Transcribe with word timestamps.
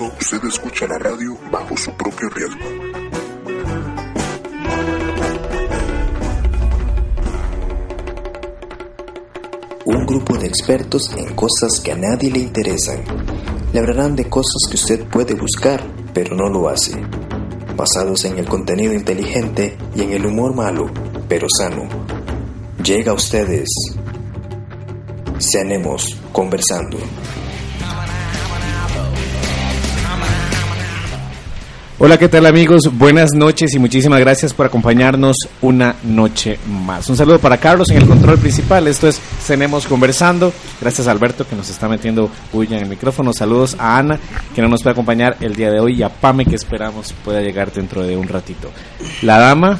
Usted 0.00 0.44
escucha 0.48 0.88
la 0.88 0.98
radio 0.98 1.38
bajo 1.52 1.76
su 1.76 1.92
propio 1.92 2.28
riesgo. 2.28 2.58
Un 9.84 10.04
grupo 10.04 10.36
de 10.36 10.48
expertos 10.48 11.14
en 11.16 11.36
cosas 11.36 11.78
que 11.78 11.92
a 11.92 11.96
nadie 11.96 12.32
le 12.32 12.40
interesan. 12.40 13.04
Le 13.72 13.78
hablarán 13.78 14.16
de 14.16 14.28
cosas 14.28 14.62
que 14.68 14.74
usted 14.74 15.04
puede 15.06 15.34
buscar, 15.34 15.80
pero 16.12 16.34
no 16.34 16.48
lo 16.48 16.68
hace. 16.68 17.00
Basados 17.76 18.24
en 18.24 18.36
el 18.38 18.48
contenido 18.48 18.92
inteligente 18.94 19.78
y 19.94 20.02
en 20.02 20.10
el 20.10 20.26
humor 20.26 20.56
malo, 20.56 20.90
pero 21.28 21.46
sano. 21.48 21.88
Llega 22.82 23.12
a 23.12 23.14
ustedes. 23.14 23.68
Cenemos 25.38 26.18
conversando. 26.32 26.98
Hola, 32.04 32.18
¿qué 32.18 32.28
tal 32.28 32.44
amigos? 32.44 32.82
Buenas 32.92 33.30
noches 33.32 33.72
y 33.72 33.78
muchísimas 33.78 34.20
gracias 34.20 34.52
por 34.52 34.66
acompañarnos 34.66 35.36
una 35.62 35.94
noche 36.02 36.58
más. 36.66 37.08
Un 37.08 37.16
saludo 37.16 37.38
para 37.38 37.56
Carlos 37.56 37.88
en 37.88 37.96
el 37.96 38.06
control 38.06 38.36
principal. 38.36 38.86
Esto 38.88 39.08
es 39.08 39.18
Cenemos 39.40 39.86
Conversando. 39.86 40.52
Gracias 40.82 41.08
a 41.08 41.12
Alberto 41.12 41.48
que 41.48 41.56
nos 41.56 41.70
está 41.70 41.88
metiendo 41.88 42.28
bulla 42.52 42.76
en 42.76 42.82
el 42.82 42.90
micrófono. 42.90 43.32
Saludos 43.32 43.74
a 43.78 43.96
Ana 43.96 44.18
que 44.54 44.60
no 44.60 44.68
nos 44.68 44.82
puede 44.82 44.92
acompañar 44.92 45.38
el 45.40 45.56
día 45.56 45.70
de 45.70 45.80
hoy 45.80 45.94
y 45.94 46.02
a 46.02 46.10
Pame 46.10 46.44
que 46.44 46.56
esperamos 46.56 47.14
pueda 47.24 47.40
llegar 47.40 47.72
dentro 47.72 48.02
de 48.02 48.18
un 48.18 48.28
ratito. 48.28 48.70
La 49.22 49.38
dama 49.38 49.78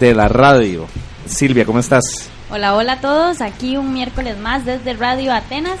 de 0.00 0.14
la 0.14 0.26
radio. 0.26 0.86
Silvia, 1.26 1.66
¿cómo 1.66 1.80
estás? 1.80 2.30
Hola, 2.48 2.76
hola 2.76 2.94
a 2.94 3.00
todos. 3.02 3.42
Aquí 3.42 3.76
un 3.76 3.92
miércoles 3.92 4.38
más 4.38 4.64
desde 4.64 4.94
Radio 4.94 5.34
Atenas 5.34 5.80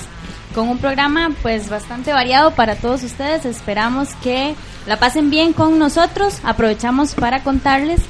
con 0.54 0.68
un 0.68 0.78
programa 0.78 1.30
pues 1.40 1.70
bastante 1.70 2.12
variado 2.12 2.50
para 2.50 2.76
todos 2.76 3.02
ustedes. 3.04 3.46
Esperamos 3.46 4.10
que 4.22 4.54
la 4.88 4.98
pasen 4.98 5.30
bien 5.30 5.52
con 5.52 5.78
nosotros. 5.78 6.38
Aprovechamos 6.42 7.14
para 7.14 7.42
contarles 7.42 8.00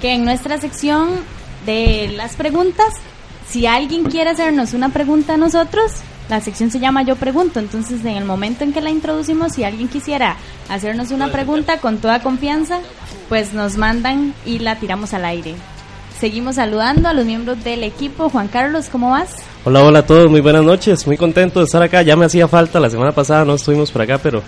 que 0.00 0.12
en 0.12 0.24
nuestra 0.24 0.60
sección 0.60 1.08
de 1.64 2.12
las 2.14 2.36
preguntas, 2.36 2.92
si 3.48 3.66
alguien 3.66 4.04
quiere 4.04 4.30
hacernos 4.30 4.74
una 4.74 4.90
pregunta 4.90 5.34
a 5.34 5.36
nosotros, 5.38 5.92
la 6.28 6.40
sección 6.40 6.70
se 6.70 6.78
llama 6.78 7.02
Yo 7.02 7.16
Pregunto. 7.16 7.58
Entonces, 7.58 8.04
en 8.04 8.16
el 8.16 8.24
momento 8.24 8.64
en 8.64 8.74
que 8.74 8.82
la 8.82 8.90
introducimos, 8.90 9.52
si 9.52 9.64
alguien 9.64 9.88
quisiera 9.88 10.36
hacernos 10.68 11.10
una 11.10 11.32
pregunta 11.32 11.78
con 11.78 11.98
toda 11.98 12.20
confianza, 12.20 12.80
pues 13.30 13.54
nos 13.54 13.78
mandan 13.78 14.34
y 14.44 14.58
la 14.58 14.76
tiramos 14.76 15.14
al 15.14 15.24
aire. 15.24 15.54
Seguimos 16.20 16.56
saludando 16.56 17.08
a 17.08 17.14
los 17.14 17.24
miembros 17.24 17.62
del 17.64 17.82
equipo. 17.82 18.28
Juan 18.28 18.48
Carlos, 18.48 18.88
¿cómo 18.90 19.10
vas? 19.10 19.34
Hola, 19.64 19.82
hola 19.82 19.98
a 20.00 20.06
todos, 20.06 20.30
muy 20.30 20.40
buenas 20.40 20.64
noches, 20.64 21.06
muy 21.06 21.16
contento 21.16 21.60
de 21.60 21.64
estar 21.64 21.82
acá. 21.82 22.02
Ya 22.02 22.14
me 22.16 22.26
hacía 22.26 22.46
falta, 22.46 22.78
la 22.78 22.90
semana 22.90 23.12
pasada 23.12 23.44
no 23.44 23.54
estuvimos 23.54 23.90
por 23.90 24.02
acá, 24.02 24.18
pero, 24.18 24.42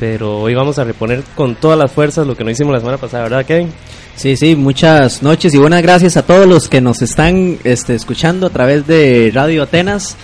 pero 0.00 0.40
hoy 0.40 0.54
vamos 0.54 0.78
a 0.78 0.84
reponer 0.84 1.22
con 1.36 1.54
todas 1.54 1.78
las 1.78 1.92
fuerzas 1.92 2.26
lo 2.26 2.34
que 2.34 2.42
no 2.42 2.50
hicimos 2.50 2.72
la 2.72 2.80
semana 2.80 2.96
pasada, 2.96 3.24
¿verdad, 3.24 3.44
Kevin? 3.44 3.68
Sí, 4.16 4.34
sí, 4.34 4.56
muchas 4.56 5.22
noches 5.22 5.52
y 5.54 5.58
buenas 5.58 5.82
gracias 5.82 6.16
a 6.16 6.22
todos 6.22 6.48
los 6.48 6.68
que 6.70 6.80
nos 6.80 7.02
están 7.02 7.58
este, 7.64 7.94
escuchando 7.94 8.46
a 8.46 8.50
través 8.50 8.86
de 8.86 9.30
Radio 9.32 9.62
Atenas. 9.62 10.16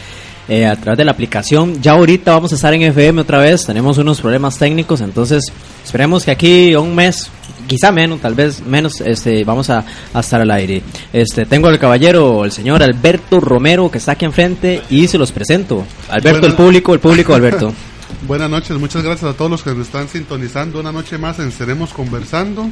Eh, 0.48 0.64
a 0.64 0.76
través 0.76 0.96
de 0.98 1.04
la 1.04 1.10
aplicación. 1.10 1.82
Ya 1.82 1.90
ahorita 1.90 2.30
vamos 2.30 2.52
a 2.52 2.54
estar 2.54 2.72
en 2.72 2.82
FM 2.82 3.20
otra 3.20 3.38
vez, 3.38 3.66
tenemos 3.66 3.98
unos 3.98 4.20
problemas 4.20 4.56
técnicos, 4.56 5.00
entonces 5.00 5.42
esperemos 5.84 6.24
que 6.24 6.30
aquí 6.30 6.72
un 6.76 6.94
mes, 6.94 7.32
quizá 7.66 7.90
menos, 7.90 8.20
tal 8.20 8.36
vez 8.36 8.64
menos, 8.64 9.00
este, 9.00 9.42
vamos 9.42 9.70
a, 9.70 9.84
a 10.14 10.20
estar 10.20 10.40
al 10.40 10.52
aire. 10.52 10.82
Este, 11.12 11.46
tengo 11.46 11.66
al 11.66 11.80
caballero, 11.80 12.44
el 12.44 12.52
señor 12.52 12.80
Alberto 12.80 13.40
Romero, 13.40 13.90
que 13.90 13.98
está 13.98 14.12
aquí 14.12 14.24
enfrente 14.24 14.82
y 14.88 15.08
se 15.08 15.18
los 15.18 15.32
presento. 15.32 15.84
Alberto, 16.08 16.46
el 16.46 16.54
público, 16.54 16.94
el 16.94 17.00
público, 17.00 17.34
Alberto. 17.34 17.72
Buenas 18.26 18.50
noches, 18.50 18.78
muchas 18.78 19.02
gracias 19.02 19.30
a 19.30 19.36
todos 19.36 19.50
los 19.50 19.62
que 19.62 19.70
nos 19.70 19.86
están 19.86 20.08
sintonizando 20.08 20.80
una 20.80 20.92
noche 20.92 21.18
más 21.18 21.38
en 21.38 21.52
Conversando. 21.86 22.68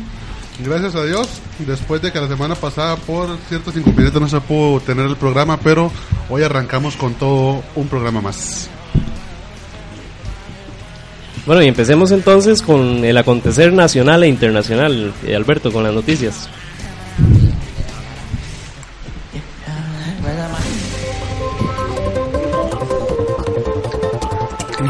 Gracias 0.65 0.95
a 0.95 1.05
Dios, 1.05 1.29
después 1.67 2.01
de 2.01 2.13
que 2.13 2.21
la 2.21 2.29
semana 2.29 2.55
pasada 2.55 2.97
por 2.97 3.37
ciertos 3.49 3.77
inconvenientes 3.77 4.21
no 4.21 4.29
se 4.29 4.41
pudo 4.41 4.81
tener 4.81 5.07
el 5.07 5.17
programa, 5.17 5.59
pero 5.59 5.91
hoy 6.29 6.43
arrancamos 6.43 6.97
con 6.97 7.15
todo 7.15 7.63
un 7.75 7.89
programa 7.89 8.21
más. 8.21 8.71
Bueno, 11.47 11.63
y 11.63 11.69
empecemos 11.69 12.11
entonces 12.13 12.63
con 12.63 13.05
el 13.05 13.17
acontecer 13.19 13.73
nacional 13.73 14.23
e 14.23 14.29
internacional, 14.29 15.13
eh, 15.27 15.35
Alberto, 15.35 15.73
con 15.73 15.83
las 15.83 15.93
noticias. 15.93 16.49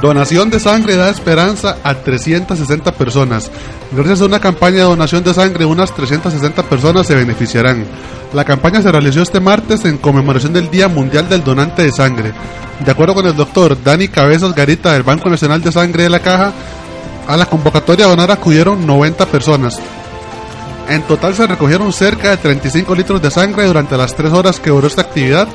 Donación 0.04 0.50
de 0.50 0.60
sangre 0.60 0.97
da 0.97 1.09
esperanza 1.09 1.78
a 1.82 1.94
360 1.94 2.92
personas. 2.92 3.50
Gracias 3.91 4.20
a 4.20 4.26
una 4.26 4.38
campaña 4.38 4.76
de 4.76 4.82
donación 4.82 5.25
de 5.25 5.32
sangre, 5.32 5.65
unas 5.65 5.94
360 5.94 6.62
personas 6.65 7.06
se 7.06 7.15
beneficiarán. 7.15 7.87
La 8.34 8.44
campaña 8.44 8.82
se 8.82 8.93
realizó 8.93 9.22
este 9.22 9.41
martes 9.41 9.82
en 9.87 9.97
conmemoración 9.97 10.53
del 10.53 10.70
Día 10.70 10.88
Mundial 10.88 11.26
del 11.31 11.43
Donante 11.43 11.84
de 11.84 11.91
Sangre. 11.91 12.34
De 12.84 12.91
acuerdo 12.91 13.14
con 13.14 13.25
el 13.25 13.34
doctor 13.34 13.82
Dani 13.82 14.09
Cabezas 14.09 14.54
Garita 14.54 14.93
del 14.93 15.04
Banco 15.04 15.31
Nacional 15.31 15.62
de 15.62 15.72
Sangre 15.72 16.03
de 16.03 16.10
la 16.10 16.20
Caja, 16.20 16.53
a 17.26 17.37
la 17.38 17.47
convocatoria 17.47 18.04
a 18.04 18.10
donar 18.10 18.31
acudieron 18.31 18.87
90 18.87 19.25
personas. 19.25 19.81
En 20.87 21.00
total 21.04 21.34
se 21.34 21.47
recogieron 21.47 21.91
cerca 21.94 22.28
de 22.28 22.37
35 22.37 22.94
litros 22.94 23.22
de 23.22 23.31
sangre 23.31 23.64
durante 23.64 23.97
las 23.97 24.14
3 24.14 24.34
horas 24.34 24.60
que 24.60 24.69
duró 24.69 24.87
esta 24.87 25.00
actividad 25.00 25.48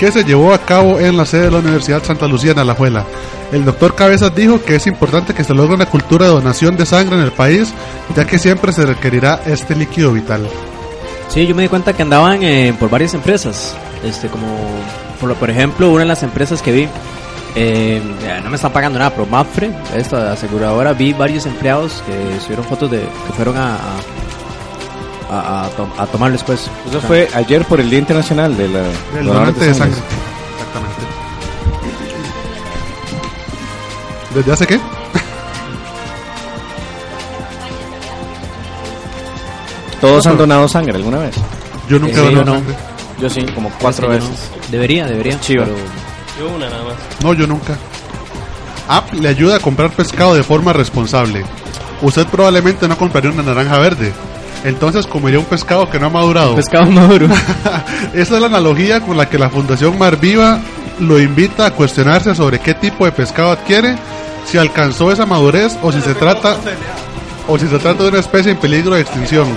que 0.00 0.10
se 0.10 0.24
llevó 0.24 0.54
a 0.54 0.58
cabo 0.58 0.98
en 0.98 1.14
la 1.18 1.26
sede 1.26 1.42
de 1.42 1.50
la 1.50 1.58
Universidad 1.58 2.02
Santa 2.02 2.26
Lucía 2.26 2.52
en 2.52 2.58
Alajuela. 2.60 3.04
El 3.52 3.66
doctor 3.66 3.94
Cabezas 3.94 4.34
dijo 4.34 4.62
que 4.62 4.76
es 4.76 4.86
importante 4.86 5.34
que 5.34 5.44
se 5.44 5.52
logre 5.52 5.74
una 5.74 5.84
cultura 5.84 6.24
de 6.24 6.32
donación 6.32 6.74
de 6.74 6.86
sangre 6.86 7.16
en 7.16 7.22
el 7.22 7.32
país, 7.32 7.74
ya 8.16 8.24
que 8.24 8.38
siempre 8.38 8.72
se 8.72 8.86
requerirá 8.86 9.42
este 9.44 9.76
líquido 9.76 10.10
vital. 10.10 10.48
Sí, 11.28 11.46
yo 11.46 11.54
me 11.54 11.64
di 11.64 11.68
cuenta 11.68 11.92
que 11.92 12.00
andaban 12.00 12.42
eh, 12.42 12.74
por 12.80 12.88
varias 12.88 13.12
empresas, 13.12 13.76
este 14.02 14.28
como 14.28 14.46
por, 15.20 15.50
ejemplo 15.50 15.90
una 15.90 16.00
de 16.00 16.08
las 16.08 16.22
empresas 16.22 16.62
que 16.62 16.72
vi, 16.72 16.88
eh, 17.54 18.00
no 18.42 18.48
me 18.48 18.56
están 18.56 18.72
pagando 18.72 18.98
nada, 18.98 19.10
pero 19.10 19.26
Mapfre, 19.26 19.70
esta 19.94 20.32
aseguradora, 20.32 20.94
vi 20.94 21.12
varios 21.12 21.44
empleados 21.44 22.02
que 22.06 22.40
subieron 22.40 22.64
fotos 22.64 22.90
de 22.90 23.00
que 23.00 23.32
fueron 23.34 23.58
a, 23.58 23.76
a, 25.30 25.64
a 25.66 25.68
to- 25.70 25.88
a 25.98 26.06
tomar 26.06 26.32
después. 26.32 26.68
Eso 26.88 27.00
fue 27.00 27.28
ayer 27.34 27.64
por 27.64 27.80
el 27.80 27.88
Día 27.90 27.98
Internacional 28.00 28.56
de 28.56 28.68
la 28.68 28.80
El 28.80 29.26
donante 29.26 29.32
donante 29.32 29.64
de 29.66 29.74
sangre. 29.74 29.98
Exactamente. 29.98 31.00
¿Desde 34.34 34.52
hace 34.52 34.66
qué? 34.66 34.80
Todos 40.00 40.26
han 40.26 40.38
donado 40.38 40.66
sangre 40.68 40.96
alguna 40.96 41.18
vez. 41.18 41.34
Yo 41.88 41.98
nunca 41.98 42.14
Sí, 42.14 42.20
he 42.20 42.24
yo 42.24 42.30
donado 42.38 42.46
no. 42.46 42.54
sangre. 42.60 42.74
Yo 43.20 43.28
sí, 43.30 43.44
como 43.54 43.70
cuatro 43.80 44.08
veces. 44.08 44.28
no. 44.30 44.36
Debería, 44.70 45.06
debería. 45.06 45.38
Chiva. 45.40 45.64
pero- 45.64 45.76
Yo 46.38 46.48
una 46.56 46.70
nada 46.70 46.84
más. 46.84 46.94
No, 47.22 47.34
yo 47.34 47.46
nunca. 47.46 47.76
App 48.88 49.12
le 49.12 49.28
ayuda 49.28 49.56
a 49.56 49.60
comprar 49.60 49.90
pescado 49.90 50.34
de 50.34 50.42
forma 50.42 50.72
responsable. 50.72 51.44
Usted 52.02 52.26
probablemente 52.28 52.88
no 52.88 52.96
compraría 52.96 53.30
una 53.30 53.42
naranja 53.42 53.78
verde. 53.78 54.12
Entonces 54.64 55.06
comería 55.06 55.38
un 55.38 55.46
pescado 55.46 55.88
que 55.88 55.98
no 55.98 56.06
ha 56.06 56.10
madurado. 56.10 56.54
pescado 56.54 56.90
maduro. 56.90 57.26
Esa 58.14 58.34
es 58.34 58.40
la 58.40 58.46
analogía 58.46 59.00
con 59.00 59.16
la 59.16 59.28
que 59.28 59.38
la 59.38 59.50
Fundación 59.50 59.98
Mar 59.98 60.20
Viva 60.20 60.60
lo 60.98 61.18
invita 61.20 61.66
a 61.66 61.70
cuestionarse 61.72 62.34
sobre 62.34 62.58
qué 62.58 62.74
tipo 62.74 63.04
de 63.04 63.12
pescado 63.12 63.50
adquiere, 63.50 63.96
si 64.46 64.58
alcanzó 64.58 65.10
esa 65.10 65.26
madurez 65.26 65.78
o 65.82 65.92
si 65.92 66.00
se 66.00 66.14
trata 66.14 66.56
o 67.48 67.58
si 67.58 67.66
se 67.66 67.78
trata 67.78 68.02
de 68.02 68.10
una 68.10 68.18
especie 68.20 68.52
en 68.52 68.58
peligro 68.58 68.94
de 68.94 69.00
extinción. 69.00 69.48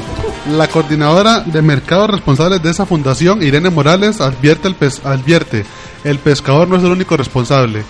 La 0.58 0.68
coordinadora 0.68 1.42
de 1.42 1.62
mercados 1.62 2.10
responsables 2.10 2.62
de 2.62 2.72
esa 2.72 2.86
fundación, 2.86 3.44
Irene 3.44 3.70
Morales, 3.70 4.20
advierte 4.20 4.68
el, 4.68 4.76
advierte, 5.04 5.66
el 6.04 6.20
pescador 6.20 6.68
no 6.68 6.78
es 6.78 6.84
el 6.84 6.92
único 6.92 7.16
responsable. 7.16 7.84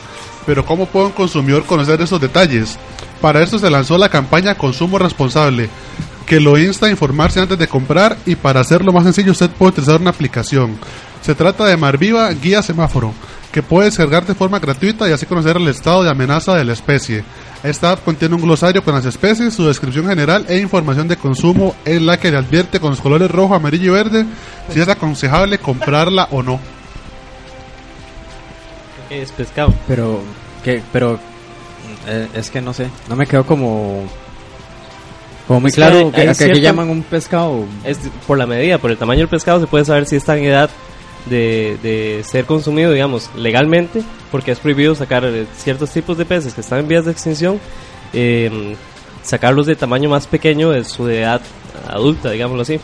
Pero 0.45 0.65
¿cómo 0.65 0.87
puede 0.87 1.07
un 1.07 1.11
consumidor 1.13 1.65
conocer 1.65 2.01
esos 2.01 2.19
detalles? 2.19 2.77
Para 3.21 3.41
esto 3.41 3.57
se 3.57 3.69
lanzó 3.69 3.97
la 3.97 4.09
campaña 4.09 4.55
Consumo 4.55 4.99
Responsable, 4.99 5.69
que 6.25 6.39
lo 6.39 6.57
insta 6.57 6.87
a 6.87 6.89
informarse 6.89 7.39
antes 7.39 7.57
de 7.57 7.67
comprar 7.67 8.17
y 8.25 8.35
para 8.35 8.61
hacerlo 8.61 8.93
más 8.93 9.03
sencillo 9.03 9.31
usted 9.31 9.49
puede 9.49 9.71
utilizar 9.71 9.99
una 10.01 10.11
aplicación. 10.11 10.77
Se 11.21 11.35
trata 11.35 11.65
de 11.65 11.77
Marviva 11.77 12.29
Guía 12.31 12.61
Semáforo, 12.61 13.13
que 13.51 13.63
puede 13.63 13.85
descargar 13.85 14.25
de 14.25 14.35
forma 14.35 14.59
gratuita 14.59 15.07
y 15.07 15.11
así 15.11 15.25
conocer 15.25 15.57
el 15.57 15.67
estado 15.67 16.03
de 16.03 16.09
amenaza 16.09 16.55
de 16.55 16.65
la 16.65 16.73
especie. 16.73 17.23
Esta 17.63 17.91
app 17.91 18.03
contiene 18.03 18.35
un 18.35 18.41
glosario 18.41 18.83
con 18.83 18.93
las 18.93 19.05
especies, 19.05 19.53
su 19.53 19.65
descripción 19.65 20.07
general 20.07 20.45
e 20.49 20.57
información 20.57 21.07
de 21.07 21.15
consumo 21.15 21.75
en 21.85 22.05
la 22.05 22.17
que 22.17 22.31
le 22.31 22.37
advierte 22.37 22.79
con 22.79 22.89
los 22.89 22.99
colores 22.99 23.31
rojo, 23.31 23.55
amarillo 23.55 23.85
y 23.85 23.89
verde 23.89 24.25
si 24.69 24.81
es 24.81 24.87
aconsejable 24.87 25.59
comprarla 25.59 26.27
o 26.31 26.43
no. 26.43 26.59
¿Qué 29.07 29.21
es 29.21 29.31
pescado? 29.31 29.73
Pero, 29.87 30.23
¿qué? 30.63 30.81
Pero, 30.91 31.19
eh, 32.07 32.27
es 32.33 32.49
que 32.49 32.61
no 32.61 32.73
sé, 32.73 32.89
no 33.07 33.15
me 33.15 33.27
quedó 33.27 33.45
como, 33.45 34.09
como 35.47 35.59
muy 35.61 35.69
Es 35.69 35.75
que 35.75 35.81
claro 35.81 35.97
hay- 35.97 36.11
que, 36.11 36.21
a 36.21 36.25
qué 36.27 36.33
cierta- 36.35 36.59
llaman 36.59 36.89
un 36.89 37.03
pescado. 37.03 37.65
Es 37.83 37.99
por 38.27 38.37
la 38.37 38.45
medida, 38.45 38.77
por 38.77 38.91
el 38.91 38.97
tamaño 38.97 39.19
del 39.19 39.27
pescado 39.29 39.59
se 39.59 39.67
puede 39.67 39.85
saber 39.85 40.05
si 40.05 40.15
está 40.15 40.37
en 40.37 40.45
edad 40.45 40.69
de, 41.25 41.77
de 41.81 42.23
ser 42.29 42.45
consumido, 42.45 42.91
digamos, 42.91 43.29
legalmente, 43.35 44.03
porque 44.31 44.51
es 44.51 44.59
prohibido 44.59 44.93
sacar 44.95 45.23
eh, 45.25 45.45
ciertos 45.57 45.89
tipos 45.91 46.17
de 46.17 46.25
peces 46.25 46.53
que 46.53 46.61
están 46.61 46.79
en 46.79 46.87
vías 46.87 47.05
de 47.05 47.11
extinción, 47.11 47.59
eh, 48.13 48.75
sacarlos 49.21 49.65
de 49.65 49.75
tamaño 49.75 50.09
más 50.09 50.27
pequeño 50.27 50.71
de 50.71 50.83
su 50.83 51.07
edad 51.07 51.41
adulta, 51.89 52.31
digámoslo 52.31 52.63
así. 52.63 52.79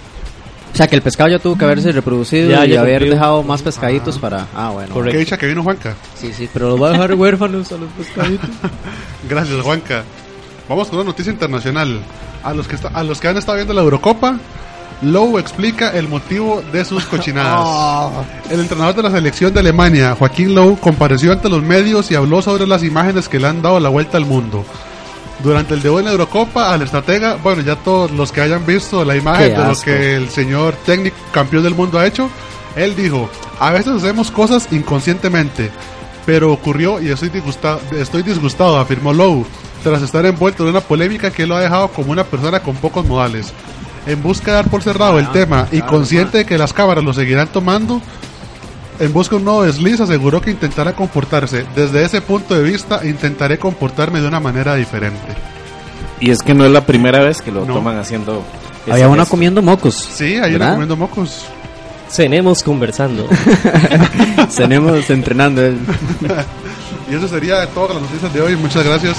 O 0.72 0.76
sea, 0.78 0.88
que 0.88 0.96
el 0.96 1.02
pescado 1.02 1.30
ya 1.32 1.40
tuvo 1.40 1.58
que 1.58 1.66
haberse 1.66 1.92
reproducido 1.92 2.52
Ya, 2.52 2.66
y 2.66 2.70
ya 2.70 2.82
haber 2.82 3.00
cumplió. 3.00 3.14
dejado 3.16 3.44
más 3.44 3.62
pescaditos 3.64 4.20
para... 4.20 4.46
Ah, 4.56 4.70
bueno. 4.70 4.94
Correcto. 4.94 5.14
Qué 5.14 5.20
dicha 5.26 5.38
que 5.38 5.48
vino 5.48 5.64
Juanca. 5.64 5.96
Sí, 6.16 6.32
sí, 6.32 6.48
pero 6.54 6.70
los 6.70 6.82
va 6.82 6.90
a 6.90 6.92
dejar 6.92 7.14
huérfanos 7.16 7.72
a 7.72 7.78
los 7.78 7.90
pescaditos. 7.92 8.48
Gracias, 9.30 9.60
Juanca. 9.62 10.04
Vamos 10.70 10.88
con 10.88 11.00
una 11.00 11.06
noticia 11.10 11.32
internacional. 11.34 12.00
A 12.44 12.54
los 12.54 12.68
que, 12.68 12.76
está- 12.76 12.90
a 12.94 13.04
los 13.04 13.20
que 13.20 13.28
han 13.28 13.36
estado 13.38 13.58
viendo 13.58 13.74
la 13.74 13.82
Eurocopa, 13.82 14.38
Lowe 15.02 15.40
explica 15.40 15.90
el 15.92 16.08
motivo 16.08 16.62
de 16.72 16.86
sus 16.86 17.04
cochinadas. 17.14 17.66
El 18.50 18.60
entrenador 18.62 18.96
de 18.96 19.04
la 19.04 19.12
selección 19.12 19.54
de 19.54 19.60
Alemania, 19.62 20.16
Joaquín 20.18 20.54
Lowe, 20.56 20.78
compareció 20.80 21.32
ante 21.34 21.50
los 21.50 21.64
medios 21.64 22.12
y 22.12 22.16
habló 22.16 22.42
sobre 22.42 22.68
las 22.68 22.84
imágenes 22.84 23.28
que 23.28 23.40
le 23.40 23.48
han 23.48 23.62
dado 23.62 23.80
la 23.80 23.90
vuelta 23.90 24.18
al 24.18 24.26
mundo. 24.26 24.64
Durante 25.44 25.74
el 25.74 25.82
debut 25.82 26.00
en 26.00 26.06
la 26.06 26.12
Eurocopa, 26.12 26.74
al 26.74 26.82
estratega, 26.82 27.38
bueno, 27.42 27.62
ya 27.62 27.78
todos 27.78 28.12
los 28.12 28.32
que 28.32 28.42
hayan 28.42 28.66
visto 28.66 29.06
la 29.06 29.16
imagen 29.16 29.52
de 29.52 29.58
lo 29.58 29.64
que 29.86 30.16
el 30.16 30.30
señor 30.30 30.74
técnico 30.86 31.16
campeón 31.32 31.64
del 31.64 31.76
mundo 31.76 31.98
ha 31.98 32.06
hecho, 32.06 32.30
él 32.76 32.94
dijo, 32.96 33.30
a 33.58 33.72
veces 33.72 33.94
hacemos 33.94 34.32
cosas 34.32 34.68
inconscientemente, 34.72 35.72
pero 36.26 36.52
ocurrió 36.52 37.02
y 37.02 37.10
estoy 37.10 37.30
disgustado, 37.30 37.80
estoy 37.98 38.22
disgustado 38.24 38.78
afirmó 38.80 39.14
Lowe, 39.14 39.46
tras 39.84 40.02
estar 40.02 40.26
envuelto 40.26 40.64
en 40.64 40.70
una 40.70 40.82
polémica 40.82 41.32
que 41.32 41.46
lo 41.48 41.56
ha 41.56 41.62
dejado 41.62 41.88
como 41.90 42.12
una 42.12 42.24
persona 42.24 42.60
con 42.62 42.76
pocos 42.76 43.06
modales. 43.06 43.54
En 44.06 44.22
busca 44.24 44.52
de 44.52 44.56
dar 44.58 44.70
por 44.70 44.82
cerrado 44.82 45.20
el 45.20 45.30
tema 45.32 45.68
y 45.72 45.82
consciente 45.82 46.40
de 46.40 46.46
que 46.46 46.58
las 46.58 46.74
cámaras 46.74 47.04
lo 47.04 47.14
seguirán 47.14 47.48
tomando, 47.50 48.02
en 49.00 49.14
busca 49.14 49.36
de 49.36 49.38
un 49.40 49.46
nuevo 49.46 49.64
desliz 49.64 50.00
aseguró 50.00 50.42
que 50.42 50.52
intentará 50.52 50.94
comportarse. 50.94 51.66
Desde 51.76 52.04
ese 52.04 52.22
punto 52.22 52.56
de 52.56 52.64
vista, 52.64 53.06
intentaré 53.06 53.58
comportarme 53.60 54.20
de 54.22 54.28
una 54.28 54.40
manera 54.40 54.76
diferente. 54.76 55.20
Y 56.20 56.32
es 56.32 56.40
que 56.42 56.54
no 56.54 56.66
es 56.66 56.72
la 56.72 56.86
primera 56.86 57.20
vez 57.20 57.42
que 57.42 57.52
lo 57.52 57.66
No. 57.66 57.76
toman 57.76 57.98
haciendo. 57.98 58.44
Había 58.90 59.08
una 59.08 59.20
gesto. 59.24 59.32
comiendo 59.32 59.62
mocos. 59.62 59.96
Sí, 59.96 60.36
¿verdad? 60.40 60.60
le 60.68 60.72
comiendo 60.72 60.98
mocos. 60.98 61.46
Tenemos 62.16 62.64
conversando. 62.64 63.28
Tenemos 64.58 65.10
entrenando. 65.10 65.62
Y 67.12 67.16
eso 67.16 67.28
sería 67.28 67.66
todas 67.68 67.94
las 67.96 68.04
noticias 68.04 68.32
de 68.32 68.40
hoy. 68.40 68.56
Muchas 68.56 68.84
gracias. 68.84 69.18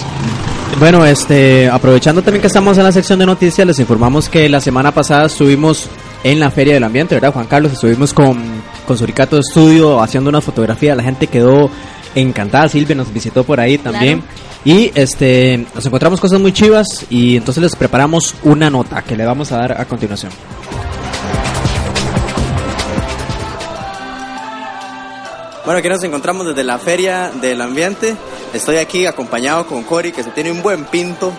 Bueno, 0.78 1.04
este, 1.04 1.68
aprovechando 1.68 2.22
también 2.22 2.40
que 2.40 2.46
estamos 2.46 2.78
en 2.78 2.84
la 2.84 2.92
sección 2.92 3.18
de 3.18 3.26
noticias, 3.26 3.66
les 3.66 3.78
informamos 3.78 4.28
que 4.28 4.48
la 4.48 4.60
semana 4.60 4.92
pasada 4.92 5.26
estuvimos 5.26 5.88
en 6.24 6.40
la 6.40 6.50
Feria 6.50 6.74
del 6.74 6.84
Ambiente, 6.84 7.16
¿verdad, 7.16 7.32
Juan 7.32 7.46
Carlos? 7.46 7.72
Estuvimos 7.72 8.14
con, 8.14 8.38
con 8.86 8.96
Suricato 8.96 9.38
Estudio 9.38 10.00
haciendo 10.00 10.30
una 10.30 10.40
fotografía, 10.40 10.94
la 10.94 11.02
gente 11.02 11.26
quedó 11.26 11.70
encantada, 12.14 12.68
Silvia 12.68 12.96
nos 12.96 13.12
visitó 13.12 13.44
por 13.44 13.60
ahí 13.60 13.78
también. 13.78 14.22
Y 14.64 14.90
este, 14.94 15.66
nos 15.74 15.84
encontramos 15.86 16.20
cosas 16.20 16.40
muy 16.40 16.52
chivas 16.52 17.06
y 17.08 17.36
entonces 17.36 17.62
les 17.62 17.76
preparamos 17.76 18.34
una 18.42 18.68
nota 18.68 19.02
que 19.02 19.16
le 19.16 19.24
vamos 19.24 19.52
a 19.52 19.56
dar 19.56 19.80
a 19.80 19.84
continuación. 19.86 20.32
Bueno, 25.64 25.78
aquí 25.78 25.88
nos 25.88 26.02
encontramos 26.02 26.46
desde 26.46 26.64
la 26.64 26.78
Feria 26.78 27.30
del 27.40 27.60
Ambiente. 27.60 28.16
Estoy 28.54 28.76
aquí 28.78 29.06
acompañado 29.06 29.66
con 29.66 29.82
Cory, 29.84 30.10
que 30.12 30.22
se 30.22 30.30
tiene 30.30 30.50
un 30.50 30.62
buen 30.62 30.84
pinto. 30.86 31.32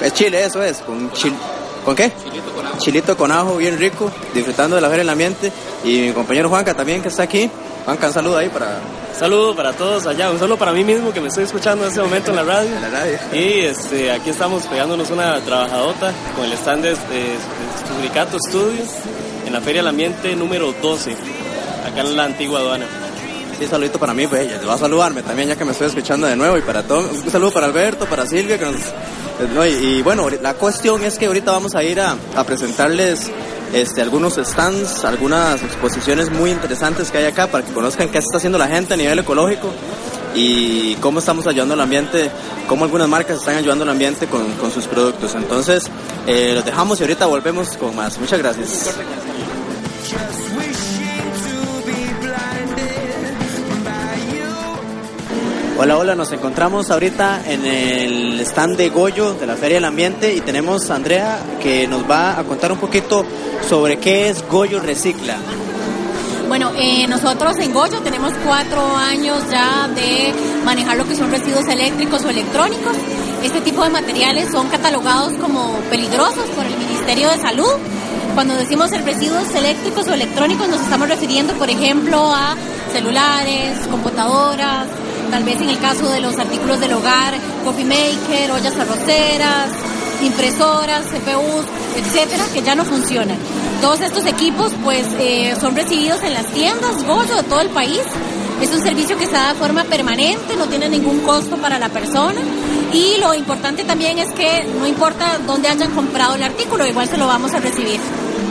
Es 0.00 0.14
chile, 0.14 0.44
eso 0.44 0.62
es. 0.62 0.78
¿Con, 0.78 1.10
chil- 1.12 1.36
¿con 1.84 1.94
qué? 1.94 2.10
Chilito 2.78 3.16
con 3.16 3.32
ajo, 3.32 3.56
bien 3.56 3.78
rico, 3.78 4.10
disfrutando 4.34 4.76
de 4.76 4.82
la 4.82 4.88
Feria 4.88 5.02
del 5.02 5.10
Ambiente. 5.10 5.52
Y 5.84 6.00
mi 6.00 6.12
compañero 6.12 6.48
Juanca 6.48 6.74
también, 6.74 7.02
que 7.02 7.08
está 7.08 7.24
aquí. 7.24 7.50
Juanca, 7.84 8.08
un 8.08 8.12
saludo 8.12 8.38
ahí 8.38 8.48
para 8.48 8.80
Saludo 9.16 9.56
para 9.56 9.72
todos 9.72 10.06
allá, 10.06 10.30
un 10.30 10.38
saludo 10.38 10.58
para 10.58 10.72
mí 10.72 10.84
mismo 10.84 11.10
que 11.10 11.22
me 11.22 11.28
estoy 11.28 11.44
escuchando 11.44 11.84
en 11.84 11.88
este 11.90 12.02
momento 12.02 12.30
en 12.30 12.36
la 12.36 12.44
radio. 12.44 12.70
la 12.80 12.88
radio. 12.90 13.18
Y 13.32 13.60
este, 13.60 14.10
aquí 14.12 14.30
estamos 14.30 14.64
pegándonos 14.64 15.10
una 15.10 15.40
trabajadota 15.40 16.12
con 16.34 16.44
el 16.44 16.52
stand 16.52 16.82
de, 16.82 16.90
de, 16.90 18.38
Studios 18.48 18.88
en 19.46 19.52
la 19.52 19.60
Feria 19.60 19.80
del 19.80 19.88
Ambiente 19.88 20.34
número 20.36 20.74
12, 20.82 21.12
acá 21.12 22.00
en 22.00 22.16
la 22.16 22.24
antigua 22.24 22.60
aduana. 22.60 22.86
Sí, 23.58 23.66
saludito 23.66 23.98
para 23.98 24.12
mí, 24.12 24.26
pues 24.26 24.48
va 24.68 24.74
a 24.74 24.78
saludarme 24.78 25.22
también, 25.22 25.48
ya 25.48 25.56
que 25.56 25.64
me 25.64 25.72
estoy 25.72 25.86
escuchando 25.88 26.26
de 26.26 26.36
nuevo. 26.36 26.58
Y 26.58 26.62
para 26.62 26.82
todo, 26.82 27.08
un 27.10 27.30
saludo 27.30 27.52
para 27.52 27.66
Alberto, 27.66 28.04
para 28.06 28.26
Silvia, 28.26 28.58
que 28.58 28.66
nos. 28.66 28.74
eh, 29.64 29.80
y, 29.82 30.02
bueno, 30.02 30.28
la 30.42 30.54
cuestión 30.54 31.02
es 31.04 31.18
que 31.18 31.26
ahorita 31.26 31.52
vamos 31.52 31.74
a 31.74 31.82
ir 31.82 32.00
a, 32.00 32.16
a 32.34 32.44
presentarles 32.44 33.30
este, 33.72 34.02
algunos 34.02 34.34
stands, 34.36 35.04
algunas 35.04 35.62
exposiciones 35.62 36.30
muy 36.30 36.50
interesantes 36.50 37.10
que 37.10 37.18
hay 37.18 37.24
acá 37.24 37.46
para 37.46 37.64
que 37.64 37.72
conozcan 37.72 38.10
qué 38.10 38.18
está 38.18 38.36
haciendo 38.36 38.58
la 38.58 38.68
gente 38.68 38.94
a 38.94 38.96
nivel 38.96 39.18
ecológico 39.18 39.70
y 40.34 40.94
cómo 40.96 41.20
estamos 41.20 41.46
ayudando 41.46 41.72
al 41.74 41.80
ambiente, 41.80 42.30
cómo 42.68 42.84
algunas 42.84 43.08
marcas 43.08 43.38
están 43.38 43.56
ayudando 43.56 43.84
al 43.84 43.90
ambiente 43.90 44.26
con, 44.26 44.52
con 44.52 44.70
sus 44.70 44.86
productos. 44.86 45.34
Entonces, 45.34 45.84
eh, 46.26 46.52
los 46.54 46.64
dejamos 46.64 47.00
y 47.00 47.04
ahorita 47.04 47.24
volvemos 47.24 47.70
con 47.78 47.96
más. 47.96 48.18
Muchas 48.18 48.38
gracias. 48.38 48.94
Hola, 55.78 55.98
hola, 55.98 56.14
nos 56.14 56.32
encontramos 56.32 56.90
ahorita 56.90 57.42
en 57.46 57.66
el 57.66 58.40
stand 58.40 58.78
de 58.78 58.88
Goyo 58.88 59.34
de 59.34 59.46
la 59.46 59.56
Feria 59.56 59.76
del 59.76 59.84
Ambiente 59.84 60.34
y 60.34 60.40
tenemos 60.40 60.90
a 60.90 60.94
Andrea 60.94 61.38
que 61.60 61.86
nos 61.86 62.10
va 62.10 62.38
a 62.38 62.44
contar 62.44 62.72
un 62.72 62.78
poquito 62.78 63.26
sobre 63.68 63.98
qué 63.98 64.30
es 64.30 64.42
Goyo 64.48 64.80
Recicla. 64.80 65.36
Bueno, 66.48 66.72
eh, 66.78 67.06
nosotros 67.08 67.58
en 67.58 67.74
Goyo 67.74 68.00
tenemos 68.00 68.32
cuatro 68.42 68.96
años 68.96 69.42
ya 69.50 69.86
de 69.88 70.32
manejar 70.64 70.96
lo 70.96 71.06
que 71.06 71.14
son 71.14 71.30
residuos 71.30 71.68
eléctricos 71.68 72.24
o 72.24 72.30
electrónicos. 72.30 72.96
Este 73.42 73.60
tipo 73.60 73.84
de 73.84 73.90
materiales 73.90 74.50
son 74.50 74.68
catalogados 74.68 75.34
como 75.34 75.74
peligrosos 75.90 76.46
por 76.56 76.64
el 76.64 76.74
Ministerio 76.78 77.28
de 77.28 77.36
Salud. 77.36 77.74
Cuando 78.34 78.54
decimos 78.54 78.92
residuos 79.04 79.54
eléctricos 79.54 80.08
o 80.08 80.14
electrónicos 80.14 80.68
nos 80.68 80.80
estamos 80.80 81.06
refiriendo, 81.06 81.52
por 81.52 81.68
ejemplo, 81.68 82.32
a 82.32 82.56
celulares, 82.94 83.86
computadoras, 83.90 84.86
tal 85.30 85.44
vez 85.44 85.60
en 85.60 85.68
el 85.68 85.78
caso 85.78 86.08
de 86.08 86.20
los 86.20 86.38
artículos 86.38 86.80
del 86.80 86.92
hogar, 86.92 87.34
coffee 87.64 87.84
maker, 87.84 88.50
ollas 88.52 88.76
arroceras, 88.76 89.70
impresoras, 90.22 91.02
CPUs, 91.06 91.64
etcétera, 91.96 92.44
que 92.52 92.62
ya 92.62 92.74
no 92.74 92.84
funcionan. 92.84 93.36
Todos 93.80 94.00
estos 94.00 94.26
equipos 94.26 94.72
pues 94.82 95.06
eh, 95.18 95.54
son 95.60 95.76
recibidos 95.76 96.22
en 96.22 96.34
las 96.34 96.46
tiendas 96.46 97.04
Goyo 97.04 97.36
de 97.36 97.42
todo 97.44 97.60
el 97.60 97.70
país. 97.70 98.02
Es 98.60 98.72
un 98.72 98.80
servicio 98.80 99.18
que 99.18 99.26
se 99.26 99.32
da 99.32 99.52
de 99.52 99.58
forma 99.58 99.84
permanente, 99.84 100.56
no 100.56 100.66
tiene 100.66 100.88
ningún 100.88 101.20
costo 101.20 101.56
para 101.56 101.78
la 101.78 101.90
persona. 101.90 102.40
Y 102.92 103.18
lo 103.20 103.34
importante 103.34 103.84
también 103.84 104.18
es 104.18 104.32
que 104.32 104.64
no 104.78 104.86
importa 104.86 105.38
dónde 105.46 105.68
hayan 105.68 105.90
comprado 105.90 106.36
el 106.36 106.42
artículo, 106.42 106.86
igual 106.86 107.08
se 107.08 107.18
lo 107.18 107.26
vamos 107.26 107.52
a 107.52 107.58
recibir. 107.58 108.00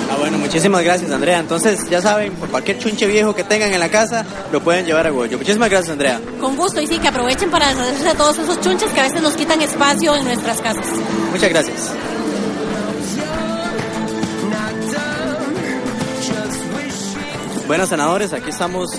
Ah, 0.10 0.18
bueno, 0.20 0.38
muchísimas 0.38 0.84
gracias, 0.84 1.12
Andrea. 1.12 1.40
Entonces, 1.40 1.90
ya 1.90 2.02
saben, 2.02 2.34
por 2.34 2.50
cualquier 2.50 2.78
chunche 2.78 3.08
viejo 3.08 3.34
que 3.34 3.44
tengan 3.44 3.74
en 3.74 3.80
la 3.80 3.90
casa, 3.90 4.26
lo 4.52 4.62
pueden 4.62 4.86
llevar 4.86 5.08
a 5.08 5.10
Goyo. 5.10 5.38
Muchísimas 5.38 5.70
gracias, 5.70 5.92
Andrea. 5.92 6.22
Con 6.40 6.56
gusto 6.56 6.82
y 6.82 6.88
sí, 6.88 7.00
que 7.00 7.08
aprovechen 7.08 7.50
para 7.50 7.70
deshacerse 7.70 8.04
de 8.04 8.16
todos 8.16 8.38
esos 8.38 8.62
chunches 8.62 8.92
que 8.92 9.00
a 9.00 9.04
veces 9.04 9.22
nos 9.22 9.34
quitan 9.34 9.62
espacio 9.62 10.16
en 10.16 10.26
nuestras 10.26 10.62
casas. 10.62 10.86
Muchas 11.32 11.50
gracias. 11.50 11.92
Bueno, 17.68 17.88
senadores, 17.88 18.32
aquí 18.34 18.52
estamos 18.52 18.92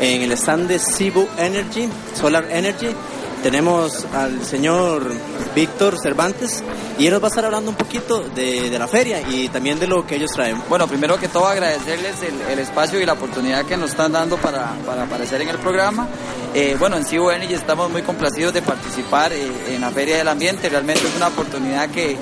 en 0.00 0.22
el 0.22 0.30
stand 0.32 0.68
de 0.68 0.78
Cebu 0.78 1.26
Energy, 1.38 1.88
Solar 2.14 2.46
Energy. 2.50 2.94
Tenemos 3.42 4.06
al 4.14 4.44
señor 4.44 5.12
Víctor 5.54 5.98
Cervantes 6.00 6.62
y 6.96 7.06
él 7.06 7.12
nos 7.12 7.22
va 7.22 7.26
a 7.26 7.28
estar 7.30 7.44
hablando 7.44 7.70
un 7.70 7.76
poquito 7.76 8.20
de, 8.20 8.70
la 8.78 8.86
feria 8.86 9.20
y 9.20 9.48
también 9.48 9.80
de 9.80 9.88
lo 9.88 10.06
que 10.06 10.14
ellos 10.14 10.30
traen. 10.30 10.62
Bueno, 10.68 10.86
primero 10.86 11.18
que 11.18 11.26
todo 11.26 11.48
agradecerles 11.48 12.16
el, 12.22 12.58
espacio 12.60 13.00
y 13.00 13.04
la 13.04 13.14
oportunidad 13.14 13.64
que 13.64 13.76
nos 13.76 13.90
están 13.90 14.12
dando 14.12 14.36
para, 14.36 14.72
para 14.86 15.04
aparecer 15.04 15.40
en 15.42 15.48
el 15.48 15.58
programa. 15.58 16.06
Eh, 16.54 16.76
bueno, 16.78 16.96
en 16.96 17.04
Cibo 17.04 17.32
Energy 17.32 17.54
estamos 17.54 17.90
muy 17.90 18.02
complacidos 18.02 18.54
de 18.54 18.62
participar 18.62 19.32
eh, 19.32 19.50
en 19.70 19.80
la 19.80 19.90
Feria 19.90 20.18
del 20.18 20.28
Ambiente. 20.28 20.68
Realmente 20.68 21.02
es 21.04 21.16
una 21.16 21.26
oportunidad 21.26 21.90
que 21.90 22.16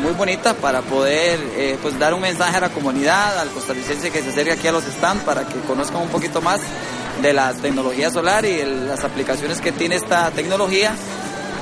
muy 0.00 0.12
bonita 0.12 0.52
para 0.54 0.82
poder 0.82 1.40
eh, 1.56 1.78
pues 1.80 1.98
dar 1.98 2.12
un 2.12 2.20
mensaje 2.20 2.56
a 2.56 2.60
la 2.60 2.68
comunidad, 2.68 3.38
al 3.38 3.48
costarricense 3.48 4.10
que 4.10 4.22
se 4.22 4.28
acerque 4.28 4.52
aquí 4.52 4.68
a 4.68 4.72
los 4.72 4.84
stands 4.84 5.24
para 5.24 5.46
que 5.46 5.58
conozcan 5.60 6.02
un 6.02 6.08
poquito 6.08 6.42
más 6.42 6.60
de 7.22 7.32
la 7.32 7.52
tecnología 7.54 8.10
solar 8.10 8.44
y 8.44 8.64
las 8.64 9.04
aplicaciones 9.04 9.60
que 9.60 9.72
tiene 9.72 9.96
esta 9.96 10.30
tecnología. 10.30 10.94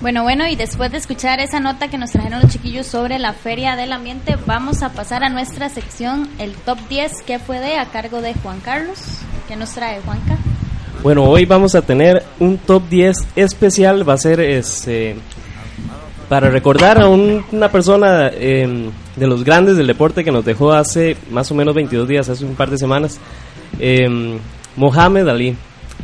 Bueno, 0.00 0.22
bueno, 0.22 0.46
y 0.48 0.56
después 0.56 0.90
de 0.90 0.96
escuchar 0.96 1.40
esa 1.40 1.60
nota 1.60 1.88
que 1.88 1.98
nos 1.98 2.10
trajeron 2.10 2.40
los 2.40 2.50
chiquillos 2.50 2.86
sobre 2.86 3.18
la 3.18 3.34
Feria 3.34 3.76
del 3.76 3.92
Ambiente, 3.92 4.38
vamos 4.46 4.82
a 4.82 4.88
pasar 4.94 5.22
a 5.22 5.28
nuestra 5.28 5.68
sección, 5.68 6.30
el 6.38 6.54
Top 6.54 6.78
10, 6.88 7.22
que 7.26 7.38
fue 7.38 7.60
de 7.60 7.78
a 7.78 7.84
cargo 7.90 8.22
de 8.22 8.32
Juan 8.32 8.60
Carlos. 8.60 8.98
¿Qué 9.46 9.56
nos 9.56 9.72
trae, 9.72 10.00
Juanca? 10.00 10.38
Bueno, 11.02 11.24
hoy 11.24 11.46
vamos 11.46 11.74
a 11.74 11.82
tener 11.82 12.22
un 12.38 12.58
top 12.58 12.82
10 12.88 13.16
especial. 13.36 14.08
Va 14.08 14.14
a 14.14 14.18
ser 14.18 14.40
este, 14.40 15.16
para 16.28 16.50
recordar 16.50 17.00
a 17.00 17.08
un- 17.08 17.44
una 17.52 17.70
persona 17.70 18.30
eh, 18.32 18.90
de 19.16 19.26
los 19.26 19.42
grandes 19.44 19.76
del 19.76 19.86
deporte 19.86 20.22
que 20.24 20.30
nos 20.32 20.44
dejó 20.44 20.72
hace 20.72 21.16
más 21.30 21.50
o 21.50 21.54
menos 21.54 21.74
22 21.74 22.06
días, 22.06 22.28
hace 22.28 22.44
un 22.44 22.54
par 22.54 22.70
de 22.70 22.76
semanas, 22.78 23.18
eh, 23.78 24.38
Mohamed 24.76 25.28
Ali. 25.28 25.56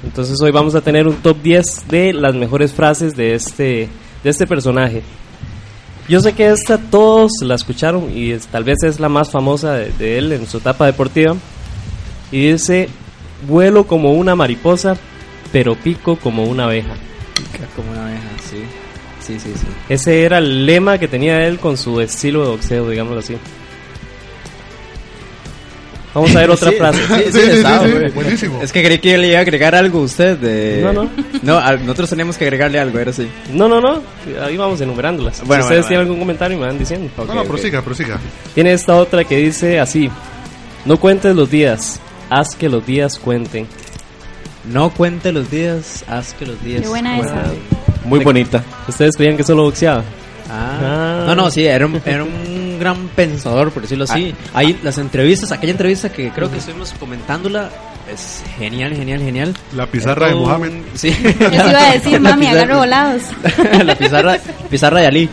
Entonces 0.03 0.41
hoy 0.41 0.50
vamos 0.50 0.75
a 0.75 0.81
tener 0.81 1.07
un 1.07 1.17
top 1.17 1.37
10 1.43 1.88
de 1.88 2.12
las 2.12 2.35
mejores 2.35 2.73
frases 2.73 3.15
de 3.17 3.35
este, 3.35 3.88
de 4.25 4.31
este 4.31 4.47
personaje. 4.47 5.03
Yo 6.09 6.21
sé 6.21 6.33
que 6.35 6.49
esta 6.49 6.79
todos 6.79 7.33
la 7.43 7.57
escucharon 7.57 8.11
y 8.17 8.33
tal 8.50 8.62
vez 8.65 8.83
es 8.85 9.00
la 9.00 9.09
más 9.09 9.31
famosa 9.31 9.75
de, 9.75 9.91
de 9.99 10.19
él 10.19 10.33
en 10.33 10.47
su 10.47 10.59
etapa 10.59 10.87
deportiva. 10.87 11.35
Y 12.31 12.50
dice, 12.53 12.88
vuelo 13.47 13.87
como 13.87 14.12
una 14.12 14.35
mariposa, 14.37 14.97
pero 15.52 15.75
pico 15.75 16.16
como 16.16 16.45
una 16.45 16.64
abeja. 16.64 16.95
Como 17.75 17.90
una 17.93 18.07
abeja, 18.07 18.23
sí. 18.50 18.59
Sí, 19.21 19.40
sí, 19.40 19.52
sí. 19.55 19.66
Ese 19.88 20.23
era 20.25 20.38
el 20.38 20.64
lema 20.66 20.99
que 20.99 21.09
tenía 21.09 21.47
él 21.47 21.59
con 21.59 21.76
su 21.76 22.00
estilo 22.00 22.43
de 22.45 22.49
boxeo, 22.50 22.88
digámoslo 22.88 23.19
así. 23.21 23.37
Vamos 26.14 26.35
a 26.35 26.40
ver 26.40 26.50
otra 26.52 26.71
Sí, 26.71 26.76
frase. 26.76 26.99
sí, 27.07 27.33
sí, 27.33 27.38
está, 27.50 27.78
güey. 27.78 28.12
Es 28.62 28.73
que 28.73 28.83
creí 28.83 28.99
que 28.99 29.19
le 29.19 29.28
iba 29.28 29.38
a 29.38 29.43
agregar 29.43 29.75
algo 29.75 29.99
a 29.99 30.02
usted. 30.02 30.38
De... 30.38 30.81
No, 30.83 30.93
no. 30.93 31.11
No, 31.43 31.59
a- 31.59 31.76
nosotros 31.76 32.09
teníamos 32.09 32.38
que 32.38 32.45
agregarle 32.45 32.78
algo, 32.78 32.99
era 32.99 33.11
así. 33.11 33.28
No, 33.52 33.69
no, 33.69 33.81
no. 33.81 34.00
Ahí 34.43 34.57
vamos 34.57 34.81
enumerándolas. 34.81 35.43
Bueno, 35.45 35.62
si 35.62 35.66
ustedes 35.66 35.83
bueno, 35.83 35.88
tienen 35.88 35.88
bueno. 35.88 36.00
algún 36.02 36.19
comentario, 36.21 36.59
me 36.59 36.66
van 36.66 36.78
diciendo. 36.78 37.11
No, 37.26 37.35
no, 37.35 37.45
prosiga, 37.45 37.83
prosiga. 37.83 38.19
Tiene 38.55 38.73
esta 38.73 38.95
otra 38.97 39.25
que 39.25 39.37
dice 39.37 39.78
así: 39.78 40.09
No 40.87 40.97
cuentes 40.99 41.37
los 41.37 41.50
días, 41.50 42.00
haz 42.30 42.54
que 42.56 42.68
los 42.68 42.85
días 42.87 43.18
cuenten. 43.18 43.66
No 44.73 44.90
cuente 44.90 45.33
los 45.33 45.50
días, 45.50 46.04
haz 46.09 46.35
que 46.35 46.47
los 46.47 46.62
días. 46.62 46.83
Qué 46.83 46.88
buena 46.88 47.18
esa. 47.18 47.42
Muy 48.04 48.21
bonita. 48.25 48.62
¿Ustedes 48.88 49.16
creían 49.16 49.37
que 49.37 49.45
solo 49.45 49.62
boxeaba? 49.64 50.02
Ah. 50.50 51.25
No, 51.26 51.35
no, 51.35 51.50
sí, 51.50 51.64
era 51.64 51.87
un, 51.87 52.00
era 52.04 52.23
un 52.25 52.78
gran 52.78 53.09
pensador, 53.09 53.71
por 53.73 53.83
decirlo 53.83 54.04
así. 54.04 54.35
Ahí 54.54 54.78
las 54.83 54.99
entrevistas, 54.99 55.50
aquella 55.52 55.73
entrevista 55.73 56.11
que 56.12 56.30
creo 56.30 56.50
que 56.50 56.59
estuvimos 56.59 56.92
comentándola, 56.99 57.68
es 58.12 58.42
genial, 58.59 58.95
genial, 58.95 59.21
genial. 59.21 59.54
La 59.75 59.87
pizarra 59.87 60.28
de 60.28 60.35
Mohamed. 60.35 60.73
Sí. 60.95 61.09
Eso 61.09 61.68
iba 61.68 61.88
a 61.88 61.92
decir, 61.92 62.12
La 62.21 62.30
mami, 62.30 62.47
pizarra- 62.47 62.62
agarro 62.62 62.78
volados. 62.78 63.23
la 63.85 63.95
pizarra, 63.97 64.38
pizarra 64.71 65.00
de 65.00 65.06
Ali. 65.06 65.28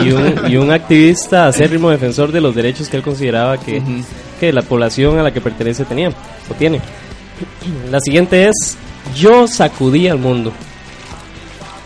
Y 0.00 0.12
un, 0.12 0.34
y 0.48 0.56
un 0.56 0.70
activista 0.70 1.48
acérrimo 1.48 1.90
defensor 1.90 2.30
de 2.30 2.40
los 2.40 2.54
derechos 2.54 2.88
que 2.88 2.98
él 2.98 3.02
consideraba 3.02 3.58
que, 3.58 3.82
que 4.42 4.52
la 4.52 4.62
población 4.62 5.20
a 5.20 5.22
la 5.22 5.32
que 5.32 5.40
pertenece 5.40 5.84
tenía 5.84 6.08
o 6.08 6.54
tiene. 6.58 6.80
La 7.92 8.00
siguiente 8.00 8.48
es: 8.48 8.76
Yo 9.14 9.46
sacudí 9.46 10.08
al 10.08 10.18
mundo. 10.18 10.52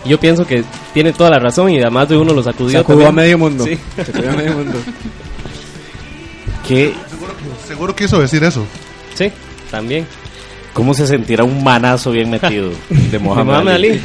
Yo 0.06 0.18
pienso 0.18 0.46
que 0.46 0.64
tiene 0.94 1.12
toda 1.12 1.28
la 1.28 1.38
razón 1.38 1.68
y 1.70 1.78
además 1.80 2.08
de 2.08 2.16
uno 2.16 2.32
lo 2.32 2.42
sacudió. 2.42 2.78
Sacudió 2.78 3.04
también. 3.04 3.08
a 3.08 3.12
medio 3.12 3.38
mundo. 3.38 3.64
Sí. 3.64 3.78
Sacudió 3.94 4.30
a 4.30 4.32
medio 4.32 4.52
mundo. 4.54 4.78
¿Qué, 6.66 6.94
Seguro 7.68 7.94
quiso 7.94 8.18
decir 8.20 8.42
eso. 8.42 8.64
Sí, 9.14 9.30
también. 9.70 10.06
¿Cómo 10.72 10.94
se 10.94 11.06
sentirá 11.06 11.44
un 11.44 11.62
manazo 11.62 12.10
bien 12.10 12.30
metido 12.30 12.70
de 12.88 13.18
Mohamed, 13.18 13.52
Mohamed 13.52 13.72
Ali? 13.72 14.00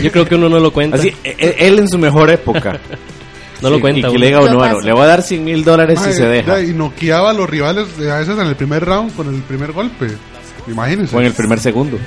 Yo 0.00 0.12
creo 0.12 0.26
que 0.26 0.36
uno 0.36 0.48
no 0.48 0.60
lo 0.60 0.72
cuenta. 0.72 0.96
Así, 0.96 1.08
e- 1.24 1.34
e- 1.38 1.66
él 1.66 1.80
en 1.80 1.88
su 1.88 1.98
mejor 1.98 2.30
época. 2.30 2.78
No 3.62 3.70
lo 3.70 3.80
cuenta, 3.80 3.98
Y 3.98 4.02
que 4.02 4.08
uno. 4.10 4.18
le 4.18 4.26
diga, 4.26 4.40
Lo 4.40 4.56
bueno, 4.58 4.80
le 4.80 4.92
voy 4.92 5.02
a 5.02 5.06
dar 5.06 5.22
100 5.22 5.44
mil 5.44 5.64
dólares 5.64 5.98
si 6.00 6.12
se 6.12 6.26
deja. 6.26 6.60
ya, 6.60 6.66
Y 6.66 6.72
noqueaba 6.72 7.30
a 7.30 7.32
los 7.32 7.48
rivales 7.48 7.86
a 8.10 8.18
veces 8.18 8.38
en 8.38 8.46
el 8.46 8.56
primer 8.56 8.84
round 8.84 9.14
con 9.14 9.32
el 9.34 9.42
primer 9.42 9.72
golpe. 9.72 10.08
Imagínense. 10.66 11.14
O 11.16 11.20
en 11.20 11.26
el 11.26 11.32
primer 11.32 11.58
segundo. 11.60 11.98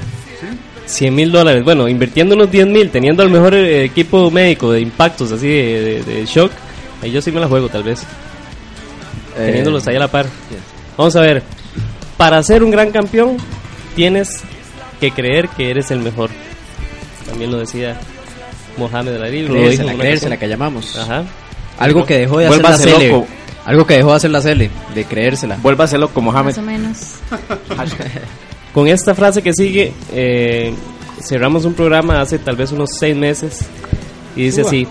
100 0.86 1.15
mil 1.15 1.31
dólares. 1.31 1.63
Bueno, 1.63 1.88
invirtiendo 1.88 2.36
unos 2.36 2.51
10 2.51 2.67
mil, 2.67 2.89
teniendo 2.89 3.24
el 3.24 3.29
mejor 3.29 3.53
eh, 3.55 3.83
equipo 3.86 4.29
médico 4.31 4.72
de 4.72 4.81
impactos, 4.81 5.31
así 5.31 5.48
de, 5.48 5.81
de- 5.81 6.03
de 6.03 6.25
shock, 6.25 6.51
ahí 7.01 7.12
yo 7.12 7.22
sí 7.22 7.31
me 7.31 7.39
la 7.39 7.48
juego, 7.48 7.69
tal 7.69 7.83
vez. 7.83 8.01
Eh, 9.38 9.45
Teniéndolos 9.48 9.88
ahí 9.88 9.95
a 9.95 10.00
la 10.00 10.07
par. 10.10 10.25
Vamos 10.98 11.15
a 11.15 11.22
ver. 11.22 11.41
Para 12.17 12.41
ser 12.43 12.63
un 12.63 12.69
gran 12.72 12.91
campeón, 12.91 13.38
tienes 13.95 14.41
que 15.00 15.12
creer 15.12 15.50
que 15.50 15.69
eres 15.72 15.89
el 15.91 16.00
mejor. 16.00 16.29
También 17.27 17.50
lo 17.51 17.57
decía 17.60 17.98
Mohamed 18.77 19.22
Ali. 19.22 19.45
Creérsela, 19.48 19.93
creérsela 19.95 20.38
que 20.38 20.48
llamamos. 20.48 20.98
Ajá. 20.98 21.24
Algo 21.80 22.06
que 22.06 22.20
dejó 22.20 22.39
de 22.39 22.48
hacer 22.48 22.62
la 22.62 22.70
Vuélvase 22.70 22.89
Cele. 22.92 23.10
loco. 23.10 23.27
Algo 23.65 23.86
que 23.88 23.94
dejó 23.96 24.10
de 24.12 24.15
hacer 24.18 24.32
la 24.32 24.42
Cele, 24.42 24.70
de 24.94 25.06
creérsela. 25.06 25.58
Vuélvaselo 25.62 26.10
como 26.10 26.32
Mohamed. 26.32 26.51
Más 26.51 26.58
o 26.58 26.62
menos. 26.62 26.98
Con 28.74 28.88
esta 28.88 29.13
frase 29.15 29.42
que 29.42 29.53
sigue, 29.53 29.94
eh, 30.12 30.74
cerramos 31.22 31.63
un 31.65 31.74
programa 31.74 32.22
hace 32.22 32.39
tal 32.39 32.56
vez 32.56 32.72
unos 32.72 32.89
seis 33.00 33.15
meses 33.15 33.60
y 34.36 34.46
dice 34.46 34.62
Uva. 34.62 34.70
así, 34.70 34.88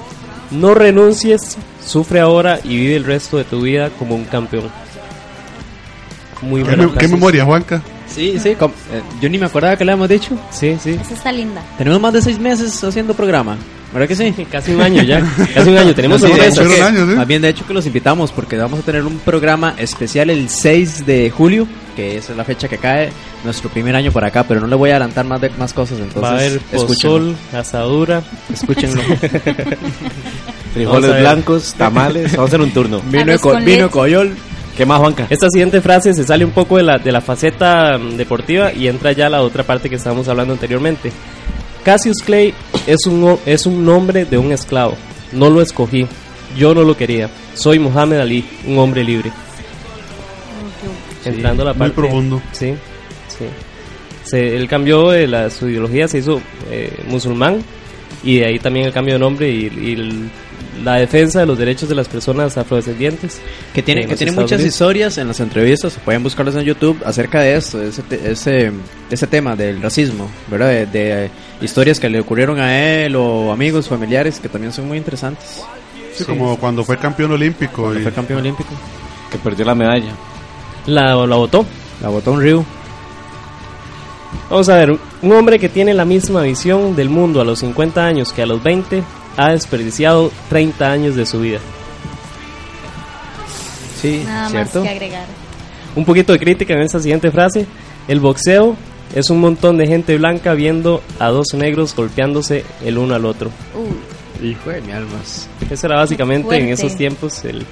no 0.53 0.73
renuncies, 0.75 1.57
sufre 1.85 2.21
ahora 2.21 2.61
y 2.63 2.77
vive 2.77 2.97
el 2.97 3.05
resto 3.05 3.39
de 3.39 3.45
tu 3.45 3.61
vida 3.63 3.91
como 3.99 4.15
un 4.15 4.25
campeón. 4.25 4.71
Muy 6.43 6.63
¿Qué, 6.63 6.69
buena 6.69 6.87
me- 6.93 6.99
qué 6.99 7.09
memoria, 7.09 7.45
Juanca? 7.45 7.83
Sí, 8.07 8.39
sí, 8.43 8.55
com- 8.55 8.71
eh, 8.93 9.01
yo 9.21 9.29
ni 9.29 9.39
me 9.39 9.47
acordaba 9.47 9.77
que 9.77 9.85
le 9.85 9.93
habíamos 9.93 10.09
dicho. 10.09 10.37
Sí, 10.51 10.77
sí. 10.83 10.91
Esa 11.01 11.15
está 11.15 11.33
linda. 11.33 11.63
Tenemos 11.79 12.01
más 12.01 12.13
de 12.13 12.21
seis 12.23 12.39
meses 12.39 12.83
haciendo 12.85 13.15
programa, 13.15 13.57
¿verdad 13.93 14.09
que 14.09 14.17
sí? 14.17 14.47
Casi 14.51 14.73
un 14.73 14.81
año 14.81 15.03
ya, 15.03 15.21
casi 15.55 15.71
un 15.71 15.77
año. 15.79 15.95
Tenemos 15.95 16.21
Sí, 16.21 16.29
de 16.33 16.47
hecho 16.49 16.67
que- 16.69 16.79
¿eh? 16.79 17.17
Más 17.17 17.27
bien, 17.27 17.43
de 17.43 17.49
hecho, 17.51 17.67
que 17.67 17.75
los 17.75 17.87
invitamos 17.87 18.33
porque 18.33 18.57
vamos 18.57 18.81
a 18.81 18.83
tener 18.83 19.05
un 19.05 19.19
programa 19.19 19.75
especial 19.79 20.31
el 20.31 20.49
6 20.49 21.05
de 21.07 21.31
julio, 21.31 21.67
que 21.97 22.17
esa 22.17 22.33
es 22.33 22.39
la 22.39 22.45
fecha 22.45 22.69
que 22.69 22.79
cae 22.79 23.11
nuestro 23.45 23.69
primer 23.71 23.95
año 23.97 24.11
por 24.13 24.25
acá, 24.25 24.45
pero 24.45 24.61
no 24.61 24.67
le 24.67 24.77
voy 24.77 24.91
a 24.91 24.95
adelantar 24.95 25.25
más, 25.27 25.41
de, 25.41 25.51
más 25.51 25.73
cosas, 25.73 25.99
entonces 25.99 26.23
Va 26.23 26.31
a 26.31 26.35
haber 26.35 26.59
pozol, 26.61 27.37
asadura. 27.53 28.23
Escúchenlo. 28.53 29.03
Frijoles 30.75 31.21
blancos, 31.21 31.75
tamales. 31.75 32.33
Vamos 32.33 32.39
a 32.39 32.49
hacer 32.49 32.61
un 32.61 32.71
turno. 32.71 33.01
vino 33.11 33.39
co- 33.39 33.51
con 33.53 33.65
vino 33.65 33.91
coyol. 33.91 34.35
¿Qué 34.77 34.87
más, 34.87 35.01
Juanca? 35.01 35.27
Esta 35.29 35.49
siguiente 35.51 35.83
frase 35.83 36.15
se 36.15 36.25
sale 36.25 36.47
un 36.47 36.53
poco 36.53 36.79
de 36.79 36.83
la, 36.83 36.97
de 36.99 37.13
la 37.13 37.21
faceta 37.21 37.99
mm, 37.99 38.17
deportiva 38.17 38.73
y 38.73 38.89
entra 38.89 39.13
ya 39.13 39.27
a 39.27 39.31
la 39.31 39.43
otra 39.43 39.65
parte 39.65 39.91
que 39.91 39.97
estábamos 39.97 40.29
hablando 40.29 40.55
anteriormente. 40.55 41.13
Cassius 41.85 42.19
Clay 42.25 42.55
es 42.87 43.07
un, 43.07 43.39
es 43.47 43.67
un 43.67 43.85
nombre 43.85 44.25
de 44.25 44.39
un 44.39 44.53
esclavo. 44.53 44.97
No 45.33 45.51
lo 45.51 45.61
escogí. 45.63 46.07
Yo 46.57 46.75
no 46.75 46.83
lo 46.83 46.97
quería. 46.97 47.31
Soy 47.55 47.79
Muhammad 47.79 48.21
Ali, 48.21 48.45
un 48.67 48.79
hombre 48.79 49.03
libre. 49.05 49.31
Entrando 51.25 51.63
a 51.63 51.67
la 51.67 51.73
muy 51.73 51.79
parte. 51.79 51.95
profundo. 51.95 52.43
Sí, 52.53 52.75
sí. 53.29 53.45
Se- 54.25 54.57
él 54.57 54.69
cambió 54.69 55.11
de 55.11 55.27
la, 55.27 55.51
su 55.51 55.69
ideología, 55.69 56.09
se 56.09 56.19
hizo 56.19 56.41
eh, 56.71 56.93
musulmán 57.09 57.63
y 58.25 58.39
de 58.39 58.47
ahí 58.47 58.59
también 58.59 58.87
el 58.87 58.93
cambio 58.93 59.15
de 59.15 59.21
nombre 59.21 59.49
y, 59.51 59.71
y 59.83 59.93
el- 59.93 60.31
la 60.83 60.95
defensa 60.97 61.41
de 61.41 61.47
los 61.47 61.57
derechos 61.59 61.89
de 61.89 61.95
las 61.95 62.09
personas 62.09 62.57
afrodescendientes. 62.59 63.41
Que 63.75 63.83
tiene, 63.83 64.03
en 64.03 64.09
que 64.09 64.17
tiene 64.17 64.33
muchas 64.33 64.53
Unidos. 64.61 64.73
historias 64.75 65.19
en 65.19 65.29
las 65.29 65.41
entrevistas, 65.41 65.99
pueden 66.05 66.23
buscarlas 66.23 66.55
en 66.57 66.63
YouTube 66.63 67.01
acerca 67.05 67.41
de 67.41 67.57
esto, 67.57 67.79
de 67.79 67.89
ese, 67.89 68.03
te- 68.03 68.31
ese, 68.33 68.73
ese 69.11 69.27
tema 69.27 69.55
del 69.57 69.81
racismo, 69.81 70.29
¿verdad? 70.51 70.69
De, 70.69 70.87
de, 70.87 71.31
historias 71.61 71.99
que 72.01 72.09
le 72.11 72.21
ocurrieron 72.21 72.59
a 72.61 72.79
él 73.05 73.15
o 73.17 73.53
amigos, 73.53 73.89
familiares, 73.89 74.41
que 74.41 74.49
también 74.49 74.73
son 74.73 74.89
muy 74.89 74.99
interesantes. 74.99 75.63
Sí, 76.15 76.25
como 76.25 76.59
cuando 76.59 76.85
fue 76.85 76.99
campeón 76.99 77.33
olímpico. 77.33 77.83
Cuando 77.83 78.01
y- 78.01 78.03
fue 78.03 78.13
campeón 78.13 78.41
olímpico. 78.41 78.71
Que 79.31 79.39
perdió 79.39 79.65
la 79.65 79.75
medalla. 79.75 80.11
La, 80.87 81.15
la 81.27 81.37
votó. 81.37 81.65
La 82.03 82.09
botó 82.09 82.33
un 82.33 82.43
Ryu. 82.43 82.65
Vamos 84.51 84.69
a 84.69 84.77
ver, 84.77 84.99
un 85.23 85.33
hombre 85.33 85.59
que 85.59 85.69
tiene 85.69 85.95
la 85.95 86.05
misma 86.05 86.43
visión 86.43 86.95
del 86.97 87.09
mundo 87.09 87.41
a 87.41 87.45
los 87.45 87.61
50 87.61 88.05
años 88.05 88.33
que 88.33 88.43
a 88.43 88.47
los 88.47 88.63
20 88.63 89.03
ha 89.37 89.53
desperdiciado 89.53 90.31
30 90.49 90.91
años 90.91 91.17
de 91.17 91.27
su 91.27 91.41
vida. 91.41 91.59
Sí, 94.01 94.23
Nada 94.27 94.49
¿cierto? 94.51 94.81
más 94.81 94.89
que 94.89 94.95
agregar. 94.95 95.27
Un 95.95 96.05
poquito 96.05 96.33
de 96.33 96.39
crítica 96.39 96.75
en 96.75 96.83
esta 96.83 97.01
siguiente 97.01 97.31
frase. 97.31 97.67
El 98.09 98.21
boxeo 98.21 98.77
es 99.15 99.31
un 99.31 99.41
montón 99.41 99.77
de 99.77 99.87
gente 99.87 100.17
blanca 100.17 100.55
viendo 100.55 101.03
a 101.19 101.29
dos 101.29 101.49
negros 101.55 101.95
golpeándose 101.95 102.65
el 102.85 102.99
uno 102.99 103.15
al 103.15 103.25
otro. 103.25 103.51
Uh, 103.75 104.45
Hijo 104.45 104.71
de 104.71 104.81
mi 104.81 104.91
almas. 104.93 105.49
Ese 105.71 105.87
era 105.87 105.97
básicamente 105.97 106.57
en 106.57 106.69
esos 106.71 106.97
tiempos 106.97 107.45
el... 107.45 107.65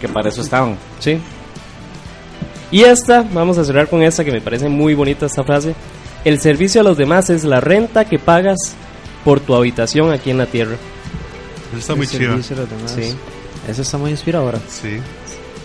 Que 0.00 0.08
para 0.08 0.28
eso 0.28 0.42
estaban. 0.42 0.76
Sí. 0.98 1.18
Y 2.70 2.82
esta, 2.82 3.24
vamos 3.32 3.56
a 3.56 3.64
cerrar 3.64 3.88
con 3.88 4.02
esta 4.02 4.24
que 4.24 4.30
me 4.30 4.42
parece 4.42 4.68
muy 4.68 4.94
bonita 4.94 5.26
esta 5.26 5.44
frase. 5.44 5.74
El 6.24 6.40
servicio 6.40 6.82
a 6.82 6.84
los 6.84 6.98
demás 6.98 7.30
es 7.30 7.44
la 7.44 7.60
renta 7.60 8.04
que 8.04 8.18
pagas 8.18 8.74
por 9.24 9.40
tu 9.40 9.54
habitación 9.54 10.12
aquí 10.12 10.30
en 10.30 10.38
la 10.38 10.46
tierra. 10.46 10.76
Eso 11.70 11.78
está 11.78 11.94
muy 11.94 12.06
chido. 12.06 12.36
Sí. 12.42 13.14
Eso 13.68 13.82
está 13.82 13.98
muy 13.98 14.10
inspiradora. 14.10 14.58
Sí. 14.68 14.98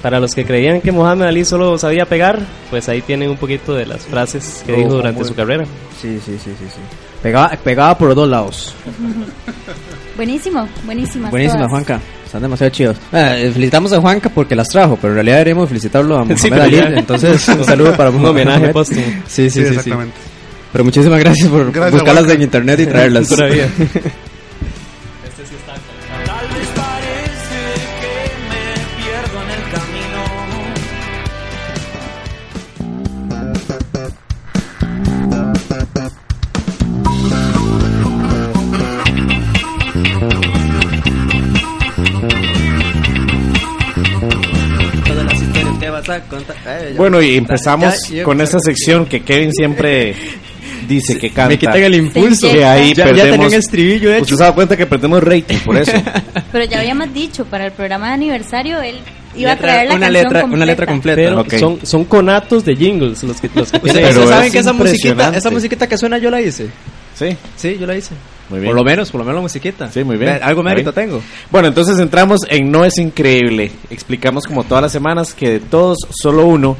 Para 0.01 0.19
los 0.19 0.36
que 0.36 0.43
creían 0.43 0.81
que 0.81 0.91
Mohamed 0.91 1.27
Ali 1.27 1.45
solo 1.45 1.77
sabía 1.77 2.05
pegar, 2.05 2.39
pues 2.69 2.89
ahí 2.89 3.01
tienen 3.01 3.29
un 3.29 3.38
poquito 3.38 3.74
de 3.74 3.86
las 3.86 4.01
frases 4.05 4.62
que 4.65 4.74
Oh, 4.74 4.75
dijo 4.77 4.89
durante 4.95 5.19
muy- 5.22 5.27
su 5.29 5.33
carrera. 5.33 5.63
Sí, 6.01 6.19
sí, 6.25 6.33
sí, 6.43 6.51
sí, 6.60 6.65
sí. 6.67 6.79
Pegaba, 7.22 7.50
pegaba 7.63 7.98
por 7.98 8.07
los 8.10 8.17
dos 8.17 8.27
lados. 8.27 8.75
buenísimo, 10.17 10.67
buenísimas 10.86 11.31
Buenísima, 11.31 11.60
todas. 11.60 11.72
Juanca. 11.72 12.01
Están 12.25 12.41
demasiado 12.41 12.69
chidos. 12.72 12.98
Eh, 13.13 13.51
felicitamos 13.53 13.93
a 13.93 14.01
Juanca 14.01 14.29
porque 14.29 14.55
las 14.55 14.67
trajo, 14.67 14.98
pero 15.00 15.10
en 15.10 15.15
realidad 15.15 15.36
deberíamos 15.36 15.69
felicitarlo 15.69 16.15
a 16.15 16.19
Mohamed 16.25 16.38
Sí, 16.38 16.50
Ali. 16.51 16.75
ya. 16.77 16.86
Entonces, 16.88 17.48
un 17.50 17.63
saludo 17.63 17.95
para 17.95 18.10
Un 18.10 18.25
homenaje 18.25 18.69
póstumo. 18.74 19.01
Sí, 19.27 19.50
sí, 19.50 19.63
Sí, 19.65 19.74
sí, 19.75 19.79
sí. 19.83 19.91
Pero 20.73 20.83
muchísimas 20.83 21.19
gracias 21.19 21.47
por 21.49 21.71
Gracias, 21.71 22.01
buscarlas 22.01 22.29
en 22.33 22.41
internet 22.41 22.79
y 22.81 22.85
traerlas. 22.87 23.27
Pura 23.27 23.45
vida. 23.47 23.67
Tal 26.25 26.47
vez 26.49 26.67
parece 26.75 27.61
que 28.01 28.13
me 28.49 28.63
pierdo 29.03 29.37
en 29.43 29.49
el 29.51 29.63
camino. 29.71 30.21
Todas 45.05 45.25
las 45.25 45.41
historias 45.41 45.77
que 45.79 45.89
vas 45.89 46.09
a 46.09 46.19
contar. 46.21 46.55
Ya- 46.65 46.97
Bueno, 46.97 47.21
y 47.21 47.35
empezamos 47.35 47.93
Ya, 48.09 48.15
ya, 48.17 48.23
con 48.23 48.41
esta 48.41 48.57
sección 48.59 49.05
que 49.05 49.21
Kevin 49.23 49.51
siempre 49.53 50.15
dice 50.87 51.17
que 51.17 51.29
canta. 51.29 51.49
Me 51.49 51.57
quitan 51.57 51.77
el 51.83 51.95
impulso. 51.95 52.51
Que 52.51 52.63
ahí 52.65 52.89
ya, 52.93 52.95
ya 52.95 53.03
perdemos. 53.05 53.31
tenía 53.31 53.47
un 53.47 53.53
estribillo 53.53 54.13
hecho. 54.13 54.23
Usted 54.23 54.35
se 54.37 54.43
da 54.43 54.51
cuenta 54.53 54.77
que 54.77 54.85
perdemos 54.85 55.23
rating 55.23 55.57
por 55.65 55.77
eso. 55.77 55.91
Pero 56.51 56.65
ya 56.65 56.79
habíamos 56.79 57.13
dicho, 57.13 57.45
para 57.45 57.65
el 57.65 57.71
programa 57.71 58.07
de 58.09 58.13
aniversario 58.13 58.81
él 58.81 58.95
iba 59.35 59.51
a 59.51 59.55
Letra- 59.55 59.67
traer 59.67 59.89
la 59.89 59.95
una 59.95 60.05
canción 60.07 60.13
letra, 60.23 60.41
completa. 60.41 60.55
una 60.55 60.65
letra 60.65 60.85
completa. 60.85 61.15
Pero 61.15 61.41
Ok. 61.41 61.53
son, 61.57 61.79
son 61.85 62.05
conatos 62.05 62.63
de 62.65 62.75
jingles 62.75 63.23
los 63.23 63.41
que, 63.41 63.49
los 63.55 63.71
que. 63.71 63.79
Pero 63.79 64.27
saben 64.27 64.45
es 64.47 64.51
que 64.51 64.59
esa 64.59 64.73
musiquita, 64.73 65.35
esa 65.35 65.49
musiquita 65.49 65.87
que 65.87 65.97
suena 65.97 66.17
yo 66.17 66.29
la 66.29 66.41
hice. 66.41 66.67
Sí, 67.15 67.37
Sí, 67.55 67.77
yo 67.79 67.85
la 67.85 67.95
hice. 67.95 68.15
muy 68.49 68.59
bien. 68.59 68.71
Por 68.71 68.75
lo 68.75 68.83
menos, 68.83 69.11
por 69.11 69.19
lo 69.19 69.25
menos 69.25 69.35
la 69.37 69.41
musiquita. 69.43 69.91
Sí, 69.91 70.03
muy 70.03 70.17
bien. 70.17 70.39
Algo 70.41 70.63
mérito 70.63 70.91
bien. 70.91 71.09
tengo. 71.09 71.21
Bueno, 71.51 71.67
entonces 71.67 71.99
entramos 71.99 72.39
en 72.49 72.71
No 72.71 72.83
es 72.85 72.97
increíble. 72.97 73.71
Explicamos 73.91 74.45
como 74.45 74.63
todas 74.63 74.81
las 74.81 74.91
semanas 74.91 75.33
que 75.35 75.49
de 75.51 75.59
todos 75.59 75.97
solo 76.09 76.45
uno 76.47 76.75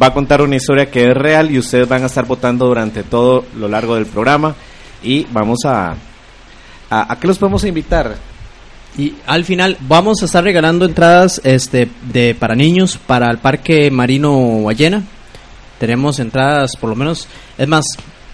va 0.00 0.08
a 0.08 0.12
contar 0.12 0.42
una 0.42 0.56
historia 0.56 0.90
que 0.90 1.10
es 1.10 1.14
real 1.14 1.50
y 1.50 1.58
ustedes 1.58 1.88
van 1.88 2.02
a 2.02 2.06
estar 2.06 2.26
votando 2.26 2.66
durante 2.66 3.02
todo 3.02 3.44
lo 3.56 3.68
largo 3.68 3.94
del 3.94 4.06
programa 4.06 4.54
y 5.02 5.26
vamos 5.32 5.60
a 5.64 5.94
a, 6.90 7.12
¿a 7.12 7.18
qué 7.18 7.26
los 7.26 7.38
podemos 7.38 7.64
invitar? 7.64 8.16
Y 8.96 9.14
al 9.26 9.44
final 9.44 9.76
vamos 9.80 10.22
a 10.22 10.26
estar 10.26 10.44
regalando 10.44 10.84
entradas 10.84 11.40
este 11.44 11.88
de 12.12 12.34
para 12.34 12.54
niños 12.54 12.98
para 12.98 13.30
el 13.30 13.38
Parque 13.38 13.90
Marino 13.90 14.62
Ballena. 14.62 15.02
Tenemos 15.78 16.20
entradas, 16.20 16.76
por 16.76 16.90
lo 16.90 16.96
menos, 16.96 17.26
es 17.58 17.66
más, 17.66 17.84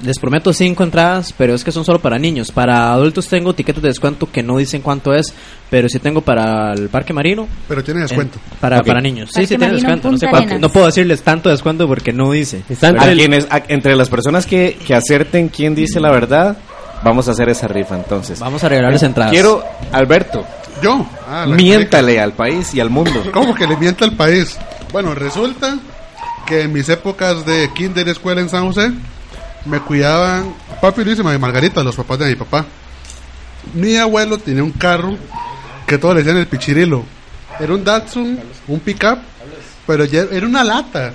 les 0.02 0.18
prometo 0.18 0.52
cinco 0.52 0.82
entradas, 0.82 1.34
pero 1.36 1.54
es 1.54 1.62
que 1.64 1.72
son 1.72 1.84
solo 1.84 1.98
para 2.00 2.18
niños. 2.18 2.50
Para 2.52 2.92
adultos 2.92 3.28
tengo 3.28 3.54
tiquetes 3.54 3.82
de 3.82 3.88
descuento 3.88 4.30
que 4.30 4.42
no 4.42 4.56
dicen 4.56 4.80
cuánto 4.82 5.12
es, 5.14 5.32
pero 5.68 5.88
sí 5.88 5.98
tengo 5.98 6.20
para 6.22 6.72
el 6.72 6.88
Parque 6.88 7.12
Marino. 7.12 7.46
Pero 7.68 7.84
tiene 7.84 8.00
descuento. 8.00 8.38
eh, 8.38 8.54
para, 8.60 8.80
para 8.82 9.00
niños. 9.00 9.28
Sí, 9.30 9.34
Parque 9.34 9.46
sí, 9.46 9.48
tiene 9.56 9.64
Marino 9.72 9.78
descuento. 9.80 10.10
No, 10.10 10.16
sé 10.18 10.26
Punta 10.26 10.30
cuánto. 10.30 10.46
Arenas. 10.54 10.60
no 10.62 10.72
puedo 10.72 10.86
decirles 10.86 11.22
tanto 11.22 11.48
descuento 11.50 11.86
porque 11.86 12.12
no 12.12 12.30
dice. 12.30 12.62
Está 12.68 12.88
A 12.88 12.90
entre 12.90 13.12
el- 13.12 13.18
quienes, 13.18 13.46
a- 13.50 13.62
entre 13.68 13.94
las 13.96 14.08
personas 14.08 14.46
que, 14.46 14.78
que 14.86 14.94
acerten 14.94 15.48
quién 15.48 15.74
dice 15.74 16.00
la 16.00 16.10
verdad, 16.10 16.56
vamos 17.04 17.28
a 17.28 17.32
hacer 17.32 17.48
esa 17.48 17.68
rifa 17.68 17.96
entonces. 17.96 18.38
Vamos 18.40 18.64
a 18.64 18.68
regalarles 18.68 19.02
entradas. 19.02 19.32
Quiero, 19.32 19.62
Alberto, 19.92 20.44
Yo. 20.82 21.06
Ah, 21.28 21.44
miéntale 21.46 22.18
al 22.20 22.32
país 22.32 22.74
y 22.74 22.80
al 22.80 22.88
mundo. 22.90 23.22
¿Cómo 23.32 23.54
que 23.54 23.66
le 23.66 23.76
mienta 23.76 24.04
al 24.06 24.16
país? 24.16 24.56
Bueno, 24.92 25.14
resulta 25.14 25.78
que 26.46 26.62
en 26.62 26.72
mis 26.72 26.88
épocas 26.88 27.44
de 27.46 27.70
kinder 27.74 28.08
escuela 28.08 28.40
en 28.40 28.48
San 28.48 28.66
José 28.66 28.90
me 29.64 29.80
cuidaban 29.80 30.54
papi 30.80 31.04
Luis 31.04 31.18
y 31.18 31.22
Margarita, 31.22 31.82
los 31.82 31.96
papás 31.96 32.18
de 32.18 32.28
mi 32.28 32.36
papá. 32.36 32.64
Mi 33.74 33.96
abuelo 33.96 34.38
tenía 34.38 34.64
un 34.64 34.72
carro 34.72 35.16
que 35.86 35.98
todos 35.98 36.14
le 36.14 36.22
decían 36.22 36.38
el 36.38 36.46
pichirilo. 36.46 37.04
Era 37.58 37.74
un 37.74 37.84
Datsun, 37.84 38.38
un 38.68 38.80
pickup, 38.80 39.18
pero 39.86 40.04
era 40.04 40.46
una 40.46 40.64
lata. 40.64 41.12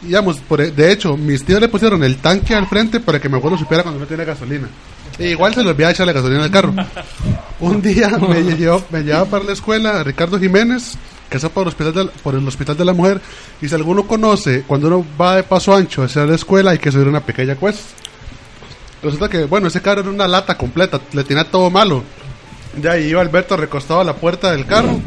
Digamos, 0.00 0.38
por, 0.38 0.60
e, 0.60 0.70
de 0.70 0.92
hecho, 0.92 1.16
mis 1.16 1.44
tíos 1.44 1.60
le 1.60 1.68
pusieron 1.68 2.02
el 2.04 2.16
tanque 2.18 2.54
al 2.54 2.66
frente 2.66 3.00
para 3.00 3.20
que 3.20 3.28
mi 3.28 3.36
abuelo 3.36 3.58
supiera 3.58 3.82
cuando 3.82 4.00
no 4.00 4.06
tenía 4.06 4.24
gasolina. 4.24 4.68
E 5.18 5.30
igual 5.30 5.54
se 5.54 5.62
le 5.62 5.70
olvidaba 5.70 5.92
echarle 5.92 6.12
gasolina 6.12 6.44
al 6.44 6.50
carro. 6.50 6.74
Un 7.60 7.82
día 7.82 8.08
me, 8.08 8.42
llevó, 8.42 8.84
me 8.90 9.02
llevaba 9.02 9.24
para 9.26 9.44
la 9.44 9.52
escuela 9.52 10.02
Ricardo 10.04 10.38
Jiménez, 10.38 10.96
que 11.28 11.36
está 11.36 11.48
por 11.48 11.62
el, 11.62 11.68
hospital 11.68 11.92
de, 11.94 12.04
por 12.22 12.34
el 12.34 12.46
Hospital 12.46 12.76
de 12.76 12.84
la 12.84 12.92
Mujer. 12.92 13.20
Y 13.60 13.68
si 13.68 13.74
alguno 13.74 14.06
conoce, 14.06 14.62
cuando 14.66 14.86
uno 14.88 15.06
va 15.20 15.36
de 15.36 15.42
paso 15.42 15.74
ancho 15.74 16.02
hacia 16.02 16.24
la 16.24 16.34
escuela, 16.34 16.70
hay 16.72 16.78
que 16.78 16.90
subir 16.90 17.08
una 17.08 17.20
pequeña 17.20 17.56
cuesta. 17.56 17.82
Resulta 19.02 19.28
que, 19.28 19.44
bueno, 19.44 19.68
ese 19.68 19.80
carro 19.80 20.00
era 20.00 20.10
una 20.10 20.26
lata 20.26 20.56
completa, 20.56 21.00
le 21.12 21.24
tenía 21.24 21.44
todo 21.44 21.70
malo. 21.70 22.02
Ya 22.80 22.92
ahí 22.92 23.08
iba 23.08 23.20
Alberto 23.20 23.56
recostado 23.56 24.00
a 24.00 24.04
la 24.04 24.14
puerta 24.14 24.50
del 24.52 24.66
carro 24.66 24.98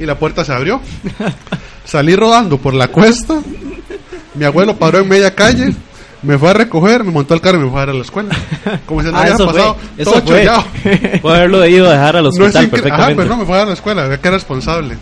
y 0.00 0.06
la 0.06 0.18
puerta 0.18 0.44
se 0.44 0.52
abrió. 0.52 0.80
Salí 1.84 2.14
rodando 2.16 2.58
por 2.58 2.74
la 2.74 2.88
cuesta. 2.88 3.40
Mi 4.34 4.44
abuelo 4.44 4.76
paró 4.76 4.98
en 4.98 5.08
media 5.08 5.34
calle, 5.34 5.74
me 6.22 6.36
fue 6.38 6.50
a 6.50 6.52
recoger, 6.52 7.02
me 7.04 7.10
montó 7.12 7.34
al 7.34 7.40
carro 7.40 7.58
y 7.60 7.64
me 7.64 7.70
fue 7.70 7.78
a 7.80 7.86
dar 7.86 7.90
a 7.94 7.98
la 7.98 8.02
escuela. 8.02 8.36
Como 8.86 9.02
si 9.02 9.08
no 9.10 9.16
Ah, 9.16 9.22
había 9.22 9.36
fue, 9.36 9.46
pasado 9.46 9.76
eso 9.96 10.10
todo 10.12 10.22
fue. 10.22 10.38
chollado. 10.44 10.64
Puedo 11.22 11.34
haberlo 11.34 11.66
ido 11.66 11.88
a 11.88 11.92
dejar 11.92 12.16
al 12.16 12.24
No 12.24 12.28
es 12.30 12.38
hospital 12.38 12.68
perfectamente. 12.68 13.14
pero 13.16 13.28
no 13.28 13.36
me 13.38 13.44
fue 13.46 13.54
a 13.54 13.58
dar 13.58 13.66
a 13.66 13.70
la 13.70 13.74
escuela, 13.74 14.04
había 14.04 14.20
que 14.20 14.30
responsable. 14.30 14.98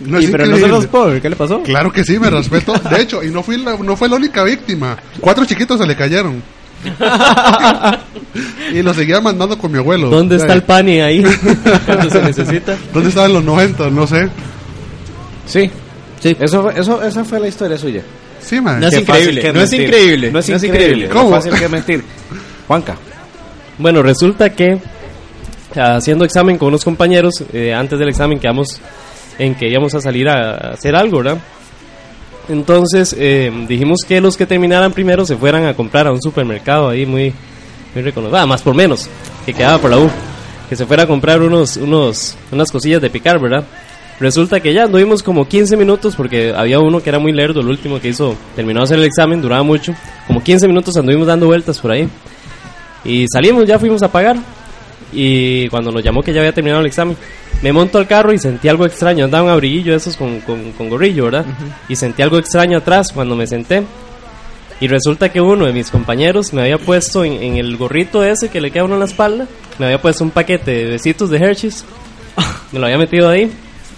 No 0.00 0.20
Y 0.20 0.24
es 0.26 0.30
pero 0.30 0.46
no 0.46 0.56
increíble. 0.56 0.76
raspó, 0.80 1.10
¿qué 1.20 1.28
le 1.30 1.36
pasó? 1.36 1.62
Claro 1.62 1.90
que 1.92 2.04
sí, 2.04 2.18
me 2.18 2.30
respeto. 2.30 2.72
De 2.90 3.00
hecho, 3.02 3.22
y 3.24 3.30
no 3.30 3.42
fui 3.42 3.56
la, 3.58 3.76
no 3.76 3.96
fue 3.96 4.08
la 4.08 4.16
única 4.16 4.44
víctima. 4.44 4.96
Cuatro 5.20 5.44
chiquitos 5.44 5.78
se 5.80 5.86
le 5.86 5.96
cayeron. 5.96 6.42
y 8.72 8.82
lo 8.82 8.94
seguía 8.94 9.20
mandando 9.20 9.58
con 9.58 9.72
mi 9.72 9.78
abuelo. 9.78 10.08
¿Dónde 10.10 10.36
Ya, 10.36 10.42
está 10.42 10.54
el 10.54 10.62
pani 10.62 11.00
ahí? 11.00 11.24
Cuando 11.86 12.10
se 12.10 12.22
necesita. 12.22 12.76
¿Dónde 12.92 13.08
estaba 13.08 13.26
en 13.26 13.32
los 13.34 13.44
90? 13.44 13.90
No 13.90 14.06
sé. 14.06 14.28
Sí, 15.46 15.70
Sí. 16.20 16.36
eso, 16.38 16.62
fue- 16.62 16.78
eso, 16.78 17.02
esa 17.02 17.24
fue 17.24 17.40
la 17.40 17.48
historia 17.48 17.78
suya. 17.78 18.02
Sí, 18.40 18.60
man. 18.60 18.80
No 18.80 18.88
es 18.88 18.94
increíble, 18.94 19.52
no 19.52 19.60
es 19.60 19.72
increíble, 19.72 20.30
No 20.32 20.38
es 20.38 20.48
no 20.48 20.56
es 20.56 20.64
increíble. 20.64 21.08
¿Cómo? 21.08 21.30
fácil 21.30 21.52
que 21.54 21.64
es 21.64 21.70
mentir. 21.70 22.04
Juanca. 22.66 22.96
Bueno, 23.78 24.02
resulta 24.02 24.50
que 24.50 24.78
haciendo 25.76 26.24
examen 26.24 26.58
con 26.58 26.68
unos 26.68 26.84
compañeros, 26.84 27.34
eh, 27.52 27.72
antes 27.74 27.98
del 27.98 28.08
examen 28.08 28.38
quedamos 28.40 28.80
en 29.38 29.54
que 29.54 29.68
íbamos 29.68 29.94
a 29.94 30.00
salir 30.00 30.28
a 30.28 30.72
hacer 30.72 30.96
algo, 30.96 31.18
¿verdad? 31.18 31.38
Entonces 32.48 33.14
eh, 33.18 33.52
dijimos 33.68 34.00
que 34.06 34.20
los 34.20 34.36
que 34.36 34.46
terminaran 34.46 34.92
primero 34.92 35.24
se 35.26 35.36
fueran 35.36 35.66
a 35.66 35.74
comprar 35.74 36.06
a 36.06 36.12
un 36.12 36.22
supermercado 36.22 36.88
ahí 36.88 37.04
muy, 37.04 37.32
muy 37.94 38.02
reconocido, 38.02 38.38
ah, 38.38 38.46
más 38.46 38.62
por 38.62 38.74
menos, 38.74 39.08
que 39.44 39.52
quedaba 39.52 39.78
por 39.78 39.90
la 39.90 39.98
U, 39.98 40.10
que 40.68 40.76
se 40.76 40.86
fuera 40.86 41.02
a 41.02 41.06
comprar 41.06 41.42
unos, 41.42 41.76
unos, 41.76 42.36
unas 42.50 42.70
cosillas 42.70 43.02
de 43.02 43.10
picar, 43.10 43.38
¿verdad? 43.38 43.64
Resulta 44.18 44.58
que 44.60 44.74
ya 44.74 44.84
anduvimos 44.84 45.22
como 45.22 45.46
15 45.46 45.76
minutos 45.76 46.16
porque 46.16 46.52
había 46.56 46.80
uno 46.80 47.00
que 47.00 47.10
era 47.10 47.18
muy 47.18 47.32
lerdo, 47.32 47.60
el 47.60 47.68
último 47.68 48.00
que 48.00 48.08
hizo, 48.08 48.34
terminó 48.56 48.80
de 48.80 48.84
hacer 48.84 48.98
el 48.98 49.04
examen, 49.04 49.40
duraba 49.40 49.62
mucho, 49.62 49.94
como 50.26 50.42
15 50.42 50.66
minutos 50.66 50.96
anduvimos 50.96 51.26
dando 51.26 51.46
vueltas 51.46 51.78
por 51.78 51.92
ahí. 51.92 52.08
Y 53.04 53.26
salimos, 53.28 53.66
ya 53.66 53.78
fuimos 53.78 54.02
a 54.02 54.10
pagar. 54.10 54.36
Y 55.12 55.68
cuando 55.68 55.90
nos 55.90 56.02
llamó 56.02 56.22
que 56.22 56.32
ya 56.32 56.40
había 56.40 56.52
terminado 56.52 56.80
el 56.80 56.86
examen, 56.86 57.16
me 57.62 57.72
monto 57.72 57.98
al 57.98 58.06
carro 58.06 58.32
y 58.32 58.38
sentí 58.38 58.68
algo 58.68 58.86
extraño. 58.86 59.24
Andaba 59.24 59.44
un 59.44 59.50
abriguillo 59.50 59.94
esos 59.94 60.16
con, 60.16 60.40
con, 60.40 60.72
con 60.72 60.88
gorrillo, 60.88 61.24
¿verdad? 61.24 61.46
Y 61.88 61.96
sentí 61.96 62.22
algo 62.22 62.38
extraño 62.38 62.78
atrás 62.78 63.12
cuando 63.12 63.34
me 63.36 63.46
senté. 63.46 63.84
Y 64.80 64.86
resulta 64.86 65.30
que 65.30 65.40
uno 65.40 65.66
de 65.66 65.72
mis 65.72 65.90
compañeros 65.90 66.52
me 66.52 66.62
había 66.62 66.78
puesto 66.78 67.24
en, 67.24 67.32
en 67.42 67.56
el 67.56 67.76
gorrito 67.76 68.22
ese 68.22 68.48
que 68.48 68.60
le 68.60 68.70
queda 68.70 68.82
a 68.82 68.84
uno 68.84 68.94
en 68.94 69.00
la 69.00 69.06
espalda, 69.06 69.48
me 69.78 69.86
había 69.86 70.00
puesto 70.00 70.22
un 70.22 70.30
paquete 70.30 70.70
de 70.70 70.84
besitos 70.84 71.30
de 71.30 71.38
Hershey's. 71.38 71.84
Me 72.72 72.78
lo 72.78 72.86
había 72.86 72.98
metido 72.98 73.28
ahí 73.28 73.50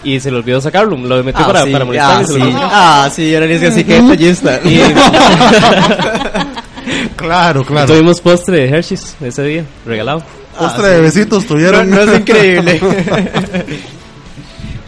y 0.03 0.19
se 0.21 0.31
le 0.31 0.39
olvidó 0.39 0.61
sacarlo. 0.61 0.97
Lo 0.97 1.23
metió 1.23 1.45
para, 1.47 1.65
sí, 1.65 1.73
para 1.73 1.85
molestar 1.85 2.19
ah, 2.19 2.23
y 2.23 2.27
sí. 2.27 2.41
Ah, 2.57 3.11
sí, 3.13 3.35
ahora 3.35 3.47
dice 3.47 3.67
así 3.67 3.85
que 3.85 4.01
detallista. 4.01 4.61
Y, 4.65 4.81
Claro, 7.17 7.65
claro. 7.65 7.93
Tuvimos 7.93 8.21
postre 8.21 8.61
de 8.61 8.69
Hershey's 8.69 9.17
ese 9.21 9.43
día, 9.43 9.65
regalado. 9.85 10.23
Postre 10.61 10.89
de 10.89 11.01
besitos 11.01 11.47
tuvieron. 11.47 11.89
No, 11.91 12.05
no 12.07 12.13
es 12.13 12.21
increíble. 12.21 12.81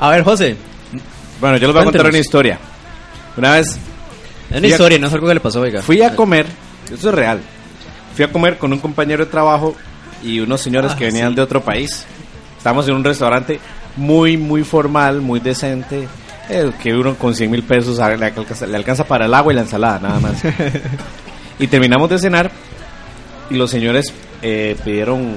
a 0.01 0.11
ver, 0.11 0.23
José. 0.25 0.57
Bueno, 1.41 1.57
yo 1.57 1.67
les 1.67 1.75
voy 1.75 1.81
a 1.83 1.85
contar 1.85 2.07
una 2.07 2.19
historia. 2.19 2.59
Una 3.37 3.53
vez 3.55 3.79
Es 4.51 4.59
una 4.59 4.67
a- 4.67 4.71
historia, 4.71 4.99
no 4.99 5.07
es 5.09 5.13
algo 5.15 5.27
que 5.29 5.35
le 5.35 5.41
pasó, 5.41 5.61
oiga. 5.61 5.83
fui 5.83 6.03
a 6.03 6.15
comer, 6.15 6.47
eso 6.93 7.09
es 7.09 7.15
real. 7.15 7.41
Fui 8.15 8.25
a 8.25 8.31
comer 8.31 8.59
con 8.59 8.73
un 8.73 8.79
compañero 8.79 9.25
de 9.25 9.31
trabajo 9.31 9.75
y 10.23 10.39
unos 10.41 10.61
señores 10.61 10.93
Ah, 10.95 10.97
que 10.97 11.07
venían 11.07 11.31
sí. 11.31 11.37
de 11.37 11.43
otro 11.43 11.63
país. 11.63 12.05
Estábamos 12.59 12.87
en 12.89 12.95
un 12.95 13.03
restaurante 13.05 13.59
muy, 13.97 14.37
muy 14.37 14.63
formal, 14.65 15.21
muy 15.21 15.41
decente. 15.41 16.07
El 16.49 16.75
que 16.75 16.93
uno 16.95 17.15
con 17.15 17.35
100 17.35 17.51
mil 17.51 17.63
pesos 17.63 17.99
a- 17.99 18.15
le 18.15 18.27
alcanza, 18.27 18.67
le 18.67 18.77
alcanza 18.77 19.05
para 19.05 19.27
el 19.27 19.35
agua 19.35 19.53
y 19.53 19.57
la 19.57 19.63
ensalada, 19.63 19.99
nada 20.01 20.21
más. 20.21 20.43
y 21.59 21.67
terminamos 21.67 22.11
de 22.11 22.19
cenar 22.19 22.51
y 23.51 23.55
los 23.55 23.71
señores 23.71 24.13
eh, 24.43 24.77
pidieron 24.85 25.37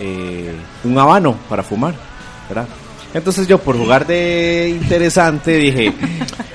eh, 0.00 0.52
un 0.84 0.98
habano 0.98 1.34
para 1.48 1.62
fumar, 1.62 1.94
¿verdad? 2.48 2.66
Entonces 3.14 3.46
yo 3.48 3.58
por 3.58 3.76
jugar 3.76 4.06
de 4.06 4.68
interesante 4.80 5.56
dije, 5.56 5.92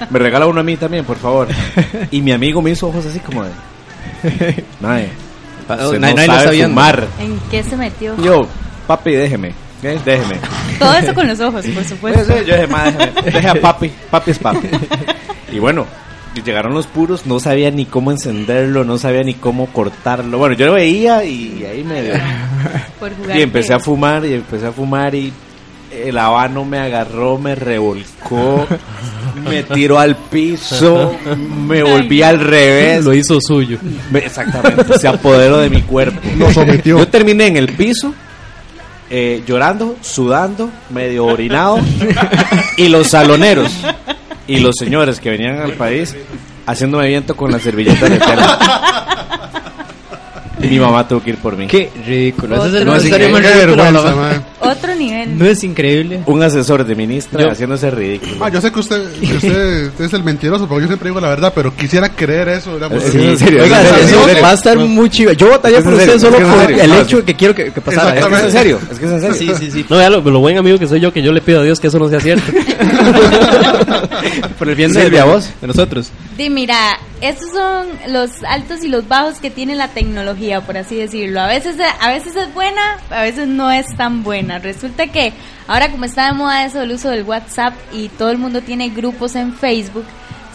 me 0.09 0.19
regala 0.19 0.45
uno 0.45 0.59
a 0.59 0.63
mí 0.63 0.77
también, 0.77 1.03
por 1.03 1.17
favor. 1.17 1.47
Y 2.11 2.21
mi 2.21 2.31
amigo 2.31 2.61
me 2.61 2.71
hizo 2.71 2.87
ojos 2.89 3.05
así 3.07 3.19
como 3.19 3.43
de, 3.43 3.51
"Mae, 4.79 5.09
Ah, 5.67 5.77
nadie- 5.97 5.99
no 6.15 6.21
está 6.21 6.39
sabe 6.43 6.51
viendo". 6.51 6.69
fumar". 6.75 7.07
¿En 7.19 7.39
qué 7.49 7.63
se 7.63 7.75
metió? 7.75 8.15
Yo, 8.21 8.41
papi, 8.85 9.11
déjeme, 9.13 9.53
¿eh? 9.81 9.99
déjeme. 10.05 10.35
Todo 10.77 10.93
eso 10.93 11.13
con 11.15 11.27
los 11.27 11.39
ojos, 11.39 11.65
por 11.67 11.83
supuesto. 11.89 12.23
Pues, 12.33 12.45
yo 12.45 12.53
dije, 12.55 12.67
"Ma, 12.67 12.83
déjeme, 12.91 13.21
deje 13.31 13.47
a 13.49 13.55
papi, 13.61 13.91
papi 14.11 14.31
es 14.31 14.39
papi. 14.39 14.67
Y 15.51 15.59
bueno, 15.59 15.85
llegaron 16.41 16.73
los 16.73 16.87
puros, 16.87 17.25
no 17.25 17.39
sabía 17.39 17.69
ni 17.71 17.85
cómo 17.85 18.11
encenderlo, 18.11 18.83
no 18.83 18.97
sabía 18.97 19.23
ni 19.23 19.33
cómo 19.35 19.67
cortarlo. 19.67 20.37
Bueno, 20.37 20.55
yo 20.55 20.65
lo 20.67 20.73
veía 20.73 21.23
y 21.23 21.63
ahí. 21.65 21.83
Por 22.99 23.15
jugar 23.15 23.37
Y 23.37 23.41
empecé 23.41 23.73
a 23.73 23.79
fumar 23.79 24.25
y 24.25 24.33
empecé 24.33 24.67
a 24.67 24.71
fumar 24.71 25.13
y 25.13 25.31
el 25.91 26.17
habano 26.17 26.65
me 26.65 26.79
agarró, 26.79 27.37
me 27.37 27.53
revolcó, 27.53 28.65
me 29.47 29.61
tiró 29.63 29.99
al 29.99 30.15
piso, 30.15 31.15
me 31.67 31.83
volví 31.83 32.23
al 32.23 32.39
revés. 32.39 33.03
Lo 33.03 33.13
hizo 33.13 33.39
suyo. 33.39 33.77
Me- 34.09 34.19
Exactamente, 34.19 34.97
se 34.97 35.07
apoderó 35.07 35.59
de 35.59 35.69
mi 35.69 35.81
cuerpo. 35.83 36.19
Lo 36.37 36.51
sometió. 36.51 36.97
Yo 36.97 37.07
terminé 37.07 37.47
en 37.47 37.57
el 37.57 37.67
piso, 37.73 38.11
eh, 39.11 39.43
llorando, 39.45 39.95
sudando, 40.01 40.71
medio 40.89 41.25
orinado, 41.25 41.77
y 42.77 42.87
los 42.87 43.07
saloneros 43.09 43.71
y 44.47 44.59
los 44.59 44.75
señores 44.77 45.19
que 45.19 45.29
venían 45.29 45.59
al 45.59 45.73
país 45.73 46.15
haciéndome 46.65 47.07
viento 47.07 47.35
con 47.35 47.51
las 47.51 47.61
servilletas 47.61 48.09
de 48.09 48.19
tela. 48.19 49.22
Y 50.63 50.67
mi 50.67 50.79
mamá 50.79 51.07
tuvo 51.07 51.21
que 51.21 51.31
ir 51.31 51.37
por 51.37 51.57
mí. 51.57 51.67
Qué 51.67 51.89
ridículo. 52.05 52.55
Esa 52.55 52.67
es 52.67 52.73
Otro. 52.75 52.91
la 52.95 53.03
historia 53.03 53.29
más 53.29 53.41
Qué 53.41 53.47
vergüenza, 53.65 54.15
¿no? 54.61 54.69
Otro 54.71 54.95
nivel. 54.95 55.37
No 55.37 55.45
es 55.45 55.63
increíble. 55.63 56.21
Un 56.25 56.41
asesor 56.41 56.85
de 56.85 56.95
ministra 56.95 57.41
Yo- 57.43 57.51
haciéndose 57.51 57.91
ridículo. 57.91 58.33
Ah, 58.39 58.49
yo 58.49 58.61
sé 58.61 58.71
que 58.71 58.79
usted, 58.79 59.11
que 59.19 59.33
usted 59.35 59.91
es 60.05 60.13
el 60.13 60.23
mentiroso, 60.23 60.67
pero 60.67 60.79
yo 60.81 60.87
siempre 60.87 61.09
digo 61.09 61.19
la 61.19 61.29
verdad, 61.29 61.51
pero 61.53 61.75
quisiera 61.75 62.09
creer 62.09 62.47
eso. 62.49 62.73
digamos. 62.75 63.03
Sí, 63.03 63.21
en 63.23 63.37
serio, 63.37 63.63
Oiga, 63.63 63.81
eso 63.99 64.17
va 64.41 64.51
a 64.51 64.53
estar 64.53 64.77
muy 64.77 65.09
chido. 65.09 65.33
Yo 65.33 65.49
votaría 65.49 65.79
Es 65.79 65.85
en 65.85 65.91
por 65.91 65.99
usted 65.99 66.19
solo 66.19 66.37
es 66.37 66.43
que 66.43 66.49
es 66.49 66.55
por 66.55 66.71
el 66.81 66.89
No, 66.89 67.01
hecho 67.01 67.25
que 67.25 67.35
quiero 67.35 67.53
que, 67.53 67.71
que 67.71 67.81
pasara. 67.81 68.17
Es 68.19 68.25
que 68.25 68.35
es 68.35 68.43
en 68.43 68.51
serio, 68.51 68.79
es 68.91 68.99
que 68.99 69.05
es 69.05 69.11
en 69.11 69.21
serio. 69.21 69.57
Sí, 69.57 69.65
sí, 69.65 69.71
sí. 69.71 69.85
No, 69.89 69.97
vea 69.97 70.09
lo, 70.09 70.21
lo 70.21 70.39
buen 70.39 70.57
amigo 70.57 70.79
que 70.79 70.87
soy 70.87 70.99
yo, 71.01 71.11
que 71.11 71.21
yo 71.21 71.31
le 71.33 71.41
pido 71.41 71.59
a 71.59 71.63
Dios 71.63 71.79
que 71.79 71.87
eso 71.87 71.99
no 71.99 72.07
sea 72.09 72.19
cierto. 72.19 72.51
Por 74.57 74.69
el 74.69 74.75
bien 74.75 74.93
de, 74.93 75.09
de- 75.09 75.21
¿vos? 75.23 75.49
de 75.61 75.67
nosotros. 75.67 76.09
Di, 76.37 76.49
mira, 76.49 76.97
estos 77.21 77.49
son 77.51 77.87
los 78.11 78.29
altos 78.47 78.83
y 78.83 78.87
los 78.87 79.07
bajos 79.07 79.35
que 79.39 79.49
tiene 79.51 79.75
la 79.75 79.89
tecnología, 79.89 80.52
por 80.61 80.77
así 80.77 80.95
decirlo. 80.95 81.41
A 81.41 81.47
veces, 81.47 81.77
a 81.99 82.09
veces 82.09 82.35
es 82.35 82.53
buena, 82.53 82.99
a 83.09 83.21
veces 83.21 83.47
no 83.47 83.71
es 83.71 83.85
tan 83.95 84.23
buena. 84.23 84.59
Resulta 84.59 85.07
que 85.07 85.33
ahora 85.67 85.89
como 85.91 86.05
está 86.05 86.27
de 86.27 86.33
moda 86.33 86.65
eso 86.65 86.79
del 86.79 86.91
uso 86.91 87.09
del 87.09 87.23
WhatsApp 87.23 87.73
y 87.91 88.09
todo 88.09 88.29
el 88.31 88.37
mundo 88.37 88.61
tiene 88.61 88.89
grupos 88.89 89.35
en 89.35 89.53
Facebook, 89.53 90.05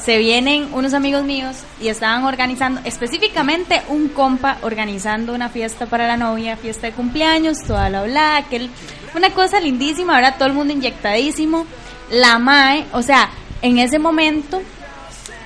se 0.02 0.18
vienen 0.18 0.68
unos 0.72 0.94
amigos 0.94 1.24
míos 1.24 1.56
y 1.80 1.88
estaban 1.88 2.24
organizando, 2.24 2.80
específicamente 2.84 3.82
un 3.88 4.08
compa 4.08 4.58
organizando 4.62 5.34
una 5.34 5.48
fiesta 5.48 5.86
para 5.86 6.06
la 6.06 6.16
novia, 6.16 6.56
fiesta 6.56 6.86
de 6.86 6.92
cumpleaños, 6.92 7.62
toda 7.62 7.90
la 7.90 8.04
bla, 8.04 8.36
aquel, 8.36 8.70
una 9.14 9.30
cosa 9.30 9.60
lindísima, 9.60 10.14
ahora 10.14 10.34
todo 10.36 10.48
el 10.48 10.54
mundo 10.54 10.72
inyectadísimo. 10.72 11.66
La 12.10 12.38
MAE, 12.38 12.86
o 12.92 13.02
sea, 13.02 13.28
en 13.60 13.78
ese 13.78 13.98
momento 13.98 14.62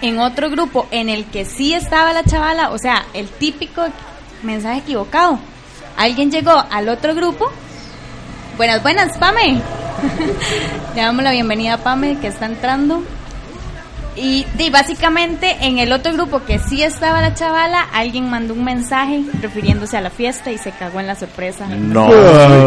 en 0.03 0.19
otro 0.19 0.51
grupo 0.51 0.87
en 0.91 1.09
el 1.09 1.25
que 1.27 1.45
sí 1.45 1.73
estaba 1.73 2.13
la 2.13 2.25
chavala, 2.25 2.71
o 2.71 2.79
sea, 2.79 3.07
el 3.15 3.29
típico 3.29 3.83
mensaje 4.43 4.81
equivocado. 4.81 5.39
Alguien 5.97 6.31
llegó 6.31 6.53
al 6.71 6.89
otro 6.89 7.15
grupo. 7.15 7.51
Buenas, 8.57 8.83
buenas, 8.83 9.17
Pame. 9.19 9.61
Le 10.95 11.01
damos 11.03 11.23
la 11.23 11.31
bienvenida 11.33 11.75
a 11.75 11.79
Pame 11.79 12.19
que 12.19 12.29
está 12.29 12.47
entrando. 12.47 13.03
Y, 14.15 14.45
y 14.59 14.69
básicamente 14.69 15.57
en 15.63 15.79
el 15.79 15.91
otro 15.91 16.13
grupo 16.13 16.43
que 16.45 16.59
sí 16.59 16.83
estaba 16.83 17.23
la 17.23 17.33
chavala, 17.33 17.81
alguien 17.95 18.29
mandó 18.29 18.53
un 18.53 18.63
mensaje 18.63 19.23
refiriéndose 19.41 19.97
a 19.97 20.03
la 20.03 20.11
fiesta 20.11 20.53
y 20.53 20.59
se 20.59 20.71
cagó 20.73 21.01
en 21.01 21.07
la 21.07 21.15
sorpresa. 21.15 21.67
No, 21.67 22.05
Ay, 22.09 22.13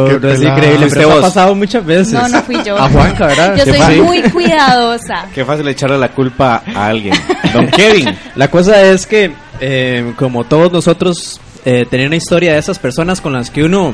qué 0.09 0.19
no 0.19 0.29
es 0.29 0.41
increíble, 0.41 0.87
pero 0.91 1.11
ha 1.11 1.21
pasado 1.21 1.53
muchas 1.53 1.85
veces. 1.85 2.13
No, 2.13 2.27
no 2.29 2.41
fui 2.41 2.57
yo. 2.63 2.75
A 2.75 2.89
Juanca, 2.89 3.27
¿verdad? 3.27 3.55
Yo 3.57 3.63
Qué 3.63 3.69
soy 3.71 3.79
fácil. 3.79 4.03
muy 4.03 4.21
cuidadosa. 4.23 5.25
Qué 5.35 5.45
fácil 5.45 5.67
echarle 5.67 5.99
la 5.99 6.09
culpa 6.09 6.63
a 6.73 6.87
alguien. 6.87 7.13
Don 7.53 7.67
Kevin. 7.71 8.09
La 8.33 8.49
cosa 8.49 8.81
es 8.81 9.05
que, 9.05 9.31
eh, 9.59 10.13
como 10.17 10.45
todos 10.45 10.71
nosotros, 10.71 11.39
eh, 11.65 11.85
tener 11.89 12.07
una 12.07 12.15
historia 12.15 12.53
de 12.53 12.59
esas 12.59 12.79
personas 12.79 13.19
con 13.21 13.33
las 13.33 13.49
que 13.49 13.63
uno 13.63 13.93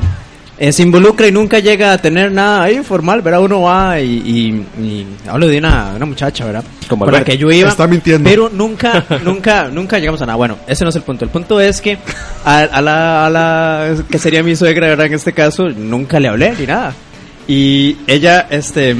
eh, 0.58 0.70
se 0.70 0.82
involucra 0.82 1.26
y 1.26 1.32
nunca 1.32 1.58
llega 1.58 1.92
a 1.92 1.98
tener 1.98 2.30
nada 2.30 2.62
ahí 2.62 2.78
formal, 2.84 3.20
¿verdad? 3.22 3.40
Uno 3.40 3.62
va 3.62 3.98
y, 4.00 4.04
y- 4.78 4.82
y 4.84 5.06
hablo 5.26 5.48
de 5.48 5.58
una, 5.58 5.92
una 5.96 6.04
muchacha, 6.06 6.44
¿verdad? 6.44 6.62
Como 6.88 7.04
con 7.06 7.14
la 7.14 7.24
que 7.24 7.38
yo 7.38 7.50
iba. 7.50 7.70
Está 7.70 7.86
mintiendo. 7.86 8.28
Pero 8.28 8.48
nunca, 8.50 9.04
nunca, 9.24 9.68
nunca 9.68 9.98
llegamos 9.98 10.20
a 10.22 10.26
nada. 10.26 10.36
Bueno, 10.36 10.58
ese 10.68 10.84
no 10.84 10.90
es 10.90 10.96
el 10.96 11.02
punto. 11.02 11.24
El 11.24 11.30
punto 11.30 11.58
es 11.60 11.80
que 11.80 11.98
a, 12.44 12.58
a 12.58 12.80
la, 12.82 13.26
a 13.26 13.30
la 13.30 13.94
que 14.08 14.18
sería 14.18 14.42
mi 14.42 14.54
suegra, 14.54 14.88
¿verdad? 14.88 15.06
En 15.06 15.14
este 15.14 15.32
caso, 15.32 15.68
nunca 15.70 16.20
le 16.20 16.28
hablé 16.28 16.52
ni 16.58 16.66
nada. 16.66 16.92
Y 17.48 17.96
ella, 18.06 18.46
este, 18.50 18.94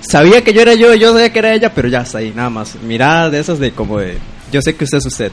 sabía 0.00 0.42
que 0.42 0.52
yo 0.52 0.62
era 0.62 0.74
yo, 0.74 0.94
yo 0.94 1.12
sabía 1.12 1.32
que 1.32 1.38
era 1.38 1.54
ella, 1.54 1.72
pero 1.72 1.86
ya 1.88 2.00
está 2.00 2.18
ahí, 2.18 2.32
nada 2.34 2.50
más. 2.50 2.74
Miradas 2.82 3.30
de 3.30 3.38
esas 3.38 3.58
de 3.60 3.70
como 3.70 4.00
de, 4.00 4.16
yo 4.50 4.60
sé 4.62 4.74
que 4.74 4.82
usted 4.84 4.98
es 4.98 5.06
usted. 5.06 5.30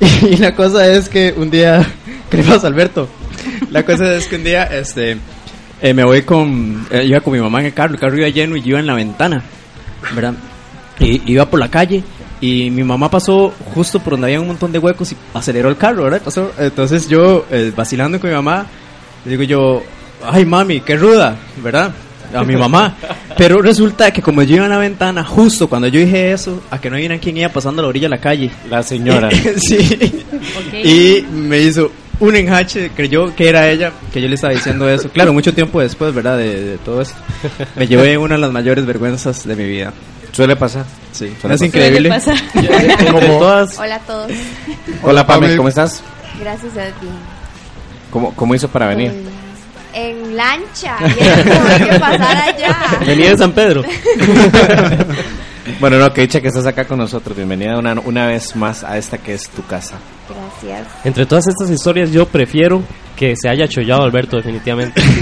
Y 0.22 0.36
la 0.36 0.54
cosa 0.54 0.86
es 0.90 1.08
que 1.08 1.34
un 1.36 1.50
día, 1.50 1.86
¿qué 2.30 2.38
le 2.38 2.44
pasa, 2.44 2.66
Alberto? 2.66 3.08
La 3.70 3.84
cosa 3.84 4.14
es 4.14 4.26
que 4.26 4.36
un 4.36 4.44
día, 4.44 4.64
este, 4.64 5.18
eh, 5.80 5.94
me 5.94 6.04
voy 6.04 6.22
con, 6.22 6.86
eh, 6.90 7.04
iba 7.04 7.20
con 7.20 7.32
mi 7.32 7.40
mamá 7.40 7.60
en 7.60 7.66
el 7.66 7.74
carro, 7.74 7.94
el 7.94 8.00
carro 8.00 8.16
iba 8.16 8.28
lleno 8.28 8.56
y 8.56 8.62
yo 8.62 8.70
iba 8.70 8.80
en 8.80 8.86
la 8.86 8.94
ventana, 8.94 9.42
¿verdad? 10.14 10.34
Y 11.00 11.32
iba 11.32 11.46
por 11.46 11.60
la 11.60 11.68
calle 11.68 12.02
y 12.40 12.70
mi 12.70 12.84
mamá 12.84 13.10
pasó 13.10 13.52
justo 13.74 14.00
por 14.00 14.12
donde 14.12 14.28
había 14.28 14.40
un 14.40 14.48
montón 14.48 14.72
de 14.72 14.78
huecos 14.78 15.12
y 15.12 15.16
aceleró 15.34 15.68
el 15.68 15.76
carro, 15.76 16.04
¿verdad? 16.04 16.22
Pasó, 16.22 16.52
entonces 16.58 17.08
yo, 17.08 17.46
eh, 17.50 17.72
vacilando 17.74 18.20
con 18.20 18.30
mi 18.30 18.36
mamá, 18.36 18.66
le 19.24 19.30
digo 19.30 19.42
yo, 19.42 19.82
ay 20.24 20.44
mami, 20.44 20.80
qué 20.80 20.96
ruda, 20.96 21.36
¿verdad? 21.62 21.92
A 22.34 22.44
mi 22.44 22.56
mamá. 22.56 22.94
Pero 23.36 23.62
resulta 23.62 24.10
que 24.12 24.20
como 24.22 24.42
yo 24.42 24.56
iba 24.56 24.64
en 24.64 24.70
la 24.70 24.78
ventana, 24.78 25.24
justo 25.24 25.68
cuando 25.68 25.88
yo 25.88 26.00
dije 26.00 26.32
eso, 26.32 26.62
a 26.70 26.80
que 26.80 26.90
no 26.90 26.96
vieran 26.96 27.18
quién 27.18 27.36
iba 27.36 27.48
pasando 27.48 27.80
a 27.80 27.82
la 27.84 27.88
orilla 27.88 28.06
de 28.06 28.10
la 28.10 28.20
calle. 28.20 28.50
La 28.68 28.82
señora. 28.82 29.30
sí. 29.56 30.24
Y 30.72 31.24
me 31.32 31.58
hizo 31.60 31.90
un 32.20 32.34
enjache, 32.36 32.90
creyó 32.94 33.34
que 33.34 33.48
era 33.48 33.68
ella, 33.70 33.92
que 34.12 34.20
yo 34.20 34.28
le 34.28 34.34
estaba 34.34 34.52
diciendo 34.52 34.88
eso. 34.88 35.08
Claro, 35.10 35.32
mucho 35.32 35.54
tiempo 35.54 35.80
después, 35.80 36.12
¿verdad? 36.14 36.36
De, 36.36 36.62
de 36.64 36.78
todo 36.78 37.00
esto. 37.00 37.16
Me 37.76 37.86
llevé 37.86 38.18
una 38.18 38.34
de 38.34 38.40
las 38.40 38.52
mayores 38.52 38.84
vergüenzas 38.84 39.46
de 39.46 39.56
mi 39.56 39.64
vida. 39.64 39.92
Suele 40.32 40.56
pasar. 40.56 40.84
Sí. 41.12 41.32
Suele 41.40 41.54
es 41.54 41.60
pasar. 41.60 41.66
increíble. 41.66 42.20
Suele 42.20 42.36
pasar. 42.88 43.04
Como 43.12 43.38
todas. 43.38 43.78
Hola 43.78 43.96
a 43.96 44.00
todos. 44.00 44.32
Hola, 45.02 45.26
Pame. 45.26 45.56
¿cómo 45.56 45.68
estás? 45.68 46.02
Gracias 46.40 46.76
a 46.76 46.86
ti. 46.86 47.06
¿Cómo, 48.10 48.34
cómo 48.34 48.54
hizo 48.54 48.68
para 48.68 48.88
venir? 48.88 49.12
En 50.00 50.36
lancha. 50.36 50.96
Cómo 50.98 51.68
hay 51.68 51.80
que 51.90 51.98
pasar 51.98 52.36
allá. 52.36 52.76
Venía 53.04 53.30
de 53.30 53.36
San 53.38 53.52
Pedro. 53.52 53.82
Bueno, 55.80 55.98
no, 55.98 56.10
que 56.14 56.22
dicha 56.22 56.40
que 56.40 56.48
estás 56.48 56.64
acá 56.64 56.86
con 56.86 56.96
nosotros. 56.98 57.36
Bienvenida 57.36 57.78
una, 57.78 57.92
una 58.00 58.26
vez 58.26 58.56
más 58.56 58.82
a 58.84 58.96
esta 58.96 59.18
que 59.18 59.34
es 59.34 59.50
tu 59.50 59.62
casa. 59.66 59.96
Gracias. 60.26 60.88
Entre 61.04 61.26
todas 61.26 61.46
estas 61.46 61.68
historias, 61.70 62.10
yo 62.10 62.24
prefiero 62.26 62.82
que 63.14 63.34
se 63.36 63.50
haya 63.50 63.68
chollado 63.68 64.02
Alberto, 64.02 64.36
definitivamente. 64.38 65.00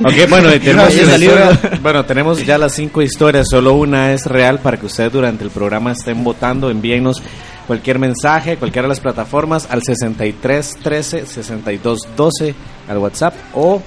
Ok, 0.00 0.28
bueno, 0.30 0.54
y 0.54 0.60
tenemos, 0.60 0.94
historia- 0.94 1.58
bueno, 1.82 2.04
tenemos 2.04 2.46
ya 2.46 2.56
las 2.56 2.72
cinco 2.72 3.02
historias, 3.02 3.48
solo 3.50 3.72
una 3.74 4.12
es 4.12 4.26
real 4.26 4.60
para 4.60 4.76
que 4.76 4.86
ustedes 4.86 5.12
durante 5.12 5.42
el 5.42 5.50
programa 5.50 5.90
estén 5.90 6.22
votando, 6.22 6.70
envíenos 6.70 7.20
cualquier 7.68 8.00
mensaje, 8.00 8.56
cualquiera 8.56 8.86
de 8.86 8.88
las 8.88 8.98
plataformas 9.00 9.68
al 9.70 9.82
63 9.84 10.74
13 10.82 11.26
62 11.26 12.00
12 12.16 12.54
al 12.88 12.98
WhatsApp 12.98 13.34
o 13.54 13.80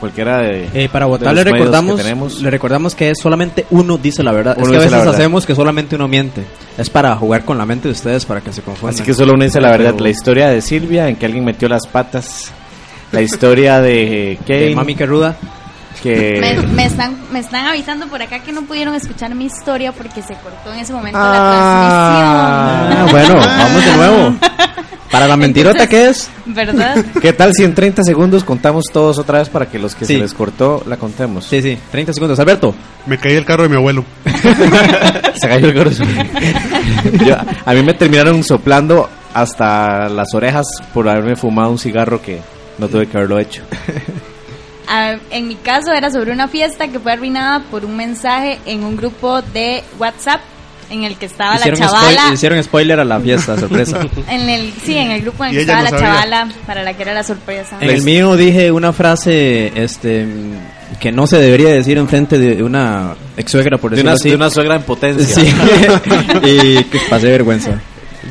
cualquiera 0.00 0.38
de 0.38 0.68
Eh, 0.72 0.88
para 0.90 1.04
de 1.06 1.10
votar 1.10 1.34
los 1.34 1.44
le 1.44 1.50
recordamos, 1.50 2.00
que 2.36 2.42
le 2.42 2.50
recordamos 2.50 2.94
que 2.94 3.12
solamente 3.14 3.66
uno 3.70 3.98
dice 3.98 4.22
la 4.22 4.32
verdad. 4.32 4.54
Uno 4.56 4.66
es 4.66 4.70
que 4.70 4.76
a 4.76 4.80
veces 4.80 5.06
hacemos 5.14 5.44
que 5.44 5.54
solamente 5.54 5.96
uno 5.96 6.06
miente. 6.08 6.44
Es 6.78 6.88
para 6.88 7.14
jugar 7.16 7.44
con 7.44 7.58
la 7.58 7.66
mente 7.66 7.88
de 7.88 7.92
ustedes 7.92 8.24
para 8.24 8.40
que 8.40 8.52
se 8.52 8.62
confundan. 8.62 8.94
Así 8.94 9.02
que 9.02 9.12
solo 9.12 9.32
uno 9.34 9.44
dice 9.44 9.60
la 9.60 9.72
verdad. 9.72 9.90
Pero- 9.92 10.04
La 10.04 10.10
historia 10.10 10.48
de 10.48 10.62
Silvia, 10.62 11.08
en 11.08 11.16
que 11.16 11.26
alguien 11.26 11.44
metió 11.44 11.68
las 11.68 11.86
patas. 11.86 12.52
La 13.10 13.20
historia 13.22 13.80
de 13.80 14.38
Kane. 14.46 14.60
De 14.60 14.74
Mami 14.76 14.94
que 14.94 15.06
ruda. 15.06 15.36
Que... 16.02 16.38
Me, 16.40 16.66
me 16.74 16.84
están, 16.86 17.16
me 17.32 17.38
están 17.40 17.66
avisando 17.66 18.06
por 18.08 18.22
acá 18.22 18.38
que 18.40 18.52
no 18.52 18.62
pudieron 18.62 18.94
escuchar 18.94 19.34
mi 19.34 19.46
historia 19.46 19.92
porque 19.92 20.22
se 20.22 20.34
cortó 20.34 20.72
en 20.72 20.78
ese 20.80 20.92
momento 20.92 21.18
Ah, 21.20 22.86
la 22.88 23.04
bueno, 23.12 23.34
vamos 23.36 23.84
de 23.84 23.96
nuevo. 23.96 24.36
Para 25.10 25.26
la 25.26 25.36
mentirota 25.38 25.86
que 25.88 26.08
es. 26.10 26.28
transmisión. 26.44 26.54
¿Verdad? 26.54 27.04
¿Qué 27.20 27.32
tal 27.32 27.52
si 27.54 27.64
en 27.64 27.74
30 27.74 28.02
segundos 28.04 28.44
contamos 28.44 28.84
todos 28.92 29.18
otra 29.18 29.38
vez 29.38 29.48
para 29.48 29.66
que 29.66 29.78
los 29.78 29.94
que 29.94 30.04
Sí. 30.04 30.14
se 30.14 30.20
les 30.20 30.34
cortó 30.34 30.82
la 30.86 30.96
contemos? 30.98 31.46
Sí, 31.46 31.62
sí, 31.62 31.78
30 31.90 32.12
segundos. 32.12 32.38
Alberto. 32.38 32.74
Me 33.06 33.16
caí 33.18 33.34
el 33.34 33.44
carro 33.46 33.62
de 33.62 33.68
mi 33.70 33.76
abuelo. 33.76 34.04
Se 35.34 35.48
cayó 35.48 35.68
el 35.68 35.74
corazón. 35.74 36.08
Yo- 37.26 37.36
a 37.64 37.72
mí 37.74 37.82
me 37.82 37.94
terminaron 37.94 38.44
soplando 38.44 39.08
hasta 39.32 40.08
las 40.10 40.34
orejas 40.34 40.66
por 40.92 41.08
haberme 41.08 41.36
fumado 41.36 41.70
un 41.70 41.78
cigarro 41.78 42.20
que 42.20 42.40
no 42.76 42.88
tuve 42.88 43.06
que 43.06 43.16
haberlo 43.16 43.38
hecho. 43.38 43.62
Ah, 44.88 45.16
en 45.30 45.48
mi 45.48 45.54
caso 45.56 45.92
era 45.92 46.10
sobre 46.10 46.32
una 46.32 46.48
fiesta 46.48 46.88
que 46.88 46.98
fue 46.98 47.12
arruinada 47.12 47.60
por 47.70 47.84
un 47.84 47.96
mensaje 47.96 48.58
en 48.66 48.84
un 48.84 48.96
grupo 48.96 49.42
de 49.42 49.82
WhatsApp 49.98 50.40
en 50.90 51.04
el 51.04 51.16
que 51.16 51.26
estaba 51.26 51.56
Hicieron, 51.56 51.78
la 51.80 51.86
chavala. 51.86 52.08
spoil- 52.22 52.32
hicieron 52.34 52.62
spoiler 52.64 53.00
a 53.00 53.04
la 53.04 53.20
fiesta, 53.20 53.56
sorpresa. 53.60 54.00
En 54.30 54.48
el, 54.48 54.72
sí, 54.82 54.96
en 54.96 55.10
el 55.10 55.20
grupo 55.20 55.44
en 55.44 55.50
el 55.50 55.56
que 55.56 55.60
estaba 55.60 55.80
no 55.80 55.84
la 55.84 55.90
sabía. 55.90 56.06
chavala 56.14 56.48
para 56.66 56.82
la 56.82 56.94
que 56.94 57.02
era 57.02 57.12
la 57.12 57.22
sorpresa. 57.22 57.76
En 57.80 57.90
el 57.90 58.02
mío 58.02 58.34
dije 58.36 58.72
una 58.72 58.94
frase 58.94 59.70
este 59.74 60.26
que 60.98 61.12
no 61.12 61.26
se 61.26 61.36
debería 61.36 61.68
decir 61.68 61.98
enfrente 61.98 62.38
de 62.38 62.62
una 62.62 63.14
ex 63.36 63.50
suegra, 63.52 63.76
por 63.76 63.90
De 63.90 63.96
decirlo 63.96 64.10
una, 64.10 64.16
así. 64.16 64.30
de 64.30 64.36
una 64.36 64.50
suegra 64.50 64.76
en 64.76 64.82
potencia. 64.84 65.26
Sí. 65.26 65.42
y 66.44 66.84
que 66.84 66.98
pasé 67.10 67.26
vergüenza. 67.30 67.72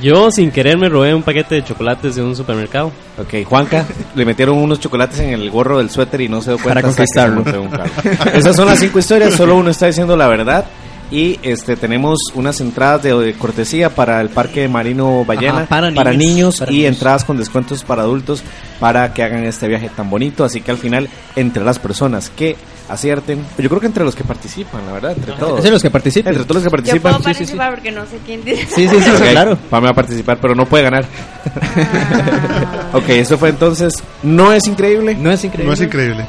Yo 0.01 0.29
sin 0.31 0.51
querer 0.51 0.77
me 0.77 0.89
robé 0.89 1.13
un 1.13 1.23
paquete 1.23 1.55
de 1.55 1.63
chocolates 1.63 2.15
de 2.15 2.23
un 2.23 2.35
supermercado. 2.35 2.91
Ok, 3.17 3.43
Juanca, 3.45 3.85
le 4.15 4.25
metieron 4.25 4.57
unos 4.57 4.79
chocolates 4.79 5.19
en 5.19 5.29
el 5.31 5.49
gorro 5.49 5.77
del 5.79 5.89
suéter 5.89 6.21
y 6.21 6.29
no 6.29 6.41
se 6.41 6.51
dio 6.51 6.59
cuenta 6.59 6.81
Para 6.81 6.89
hasta 6.89 7.03
que 7.03 7.07
se 7.07 7.19
conquistarlo. 7.19 8.33
Esas 8.33 8.55
son 8.55 8.67
las 8.67 8.79
cinco 8.79 8.99
historias, 8.99 9.33
solo 9.33 9.55
uno 9.55 9.69
está 9.71 9.87
diciendo 9.87 10.15
la 10.15 10.27
verdad. 10.27 10.65
Y 11.09 11.39
este 11.41 11.77
tenemos 11.77 12.19
unas 12.35 12.59
entradas 12.59 13.01
de, 13.01 13.13
de 13.13 13.33
cortesía 13.33 13.89
para 13.95 14.19
el 14.19 14.27
Parque 14.27 14.67
Marino 14.67 15.23
Ballena, 15.23 15.59
Ajá, 15.59 15.65
para 15.67 15.89
niños, 15.89 16.17
niños, 16.17 16.59
para 16.59 16.71
y 16.71 16.75
niños. 16.75 16.93
entradas 16.93 17.23
con 17.23 17.37
descuentos 17.37 17.83
para 17.85 18.01
adultos 18.01 18.43
para 18.79 19.13
que 19.13 19.23
hagan 19.23 19.45
este 19.45 19.69
viaje 19.69 19.89
tan 19.95 20.09
bonito. 20.09 20.43
Así 20.43 20.59
que 20.59 20.71
al 20.71 20.77
final, 20.77 21.07
entre 21.37 21.63
las 21.63 21.79
personas 21.79 22.29
que 22.29 22.57
acierten, 22.89 23.45
yo 23.57 23.69
creo 23.69 23.79
que 23.81 23.87
entre 23.87 24.03
los 24.03 24.15
que 24.15 24.23
participan, 24.23 24.85
la 24.85 24.93
verdad, 24.93 25.11
entre 25.11 25.33
todos. 25.33 25.57
Entre 25.57 25.71
los 25.71 25.81
que 25.81 25.89
participan. 25.89 26.33
Entre 26.33 26.45
todos 26.45 26.55
los 26.55 26.63
que 26.63 26.67
Yo 26.69 26.71
participan. 26.71 27.11
puedo 27.13 27.23
participar 27.23 27.71
porque 27.71 27.91
no 27.91 28.05
sé 28.05 28.17
quién 28.25 28.43
dice. 28.45 28.65
Sí, 28.73 28.87
sí, 28.87 29.01
sí, 29.01 29.09
Ok, 29.09 29.29
claro. 29.31 29.57
Pame 29.69 29.85
va 29.85 29.91
a 29.91 29.95
participar, 29.95 30.37
pero 30.41 30.55
no 30.55 30.65
puede 30.65 30.83
ganar. 30.83 31.05
ok, 32.93 33.09
eso 33.09 33.37
fue 33.37 33.49
entonces. 33.49 33.93
¿No 34.23 34.53
es 34.53 34.67
increíble? 34.67 35.15
No 35.15 35.31
es 35.31 35.43
increíble. 35.43 35.67
No 35.67 35.73
es 35.73 35.81
increíble. 35.81 36.25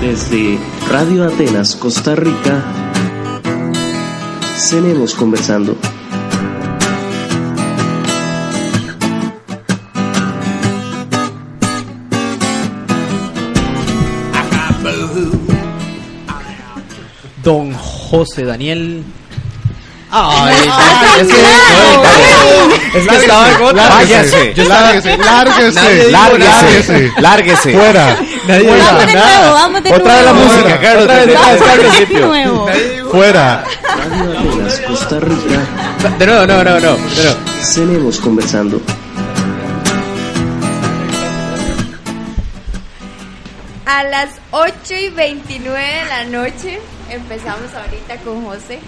Desde 0.00 0.60
Radio 0.88 1.24
Atenas, 1.24 1.74
Costa 1.74 2.14
Rica, 2.14 2.62
cenemos 4.56 5.16
conversando. 5.16 5.76
Don 17.44 17.74
José 17.74 18.44
Daniel. 18.44 19.04
Ay, 20.16 20.54
es 21.20 21.26
que, 21.26 22.98
es 22.98 23.06
que 23.08 23.16
estaba 23.16 23.48
Lárguese, 23.72 24.54
lárguese, 24.64 25.16
Lárguese. 25.18 26.10
lárguese. 26.10 27.12
Lárguese. 27.20 27.72
Fuera. 27.72 28.16
Nadie 28.46 28.66
Vamos 28.68 29.06
de 29.06 29.12
nada. 29.14 29.38
nuevo, 29.40 29.54
vamos 29.54 29.82
de 29.82 29.92
Otra 29.92 30.14
vez 30.14 30.24
la 30.24 30.32
nuevo. 30.32 30.48
música, 30.52 30.80
Carlos. 30.80 31.02
Otra 31.04 31.14
vez. 31.76 32.08
De 32.08 32.20
nuevo. 32.20 32.68
Fuera. 33.10 33.64
Costa 34.86 35.20
Rica, 35.20 36.14
De 36.18 36.26
nuevo, 36.26 36.46
no, 36.46 36.64
no, 36.64 36.80
no. 36.80 36.96
Cenemos 37.62 38.18
conversando. 38.20 38.80
A 43.86 44.02
las 44.04 44.30
8 44.50 44.72
y 44.94 45.08
29 45.10 45.78
de 45.78 46.04
la 46.06 46.24
noche 46.24 46.80
empezamos 47.14 47.72
ahorita 47.74 48.16
con 48.24 48.44
José, 48.44 48.78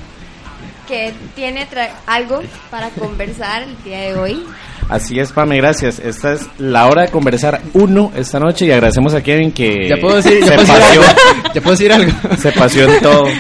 que 0.89 1.13
tiene 1.35 1.67
tra- 1.69 1.91
algo 2.07 2.43
para 2.71 2.91
conversar 2.91 3.63
el 3.65 3.83
día 3.83 4.01
de 4.01 4.15
hoy. 4.17 4.45
Así 4.89 5.19
es, 5.19 5.33
Pame, 5.33 5.57
gracias. 5.57 5.99
Esta 5.99 6.35
es 6.35 6.47
la 6.59 6.87
hora 6.87 7.03
de 7.03 7.09
conversar 7.09 7.61
uno 7.75 8.13
esta 8.15 8.39
noche 8.39 8.67
y 8.67 8.71
agradecemos 8.73 9.15
a 9.15 9.23
Kevin 9.23 9.51
que 9.51 9.89
ya 9.89 9.97
puedo 9.97 10.17
decir, 10.17 10.39
ya 10.45 10.47
se, 10.47 10.55
puedo 10.55 10.79
decir 10.79 11.01
paseó, 11.01 11.03
algo. 11.03 11.53
Ya 11.55 11.61
puedo 11.61 11.71
decir 11.77 11.93
algo. 11.93 12.13
se 12.41 12.53
paseó 12.53 12.93
en 12.95 13.01
todo. 13.03 13.27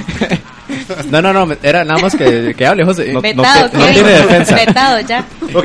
No, 1.11 1.23
no, 1.23 1.33
no, 1.33 1.57
era 1.63 1.85
nada 1.85 2.01
más 2.01 2.15
que, 2.17 2.53
que 2.57 2.67
hable, 2.67 2.85
José. 2.85 3.13
No- 3.13 3.21
Vetado, 3.21 3.71
te- 3.71 3.77
no 3.79 3.87
tiene 3.87 4.09
defensa. 4.11 4.57
Ya. 5.07 5.25
Ok, 5.55 5.65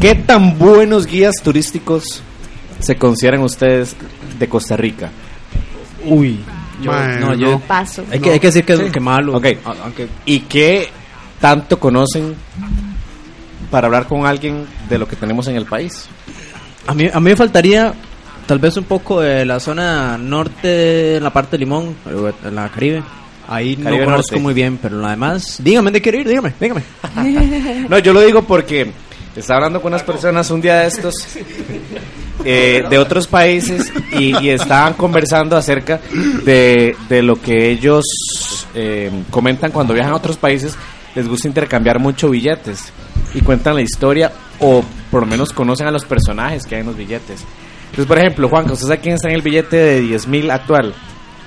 ¿qué 0.00 0.14
tan 0.14 0.58
buenos 0.58 1.06
guías 1.06 1.34
turísticos 1.42 2.22
se 2.78 2.96
consideran 2.96 3.40
ustedes 3.42 3.96
de 4.38 4.48
Costa 4.48 4.76
Rica? 4.76 5.10
Uy. 6.04 6.40
Yo, 6.82 6.90
Mae, 6.92 7.20
no, 7.20 7.34
yo. 7.34 7.58
Paso. 7.60 8.04
Hay 8.10 8.20
que, 8.20 8.30
hay 8.32 8.40
que 8.40 8.46
decir 8.48 8.64
que, 8.64 8.76
Sí. 8.76 8.84
que 8.92 9.00
malo. 9.00 9.36
Ok. 9.36 9.46
A- 9.64 9.74
Aunque, 9.84 10.08
¿Y 10.26 10.40
qué 10.40 10.88
tanto 11.40 11.78
conocen 11.80 12.34
para 13.70 13.86
hablar 13.86 14.06
con 14.06 14.26
alguien 14.26 14.66
de 14.88 14.98
lo 14.98 15.08
que 15.08 15.16
tenemos 15.16 15.46
en 15.48 15.56
el 15.56 15.66
país? 15.66 16.06
a, 16.86 16.94
mí, 16.94 17.08
a 17.12 17.18
mí 17.20 17.30
me 17.30 17.36
faltaría 17.36 17.92
tal 18.46 18.58
vez 18.60 18.76
un 18.76 18.84
poco 18.84 19.20
de 19.20 19.44
la 19.44 19.58
zona 19.58 20.16
norte, 20.18 21.16
en 21.16 21.22
la 21.24 21.30
parte 21.32 21.52
de 21.52 21.58
Limón, 21.58 21.96
en 22.44 22.54
la 22.54 22.68
Caribe. 22.68 23.02
Ahí 23.48 23.76
Caribe 23.76 24.00
no 24.00 24.10
conozco 24.10 24.32
Norte. 24.34 24.42
muy 24.42 24.54
bien, 24.54 24.78
pero 24.80 24.96
lo 24.98 25.08
demás. 25.08 25.56
Dígame, 25.62 25.90
¿de 25.90 26.00
quiere 26.02 26.20
ir? 26.20 26.28
Dígame, 26.28 26.52
dígame. 26.60 26.82
No, 27.88 27.98
yo 27.98 28.12
lo 28.12 28.20
digo 28.20 28.42
porque 28.42 28.90
estaba 29.34 29.58
hablando 29.58 29.80
con 29.80 29.92
unas 29.92 30.02
personas 30.02 30.50
un 30.50 30.60
día 30.60 30.80
de 30.80 30.86
estos 30.88 31.14
eh, 32.44 32.84
de 32.88 32.98
otros 32.98 33.26
países 33.26 33.92
y, 34.12 34.36
y 34.44 34.50
estaban 34.50 34.94
conversando 34.94 35.56
acerca 35.56 36.00
de, 36.44 36.96
de 37.08 37.22
lo 37.22 37.40
que 37.40 37.70
ellos 37.70 38.04
eh, 38.74 39.10
comentan 39.30 39.72
cuando 39.72 39.94
viajan 39.94 40.12
a 40.12 40.16
otros 40.16 40.36
países. 40.36 40.76
Les 41.14 41.26
gusta 41.26 41.48
intercambiar 41.48 41.98
mucho 41.98 42.28
billetes 42.28 42.92
y 43.34 43.40
cuentan 43.40 43.74
la 43.74 43.82
historia 43.82 44.32
o 44.60 44.84
por 45.10 45.22
lo 45.22 45.26
menos 45.26 45.52
conocen 45.52 45.86
a 45.86 45.90
los 45.90 46.04
personajes 46.04 46.66
que 46.66 46.74
hay 46.74 46.82
en 46.82 46.88
los 46.88 46.96
billetes. 46.96 47.42
Entonces, 47.90 48.06
por 48.06 48.18
ejemplo, 48.18 48.48
Juan, 48.48 48.70
¿usted 48.70 48.86
sabe 48.86 49.00
quién 49.00 49.14
está 49.14 49.28
en 49.28 49.36
el 49.36 49.42
billete 49.42 49.76
de 49.76 50.00
10 50.00 50.26
mil 50.26 50.50
actual? 50.50 50.94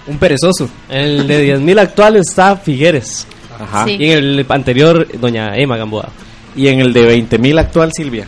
Un 0.09 0.17
perezoso. 0.17 0.67
El 0.89 1.27
de 1.27 1.55
10.000 1.55 1.79
actual 1.79 2.15
está 2.15 2.55
Figueres. 2.57 3.27
Ajá. 3.59 3.85
Sí. 3.85 3.97
Y 3.99 4.11
en 4.11 4.17
el 4.17 4.45
anterior, 4.49 5.07
doña 5.19 5.55
Emma 5.55 5.77
Gamboa. 5.77 6.09
Y 6.55 6.67
en 6.67 6.79
el 6.79 6.93
de 6.93 7.05
20 7.05 7.37
mil 7.37 7.59
actual, 7.59 7.91
Silvia. 7.93 8.25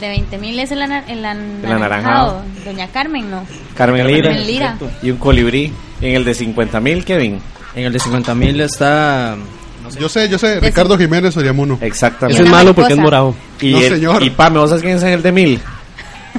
De 0.00 0.08
20 0.08 0.38
mil 0.38 0.58
es 0.58 0.70
el, 0.70 0.80
ana- 0.82 1.04
el 1.08 1.24
anaranjado. 1.24 1.74
anaranjado. 1.76 2.42
Doña 2.64 2.88
Carmen, 2.88 3.30
no. 3.30 3.44
Carmen 3.74 4.06
Lira. 4.06 4.28
Carmen 4.30 4.46
Lira. 4.46 4.76
Y 5.02 5.10
un 5.10 5.18
colibrí. 5.18 5.72
Y 6.00 6.06
en 6.06 6.14
el 6.16 6.24
de 6.24 6.32
50 6.34 6.80
mil, 6.80 7.04
Kevin. 7.04 7.38
En 7.74 7.84
el 7.84 7.92
de 7.92 7.98
50 7.98 8.34
mil 8.34 8.60
está. 8.60 9.36
Yo 9.98 10.08
sé, 10.08 10.28
yo 10.28 10.38
sé. 10.38 10.58
Ricardo 10.60 10.96
Jiménez 10.96 11.36
Oriamuno. 11.36 11.78
Exactamente. 11.80 12.40
Ese 12.40 12.44
es 12.44 12.50
malo 12.50 12.74
porque 12.74 12.94
es 12.94 12.98
morado. 12.98 13.34
Y, 13.60 13.72
No, 13.72 13.78
el- 13.80 13.88
señor. 13.94 14.22
y 14.22 14.30
Pame, 14.30 14.58
¿vos 14.58 14.70
sabes 14.70 14.82
quién 14.82 14.96
es 14.96 15.02
en 15.02 15.10
el 15.10 15.22
de 15.22 15.32
mil? 15.32 15.60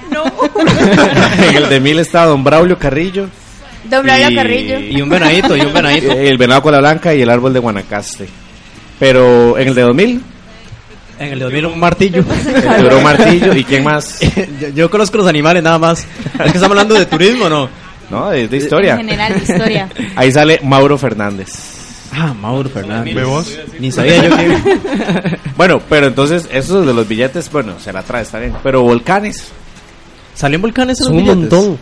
No. 0.09 0.23
en 1.49 1.55
el 1.55 1.69
de 1.69 1.79
mil 1.79 1.99
está 1.99 2.25
Don 2.25 2.43
Braulio 2.43 2.77
Carrillo. 2.79 3.27
Don 3.83 4.03
Braulio 4.03 4.29
y- 4.31 4.35
Carrillo. 4.35 4.79
Y 4.79 5.01
un 5.01 5.09
venadito, 5.09 5.55
y 5.55 5.61
un 5.61 5.73
venadito. 5.73 6.11
El 6.13 6.37
venado 6.37 6.61
con 6.61 6.71
la 6.71 6.79
blanca 6.79 7.13
y 7.13 7.21
el 7.21 7.29
árbol 7.29 7.53
de 7.53 7.59
Guanacaste. 7.59 8.27
Pero 8.99 9.57
en 9.57 9.67
el 9.69 9.75
de 9.75 9.81
2000, 9.81 10.21
En 11.21 11.33
el 11.33 11.39
de 11.39 11.45
2000 11.45 11.65
un 11.67 11.79
martillo. 11.79 12.25
el 12.47 12.75
tiburón 12.77 13.03
martillo. 13.03 13.55
¿Y 13.55 13.63
quién 13.63 13.83
más? 13.83 14.19
yo, 14.59 14.69
yo 14.69 14.89
conozco 14.89 15.17
los 15.17 15.27
animales 15.27 15.61
nada 15.61 15.77
más. 15.77 15.99
Es 15.99 16.07
que 16.39 16.47
estamos 16.47 16.71
hablando 16.71 16.95
de 16.95 17.05
turismo, 17.05 17.47
¿no? 17.47 17.69
No, 18.09 18.31
es 18.31 18.49
de 18.49 18.57
historia. 18.57 18.93
En 18.93 19.01
general, 19.01 19.33
de 19.33 19.39
historia. 19.53 19.89
Ahí 20.15 20.31
sale 20.31 20.59
Mauro 20.63 20.97
Fernández. 20.97 21.49
Ah, 22.11 22.33
Mauro 22.33 22.69
Fernández. 22.69 23.13
¿Ve 23.15 23.23
vos? 23.23 23.57
Ni 23.79 23.91
sabía 23.91 24.23
yo 24.23 24.35
que. 24.35 25.39
Bueno, 25.55 25.79
pero 25.87 26.07
entonces, 26.07 26.49
esos 26.51 26.85
de 26.85 26.93
los 26.93 27.07
billetes, 27.07 27.49
bueno, 27.51 27.79
se 27.79 27.93
la 27.93 28.01
trae, 28.03 28.23
está 28.23 28.39
bien. 28.39 28.53
Pero 28.63 28.81
volcanes, 28.81 29.51
¿Salen 30.33 30.61
volcanes 30.61 30.99
en 31.01 31.05
los 31.05 31.11
un 31.11 31.17
billetes? 31.17 31.37
montón. 31.53 31.79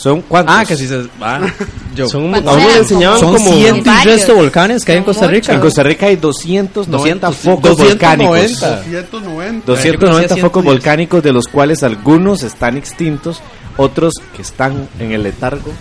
¿Son 0.00 0.22
cuántos? 0.22 0.56
Ah, 0.56 0.64
que 0.64 0.76
si 0.76 0.86
se. 0.88 1.02
Ah, 1.20 1.40
yo. 1.94 2.08
Son 2.08 2.22
un 2.24 2.30
¿Cuántos 2.30 2.52
montón. 2.52 2.52
A 2.52 2.52
uno 2.52 2.64
le 2.64 2.70
eran? 2.70 2.82
enseñaban 2.82 3.20
Son 3.20 3.34
como. 3.36 3.52
ciento 3.54 3.78
y 3.78 3.82
Varios. 3.94 4.04
resto 4.16 4.34
volcanes 4.34 4.84
que 4.84 4.92
hay 4.92 4.98
en 4.98 5.04
Costa 5.04 5.26
Rica. 5.26 5.52
En 5.54 5.60
Costa 5.60 5.82
Rica 5.82 6.06
hay 6.06 6.16
290 6.16 7.26
200, 7.28 7.36
focos 7.36 7.76
290. 7.76 8.16
volcánicos. 8.16 8.60
290. 8.60 9.66
290 9.66 10.06
conocía 10.06 10.28
focos 10.42 10.62
110. 10.62 10.64
volcánicos, 10.64 11.22
de 11.22 11.32
los 11.32 11.46
cuales 11.48 11.82
algunos 11.82 12.42
están 12.42 12.76
extintos, 12.76 13.40
otros 13.76 14.14
que 14.36 14.42
están 14.42 14.88
en 14.98 15.12
el 15.12 15.22
letargo, 15.22 15.72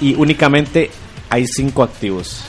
y 0.00 0.14
únicamente 0.14 0.90
hay 1.28 1.46
5 1.46 1.82
activos. 1.82 2.42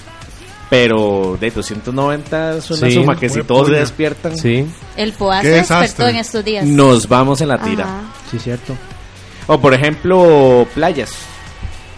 Pero 0.70 1.38
de 1.40 1.52
290 1.52 2.58
es 2.58 2.72
una 2.72 2.88
Sí. 2.88 2.94
suma 2.94 3.16
que 3.20 3.28
si 3.28 3.36
Fue 3.36 3.44
todos 3.44 3.68
puña. 3.68 3.80
despiertan, 3.80 4.38
Sí. 4.38 4.66
El 4.96 5.12
POA 5.12 5.42
Qué 5.42 5.48
se 5.48 5.54
despertó 5.56 5.82
desastre. 5.82 6.10
en 6.12 6.16
estos 6.16 6.46
días. 6.46 6.66
nos 6.66 7.08
vamos 7.10 7.42
en 7.42 7.50
la 7.50 7.58
tira. 7.62 7.84
Ajá. 7.84 8.02
Sí, 8.32 8.40
cierto. 8.40 8.74
O 9.54 9.60
por 9.60 9.74
ejemplo, 9.74 10.68
playas. 10.74 11.12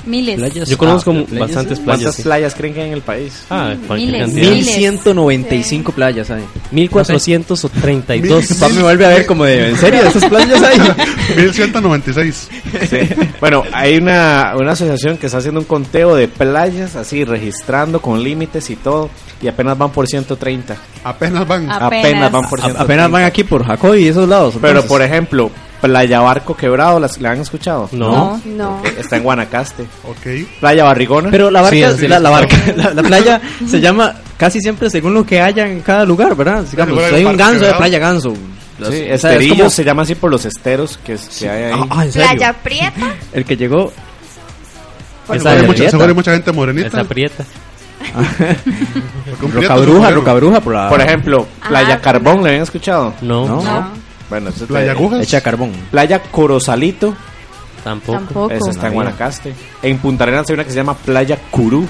Miles. 0.05 0.35
Playas. 0.37 0.67
Yo 0.67 0.77
conozco 0.77 1.11
Ah, 1.11 1.23
playas. 1.29 1.39
bastantes 1.47 1.79
¿Cuántas 1.79 1.97
playas. 1.99 2.15
sí. 2.15 2.21
playas 2.23 2.55
creen 2.55 2.73
que 2.73 2.81
hay 2.81 2.87
en 2.87 2.93
el 2.93 3.01
país? 3.01 3.45
Ah, 3.49 3.73
Miles. 3.89 4.21
cantidad. 4.23 4.49
Miles. 4.51 4.65
1195 4.77 5.91
playas 5.93 6.29
hay. 6.29 6.43
1432. 6.71 8.47
Papá 8.59 8.73
me 8.73 8.81
vuelve 8.81 9.05
a 9.05 9.09
ver 9.09 9.25
como 9.25 9.45
de. 9.45 9.69
¿En 9.69 9.77
serio? 9.77 10.01
¿Esas 10.01 10.25
playas 10.25 10.61
hay? 10.61 10.77
1196. 11.37 12.49
Sí. 12.89 12.97
Bueno, 13.39 13.63
hay 13.71 13.97
una, 13.97 14.53
una 14.57 14.71
asociación 14.73 15.17
que 15.17 15.27
está 15.27 15.37
haciendo 15.37 15.59
un 15.61 15.65
conteo 15.65 16.15
de 16.15 16.27
playas, 16.27 16.95
así 16.97 17.23
registrando 17.23 18.01
con 18.01 18.21
límites 18.23 18.69
y 18.69 18.75
todo, 18.75 19.09
y 19.41 19.47
apenas 19.47 19.77
van 19.77 19.91
por 19.91 20.07
130. 20.07 20.75
Apenas 21.03 21.47
van. 21.47 21.71
Apenas, 21.71 22.05
Apenas. 22.05 22.31
van 22.31 22.49
por 22.49 22.59
A- 22.59 22.63
130. 22.63 22.81
apenas 22.83 23.11
van 23.11 23.23
aquí 23.23 23.43
por 23.45 23.65
Jacob 23.65 23.95
y 23.95 24.07
esos 24.07 24.27
lados. 24.27 24.55
Pero 24.59 24.67
entonces. 24.71 24.89
por 24.89 25.01
ejemplo, 25.01 25.51
Playa 25.83 26.19
Barco 26.21 26.55
Quebrado, 26.55 26.99
¿las, 26.99 27.19
¿la 27.19 27.31
han 27.31 27.41
escuchado? 27.41 27.89
No. 27.91 28.41
No. 28.45 28.77
Ok, 28.79 28.85
Está 28.99 29.17
en 29.17 29.23
Guanacaste. 29.23 29.83
Ok. 30.07 30.47
Playa 30.59 30.83
Barrigona. 30.85 31.29
Pero 31.29 31.51
la 31.51 31.61
barca, 31.61 31.75
Sí, 31.91 31.97
sí, 31.99 32.07
la, 32.07 32.17
sí. 32.17 32.23
la 32.23 32.29
barca, 32.29 32.55
la, 32.75 32.93
la 32.93 33.03
playa 33.03 33.41
se 33.67 33.79
llama 33.81 34.15
casi 34.37 34.59
siempre 34.61 34.89
según 34.89 35.13
lo 35.13 35.25
que 35.25 35.41
haya 35.41 35.67
en 35.67 35.81
cada 35.81 36.05
lugar, 36.05 36.35
¿verdad? 36.35 36.63
Digamos, 36.69 36.95
Bueno, 36.95 37.15
hay 37.17 37.25
un 37.25 37.35
ganso 37.37 37.53
de 37.53 37.59
Quebrado. 37.59 37.77
playa 37.79 37.99
ganso. 37.99 38.33
Sí, 38.33 39.11
O 39.11 39.17
sea, 39.17 39.33
es 39.35 39.49
como- 39.49 39.69
se 39.69 39.83
llama 39.83 40.01
así 40.01 40.15
por 40.15 40.31
los 40.31 40.45
esteros 40.45 40.97
que, 41.05 41.13
es- 41.13 41.27
que 41.39 41.49
hay 41.49 41.63
ahí. 41.65 41.79
Ah, 41.81 41.85
ah, 41.89 42.05
¿en 42.05 42.11
serio? 42.11 42.27
Playa 42.29 42.53
Prieta. 42.63 43.13
El 43.33 43.45
que 43.45 43.55
llegó. 43.57 43.91
Bueno, 45.27 45.41
Esa 45.41 45.51
hay 45.51 45.57
mucha, 45.61 45.73
Prieta. 45.73 45.91
seguro 45.91 46.07
hay 46.09 46.15
mucha 46.15 46.31
gente 46.33 46.51
morenita. 46.51 46.87
Esa 46.87 47.03
prieta. 47.03 47.45
Roca 49.53 49.75
Bruja. 49.77 50.11
Roca 50.11 50.33
Bruja 50.33 50.59
por 50.61 50.73
la. 50.73 50.89
Por 50.89 51.01
ejemplo, 51.01 51.47
Playa 51.67 51.95
Ah, 51.95 52.01
Carbón, 52.01 52.41
¿le 52.43 52.49
habían 52.49 52.63
escuchado? 52.63 53.13
No, 53.21 53.47
No. 53.47 53.63
No. 53.63 54.02
Bueno, 54.33 54.49
eso 54.49 54.65
Playa 54.65 54.91
Agujas. 54.91 55.41
Carbón. 55.43 55.71
Playa 55.91 56.19
Corosalito, 56.23 57.15
tampoco. 57.83 58.17
Tampoco. 58.17 58.51
esa 58.51 58.71
está 58.71 58.87
en. 58.87 58.93
Guanacaste. 58.93 59.53
En 59.83 59.97
Punta 59.99 60.23
Arenas 60.23 60.49
hay 60.49 60.55
una 60.55 60.63
que 60.63 60.71
se 60.71 60.75
llama 60.77 60.95
Playa 60.95 61.37
Curú. 61.51 61.85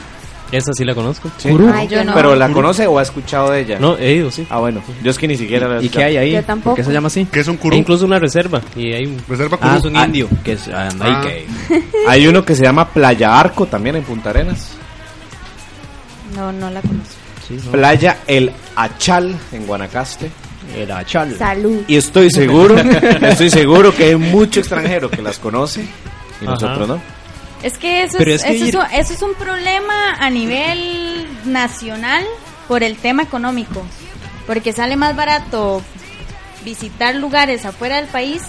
Esa 0.51 0.71
sí 0.73 0.83
la 0.85 0.93
conozco. 0.93 1.31
Sí. 1.37 1.49
Ay, 1.73 1.87
yo 1.87 2.03
no. 2.03 2.13
¿Pero 2.13 2.35
la 2.35 2.47
conoce 2.49 2.85
o 2.85 2.99
ha 2.99 3.01
escuchado 3.01 3.49
de 3.51 3.61
ella? 3.61 3.79
No, 3.79 3.97
he 3.97 4.11
ido, 4.13 4.29
sí. 4.29 4.45
Ah, 4.51 4.59
bueno. 4.59 4.81
Yo 5.01 5.09
es 5.09 5.17
que 5.17 5.27
ni 5.27 5.35
siquiera 5.35 5.67
la 5.67 5.75
he 5.75 5.77
¿Y 5.77 5.81
qué 5.81 5.85
escuchado. 5.87 6.07
hay 6.09 6.17
ahí? 6.17 6.31
Yo 6.33 6.43
tampoco. 6.43 6.75
¿Por 6.75 6.83
qué 6.83 6.83
se 6.83 6.93
llama 6.93 7.07
así? 7.07 7.25
Que 7.25 7.39
es 7.39 7.47
un 7.47 7.55
E 7.55 7.59
curú. 7.59 7.75
incluso 7.77 8.05
una 8.05 8.19
reserva. 8.19 8.61
Y 8.75 8.91
hay 8.93 9.05
un... 9.05 9.17
Reserva 9.27 9.57
curú. 9.57 9.71
Ah, 9.71 9.77
es 9.77 9.85
un 9.85 9.95
Ah. 9.97 10.05
indio. 10.05 10.27
Que 10.43 10.51
es, 10.51 10.67
ah, 10.67 10.89
hay 10.99 11.11
Ah. 11.11 11.21
que. 11.69 11.83
Hay 12.07 12.27
uno 12.27 12.43
que 12.45 12.55
se 12.55 12.63
llama 12.63 12.87
Playa 12.89 13.39
Arco 13.39 13.65
también 13.65 13.95
en 13.95 14.03
Punta 14.03 14.29
Arenas. 14.31 14.73
No, 16.35 16.51
no 16.51 16.69
la 16.69 16.81
conozco. 16.81 17.13
Sí, 17.47 17.57
no. 17.65 17.71
Playa 17.71 18.17
El 18.27 18.51
Achal 18.75 19.35
en 19.53 19.65
Guanacaste. 19.65 20.29
Era 20.75 21.05
chal. 21.05 21.37
Salud. 21.37 21.83
Y 21.87 21.95
estoy 21.95 22.29
seguro, 22.29 22.77
estoy 23.21 23.49
seguro 23.49 23.93
que 23.93 24.05
hay 24.05 24.15
mucho 24.15 24.59
extranjero 24.59 25.09
que 25.09 25.21
las 25.21 25.39
conoce 25.39 25.81
y 25.81 26.45
Ajá. 26.45 26.53
nosotros 26.53 26.87
no. 26.87 27.01
Es 27.61 27.77
que 27.77 28.03
eso, 28.03 28.17
es, 28.17 28.27
es 28.27 28.43
que 28.43 28.55
eso, 28.55 28.65
es 28.65 28.75
un, 28.75 28.99
eso 28.99 29.13
es 29.13 29.21
un 29.21 29.33
problema 29.35 30.15
a 30.19 30.29
nivel 30.29 31.25
nacional 31.45 32.23
por 32.67 32.83
el 32.83 32.97
tema 32.97 33.23
económico. 33.23 33.83
Porque 34.45 34.73
sale 34.73 34.97
más 34.97 35.15
barato 35.15 35.81
visitar 36.65 37.15
lugares 37.15 37.65
afuera 37.65 37.97
del 37.97 38.07
país 38.07 38.41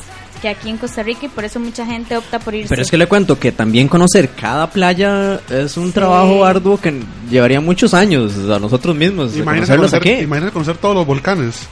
que 0.42 0.48
aquí 0.48 0.68
en 0.68 0.76
Costa 0.76 1.02
Rica 1.02 1.26
y 1.26 1.28
por 1.28 1.44
eso 1.44 1.58
mucha 1.60 1.86
gente 1.86 2.16
opta 2.16 2.38
por 2.38 2.54
irse. 2.54 2.68
Pero 2.68 2.82
es 2.82 2.90
que 2.90 2.98
le 2.98 3.06
cuento 3.06 3.38
que 3.38 3.52
también 3.52 3.88
conocer 3.88 4.30
cada 4.30 4.68
playa 4.68 5.40
es 5.48 5.76
un 5.76 5.92
trabajo 5.92 6.44
arduo 6.44 6.78
que 6.78 7.00
llevaría 7.30 7.60
muchos 7.60 7.94
años 7.94 8.32
a 8.50 8.58
nosotros 8.58 8.94
mismos. 8.94 9.36
Imagínate 9.36 9.76
conocer, 9.76 10.22
imagínate 10.22 10.52
conocer 10.52 10.76
todos 10.76 10.94
los 10.96 11.06
volcanes. 11.06 11.66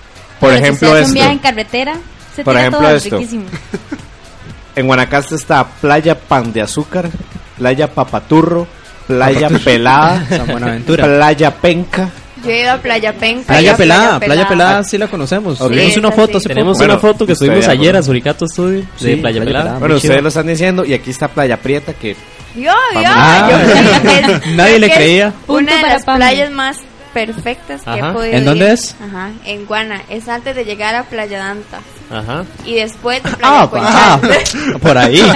Por 0.47 0.53
ejemplo 0.55 0.97
esto. 0.97 1.09
un 1.09 1.15
viaje 1.15 1.33
en 1.33 1.39
carretera, 1.39 1.95
se 2.37 2.45
Por 2.45 2.53
tira 2.55 2.61
ejemplo 2.61 2.81
todo 2.81 2.97
esto. 2.97 3.17
riquísimo. 3.19 3.45
En 4.75 4.87
Guanacaste 4.87 5.35
está 5.35 5.65
Playa 5.67 6.19
Pan 6.19 6.51
de 6.53 6.63
Azúcar, 6.63 7.11
Playa 7.59 7.89
Papaturro, 7.93 8.67
Playa 9.07 9.51
Pelada, 9.63 10.25
San 10.31 10.47
Buenaventura. 10.47 11.05
Playa 11.05 11.55
Penca. 11.55 12.09
Yo 12.43 12.51
he 12.51 12.63
ido 12.63 12.73
a 12.73 12.77
Playa 12.79 13.13
Penca. 13.13 13.47
Playa 13.53 13.77
pelada, 13.77 14.19
playa 14.19 14.49
pelada 14.49 14.83
sí 14.83 14.97
la 14.99 15.09
conocemos. 15.09 15.61
Ok. 15.61 15.69
Tenemos 15.71 15.97
una 15.99 16.11
foto 16.13 16.41
sí. 16.41 16.49
Tenemos 16.49 16.77
poco. 16.79 16.85
una 16.87 16.95
Bueno, 16.97 17.13
foto 17.13 17.27
que 17.27 17.35
subimos 17.37 17.67
de 17.67 17.71
ayer 17.73 17.97
a. 17.97 18.03
Suricato 18.03 18.47
Studio 18.49 18.79
de 18.79 18.85
Sí, 18.97 19.17
Playa 19.17 19.21
Playa 19.21 19.41
Pelada. 19.45 19.63
Pelada. 19.65 19.79
Bueno, 19.79 19.95
ustedes 19.97 20.13
chido. 20.15 20.23
lo 20.23 20.29
están 20.29 20.47
diciendo 20.47 20.85
y 20.87 20.95
aquí 20.95 21.11
está 21.11 21.29
Playa 21.29 21.57
Prieta 21.59 21.93
que 21.93 22.17
Yo, 22.57 22.63
yo, 22.63 23.01
Ah. 23.05 23.49
yo 23.51 24.01
que 24.03 24.19
es- 24.47 24.47
Nadie 24.57 24.79
le 24.79 24.91
creía. 24.91 25.33
Una 25.47 25.75
de 25.77 25.81
para 25.83 25.93
las 25.95 26.05
playas 26.05 26.51
más 26.51 26.79
perfectas 27.13 27.83
que 27.83 27.91
Ajá. 27.91 28.11
he 28.11 28.13
podido 28.13 28.35
¿En 28.35 28.45
dónde 28.45 28.65
ir. 28.67 28.71
es? 28.73 28.97
Ajá, 29.01 29.31
en 29.45 29.67
Guana. 29.67 30.03
Es 30.09 30.29
antes 30.29 30.55
de 30.57 30.65
llegar 30.65 30.95
a 30.95 31.05
Playa 31.05 31.39
Danta. 31.39 31.81
Ajá. 32.11 32.45
Y 32.67 32.75
después 32.75 33.23
de 33.23 33.31
Playa 33.31 33.43
Ah, 33.43 33.71
ah, 33.73 34.21
Conchal. 34.21 34.81
por 34.81 34.99
ahí. 34.99 35.17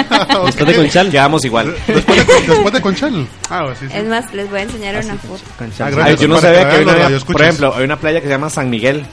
Después 0.47 0.67
de 0.67 0.75
Conchal. 0.77 1.11
quedamos 1.11 1.45
igual. 1.45 1.75
Después 1.87 2.27
de, 2.27 2.35
después 2.53 2.73
de 2.75 2.81
Conchal. 2.81 3.27
Ah, 3.51 3.67
sí, 3.79 3.87
sí. 3.89 3.97
Es 3.97 4.05
más, 4.07 4.33
les 4.35 4.51
voy 4.51 4.59
a 4.59 4.63
enseñar 4.63 5.05
una 5.05 5.15
foto. 5.17 5.41
Ah, 5.81 5.91
Ay, 6.05 6.17
yo 6.17 6.29
no 6.29 6.41
sabía 6.41 6.69
que 6.69 6.83
una, 6.83 7.19
por 7.25 7.43
ejemplo, 7.43 7.75
hay 7.75 7.85
una 7.85 7.97
playa 7.97 8.21
que 8.21 8.27
se 8.27 8.31
llama 8.33 8.51
San 8.51 8.69
Miguel. 8.69 9.05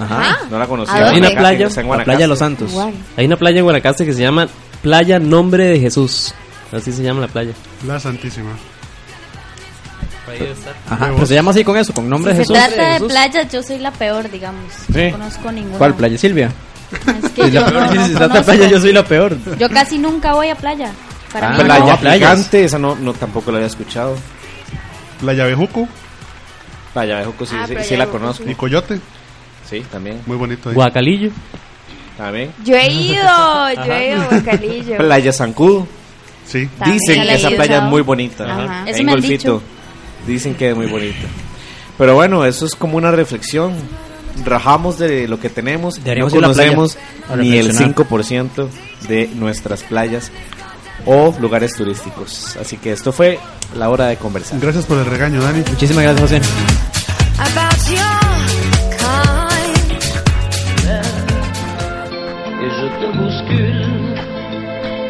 Ajá. 0.00 0.38
No 0.50 0.58
la 0.58 0.66
conocía. 0.66 1.08
Hay 1.08 1.18
una 1.18 1.30
playa, 1.30 1.66
en 1.66 1.74
La 1.76 1.82
Guanacaste. 1.82 2.04
playa 2.04 2.18
de 2.20 2.26
los 2.28 2.38
Santos. 2.38 2.72
Hay 3.16 3.26
una 3.26 3.36
playa 3.36 3.58
en 3.58 3.64
Guanacaste 3.64 4.04
que 4.06 4.12
se 4.14 4.20
llama 4.22 4.48
Playa 4.82 5.18
Nombre 5.18 5.64
de 5.66 5.78
Jesús. 5.78 6.34
Así 6.72 6.90
se 6.90 7.02
llama 7.02 7.20
la 7.20 7.28
playa. 7.28 7.52
La 7.86 8.00
Santísima. 8.00 8.50
Ajá, 10.90 11.10
pero 11.14 11.26
se 11.26 11.34
llama 11.34 11.50
así 11.50 11.64
con 11.64 11.76
eso, 11.76 11.92
con 11.92 12.08
nombre 12.08 12.32
Si 12.32 12.38
de 12.38 12.44
se 12.44 12.54
Jesús. 12.54 12.74
trata 12.74 12.92
de 12.94 13.00
playas, 13.08 13.52
yo 13.52 13.62
soy 13.62 13.78
la 13.78 13.90
peor, 13.92 14.30
digamos. 14.30 14.72
Sí. 14.92 15.04
No 15.10 15.18
conozco 15.18 15.52
ninguna. 15.52 15.78
¿Cuál 15.78 15.94
playa 15.94 16.18
Silvia? 16.18 16.50
Es 17.22 17.30
que 17.30 17.42
Es 17.42 17.54
la 17.54 17.60
yo 17.60 17.66
peor. 17.66 17.82
no- 17.82 17.90
Si 17.92 17.98
no 17.98 18.06
se 18.06 18.14
trata 18.14 18.34
de 18.34 18.42
playa, 18.44 18.66
yo 18.68 18.80
soy 18.80 18.92
la 18.92 19.04
peor. 19.04 19.36
Yo 19.58 19.68
casi 19.70 19.98
nunca 19.98 20.34
voy 20.34 20.48
a 20.48 20.54
playa. 20.54 20.90
Para 21.32 21.48
Ah, 21.48 21.56
mí 21.56 21.64
Playa. 21.64 21.96
Gigante, 21.96 22.64
esa 22.64 22.78
no, 22.78 22.94
no 22.94 23.14
tampoco 23.14 23.50
la 23.50 23.56
había 23.58 23.66
escuchado. 23.68 24.16
Playa 25.20 25.44
Bejuco 25.46 25.88
Playa 26.92 27.18
Bejuco 27.20 27.46
sí, 27.46 27.54
Ah, 27.58 27.66
sí, 27.66 27.72
Playa 27.72 27.88
sí 27.88 27.96
la 27.96 28.06
conozco. 28.06 28.44
y 28.50 28.54
Coyote. 28.54 29.00
Sí, 29.68 29.80
también. 29.90 30.20
Muy 30.26 30.36
bonito 30.36 30.68
ahí. 30.68 30.74
Guacalillo. 30.74 31.30
También. 32.18 32.52
Yo 32.62 32.76
he 32.76 32.92
ido, 32.92 33.22
yo 33.86 33.92
he 33.94 34.10
ido 34.12 34.22
a 34.22 34.28
Bocalillo. 34.28 34.96
Playa 34.98 35.32
Zancudo. 35.32 35.86
Sí. 36.44 36.68
Dicen 36.84 37.22
que 37.22 37.34
esa 37.34 37.48
playa 37.50 37.78
es 37.78 37.82
muy 37.84 38.02
bonita. 38.02 38.44
Ajá. 38.44 38.82
Eso 38.86 38.98
en 39.00 39.06
me 39.06 39.12
han 39.12 39.20
Golfito. 39.20 39.32
dicho. 39.54 39.62
Dicen 40.26 40.54
que 40.54 40.70
es 40.70 40.76
muy 40.76 40.86
bonita. 40.86 41.26
Pero 41.98 42.14
bueno, 42.14 42.44
eso 42.44 42.66
es 42.66 42.74
como 42.74 42.96
una 42.96 43.10
reflexión. 43.10 43.74
Rajamos 44.44 44.98
de 44.98 45.28
lo 45.28 45.38
que 45.38 45.48
tenemos. 45.48 45.98
No 45.98 46.04
Deberíamos 46.04 46.32
playa 46.32 46.46
conocemos 46.46 46.98
ni 47.36 47.56
el 47.58 47.66
reflexionar. 47.68 47.94
5% 47.96 48.68
de 49.08 49.30
nuestras 49.34 49.82
playas 49.82 50.30
o 51.04 51.34
lugares 51.40 51.74
turísticos. 51.74 52.56
Así 52.56 52.76
que 52.76 52.92
esto 52.92 53.12
fue 53.12 53.38
la 53.76 53.90
hora 53.90 54.06
de 54.06 54.16
conversar. 54.16 54.58
Gracias 54.60 54.86
por 54.86 54.98
el 54.98 55.06
regaño, 55.06 55.42
Dani. 55.42 55.62
Muchísimas 55.70 56.04
gracias, 56.04 56.22
José. 56.22 56.40
About 57.38 57.88
your 57.88 58.22
kind. 58.98 59.82
et 62.62 62.70
je 62.70 62.86
te 63.00 63.06
bouscule. 63.18 64.14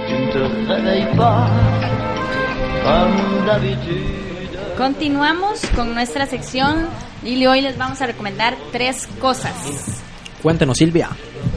Tu 0.09 0.15
ne 0.15 0.33
te 0.33 0.39
réveilles 0.69 1.17
pas 1.17 1.51
comme 2.85 3.47
d'habitude. 3.47 4.32
Continuamos 4.77 5.61
con 5.77 5.95
nuestra 5.95 6.27
sección 6.27 6.87
y 7.25 7.45
hoy 7.47 7.61
les 7.61 7.77
vamos 7.77 8.01
a 8.01 8.07
recomendar 8.07 8.57
tres 8.73 9.07
cosas. 9.21 9.53
Cuéntenos, 10.43 10.79
Silvia. 10.79 11.11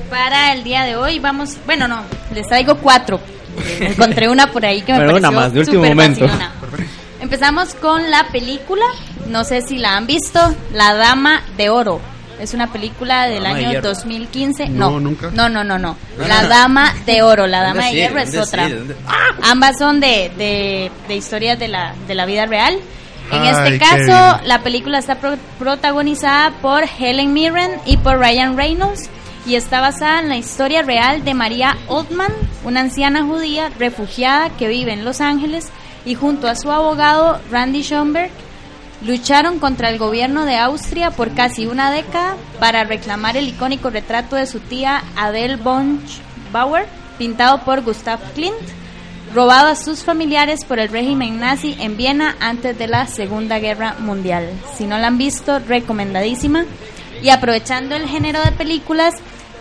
Para 0.10 0.54
el 0.54 0.64
día 0.64 0.84
de 0.84 0.96
hoy 0.96 1.20
vamos, 1.20 1.58
bueno 1.66 1.88
no, 1.88 2.02
les 2.34 2.48
traigo 2.48 2.76
cuatro. 2.78 3.20
Encontré 3.80 4.28
una 4.30 4.48
por 4.52 4.66
ahí 4.66 4.82
que 4.82 4.92
me 4.94 5.00
Pero 5.00 5.12
pareció 5.12 5.30
una 5.30 5.40
más, 5.40 5.54
de 5.54 5.60
último 5.62 5.78
súper 5.78 5.96
momento. 5.96 6.26
Empezamos 7.22 7.74
con 7.76 8.12
la 8.12 8.28
película, 8.32 8.86
no 9.28 9.44
sé 9.44 9.62
si 9.62 9.78
la 9.78 9.96
han 9.96 10.06
visto, 10.06 10.40
La 10.74 10.94
Dama 10.94 11.42
de 11.58 11.70
Oro. 11.70 12.02
Es 12.40 12.54
una 12.54 12.72
película 12.72 13.28
del 13.28 13.44
Dama 13.44 13.56
de 13.56 13.62
año 13.62 13.72
Hierro. 13.72 13.88
2015. 13.90 14.70
No, 14.70 14.92
No, 14.92 15.00
nunca. 15.00 15.32
no, 15.32 15.48
no, 15.48 15.64
no, 15.64 15.80
no. 15.80 15.96
La 16.28 16.46
Dama 16.48 16.94
de 17.06 17.24
Oro, 17.24 17.48
La 17.48 17.62
Dama 17.64 17.86
de 17.86 17.88
¿Dónde 17.88 17.98
Hierro 17.98 18.20
es 18.20 18.32
¿Dónde 18.34 18.42
otra. 18.48 18.70
Ambas 19.42 19.78
son 19.80 20.02
de, 20.02 20.32
de, 20.38 20.92
de 21.08 21.16
historias 21.16 21.58
de 21.58 21.70
la, 21.70 21.96
de 22.08 22.14
la 22.14 22.26
vida 22.26 22.46
real. 22.46 22.78
En 23.32 23.42
Ay, 23.42 23.74
este 23.74 23.80
caso, 23.80 24.40
la 24.46 24.62
película 24.62 25.00
está 25.00 25.16
pro- 25.16 25.38
protagonizada 25.58 26.52
por 26.62 26.84
Helen 27.00 27.34
Mirren 27.34 27.72
y 27.86 27.98
por 27.98 28.18
Ryan 28.20 28.56
Reynolds 28.56 29.10
y 29.46 29.56
está 29.56 29.82
basada 29.82 30.20
en 30.20 30.30
la 30.30 30.38
historia 30.38 30.82
real 30.84 31.24
de 31.24 31.34
María 31.34 31.76
Oldman, 31.88 32.32
una 32.64 32.82
anciana 32.82 33.24
judía 33.24 33.70
refugiada 33.78 34.50
que 34.58 34.68
vive 34.68 34.94
en 34.94 35.06
Los 35.06 35.22
Ángeles 35.22 35.70
y 36.06 36.16
junto 36.16 36.48
a 36.48 36.56
su 36.56 36.72
abogado 36.72 37.40
Randy 37.52 37.82
Schomburg 37.84 38.30
lucharon 39.06 39.60
contra 39.60 39.90
el 39.90 39.98
gobierno 39.98 40.46
de 40.46 40.58
Austria 40.58 41.12
por 41.12 41.34
casi 41.34 41.66
una 41.68 41.92
década 41.92 42.36
para 42.60 42.84
reclamar 42.86 43.38
el 43.38 43.48
icónico 43.48 43.90
retrato 43.90 44.36
de 44.36 44.48
su 44.48 44.60
tía 44.60 45.04
Adele 45.16 45.58
von 45.58 46.02
Bauer, 46.52 46.88
pintado 47.18 47.60
por 47.64 47.82
Gustav 47.82 48.20
Klimt, 48.34 48.56
robado 49.36 49.68
a 49.68 49.76
sus 49.76 50.04
familiares 50.04 50.66
por 50.66 50.80
el 50.80 50.90
régimen 50.90 51.40
nazi 51.40 51.76
en 51.80 51.98
Viena 51.98 52.36
antes 52.40 52.78
de 52.78 52.88
la 52.88 53.06
Segunda 53.06 53.60
Guerra 53.60 53.96
Mundial. 54.00 54.50
Si 54.78 54.86
no 54.88 54.98
la 54.98 55.08
han 55.08 55.18
visto, 55.18 55.60
recomendadísima. 55.60 56.66
Y 57.22 57.30
aprovechando 57.30 57.96
el 57.96 58.08
género 58.08 58.42
de 58.44 58.52
películas, 58.52 59.14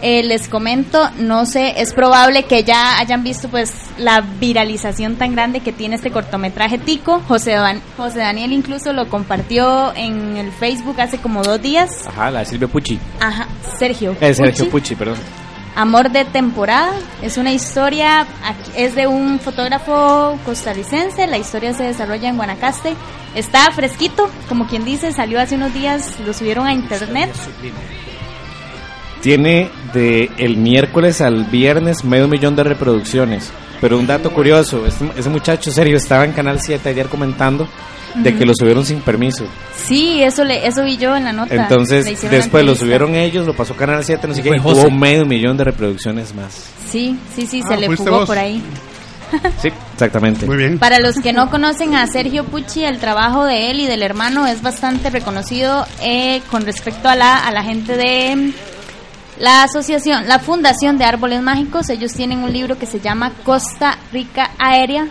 eh, 0.03 0.23
les 0.23 0.49
comento, 0.49 1.09
no 1.19 1.47
sé, 1.47 1.81
es 1.81 1.95
probable 1.95 2.43
que 2.45 2.63
ya 2.65 2.99
hayan 2.99 3.23
visto 3.25 3.49
pues 3.49 3.73
la 3.97 4.21
viralización 4.21 5.17
tan 5.17 5.33
grande 5.35 5.61
que 5.61 5.73
tiene 5.73 5.97
este 5.97 6.11
cortometraje 6.11 6.79
Tico. 6.79 7.21
José, 7.27 7.53
Dan- 7.53 7.81
José 7.97 8.19
Daniel 8.19 8.53
incluso 8.53 8.93
lo 8.93 9.09
compartió 9.09 9.95
en 9.95 10.37
el 10.37 10.53
Facebook 10.53 11.01
hace 11.01 11.19
como 11.19 11.43
dos 11.43 11.61
días. 11.63 12.07
Ajá, 12.07 12.31
la 12.31 12.41
de 12.41 12.47
Silvia 12.47 12.69
Pucci. 12.69 12.99
Ajá, 13.21 13.47
Sergio. 13.79 14.13
Eh, 14.21 14.35
Sergio 14.35 14.65
Pucci. 14.67 14.71
Pucci, 14.71 14.95
perdón. 14.95 15.17
Amor 15.77 16.11
de 16.11 16.25
temporada. 16.25 16.93
Es 17.21 17.37
una 17.37 17.53
historia, 17.53 18.27
es 18.77 18.95
de 18.95 19.07
un 19.07 19.41
fotógrafo 19.41 20.39
costarricense. 20.45 21.27
La 21.27 21.39
historia 21.39 21.75
se 21.75 21.83
desarrolla 21.83 22.29
en 22.29 22.37
Guanacaste. 22.37 22.95
Está 23.35 23.71
fresquito, 23.73 24.31
como 24.49 24.69
quien 24.69 24.85
dice, 24.85 25.13
salió 25.13 25.41
hace 25.41 25.57
unos 25.57 25.75
días, 25.75 26.15
lo 26.25 26.33
subieron 26.33 26.67
a 26.67 26.73
internet. 26.73 27.33
Tiene 29.21 29.71
de 29.93 30.31
el 30.39 30.57
miércoles 30.59 31.21
al 31.21 31.45
viernes 31.47 32.05
medio 32.05 32.29
millón 32.29 32.55
de 32.55 32.63
reproducciones. 32.63 33.53
Pero 33.85 33.99
un 33.99 34.07
dato 34.07 34.31
curioso, 34.33 34.87
este- 34.87 35.11
ese 35.15 35.29
muchacho 35.29 35.71
serio 35.71 35.99
estaba 35.99 36.25
en 36.25 36.33
Canal 36.33 36.59
7 36.59 36.89
ayer 36.89 37.07
comentando 37.07 37.69
de 38.15 38.35
que 38.35 38.47
lo 38.47 38.55
subieron 38.59 38.83
sin 38.87 39.03
permiso. 39.03 39.45
Sí, 39.85 40.23
eso 40.23 40.43
le, 40.43 40.67
eso 40.67 40.83
vi 40.85 40.97
yo 40.97 41.15
en 41.15 41.25
la 41.25 41.35
nota. 41.35 41.55
Entonces, 41.55 42.19
después 42.31 42.65
lo 42.65 42.75
subieron 42.75 43.15
ellos, 43.15 43.47
lo 43.47 43.55
pasó 43.55 43.77
Canal 43.77 44.03
7, 44.03 44.27
no 44.27 44.33
sé 44.33 44.43
qué, 44.43 44.57
y 44.57 44.59
tuvo 44.61 44.91
medio 44.91 45.27
millón 45.27 45.59
de 45.59 45.65
reproducciones 45.65 46.35
más. 46.35 46.65
Sí, 46.91 47.15
sí, 47.37 47.47
sí, 47.47 47.61
Ah, 47.63 47.69
se 47.75 47.77
le 47.77 47.95
jugó 47.95 48.11
vos. 48.21 48.27
por 48.27 48.39
ahí. 48.39 48.63
Sí, 49.61 49.69
exactamente. 49.95 50.47
Muy 50.47 50.57
bien. 50.57 50.79
Para 50.79 50.99
los 51.01 51.17
que 51.17 51.33
no 51.35 51.51
conocen 51.51 51.95
a 51.95 52.07
Sergio 52.07 52.45
Pucci, 52.45 52.85
el 52.85 52.99
trabajo 53.01 53.45
de 53.45 53.71
él 53.71 53.81
y 53.81 53.87
del 53.87 54.03
hermano 54.03 54.47
es 54.47 54.63
bastante 54.63 55.11
reconocido 55.11 55.85
eh, 56.01 56.41
con 56.51 56.65
respecto 56.65 57.09
a 57.09 57.17
la, 57.17 57.39
a 57.45 57.51
la 57.51 57.65
gente 57.65 57.97
de 57.97 58.53
la 59.39 59.63
asociación, 59.65 60.29
la 60.29 60.39
Fundación 60.39 60.99
de 60.99 61.05
Árboles 61.05 61.43
Mágicos. 61.43 61.89
Ellos 61.89 62.13
tienen 62.13 62.39
un 62.41 62.53
libro 62.53 62.79
que 62.79 62.87
se 62.87 63.01
llama 63.01 63.33
Costa 63.45 63.99
Rica 64.13 64.51
Aérea, 64.59 65.09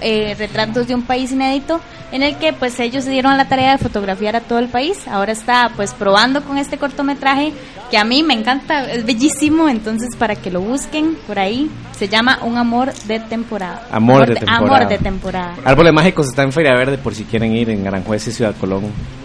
eh, 0.00 0.34
retratos 0.38 0.86
de 0.86 0.94
un 0.94 1.02
país 1.02 1.32
inédito, 1.32 1.80
en 2.12 2.22
el 2.22 2.36
que 2.36 2.52
pues 2.52 2.78
ellos 2.80 3.04
se 3.04 3.10
dieron 3.10 3.36
la 3.36 3.48
tarea 3.48 3.72
de 3.72 3.78
fotografiar 3.78 4.36
a 4.36 4.40
todo 4.40 4.58
el 4.58 4.68
país. 4.68 5.06
Ahora 5.08 5.32
está 5.32 5.70
pues 5.74 5.92
probando 5.92 6.42
con 6.42 6.56
este 6.56 6.78
cortometraje 6.78 7.52
que 7.90 7.98
a 7.98 8.04
mí 8.04 8.22
me 8.22 8.34
encanta, 8.34 8.84
es 8.90 9.04
bellísimo, 9.04 9.68
entonces 9.68 10.14
para 10.16 10.36
que 10.36 10.50
lo 10.50 10.60
busquen 10.60 11.16
por 11.26 11.38
ahí. 11.38 11.70
Se 11.92 12.08
llama 12.08 12.38
Un 12.42 12.56
amor 12.56 12.92
de 12.94 13.18
temporada. 13.18 13.82
Amor 13.90 14.26
de 14.26 14.36
temporada. 14.36 14.58
Amor 14.58 14.88
de 14.88 14.98
temporada. 14.98 15.54
Árboles 15.64 15.92
Mágicos 15.92 16.28
está 16.28 16.42
en 16.44 16.52
Feria 16.52 16.74
Verde 16.74 16.96
por 16.98 17.14
si 17.14 17.24
quieren 17.24 17.52
ir 17.56 17.70
en 17.70 17.86
Aranjuez 17.86 18.28
y 18.28 18.32
Ciudad 18.32 18.54
Colón. 18.58 18.84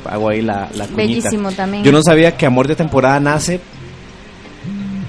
Hago 0.09 0.29
ahí 0.29 0.41
la, 0.41 0.69
la. 0.73 0.87
Bellísimo 0.87 1.51
también. 1.51 1.83
Yo 1.83 1.91
no 1.91 2.01
sabía 2.01 2.35
que 2.35 2.45
Amor 2.47 2.67
de 2.67 2.75
temporada 2.75 3.19
nace. 3.19 3.61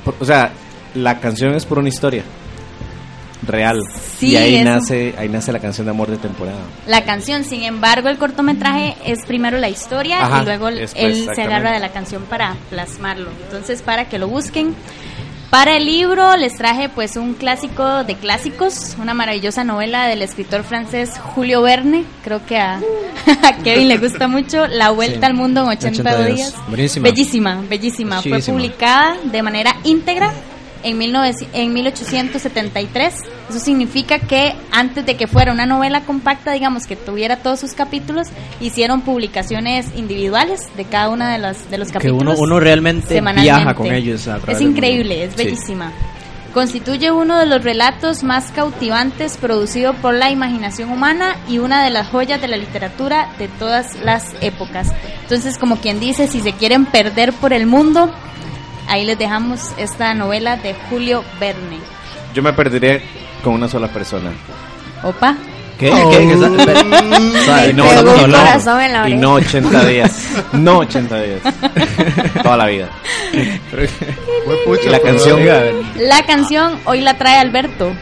Por- 0.04 0.14
o 0.20 0.24
sea, 0.24 0.52
la 0.94 1.18
canción 1.20 1.54
es 1.54 1.64
por 1.66 1.78
una 1.78 1.88
historia 1.88 2.22
real. 3.46 3.78
Sí, 4.18 4.28
y 4.32 4.36
ahí 4.36 4.54
eso. 4.56 4.64
nace, 4.64 5.14
ahí 5.18 5.28
nace 5.28 5.52
la 5.52 5.58
canción 5.60 5.86
de 5.86 5.90
Amor 5.90 6.08
de 6.08 6.16
temporada. 6.16 6.58
La 6.86 7.04
canción, 7.04 7.44
sin 7.44 7.62
embargo, 7.62 8.08
el 8.08 8.16
cortometraje 8.18 8.96
es 9.04 9.18
primero 9.26 9.58
la 9.58 9.68
historia 9.68 10.24
Ajá, 10.24 10.42
y 10.42 10.44
luego 10.46 10.70
después, 10.70 10.92
él 10.96 11.28
se 11.34 11.42
agarra 11.42 11.72
de 11.72 11.80
la 11.80 11.90
canción 11.90 12.22
para 12.22 12.54
plasmarlo. 12.70 13.28
Entonces, 13.44 13.82
para 13.82 14.08
que 14.08 14.18
lo 14.18 14.28
busquen. 14.28 14.74
Para 15.54 15.76
el 15.76 15.86
libro 15.86 16.36
les 16.36 16.56
traje 16.56 16.88
pues 16.88 17.16
un 17.16 17.34
clásico 17.34 18.02
de 18.02 18.16
clásicos, 18.16 18.96
una 19.00 19.14
maravillosa 19.14 19.62
novela 19.62 20.08
del 20.08 20.20
escritor 20.22 20.64
francés 20.64 21.12
Julio 21.32 21.62
Verne, 21.62 22.04
creo 22.24 22.44
que 22.44 22.58
a, 22.58 22.80
a 23.44 23.56
Kevin 23.62 23.86
le 23.86 23.98
gusta 23.98 24.26
mucho, 24.26 24.66
La 24.66 24.90
Vuelta 24.90 25.20
Sí. 25.20 25.24
al 25.26 25.34
Mundo 25.34 25.62
en 25.62 25.68
80, 25.68 25.88
80 26.10 26.16
días. 26.24 26.34
días. 26.34 26.54
Buenísima. 26.66 27.08
Bellísima, 27.08 27.62
bellísima. 27.68 28.20
Fue 28.20 28.40
publicada 28.40 29.16
de 29.22 29.42
manera 29.44 29.76
íntegra 29.84 30.32
en, 30.84 30.98
19 30.98 31.34
en 31.54 31.72
1873. 31.72 33.14
Eso 33.50 33.58
significa 33.58 34.18
que 34.20 34.54
antes 34.70 35.04
de 35.04 35.16
que 35.16 35.26
fuera 35.26 35.52
una 35.52 35.66
novela 35.66 36.02
compacta, 36.02 36.52
digamos 36.52 36.86
que 36.86 36.96
tuviera 36.96 37.36
todos 37.36 37.60
sus 37.60 37.72
capítulos, 37.72 38.28
hicieron 38.60 39.00
publicaciones 39.00 39.86
individuales 39.96 40.68
de 40.76 40.84
cada 40.84 41.08
una 41.08 41.32
de 41.32 41.38
los, 41.38 41.70
de 41.70 41.78
los 41.78 41.88
Que 41.88 41.94
capítulos. 41.94 42.22
uno, 42.22 42.34
uno 42.38 42.60
realmente 42.60 43.20
viaja 43.20 43.74
con 43.74 43.92
ellos. 43.92 44.28
a 44.28 44.38
Es 44.48 44.60
increíble, 44.60 45.24
es 45.24 45.34
Sí. 45.34 45.44
bellísima. 45.44 45.92
Constituye 46.52 47.10
uno 47.10 47.36
de 47.40 47.46
los 47.46 47.64
relatos 47.64 48.22
más 48.22 48.52
cautivantes 48.52 49.36
producido 49.38 49.92
por 49.94 50.14
la 50.14 50.30
imaginación 50.30 50.92
humana 50.92 51.36
y 51.48 51.58
una 51.58 51.82
de 51.82 51.90
las 51.90 52.06
joyas 52.08 52.40
de 52.40 52.46
la 52.46 52.56
literatura 52.56 53.28
de 53.40 53.48
todas 53.48 53.96
las 54.04 54.34
épocas. 54.40 54.92
Entonces, 55.22 55.58
como 55.58 55.78
quien 55.78 55.98
dice, 55.98 56.28
si 56.28 56.40
se 56.40 56.52
quieren 56.52 56.86
perder 56.86 57.32
por 57.32 57.52
el 57.52 57.66
mundo, 57.66 58.08
ahí 58.88 59.04
les 59.04 59.18
dejamos 59.18 59.72
esta 59.76 60.14
novela 60.14 60.56
de 60.56 60.74
Julio 60.88 61.24
Verne. 61.40 61.78
Yo 62.34 62.42
me 62.42 62.52
perderé 62.52 63.02
con 63.42 63.54
una 63.54 63.68
sola 63.68 63.88
persona. 63.88 64.30
Opa. 65.02 65.36
¿Qué? 65.78 65.90
¿Qué? 65.90 66.18
¿Qué? 66.18 66.24
Y 67.70 67.72
no, 67.72 67.84
no, 68.02 68.26
no, 68.26 69.08
y 69.08 69.14
no 69.14 69.34
80 69.34 69.84
días. 69.86 70.28
No 70.52 70.78
80 70.78 71.22
días. 71.22 71.40
Toda 72.42 72.56
la 72.56 72.66
vida. 72.66 72.88
Y 73.32 74.88
la 74.88 75.00
canción. 75.00 75.40
La 75.96 76.22
canción 76.26 76.78
hoy 76.84 77.00
la 77.00 77.14
trae 77.18 77.38
Alberto. 77.38 77.92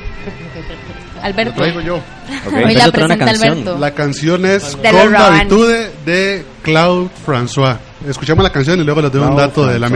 Lo 1.17 1.23
Alberto. 1.23 1.55
traigo 1.55 1.81
yo. 1.81 1.97
Ok. 1.97 2.53
Hoy 2.67 2.75
la 2.75 2.91
presenta 2.91 3.31
Alberto. 3.31 3.79
La 3.79 3.93
canción 3.93 4.45
es 4.45 4.81
De 4.83 4.91
Con. 4.91 5.13
Davitude 5.13 5.93
de 6.05 6.45
Claude 6.63 7.09
François. 7.27 7.79
Escuchamos 8.09 8.43
la 8.43 8.51
canción 8.51 8.81
y 8.81 8.85
luego 8.85 9.01
les 9.03 9.13
doy 9.13 9.23
un 9.23 9.37
dato 9.37 9.67
de 9.67 9.79
la 9.79 9.89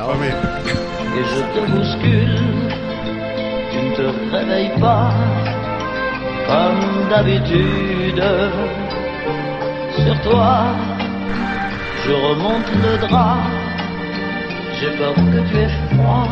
Misma. 0.00 0.70
et 1.16 1.24
je 1.24 1.40
te 1.52 1.70
bouscule. 1.70 2.38
Tu 3.70 3.78
ne 3.78 3.96
te 3.96 4.34
réveilles 4.34 4.80
pas 4.80 5.10
comme 6.48 7.08
d'habitude. 7.10 8.22
Sur 9.96 10.20
toi, 10.22 10.52
je 12.04 12.12
remonte 12.12 12.70
le 12.84 13.06
drap. 13.06 13.38
J'ai 14.80 14.90
peur 14.96 15.14
que 15.14 15.40
tu 15.48 15.56
aies 15.58 15.74
froid 15.94 16.28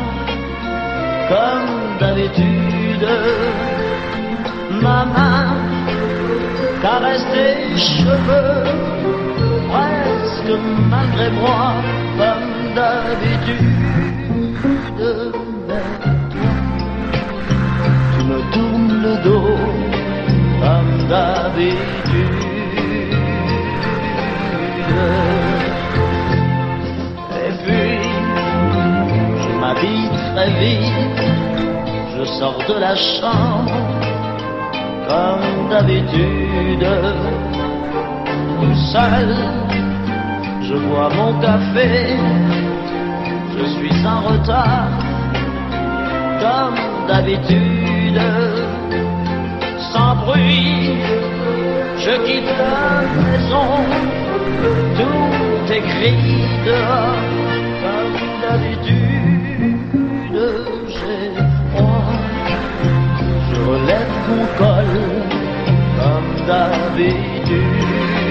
comme 1.28 1.98
d'habitude. 2.00 3.08
Ma 4.80 5.04
main 5.04 5.56
caresse 6.80 7.26
tes 7.32 7.76
cheveux 7.76 8.64
presque 9.70 10.58
malgré 10.88 11.30
moi 11.30 11.74
d'habitude. 12.78 13.78
Mais 15.68 15.90
tu 18.12 18.20
me 18.30 18.38
tournes 18.54 18.94
le 19.06 19.14
dos 19.26 19.58
comme 20.62 20.94
d'habitude. 21.10 22.46
Et 27.44 27.52
puis, 27.62 27.96
je 29.42 29.50
m'habille 29.60 30.08
très 30.30 30.50
vite, 30.60 31.20
je 32.16 32.24
sors 32.38 32.60
de 32.68 32.76
la 32.86 32.94
chambre 32.94 33.76
comme 35.08 35.68
d'habitude. 35.70 36.86
Tout 38.60 38.78
seul, 38.92 39.30
je 40.68 40.74
bois 40.86 41.10
mon 41.16 41.32
café, 41.40 41.90
je 43.58 43.64
suis 43.64 44.06
en 44.06 44.20
retard 44.20 44.88
comme 46.40 46.78
d'habitude. 47.08 48.20
Sans 49.92 50.14
bruit, 50.16 50.96
je 51.98 52.14
quitte 52.26 52.52
la 52.58 53.02
maison, 53.24 53.70
tout 54.98 55.72
écrit 55.72 56.44
dehors 56.66 57.24
comme 57.82 58.16
d'habitude. 58.42 58.98
J'ai 60.88 61.30
froid, 61.74 62.12
je 63.50 63.60
relève 63.70 64.14
mon 64.28 64.46
col 64.58 64.92
comme 65.98 66.46
d'habitude. 66.46 68.27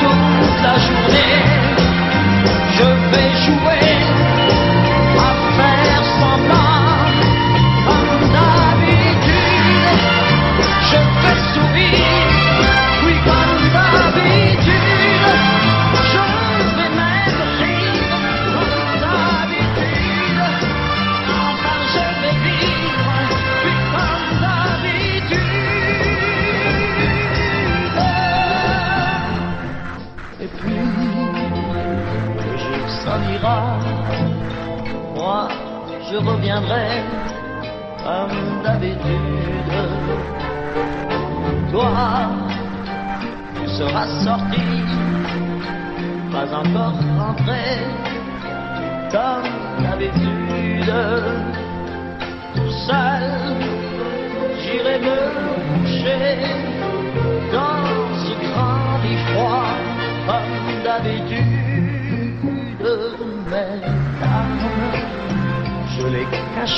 Toute 0.00 0.62
la 0.62 0.74
journée, 0.78 1.34
je 2.76 2.86
vais 3.10 3.30
jouer 3.44 3.83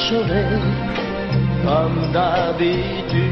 cacherai 0.06 0.44
comme 1.64 2.12
d'habitude. 2.12 3.25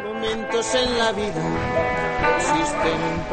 Momentos 0.05 0.74
en 0.74 0.99
la 0.99 1.12
vida 1.12 1.32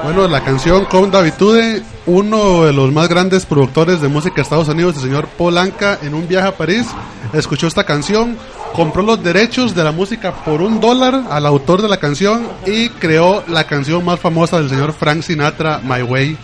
Bueno, 0.01 0.29
la 0.29 0.41
canción 0.41 0.85
con 0.85 1.11
Davitude, 1.11 1.83
uno 2.05 2.63
de 2.63 2.71
los 2.71 2.93
más 2.93 3.09
grandes 3.09 3.45
productores 3.45 3.99
de 3.99 4.07
música 4.07 4.35
de 4.37 4.43
Estados 4.43 4.69
Unidos, 4.69 4.95
el 4.95 5.01
señor 5.01 5.27
Paul 5.37 5.57
Anka, 5.57 5.99
en 6.01 6.13
un 6.13 6.29
viaje 6.29 6.47
a 6.47 6.55
París, 6.55 6.87
escuchó 7.33 7.67
esta 7.67 7.83
canción, 7.83 8.37
compró 8.73 9.01
los 9.03 9.23
derechos 9.23 9.75
de 9.75 9.83
la 9.83 9.91
música 9.91 10.33
por 10.43 10.61
un 10.61 10.79
dólar 10.79 11.23
al 11.29 11.45
autor 11.45 11.81
de 11.81 11.89
la 11.89 11.97
canción 11.97 12.47
y 12.65 12.89
creó 12.89 13.43
la 13.47 13.65
canción 13.65 14.03
más 14.05 14.19
famosa 14.19 14.59
del 14.59 14.69
señor 14.69 14.93
Frank 14.93 15.21
Sinatra, 15.21 15.79
My 15.83 16.01
Way. 16.01 16.37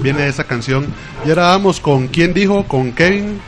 Viene 0.00 0.22
de 0.22 0.28
esa 0.28 0.44
canción. 0.44 0.86
Y 1.24 1.28
ahora 1.30 1.48
vamos 1.48 1.80
con 1.80 2.08
quién 2.08 2.34
dijo, 2.34 2.64
con 2.64 2.92
Kevin. 2.92 3.40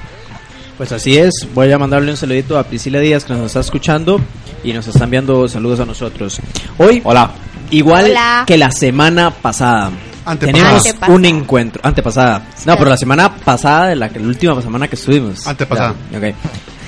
Pues 0.76 0.90
así 0.92 1.16
es, 1.16 1.32
voy 1.54 1.70
a 1.70 1.78
mandarle 1.78 2.10
un 2.10 2.16
saludito 2.16 2.58
a 2.58 2.64
Priscila 2.64 2.98
Díaz 2.98 3.24
que 3.24 3.32
nos 3.32 3.46
está 3.46 3.60
escuchando 3.60 4.20
y 4.64 4.72
nos 4.72 4.86
está 4.86 5.04
enviando 5.04 5.48
saludos 5.48 5.80
a 5.80 5.84
nosotros. 5.84 6.40
Hoy, 6.78 7.00
hola, 7.04 7.30
igual 7.70 8.06
Hola. 8.06 8.44
que 8.46 8.58
la 8.58 8.70
semana 8.72 9.30
pasada. 9.30 9.90
Antepasada. 10.26 10.38
Tenemos 10.64 10.86
Antepasada. 10.86 11.12
un 11.14 11.24
encuentro, 11.26 11.80
antepasada. 11.84 12.42
No, 12.64 12.76
pero 12.76 12.90
la 12.90 12.96
semana 12.96 13.32
pasada, 13.36 13.88
de 13.88 13.96
la, 13.96 14.08
la 14.08 14.26
última 14.26 14.60
semana 14.62 14.88
que 14.88 14.96
estuvimos. 14.96 15.46
Antepasada. 15.46 15.94
Ya, 16.10 16.18
ok. 16.18 16.24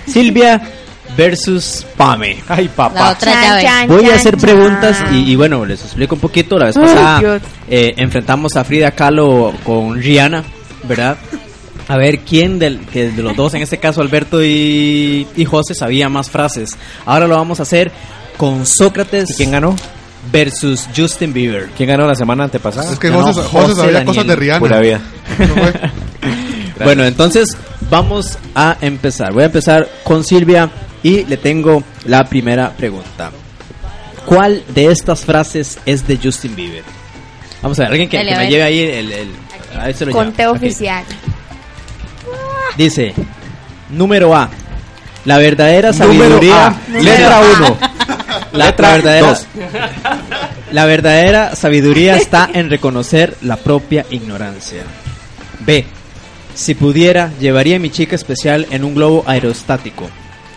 Silvia 0.06 0.62
versus 1.16 1.86
Pame. 1.96 2.42
Ay, 2.48 2.66
La 2.66 2.72
papá. 2.74 3.10
otra 3.12 3.32
Chan, 3.32 3.42
llave. 3.42 3.62
chan, 3.62 3.88
Voy 3.88 4.10
a 4.10 4.14
hacer 4.14 4.32
chan. 4.36 4.40
preguntas 4.40 4.98
y, 5.12 5.32
y 5.32 5.36
bueno, 5.36 5.64
les 5.64 5.82
explico 5.82 6.14
un 6.14 6.20
poquito. 6.20 6.58
La 6.58 6.66
vez 6.66 6.76
pasada 6.76 7.40
eh, 7.68 7.94
enfrentamos 7.96 8.56
a 8.56 8.64
Frida 8.64 8.90
Kahlo 8.92 9.54
con 9.64 9.96
Rihanna, 10.00 10.44
¿verdad? 10.84 11.16
A 11.88 11.96
ver 11.96 12.18
quién 12.20 12.58
del, 12.58 12.80
que 12.80 13.10
de 13.12 13.22
los 13.22 13.36
dos, 13.36 13.54
en 13.54 13.62
este 13.62 13.78
caso 13.78 14.00
Alberto 14.00 14.42
y, 14.42 15.26
y 15.36 15.44
José, 15.44 15.74
sabía 15.74 16.08
más 16.08 16.28
frases. 16.30 16.76
Ahora 17.04 17.26
lo 17.28 17.36
vamos 17.36 17.60
a 17.60 17.62
hacer 17.62 17.92
con 18.36 18.66
Sócrates 18.66 19.30
¿Y 19.30 19.34
quién 19.34 19.52
ganó? 19.52 19.76
versus 20.32 20.88
Justin 20.96 21.32
Bieber. 21.32 21.68
¿Quién 21.76 21.88
ganó 21.88 22.04
la 22.08 22.16
semana 22.16 22.44
antepasada? 22.44 22.92
Es 22.92 22.98
que 22.98 23.08
No, 23.08 23.22
José, 23.22 23.40
José 23.42 23.48
José 23.52 23.74
sabía 23.76 23.92
Daniel. 23.92 24.06
cosas 24.06 24.26
de 24.26 24.36
Rihanna. 24.36 24.58
Pura 24.58 24.80
vida. 24.80 25.00
No 25.38 25.46
fue. 25.54 25.72
Bueno, 26.84 27.04
entonces 27.06 27.46
vamos 27.90 28.38
a 28.54 28.76
empezar. 28.80 29.32
Voy 29.32 29.42
a 29.42 29.46
empezar 29.46 29.88
con 30.04 30.24
Silvia 30.24 30.70
y 31.02 31.24
le 31.24 31.36
tengo 31.36 31.82
la 32.04 32.24
primera 32.24 32.70
pregunta. 32.70 33.30
¿Cuál 34.24 34.64
de 34.68 34.90
estas 34.90 35.24
frases 35.24 35.78
es 35.86 36.06
de 36.06 36.18
Justin 36.22 36.56
Bieber? 36.56 36.82
Vamos 37.62 37.78
a 37.78 37.82
ver, 37.82 37.92
alguien 37.92 38.08
que, 38.08 38.16
Dale, 38.16 38.30
que 38.30 38.34
a 38.34 38.38
me 38.40 38.50
lleve 38.50 38.62
ahí 38.62 38.80
el... 38.80 40.12
Conteo 40.12 40.52
oficial. 40.52 41.04
Dice, 42.76 43.14
número 43.90 44.34
A, 44.34 44.50
la 45.24 45.38
verdadera 45.38 45.92
sabiduría... 45.92 46.68
A. 46.68 46.76
Letra 47.00 47.38
A. 47.38 47.40
1. 47.40 47.78
La, 48.52 48.66
Letra 48.66 48.92
verdadera, 48.92 49.26
dos. 49.28 49.46
la 50.70 50.86
verdadera 50.86 51.54
sabiduría 51.54 52.16
está 52.16 52.48
en 52.52 52.70
reconocer 52.70 53.36
la 53.42 53.56
propia 53.56 54.06
ignorancia. 54.10 54.82
B. 55.60 55.84
Si 56.56 56.74
pudiera, 56.74 57.30
llevaría 57.38 57.76
a 57.76 57.78
mi 57.78 57.90
chica 57.90 58.16
especial 58.16 58.66
en 58.70 58.82
un 58.82 58.94
globo 58.94 59.22
aerostático. 59.26 60.08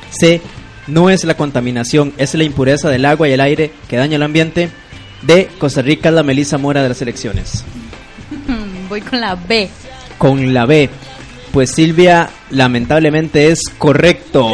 C. 0.09 0.41
No 0.87 1.09
es 1.11 1.23
la 1.25 1.35
contaminación, 1.35 2.13
es 2.17 2.33
la 2.33 2.43
impureza 2.45 2.89
del 2.89 3.05
agua 3.05 3.27
y 3.29 3.33
el 3.33 3.41
aire 3.41 3.71
que 3.87 3.97
daña 3.97 4.15
el 4.15 4.23
ambiente. 4.23 4.69
D. 5.21 5.49
Costa 5.59 5.81
Rica 5.81 6.09
es 6.09 6.15
la 6.15 6.23
Melissa 6.23 6.57
Mora 6.57 6.81
de 6.81 6.89
las 6.89 7.01
elecciones. 7.01 7.63
Voy 8.89 9.01
con 9.01 9.19
la 9.21 9.35
B. 9.35 9.69
Con 10.17 10.53
la 10.53 10.65
B. 10.65 10.89
Pues 11.51 11.71
Silvia, 11.71 12.29
lamentablemente 12.49 13.51
es 13.51 13.59
correcto. 13.77 14.49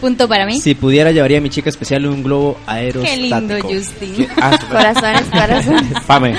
Punto 0.00 0.28
para 0.28 0.46
mí. 0.46 0.60
Si 0.60 0.76
pudiera, 0.76 1.10
llevaría 1.10 1.38
a 1.38 1.40
mi 1.40 1.50
chica 1.50 1.68
especial 1.68 2.04
en 2.04 2.10
un 2.12 2.22
globo 2.22 2.56
Qué 2.64 2.70
aerostático. 2.70 3.38
lindo, 3.38 3.56
Justin. 3.62 4.28
Ah, 4.40 4.56
Corazones, 4.70 5.22
corazones. 5.32 6.04
Pame. 6.06 6.34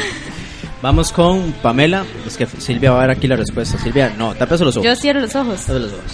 Vamos 0.82 1.12
con 1.12 1.52
Pamela. 1.62 2.06
Es 2.26 2.38
que 2.38 2.46
Silvia 2.46 2.92
va 2.92 3.00
a 3.00 3.08
ver 3.08 3.18
aquí 3.18 3.28
la 3.28 3.36
respuesta. 3.36 3.78
Silvia, 3.78 4.14
no, 4.18 4.34
tápese 4.34 4.64
los 4.64 4.78
ojos. 4.78 4.86
Yo 4.86 4.96
cierro 4.96 5.20
los 5.20 5.36
ojos. 5.36 5.60
Tápese 5.62 5.80
los 5.80 5.94
ojos. 5.94 6.12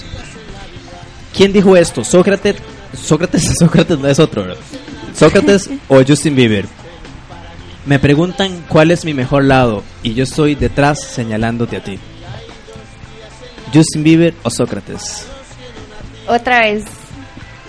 ¿Quién 1.35 1.53
dijo 1.53 1.75
esto? 1.75 2.03
¿Sócrates? 2.03 2.55
Sócrates, 2.93 3.53
Sócrates 3.59 3.99
no 3.99 4.07
es 4.07 4.19
otro. 4.19 4.45
¿Sócrates 5.13 5.69
o 5.87 6.01
Justin 6.05 6.35
Bieber? 6.35 6.65
Me 7.85 7.99
preguntan 7.99 8.63
cuál 8.67 8.89
es 8.89 9.05
mi 9.05 9.13
mejor 9.13 9.43
lado 9.43 9.83
y 10.01 10.13
yo 10.13 10.23
estoy 10.23 10.55
detrás 10.55 11.03
señalándote 11.03 11.77
a 11.77 11.83
ti. 11.83 11.99
¿Justin 13.73 14.03
Bieber 14.03 14.33
o 14.43 14.49
Sócrates? 14.49 15.27
Otra 16.27 16.61
vez. 16.61 16.85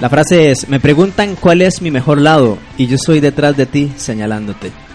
La 0.01 0.09
frase 0.09 0.51
es, 0.51 0.69
me 0.69 0.81
preguntan 0.81 1.37
cuál 1.37 1.61
es 1.63 1.83
mi 1.83 1.91
mejor 1.91 2.21
lado 2.21 2.59
y 2.79 2.87
yo 2.87 2.97
estoy 2.97 3.21
detrás 3.21 3.57
de 3.57 3.67
ti 3.67 3.93
señalándote. 3.97 4.86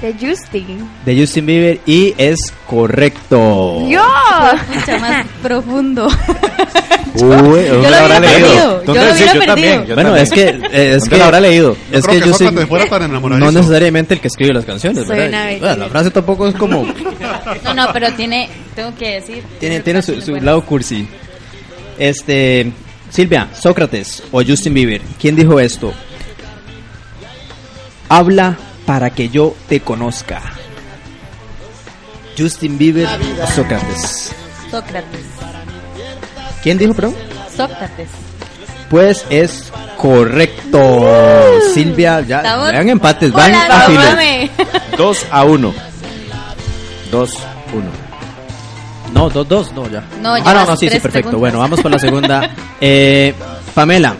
De 0.00 0.14
Justin. 0.14 0.88
De 1.04 1.20
Justin 1.20 1.44
Bieber 1.46 1.80
y 1.84 2.14
es 2.16 2.38
correcto. 2.66 3.86
¡Yo! 3.88 4.02
Mucho 4.74 4.98
más 4.98 5.26
profundo. 5.42 6.06
Uy, 7.16 7.20
Yo 7.66 7.74
lo 7.74 7.78
hubiera 7.80 8.20
perdido. 8.20 8.84
Yo 8.84 8.94
lo 8.94 9.14
sí, 9.14 9.24
yo 9.34 9.40
también, 9.44 9.84
yo 9.86 9.94
bueno, 9.94 10.14
también. 10.14 10.16
es 10.16 10.30
que 10.32 10.42
eh, 10.48 10.94
es 10.94 11.00
¿Dónde 11.00 11.10
que 11.10 11.16
lo 11.18 11.24
habrá 11.24 11.40
leído? 11.40 11.76
Yo 11.92 11.98
Es 11.98 12.06
que 12.06 12.16
enamoradizo. 12.16 13.38
no 13.38 13.52
necesariamente 13.52 14.14
el 14.14 14.20
que 14.20 14.28
escribe 14.28 14.54
las 14.54 14.64
canciones, 14.64 15.06
Soy 15.06 15.16
¿verdad? 15.18 15.28
una 15.28 15.42
Bueno, 15.42 15.60
belleza. 15.60 15.76
la 15.76 15.88
frase 15.90 16.10
tampoco 16.10 16.48
es 16.48 16.54
como 16.54 16.86
No, 17.64 17.74
no, 17.74 17.92
pero 17.92 18.10
tiene, 18.14 18.48
tengo 18.74 18.94
que 18.96 19.14
decir. 19.20 19.42
tiene 19.58 19.80
tiene 19.80 20.00
su, 20.00 20.18
su 20.22 20.34
lado 20.36 20.64
cursi. 20.64 21.06
Este, 21.98 22.72
Silvia, 23.10 23.48
Sócrates 23.52 24.22
o 24.32 24.42
Justin 24.42 24.72
Bieber, 24.72 25.02
¿quién 25.20 25.36
dijo 25.36 25.60
esto? 25.60 25.92
Habla 28.08 28.56
para 28.90 29.10
que 29.10 29.28
yo 29.28 29.54
te 29.68 29.78
conozca. 29.78 30.42
Justin 32.36 32.76
Bieber 32.76 33.06
o 33.40 33.46
Sócrates. 33.46 34.32
Sócrates. 34.68 35.20
¿Quién 36.60 36.76
dijo, 36.76 36.92
perdón? 36.92 37.14
Sócrates. 37.56 38.08
Pues 38.88 39.24
es 39.30 39.72
correcto. 39.96 41.06
Silvia, 41.72 42.20
ya 42.22 42.38
Estamos 42.38 42.72
vean 42.72 42.88
empates, 42.88 43.30
van 43.30 43.54
a 43.70 43.80
fila. 43.82 44.10
mame. 44.10 44.50
2 44.98 45.26
a 45.30 45.44
1. 45.44 45.74
2 47.12 47.30
1. 47.72 47.84
No, 49.14 49.30
dos, 49.30 49.46
dos, 49.46 49.72
no, 49.72 49.88
ya. 49.88 50.00
No, 50.20 50.34
ah, 50.34 50.38
no, 50.40 50.44
llevas 50.44 50.68
no, 50.68 50.76
sí, 50.76 50.86
sí, 50.86 50.90
tres 50.90 51.02
perfecto. 51.02 51.28
preguntas. 51.30 51.38
Bueno, 51.38 51.58
vamos 51.60 51.80
por 51.80 51.92
la 51.92 51.98
segunda. 52.00 52.50
Eh, 52.80 53.34
Pamela, 53.72 54.16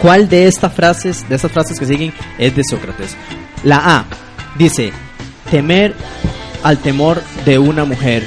¿cuál 0.00 0.28
de 0.28 0.46
estas 0.46 0.72
frases, 0.72 1.28
de 1.28 1.36
estas 1.36 1.52
frases 1.52 1.78
que 1.78 1.86
siguen, 1.86 2.12
es 2.38 2.54
de 2.54 2.62
Sócrates? 2.68 3.16
La 3.64 3.98
A 3.98 4.04
dice, 4.56 4.92
temer 5.50 5.94
al 6.62 6.78
temor 6.78 7.22
de 7.44 7.58
una 7.58 7.84
mujer 7.84 8.22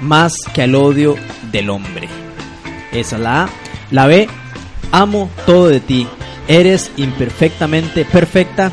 más 0.00 0.32
que 0.52 0.62
al 0.62 0.74
odio 0.74 1.16
del 1.52 1.70
hombre. 1.70 2.08
Esa 2.92 3.16
es 3.16 3.22
la 3.22 3.42
A. 3.44 3.48
La 3.90 4.06
B, 4.06 4.28
amo 4.92 5.30
todo 5.46 5.68
de 5.68 5.80
ti, 5.80 6.06
eres 6.48 6.90
imperfectamente 6.96 8.04
perfecta. 8.04 8.72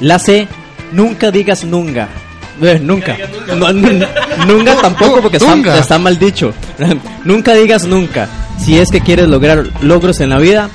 La 0.00 0.18
C, 0.18 0.46
nunca 0.92 1.30
digas 1.30 1.64
nunca. 1.64 2.08
Eh, 2.60 2.78
nunca. 2.82 3.16
No, 3.56 3.72
nu- 3.72 4.06
nunca 4.46 4.74
tampoco 4.80 5.20
porque 5.20 5.36
está, 5.36 5.54
Nunca. 5.54 5.78
está 5.78 5.98
mal 5.98 6.18
dicho. 6.18 6.54
nunca 7.24 7.52
digas 7.54 7.84
nunca. 7.84 8.28
Si 8.58 8.78
es 8.78 8.90
que 8.90 9.00
quieres 9.00 9.28
lograr 9.28 9.66
logros 9.82 10.20
en 10.20 10.30
la 10.30 10.38
vida. 10.38 10.70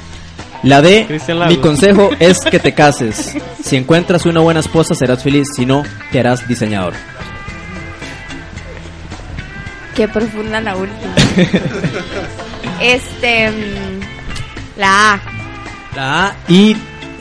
La 0.64 0.82
D, 0.82 1.08
mi 1.48 1.58
consejo 1.58 2.12
es 2.20 2.38
que 2.40 2.60
te 2.60 2.74
cases. 2.74 3.36
Si 3.64 3.76
encuentras 3.76 4.26
una 4.26 4.42
buena 4.42 4.60
esposa 4.60 4.94
serás 4.94 5.24
feliz, 5.24 5.48
si 5.56 5.66
no, 5.66 5.84
te 6.12 6.20
harás 6.20 6.48
diseñador. 6.48 6.94
Qué 9.96 10.08
profunda 10.08 10.62
la 10.62 10.76
última. 10.76 11.16
este. 12.82 13.50
mm, 13.50 14.00
La 14.78 15.14
A. 15.14 15.22
La 15.96 16.28
A 16.28 16.36
y 16.48 16.78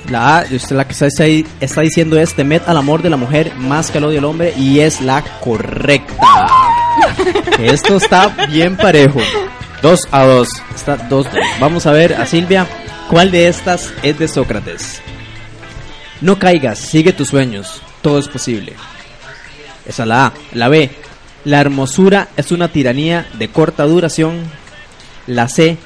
la 0.09 0.39
A, 0.39 0.45
usted 0.53 0.77
la 0.77 0.87
que 0.87 0.93
está 0.93 1.81
diciendo 1.81 2.19
es 2.19 2.35
temed 2.35 2.63
al 2.67 2.77
amor 2.77 3.01
de 3.01 3.11
la 3.11 3.17
mujer 3.17 3.53
más 3.57 3.91
que 3.91 3.99
al 3.99 4.05
odio 4.05 4.17
del 4.17 4.25
hombre 4.25 4.53
y 4.57 4.81
es 4.81 5.01
la 5.01 5.23
correcta. 5.41 6.47
Esto 7.59 7.97
está 7.97 8.29
bien 8.49 8.77
parejo. 8.77 9.21
2 9.83 10.09
a 10.11 10.25
2. 10.25 10.49
Está 10.75 10.97
dos. 10.97 11.27
Vamos 11.59 11.87
a 11.87 11.93
ver 11.93 12.15
a 12.15 12.27
Silvia, 12.27 12.67
¿cuál 13.11 13.33
de 13.33 13.49
estas 13.49 13.93
es 14.05 14.19
de 14.19 14.29
Sócrates? 14.29 15.03
No 16.21 16.39
caigas, 16.39 16.79
sigue 16.79 17.13
tus 17.13 17.29
sueños, 17.29 17.83
todo 18.03 18.21
es 18.21 18.29
posible. 18.29 18.75
Esa 19.85 20.05
es 20.05 20.09
la 20.09 20.27
A. 20.27 20.33
La 20.53 20.69
B, 20.69 20.91
la 21.45 21.61
hermosura 21.61 22.29
es 22.37 22.53
una 22.53 22.69
tiranía 22.69 23.27
de 23.39 23.49
corta 23.49 23.85
duración. 23.85 24.39
La 25.27 25.49
C, 25.49 25.77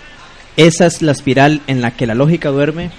esa 0.59 0.87
es 0.87 1.01
la 1.01 1.13
espiral 1.13 1.63
en 1.67 1.81
la 1.81 1.93
que 1.93 2.07
la 2.07 2.15
lógica 2.15 2.51
duerme. 2.51 2.91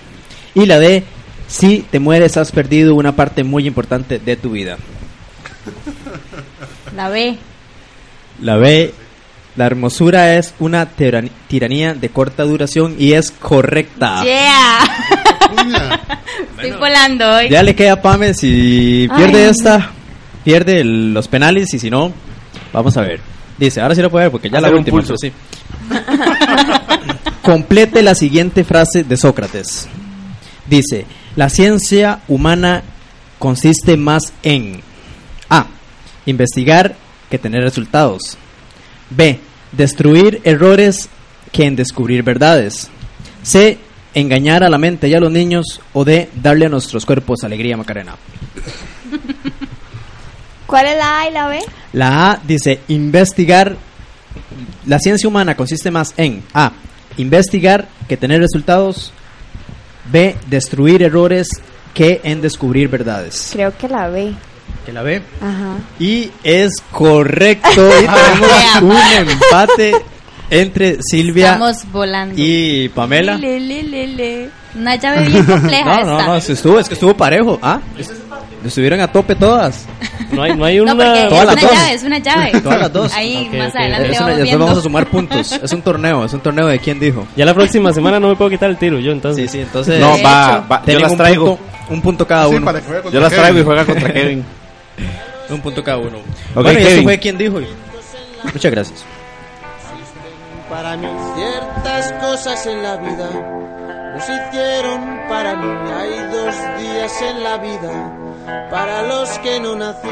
Y 0.56 0.66
la 0.66 0.80
D, 0.80 1.04
si 1.48 1.86
te 1.92 2.00
mueres 2.00 2.36
has 2.38 2.52
perdido 2.52 2.96
una 2.96 3.16
parte 3.16 3.44
muy 3.44 3.68
importante 3.68 4.18
de 4.18 4.36
tu 4.36 4.52
vida. 4.52 4.78
La 6.96 7.10
B. 7.10 7.38
La 8.42 8.58
B, 8.58 8.92
la 9.56 9.66
hermosura 9.66 10.36
es 10.36 10.54
una 10.60 10.88
tiran- 10.96 11.30
tiranía 11.48 11.94
de 11.94 12.10
corta 12.10 12.44
duración 12.44 12.96
y 13.00 13.14
es 13.14 13.32
correcta. 13.32 14.24
Yeah. 14.24 14.80
Estoy 16.58 16.72
volando 16.80 17.36
hoy. 17.36 17.50
Ya 17.50 17.64
le 17.64 17.76
queda 17.76 17.94
a 17.94 18.02
Pame, 18.02 18.34
si 18.34 19.08
pierde 19.16 19.50
esta, 19.50 19.92
pierde 20.44 20.82
el- 20.82 21.14
los 21.14 21.28
penales 21.28 21.74
y 21.74 21.80
si 21.80 21.90
no, 21.90 22.12
vamos 22.74 22.98
a 22.98 23.02
ver. 23.02 23.20
Dice, 23.58 23.80
ahora 23.82 23.96
sí 23.96 24.02
lo 24.02 24.10
puede 24.12 24.26
ver 24.26 24.32
porque 24.32 24.50
ya 24.50 24.60
la 24.60 24.70
un 24.70 24.76
última, 24.76 24.98
pulso. 24.98 25.16
sí. 25.18 25.32
Complete 27.42 28.02
la 28.02 28.16
siguiente 28.16 28.64
frase 28.64 29.04
de 29.04 29.18
Sócrates. 29.18 29.88
Dice, 30.68 31.06
la 31.36 31.50
ciencia 31.50 32.20
humana 32.28 32.82
consiste 33.40 33.98
más 33.98 34.34
en 34.44 34.82
A. 35.50 35.68
Investigar 36.26 36.96
que 37.30 37.38
tener 37.38 37.62
resultados. 37.62 38.38
B. 39.10 39.40
Destruir 39.72 40.42
errores 40.44 41.10
que 41.52 41.66
en 41.66 41.76
descubrir 41.76 42.24
verdades. 42.24 42.90
C. 43.44 43.78
Engañar 44.14 44.64
a 44.64 44.70
la 44.70 44.78
mente 44.78 45.08
y 45.08 45.14
a 45.14 45.20
los 45.20 45.32
niños. 45.32 45.82
O 45.94 46.06
D. 46.06 46.30
Darle 46.36 46.66
a 46.66 46.70
nuestros 46.70 47.06
cuerpos 47.06 47.44
alegría, 47.44 47.78
Macarena. 47.78 48.16
¿Cuál 50.68 50.88
es 50.88 50.98
la 50.98 51.20
A 51.22 51.30
y 51.30 51.32
la 51.32 51.48
B? 51.48 51.60
La 51.94 52.32
A 52.32 52.42
dice 52.46 52.80
investigar. 52.88 53.78
La 54.86 55.00
ciencia 55.00 55.28
humana 55.28 55.56
consiste 55.56 55.92
más 55.92 56.14
en 56.18 56.44
A. 56.54 56.72
Investigar 57.18 57.88
que 58.08 58.18
tener 58.18 58.42
resultados. 58.42 59.12
B. 60.12 60.36
Destruir 60.48 61.04
errores 61.04 61.50
que 61.94 62.22
en 62.24 62.42
descubrir 62.42 62.90
verdades. 62.90 63.50
Creo 63.54 63.76
que 63.78 63.88
la 63.88 64.10
B. 64.10 64.34
¿Que 64.86 64.94
la 64.94 65.02
B? 65.02 65.22
Ajá. 65.42 65.78
Y 66.00 66.30
es 66.44 66.72
correcto. 66.92 67.70
Y 67.72 68.06
tenemos 68.82 68.82
un 68.82 69.30
empate 69.30 69.96
entre 70.50 70.98
Silvia 71.02 71.54
Estamos 71.54 71.92
volando. 71.92 72.36
y 72.38 72.90
Pamela. 72.90 73.36
Le, 73.38 73.60
le, 73.60 73.84
le, 73.84 74.08
le. 74.08 74.50
Una 74.76 74.96
llave 74.96 75.26
bien 75.30 75.44
compleja 75.46 75.86
No, 75.86 76.04
no, 76.06 76.12
esta. 76.20 76.28
no, 76.28 76.36
es 76.36 76.46
que 76.46 76.54
estuvo, 76.54 76.80
es 76.80 76.88
que 76.88 76.94
estuvo 76.94 77.16
parejo. 77.18 77.58
¿Ah? 77.64 77.80
Estuvieron 78.64 79.00
a 79.00 79.08
tope 79.12 79.36
todas. 79.36 79.86
No 80.32 80.42
hay, 80.44 80.56
no 80.56 80.66
hay 80.66 80.80
una. 80.80 80.92
es 81.24 81.30
Todas 81.30 81.46
las 81.46 81.54
una 81.56 81.62
dos. 81.62 81.72
llave, 81.72 81.94
es 81.94 82.04
una 82.04 82.18
llave. 82.20 82.62
Todas 82.62 82.80
las 82.82 82.94
dos. 82.94 83.14
Ahí 83.14 83.50
más 83.58 83.76
adelante 83.76 84.10
una- 84.10 84.20
vamos 84.20 84.28
después 84.28 84.44
viendo. 84.44 84.66
vamos 84.66 84.78
a 84.80 84.82
sumar 84.82 85.08
puntos. 85.08 85.52
Es 85.64 85.72
un 85.72 85.82
torneo, 85.82 86.26
es 86.26 86.34
un 86.34 86.40
torneo 86.42 86.68
de 86.68 86.80
quién 86.80 87.00
dijo. 87.00 87.26
Ya 87.36 87.46
la 87.46 87.54
próxima 87.54 87.94
semana 87.94 88.20
no 88.20 88.28
me 88.30 88.36
puedo 88.36 88.50
quitar 88.52 88.70
el 88.70 88.78
tiro, 88.78 89.00
yo 89.00 89.12
entonces. 89.12 89.50
Sí, 89.50 89.58
sí, 89.58 89.62
entonces. 89.64 90.00
No, 90.00 90.12
va, 90.24 90.60
va. 90.70 90.84
Yo 90.86 91.00
las 91.00 91.12
un 91.12 91.18
traigo. 91.18 91.56
punto- 91.58 91.72
un 91.88 92.02
punto 92.02 92.28
cada 92.28 92.50
Sí, 92.50 92.56
uno. 92.56 92.66
para 92.66 92.82
que 92.82 92.88
juegue 92.88 93.12
Yo 93.12 93.20
las 93.20 93.32
traigo 93.32 93.60
y 93.60 93.64
juega 93.64 93.86
contra 93.86 94.12
Kevin. 94.12 94.44
Un 95.50 95.62
punto 95.62 95.84
cada 95.84 95.98
uno. 95.98 96.18
Ok, 96.56 96.64
bueno, 96.64 96.80
y 96.80 96.84
eso 96.84 97.04
fue 97.04 97.20
quien 97.20 97.38
dijo. 97.38 97.60
Muchas 98.44 98.72
gracias. 98.72 99.06
Para 100.70 100.98
mí 100.98 101.08
ciertas 101.36 102.12
cosas 102.14 102.66
en 102.66 102.82
la 102.82 102.98
vida 102.98 103.30
no 104.16 104.22
se 104.22 104.34
hicieron 104.34 105.20
para 105.30 105.56
mí. 105.56 105.92
Hay 105.92 106.32
dos 106.32 106.56
días 106.82 107.22
en 107.22 107.44
la 107.44 107.58
vida 107.58 108.12
para 108.72 109.04
los 109.04 109.30
que 109.40 109.60
no 109.60 109.76
nací. 109.76 110.08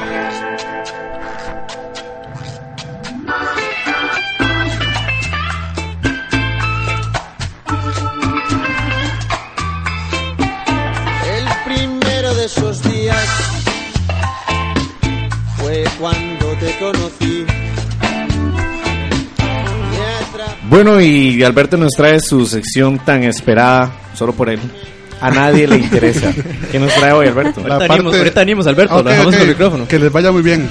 El 11.35 11.45
primero 11.65 12.35
de 12.35 12.45
esos 12.45 12.83
días 12.83 12.92
fue 15.73 15.83
cuando 15.99 16.45
te 16.59 16.75
conocí. 16.77 17.45
Bueno, 20.69 21.01
y 21.01 21.43
Alberto 21.43 21.77
nos 21.77 21.91
trae 21.91 22.19
su 22.19 22.45
sección 22.45 22.99
tan 22.99 23.23
esperada, 23.23 23.91
solo 24.13 24.33
por 24.33 24.49
él. 24.49 24.59
a 25.21 25.29
nadie 25.31 25.67
le 25.67 25.77
interesa. 25.77 26.33
¿Qué 26.71 26.79
nos 26.79 26.93
trae 26.95 27.13
hoy, 27.13 27.27
Alberto? 27.27 27.61
La 27.65 27.79
parte- 27.87 28.03
Ok, 28.99 29.05
ok, 29.27 29.33
Que 29.87 29.97
les 29.99 30.11
vaya 30.11 30.31
muy 30.31 30.41
bien. 30.41 30.67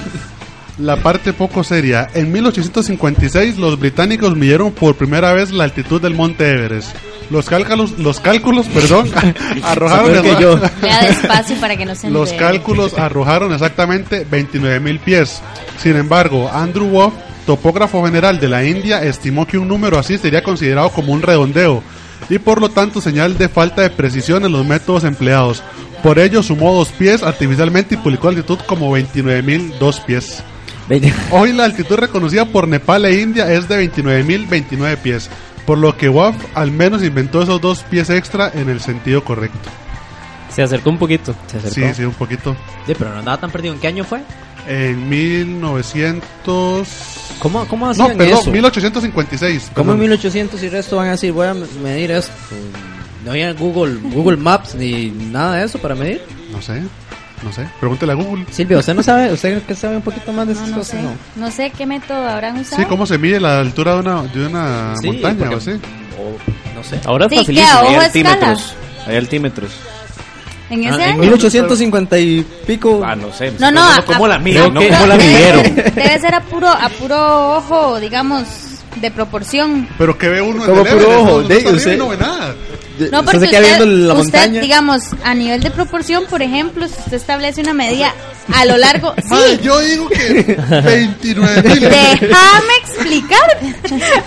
La 0.79 0.97
parte 0.97 1.33
poco 1.33 1.63
seria. 1.63 2.09
En 2.15 2.31
1856 2.31 3.57
los 3.57 3.79
británicos 3.79 4.35
midieron 4.35 4.71
por 4.71 4.95
primera 4.95 5.31
vez 5.33 5.51
la 5.51 5.65
altitud 5.65 6.01
del 6.01 6.15
monte 6.15 6.49
Everest. 6.49 6.95
Los 7.29 7.45
cálculos, 7.45 7.99
los 7.99 8.19
cálculos, 8.19 8.67
perdón, 8.67 9.09
arrojaron 9.63 10.21
que 10.23 10.35
yo. 10.41 10.59
Lea 10.81 11.03
despacio 11.07 11.55
para 11.57 11.77
que 11.77 11.85
no 11.85 11.95
se 11.95 12.09
Los 12.09 12.33
cálculos 12.33 12.97
arrojaron 12.97 13.53
exactamente 13.53 14.25
29 14.29 14.79
mil 14.79 14.99
pies. 14.99 15.41
Sin 15.77 15.95
embargo, 15.95 16.49
Andrew 16.51 16.87
Wolf, 16.87 17.13
topógrafo 17.45 18.03
general 18.05 18.39
de 18.39 18.49
la 18.49 18.65
India, 18.65 19.03
estimó 19.03 19.45
que 19.45 19.57
un 19.57 19.67
número 19.67 19.99
así 19.99 20.17
sería 20.17 20.43
considerado 20.43 20.89
como 20.89 21.13
un 21.13 21.21
redondeo 21.21 21.83
y 22.29 22.39
por 22.39 22.59
lo 22.61 22.69
tanto 22.69 23.01
señal 23.01 23.37
de 23.37 23.49
falta 23.49 23.81
de 23.81 23.89
precisión 23.89 24.45
en 24.45 24.51
los 24.51 24.65
métodos 24.65 25.03
empleados. 25.03 25.61
Por 26.01 26.19
ello 26.19 26.43
sumó 26.43 26.73
dos 26.73 26.89
pies 26.89 27.23
artificialmente 27.23 27.95
y 27.95 27.97
publicó 27.97 28.31
la 28.31 28.37
altitud 28.37 28.59
como 28.65 28.91
29 28.91 29.41
mil 29.43 29.73
dos 29.79 29.99
pies. 29.99 30.43
Hoy 31.31 31.53
la 31.53 31.65
altitud 31.65 31.95
reconocida 31.95 32.45
por 32.45 32.67
Nepal 32.67 33.05
e 33.05 33.21
India 33.21 33.51
es 33.51 33.67
de 33.67 33.89
29.029 33.91 34.97
pies, 34.97 35.29
por 35.65 35.77
lo 35.77 35.97
que 35.97 36.09
WAF 36.09 36.35
al 36.55 36.71
menos 36.71 37.03
inventó 37.03 37.41
esos 37.41 37.59
dos 37.61 37.83
pies 37.83 38.09
extra 38.09 38.51
en 38.53 38.69
el 38.69 38.81
sentido 38.81 39.23
correcto. 39.23 39.69
Se 40.49 40.61
acercó 40.61 40.89
un 40.91 40.97
poquito. 40.99 41.33
Sí, 41.69 41.83
sí, 41.95 42.03
un 42.03 42.13
poquito. 42.13 42.55
Sí, 42.85 42.93
pero 42.97 43.11
no 43.11 43.19
andaba 43.19 43.39
tan 43.39 43.49
perdido. 43.51 43.73
¿En 43.73 43.79
qué 43.79 43.87
año 43.87 44.03
fue? 44.03 44.21
En 44.67 45.09
1900... 45.09 46.87
¿Cómo, 47.39 47.65
cómo 47.67 47.85
No, 47.87 47.91
hacían 47.91 48.15
perdón, 48.17 48.39
eso? 48.39 48.51
1856. 48.51 49.71
¿Cómo 49.73 49.93
en 49.93 49.97
perdón. 49.97 49.99
1800 50.01 50.61
y 50.63 50.69
resto 50.69 50.97
van 50.97 51.07
a 51.07 51.11
decir, 51.11 51.31
voy 51.31 51.47
a 51.47 51.55
medir 51.55 52.11
esto? 52.11 52.31
No 53.25 53.31
había 53.31 53.51
Google, 53.53 53.95
Google 54.01 54.37
Maps 54.37 54.75
ni 54.75 55.09
nada 55.09 55.55
de 55.57 55.65
eso 55.65 55.79
para 55.79 55.95
medir. 55.95 56.21
No 56.51 56.61
sé, 56.61 56.83
no 57.43 57.51
sé. 57.51 57.67
Pregúntele 57.79 58.11
a 58.13 58.15
Google. 58.15 58.45
Silvia, 58.51 58.77
¿usted 58.79 58.93
no 58.93 59.03
sabe? 59.03 59.31
¿Usted 59.33 59.61
que 59.63 59.75
sabe 59.75 59.97
un 59.97 60.01
poquito 60.01 60.31
más 60.33 60.47
de 60.47 60.53
No, 60.53 60.59
estas 60.59 60.71
no 60.71 60.77
cosas? 60.77 60.99
sé. 60.99 61.03
No. 61.03 61.11
No 61.45 61.51
sé 61.51 61.69
qué 61.71 61.85
método 61.85 62.27
habrán 62.27 62.59
usado. 62.59 62.81
Sí, 62.81 62.87
¿cómo 62.87 63.05
se 63.05 63.17
mide 63.17 63.39
la 63.39 63.59
altura 63.59 63.93
de 63.95 63.99
una, 63.99 64.23
de 64.23 64.45
una 64.47 64.95
Sí, 64.99 65.07
montaña 65.07 65.37
porque- 65.39 65.55
o 65.55 65.57
así? 65.57 65.71
no 66.75 66.83
sé. 66.83 66.99
Ahora 67.05 67.27
Sí, 67.29 67.35
es 67.35 67.41
facilísimo. 67.41 67.81
¿qué? 67.81 67.87
¿A 67.87 67.89
Hay 67.89 67.95
altímetros. 68.05 68.75
Hay 69.07 69.15
altímetros. 69.17 69.71
En 70.69 70.85
Ah, 70.85 70.89
ese 70.89 71.03
en 71.03 71.09
año. 71.11 71.19
1850 71.21 72.17
y 72.19 72.41
pico. 72.65 73.01
Ah, 73.05 73.15
no 73.15 73.31
sé. 73.33 73.51
No, 73.59 73.69
no, 73.69 73.81
¿Cómo 74.05 74.27
la 74.27 74.39
miden? 74.39 74.73
No, 74.73 74.79
Creo 74.79 74.93
¿cómo 74.93 75.05
la 75.07 75.17
que 75.17 75.23
midieron? 75.27 75.63
Debe, 75.75 75.91
debe 75.91 76.19
ser 76.19 76.33
a 76.35 76.41
puro, 76.41 76.67
a 76.67 76.89
puro 76.89 77.57
ojo, 77.57 77.99
digamos, 77.99 78.43
de 78.99 79.11
proporción. 79.11 79.87
Pero 79.97 80.17
que 80.17 80.29
ve 80.29 80.41
uno 80.41 80.63
en 80.63 80.69
¿Cómo 80.71 80.81
el 80.85 80.87
puro 80.97 81.19
ojo? 81.21 81.41
no, 81.41 81.47
De- 81.47 81.57
usted- 81.57 81.97
no 81.97 82.09
ve 82.09 82.17
nada. 82.17 82.55
No, 83.11 83.23
porque 83.23 83.39
se 83.39 83.47
queda 83.49 83.61
usted, 83.61 83.77
viendo 83.77 83.85
la 83.85 84.13
usted, 84.13 84.23
montaña. 84.39 84.61
digamos, 84.61 85.01
a 85.23 85.33
nivel 85.33 85.61
de 85.61 85.71
proporción, 85.71 86.25
por 86.29 86.41
ejemplo, 86.41 86.87
si 86.87 86.93
usted 86.99 87.13
establece 87.13 87.61
una 87.61 87.73
medida 87.73 88.13
a 88.53 88.65
lo 88.65 88.77
largo... 88.77 89.13
Madre, 89.29 89.55
Sí, 89.57 89.59
yo 89.63 89.79
digo 89.79 90.07
que 90.09 90.57
29 90.85 91.63
mil. 91.69 91.79
déjame 91.79 92.73
explicar. 92.81 93.57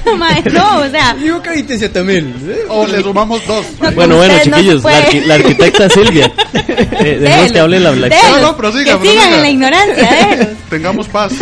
Mae, 0.19 0.43
no, 0.53 0.79
o 0.81 0.91
sea... 0.91 1.15
Digo 1.15 1.41
que 1.43 1.51
27 1.51 2.03
mil. 2.03 2.35
O 2.69 2.87
le 2.87 3.03
sumamos 3.03 3.47
dos. 3.47 3.65
No, 3.81 3.93
Bueno, 3.93 4.17
bueno, 4.17 4.35
Usted 4.35 4.51
no 4.51 4.57
chiquillos, 4.57 4.83
se 4.83 4.89
la, 4.91 5.01
arqui- 5.09 5.25
la 5.27 5.35
arquitecta 5.35 5.89
Silvia. 5.89 6.33
Eh, 6.55 7.19
dejemos 7.21 7.53
que 7.53 7.61
hable 7.61 7.81
la, 7.81 7.93
la 7.93 8.09
Déjelos, 8.09 8.41
No, 8.41 8.47
no, 8.49 8.57
prosiga, 8.57 8.93
que 8.93 8.99
prosiga. 8.99 9.13
sigan 9.23 9.35
en 9.35 9.43
la 9.43 9.51
ignorancia. 9.51 10.49
Tengamos 10.71 11.07
paz. 11.09 11.33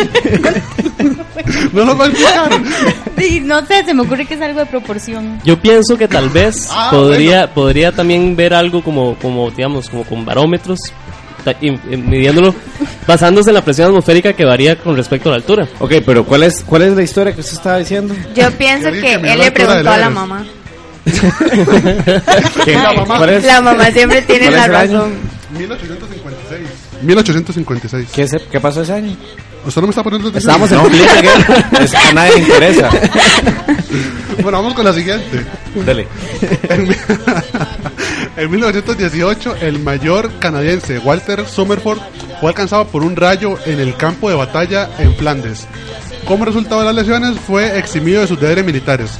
No 1.72 1.82
a 2.02 2.06
explicar. 2.06 2.50
Sí, 3.18 3.40
no 3.40 3.64
sé, 3.66 3.84
se 3.84 3.94
me 3.94 4.02
ocurre 4.02 4.24
que 4.26 4.34
es 4.34 4.40
algo 4.40 4.60
de 4.60 4.66
proporción. 4.66 5.40
Yo 5.44 5.58
pienso 5.58 5.96
que 5.96 6.08
tal 6.08 6.28
vez 6.30 6.68
Ah, 6.70 6.88
podría 6.90 7.52
podría 7.52 7.92
también 7.92 8.36
ver 8.36 8.54
algo 8.54 8.82
como 8.82 9.16
como 9.16 9.50
digamos 9.50 9.88
como 9.88 10.04
con 10.04 10.24
barómetros 10.24 10.78
y- 11.60 11.68
y 11.68 11.96
midiéndolo 11.96 12.54
basándose 13.06 13.50
en 13.50 13.54
la 13.54 13.62
presión 13.64 13.88
atmosférica 13.88 14.32
que 14.32 14.44
varía 14.44 14.76
con 14.76 14.96
respecto 14.96 15.28
a 15.28 15.32
la 15.32 15.36
altura. 15.36 15.68
Ok, 15.78 15.92
pero 16.06 16.24
¿cuál 16.24 16.44
es, 16.44 16.62
¿cuál 16.64 16.82
es 16.82 16.96
la 16.96 17.02
historia 17.02 17.34
que 17.34 17.40
usted 17.40 17.54
estaba 17.56 17.78
diciendo? 17.78 18.14
Yo 18.34 18.50
pienso 18.52 18.90
Que 18.90 19.00
que 19.00 19.14
él 19.14 19.38
le 19.38 19.50
preguntó 19.52 19.90
a 19.90 19.98
la 19.98 20.10
mamá. 20.10 20.44
¿Qué? 22.64 22.72
La 22.72 22.92
mamá. 22.94 23.26
La 23.26 23.60
mamá 23.60 23.90
siempre 23.90 24.22
tiene 24.22 24.46
¿Cuál 24.46 24.56
la 24.58 24.66
razón. 24.68 25.12
1856. 25.58 26.60
1856. 27.02 28.08
¿Qué, 28.14 28.26
se- 28.28 28.40
¿Qué 28.50 28.60
pasó 28.60 28.82
ese 28.82 28.92
año? 28.94 29.14
¿Usted 29.66 29.80
no 29.80 29.86
me 29.86 29.90
está 29.90 30.02
poniendo 30.02 30.28
atención? 30.28 30.54
Estábamos 30.62 30.70
en 30.72 30.78
No, 30.78 31.78
es- 31.80 31.94
a 31.94 32.12
nadie 32.12 32.32
le 32.34 32.38
interesa. 32.42 32.90
Bueno, 34.42 34.58
vamos 34.58 34.74
con 34.74 34.84
la 34.84 34.92
siguiente. 34.92 35.44
Dale. 35.86 36.06
En, 36.68 36.94
en 38.36 38.50
1918, 38.50 39.56
el 39.62 39.78
mayor 39.80 40.30
canadiense 40.38 40.98
Walter 40.98 41.46
Somerford 41.46 41.98
fue 42.40 42.48
alcanzado 42.50 42.86
por 42.88 43.02
un 43.04 43.16
rayo 43.16 43.58
en 43.64 43.80
el 43.80 43.96
campo 43.96 44.28
de 44.28 44.36
batalla 44.36 44.90
en 44.98 45.14
Flandes. 45.16 45.66
Como 46.26 46.44
resultado 46.44 46.80
de 46.80 46.86
las 46.86 46.94
lesiones, 46.94 47.38
fue 47.40 47.78
eximido 47.78 48.20
de 48.22 48.26
sus 48.26 48.40
deberes 48.40 48.64
militares. 48.64 49.12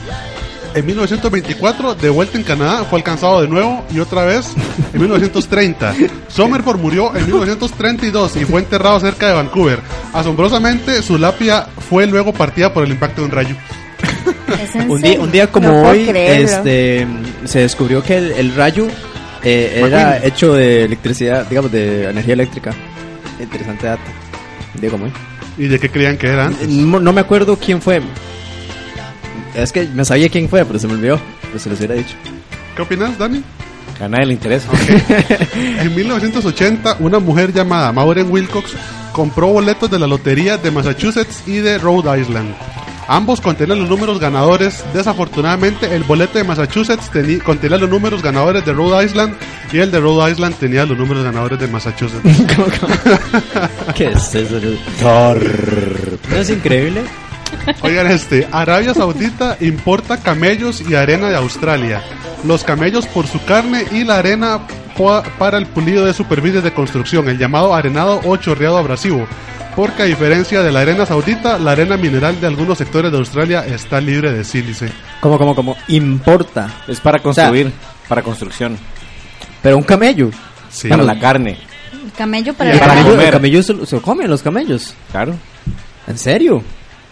En 0.75 0.85
1924, 0.87 1.95
de 1.95 2.11
vuelta 2.11 2.37
en 2.37 2.43
Canadá, 2.43 2.85
fue 2.85 2.99
alcanzado 2.99 3.41
de 3.41 3.47
nuevo 3.47 3.85
y 3.93 4.01
otra 4.01 4.25
vez 4.25 4.53
en 4.93 5.01
1930. 5.01 5.95
Somerford 6.29 6.81
murió 6.81 7.14
en 7.14 7.27
1932 7.27 8.37
y 8.37 8.45
fue 8.45 8.61
enterrado 8.61 8.99
cerca 8.99 9.29
de 9.29 9.35
Vancouver. 9.35 9.79
Asombrosamente, 10.12 11.01
su 11.03 11.16
lápida 11.16 11.68
fue 11.89 12.09
luego 12.09 12.33
partida 12.33 12.72
por 12.75 12.85
el 12.85 12.91
impacto 12.91 13.20
de 13.20 13.27
un 13.27 13.31
rayo. 13.31 13.57
¿Es 14.61 14.75
en 14.75 14.91
Un 14.91 15.01
día, 15.01 15.20
un 15.20 15.31
día 15.31 15.47
como 15.47 15.68
No 15.68 15.83
hoy, 15.91 16.09
este, 16.09 17.07
se 17.45 17.61
descubrió 17.61 18.03
que 18.03 18.18
el, 18.18 18.33
el 18.33 18.55
rayo 18.57 18.89
eh, 19.45 19.75
era 19.77 20.11
McQueen. 20.11 20.25
hecho 20.25 20.55
de 20.55 20.85
electricidad, 20.85 21.47
digamos, 21.47 21.70
de 21.70 22.11
energía 22.11 22.35
eléctrica. 22.35 22.72
Interesante 23.39 23.87
dato. 23.87 24.03
Un 24.75 24.81
día 24.81 24.91
como 24.91 25.05
hoy. 25.05 25.12
¿Y 25.57 25.68
de 25.68 25.79
qué 25.79 25.89
creían 25.89 26.16
que 26.16 26.27
era 26.27 26.47
antes? 26.47 26.68
No, 26.68 26.99
no 26.99 27.12
me 27.12 27.20
acuerdo 27.20 27.57
quién 27.57 27.81
fue. 27.81 28.03
Es 29.55 29.72
que 29.72 29.84
me 29.86 30.05
sabía 30.05 30.28
quién 30.28 30.48
fue, 30.48 30.64
pero 30.64 30.78
se 30.78 30.86
me 30.86 30.94
olvidó. 30.94 31.20
Pues 31.50 31.62
se 31.62 31.70
los 31.70 31.78
hubiera 31.78 31.94
dicho. 31.94 32.14
¿Qué 32.74 32.82
opinas, 32.82 33.16
Dani? 33.18 33.42
A 34.00 34.09
nadie 34.09 34.26
le 34.26 34.32
interesa. 34.34 34.68
En 35.55 35.94
1980, 35.94 36.96
una 37.00 37.18
mujer 37.18 37.52
llamada 37.52 37.92
Maureen 37.92 38.30
Wilcox 38.30 38.72
compró 39.12 39.48
boletos 39.48 39.90
de 39.90 39.98
la 39.98 40.07
lotería 40.07 40.57
de 40.57 40.70
Massachusetts 40.70 41.42
y 41.46 41.59
de 41.59 41.78
Rhode 41.78 42.20
Island. 42.20 42.55
Ambos 43.07 43.40
contenían 43.40 43.80
los 43.80 43.88
números 43.88 44.18
ganadores. 44.18 44.82
Desafortunadamente, 44.94 45.94
el 45.94 46.05
boleto 46.05 46.38
de 46.38 46.44
Massachusetts 46.44 47.11
contenía 47.44 47.76
los 47.76 47.90
números 47.90 48.22
ganadores 48.22 48.64
de 48.64 48.72
Rhode 48.72 49.05
Island 49.05 49.34
y 49.72 49.78
el 49.78 49.90
de 49.90 50.00
Rhode 50.00 50.32
Island 50.32 50.57
tenía 50.57 50.86
los 50.86 50.96
números 50.96 51.22
ganadores 51.22 51.59
de 51.61 51.68
Massachusetts. 51.68 52.22
¿Qué 53.94 54.07
es 54.07 54.34
eso? 54.34 54.59
¿No 56.30 56.36
es 56.36 56.50
increíble? 56.50 57.02
Oigan 57.82 58.11
este, 58.11 58.48
Arabia 58.52 58.94
Saudita 58.94 59.57
importa 59.61 60.16
camellos 60.18 60.80
y 60.80 60.94
arena 60.94 61.28
de 61.28 61.36
Australia. 61.36 62.02
Los 62.44 62.64
camellos 62.64 63.07
por 63.07 63.26
su 63.26 63.42
carne 63.44 63.84
y 63.92 64.05
la 64.05 64.18
arena 64.18 64.61
pa- 64.96 65.22
para 65.38 65.59
el 65.59 65.66
pulido 65.66 66.05
de 66.05 66.12
superficies 66.14 66.62
de 66.62 66.72
construcción, 66.74 67.28
el 67.28 67.38
llamado 67.38 67.74
arenado 67.74 68.20
o 68.24 68.36
chorreado 68.36 68.76
abrasivo. 68.78 69.26
Porque 69.76 70.02
a 70.02 70.07
diferencia 70.07 70.62
de 70.62 70.70
la 70.70 70.80
arena 70.80 71.05
saudita, 71.05 71.59
la 71.59 71.72
arena 71.72 71.96
mineral 71.96 72.40
de 72.40 72.46
algunos 72.46 72.78
sectores 72.78 73.11
de 73.11 73.18
Australia 73.18 73.64
está 73.66 74.00
libre 74.00 74.30
de 74.32 74.44
sílice. 74.44 74.88
¿Cómo, 75.20 75.36
cómo, 75.36 75.55
cómo? 75.57 75.76
Importa. 75.88 76.70
Es 76.86 77.00
para 77.00 77.18
construir, 77.18 77.72
para 78.09 78.22
construcción, 78.22 78.78
Pero 79.62 79.76
un 79.76 79.82
camello. 79.82 80.30
Sí. 80.70 80.88
para 80.88 81.02
la 81.02 81.18
carne. 81.18 81.59
El 81.92 82.12
camello 82.12 82.52
para 82.55 82.72
el 82.72 82.78
camello, 82.78 83.11
comer. 83.11 83.24
el 83.26 83.32
camello 83.32 83.62
se, 83.62 84.00
comen 84.00 84.30
los 84.30 84.42
camellos. 84.42 84.94
Claro. 85.11 85.34
¿En 86.07 86.18
serio? 86.18 86.62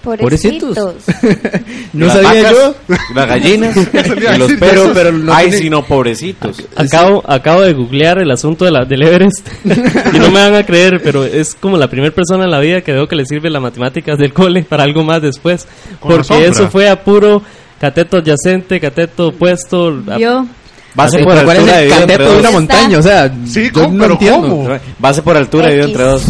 Pobrecitos. 0.03 0.77
Pobrecitos. 0.77 1.63
No 1.93 2.07
Las 2.07 2.15
sabía 2.23 2.43
vacas, 2.43 2.53
yo. 2.53 2.75
Las 3.15 3.29
gallinas 3.29 3.77
y 4.35 4.39
los 4.39 4.53
perros. 4.53 4.59
pero- 4.61 4.93
pero 4.95 5.13
no 5.13 5.33
Ay, 5.35 5.47
tiene- 5.49 5.59
si 5.63 5.71
no, 5.71 5.85
pobrecitos. 5.85 6.63
Acabo, 6.75 7.23
acabo 7.27 7.61
de 7.61 7.73
googlear 7.75 8.19
el 8.19 8.31
asunto 8.31 8.65
de 8.65 8.71
la, 8.71 8.85
del 8.87 9.03
Everest 9.03 9.47
y 9.65 10.19
no 10.19 10.31
me 10.31 10.41
van 10.41 10.55
a 10.55 10.65
creer, 10.65 11.01
pero 11.05 11.25
es 11.25 11.55
como 11.55 11.77
la 11.77 11.89
primera 11.89 12.15
persona 12.15 12.45
en 12.45 12.51
la 12.51 12.61
vida 12.61 12.81
que 12.81 12.93
veo 12.93 13.07
que 13.07 13.15
le 13.17 13.27
sirve 13.27 13.51
las 13.51 13.61
matemáticas 13.63 14.19
del 14.19 14.33
cole 14.33 14.63
para 14.65 14.85
algo 14.85 15.05
más 15.05 15.21
después. 15.23 15.67
Porque 16.01 16.47
eso 16.47 16.69
fue 16.71 16.89
a 16.89 17.03
puro 17.05 17.43
cateto 17.81 18.17
adyacente, 18.19 18.81
cateto 18.81 19.29
opuesto. 19.29 20.03
a- 20.11 20.19
Yo, 20.19 20.47
Base 20.95 21.19
por 21.25 21.33
¿Cuál 21.45 21.57
es 21.57 21.59
altura 21.59 21.83
entre 21.83 21.99
cateto 22.01 22.23
de 22.33 22.39
una 22.39 22.43
dos. 22.43 22.53
montaña? 22.53 22.99
O 22.99 23.03
sea, 23.03 23.35
Sí, 23.47 23.71
yo 23.75 23.83
¿cómo? 23.83 23.95
no 23.95 24.03
¿Pero 24.03 24.13
entiendo. 24.15 24.41
cómo? 24.49 24.69
Base 24.99 25.23
por 25.23 25.37
altura 25.39 25.73
X. 25.73 25.85
entre 25.87 26.03
dos. 26.05 26.25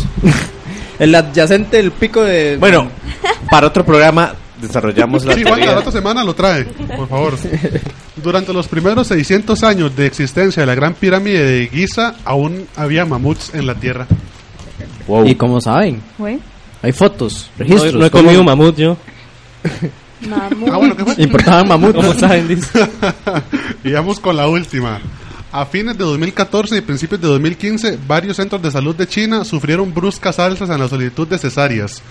El 1.02 1.14
adyacente, 1.14 1.78
el 1.78 1.90
pico 1.92 2.22
de... 2.22 2.56
Bueno, 2.58 2.88
para 3.50 3.66
otro 3.66 3.84
programa 3.84 4.34
desarrollamos 4.60 5.24
la 5.24 5.34
Sí, 5.34 5.42
Juan, 5.42 5.58
la 5.58 5.64
teoría. 5.66 5.80
otra 5.80 5.92
semana 5.92 6.22
lo 6.24 6.34
trae, 6.34 6.64
por 6.64 7.08
favor. 7.08 7.34
Durante 8.22 8.52
los 8.52 8.68
primeros 8.68 9.08
600 9.08 9.62
años 9.64 9.96
de 9.96 10.06
existencia 10.06 10.62
de 10.62 10.66
la 10.66 10.74
Gran 10.74 10.94
Pirámide 10.94 11.44
de 11.44 11.66
Giza, 11.68 12.14
aún 12.24 12.66
había 12.76 13.04
mamuts 13.04 13.52
en 13.54 13.66
la 13.66 13.74
Tierra. 13.74 14.06
Wow. 15.08 15.26
¿Y 15.26 15.34
cómo 15.34 15.60
saben? 15.60 16.00
Hay 16.82 16.92
fotos, 16.92 17.50
registros. 17.58 17.94
no 17.94 18.06
he 18.06 18.10
¿cómo- 18.10 18.24
comido 18.24 18.44
mamut 18.44 18.76
yo. 18.76 18.96
Mamut. 20.28 20.68
Ah, 20.72 20.76
bueno, 20.76 20.96
¿qué 20.96 21.04
fue? 21.04 21.14
Importaban 21.18 21.66
mamut. 21.68 21.94
¿Cómo 21.96 22.14
saben? 22.14 22.46
Dice. 22.46 22.88
y 23.84 23.90
vamos 23.92 24.20
con 24.20 24.36
la 24.36 24.46
última. 24.46 25.00
A 25.54 25.66
fines 25.66 25.98
de 25.98 26.04
2014 26.04 26.78
y 26.78 26.80
principios 26.80 27.20
de 27.20 27.28
2015, 27.28 27.98
varios 28.08 28.38
centros 28.38 28.62
de 28.62 28.70
salud 28.70 28.96
de 28.96 29.06
China 29.06 29.44
sufrieron 29.44 29.92
bruscas 29.92 30.38
alzas 30.38 30.70
en 30.70 30.80
la 30.80 30.88
solicitud 30.88 31.28
de 31.28 31.36
cesáreas. 31.36 32.02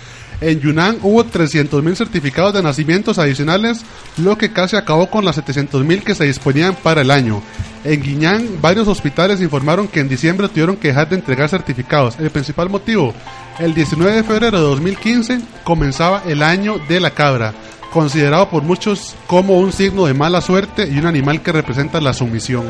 En 0.41 0.59
Yunnan 0.59 0.99
hubo 1.01 1.25
300.000 1.25 1.95
certificados 1.95 2.53
de 2.53 2.61
nacimientos 2.61 3.17
adicionales, 3.17 3.81
lo 4.17 4.37
que 4.37 4.53
casi 4.53 4.75
acabó 4.75 5.09
con 5.09 5.25
las 5.25 5.39
700.000 5.39 6.03
que 6.03 6.13
se 6.13 6.25
disponían 6.25 6.75
para 6.75 7.01
el 7.01 7.09
año. 7.09 7.41
En 7.83 8.03
Guiñán, 8.03 8.61
varios 8.61 8.87
hospitales 8.87 9.41
informaron 9.41 9.87
que 9.87 10.01
en 10.01 10.07
diciembre 10.07 10.47
tuvieron 10.47 10.77
que 10.77 10.89
dejar 10.89 11.09
de 11.09 11.15
entregar 11.15 11.49
certificados. 11.49 12.19
El 12.19 12.29
principal 12.29 12.69
motivo, 12.69 13.11
el 13.57 13.73
19 13.73 14.17
de 14.17 14.23
febrero 14.23 14.59
de 14.59 14.65
2015 14.65 15.41
comenzaba 15.63 16.21
el 16.27 16.43
año 16.43 16.75
de 16.87 16.99
la 16.99 17.09
cabra, 17.09 17.55
considerado 17.91 18.49
por 18.49 18.63
muchos 18.63 19.15
como 19.27 19.59
un 19.59 19.71
signo 19.71 20.05
de 20.05 20.13
mala 20.13 20.41
suerte 20.41 20.87
y 20.87 20.97
un 20.97 21.05
animal 21.05 21.41
que 21.41 21.51
representa 21.51 22.01
la 22.01 22.13
sumisión. 22.13 22.65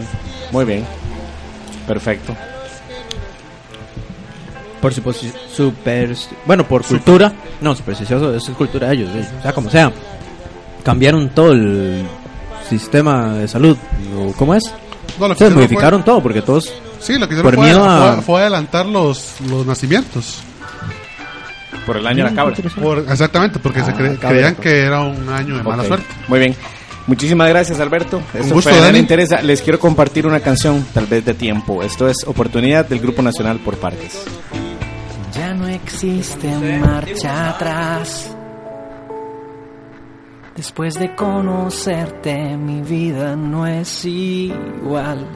Muy 0.51 0.65
bien. 0.65 0.85
Perfecto. 1.87 2.35
Por 4.81 4.93
supuesto, 4.93 5.27
super, 5.55 6.15
bueno, 6.45 6.67
por 6.67 6.83
cultura, 6.83 7.31
no, 7.61 7.75
supersticioso, 7.75 8.33
eso 8.33 8.51
es 8.51 8.57
cultura 8.57 8.87
de 8.87 8.95
ellos, 8.95 9.09
o 9.37 9.41
sea, 9.43 9.53
como 9.53 9.69
sea. 9.69 9.91
Cambiaron 10.83 11.29
todo 11.29 11.51
el 11.51 12.03
sistema 12.67 13.35
de 13.35 13.47
salud, 13.47 13.77
o 14.17 14.33
¿cómo 14.33 14.55
es? 14.55 14.63
No, 15.19 15.27
lo 15.27 15.35
que 15.35 15.43
Se 15.45 15.51
modificaron 15.51 16.03
todo 16.03 16.19
porque 16.23 16.41
todos 16.41 16.73
Sí, 16.99 17.17
lo 17.19 17.27
que 17.27 17.35
hicieron 17.35 17.53
fue, 17.53 17.71
a- 17.71 18.13
fue- 18.15 18.21
fue 18.23 18.41
adelantar 18.41 18.87
los, 18.87 19.35
los 19.47 19.65
nacimientos. 19.67 20.39
Por 21.85 21.97
el 21.97 22.05
año 22.07 22.23
de 22.23 22.29
la 22.29 22.35
cabra. 22.35 22.55
Por- 22.81 22.99
exactamente, 22.99 23.59
porque 23.59 23.83
se 23.83 23.91
Ah, 23.91 23.95
cre- 23.97 24.17
cabra. 24.17 24.29
creían 24.29 24.55
que 24.55 24.79
era 24.83 25.01
un 25.01 25.27
año 25.29 25.57
de 25.57 25.63
mala 25.63 25.83
suerte. 25.83 26.05
Muy 26.27 26.39
bien. 26.39 26.55
Muchísimas 27.07 27.49
gracias, 27.49 27.79
Alberto. 27.79 28.21
Esto 28.33 28.53
gusto, 28.53 28.69
fue 28.69 28.97
interesa. 28.99 29.41
Les 29.41 29.61
quiero 29.61 29.79
compartir 29.79 30.27
una 30.27 30.39
canción, 30.39 30.85
tal 30.93 31.07
vez 31.07 31.25
de 31.25 31.33
tiempo. 31.33 31.81
Esto 31.81 32.07
es 32.07 32.17
Oportunidad 32.27 32.85
del 32.85 32.99
Grupo 32.99 33.21
Nacional 33.23 33.57
por 33.59 33.77
Partes. 33.77 34.23
Ya 35.33 35.53
no 35.53 35.67
existe 35.67 36.47
marcha 36.79 37.49
atrás. 37.49 38.35
Después 40.55 40.93
de 40.95 41.15
conocerte, 41.15 42.55
mi 42.57 42.81
vida 42.81 43.35
no 43.35 43.65
es 43.65 44.05
igual. 44.05 45.27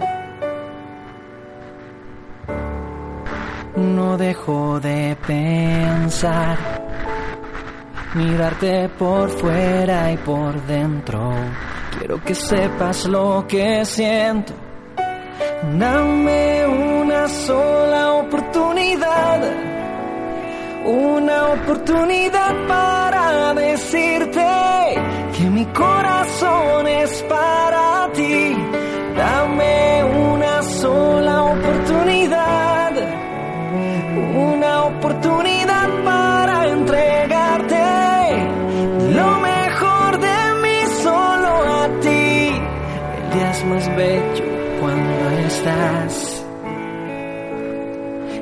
No 3.76 4.18
dejo 4.18 4.80
de 4.80 5.18
pensar, 5.28 6.58
mirarte 8.14 8.90
por 8.90 9.30
fuera 9.30 10.12
y 10.12 10.18
por 10.18 10.62
dentro. 10.66 11.34
Quiero 11.98 12.22
que 12.24 12.36
sepas 12.36 13.06
lo 13.06 13.46
que 13.48 13.84
siento. 13.86 14.54
Dame 15.78 16.66
una 16.68 17.28
sola 17.28 18.14
oportunidad, 18.14 19.42
una 20.86 21.48
oportunidad 21.50 22.68
para 22.68 23.54
decirte 23.56 24.46
que 25.38 25.50
mi 25.50 25.66
corazón 25.66 26.88
es 26.88 27.24
para 27.24 28.10
ti. 28.14 28.56
Dame 29.18 30.04
una 30.04 30.62
sola 30.64 31.44
oportunidad, 31.44 32.25
oportunidad 35.06 35.88
para 36.04 36.68
entregarte 36.68 37.84
lo 39.14 39.40
mejor 39.40 40.20
de 40.20 40.38
mí 40.64 40.78
solo 41.04 41.48
a 41.48 41.88
ti. 42.02 42.52
El 43.18 43.34
día 43.34 43.52
es 43.52 43.66
más 43.66 43.96
bello 43.96 44.46
cuando 44.80 45.30
estás. 45.46 46.46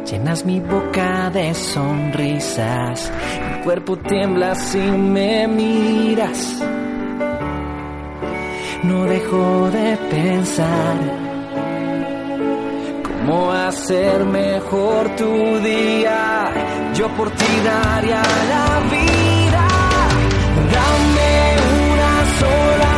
Llenas 0.10 0.46
mi 0.46 0.60
boca 0.62 1.30
de 1.32 1.54
sonrisas, 1.54 3.12
mi 3.50 3.64
cuerpo 3.64 3.98
tiembla 3.98 4.56
si 4.56 4.80
me 4.80 5.48
miras. 5.48 6.64
No 8.84 9.04
dejo 9.06 9.70
de 9.72 9.98
pensar 10.10 11.23
cómo 13.26 13.52
hacer 13.52 14.26
mejor 14.26 15.16
tu 15.16 15.60
día. 15.60 16.92
Yo 16.94 17.08
por 17.16 17.30
ti 17.32 17.46
daría 17.64 18.22
la 18.22 18.80
vida. 18.92 19.68
Dame 20.76 21.32
una 21.92 22.14
sola 22.40 22.93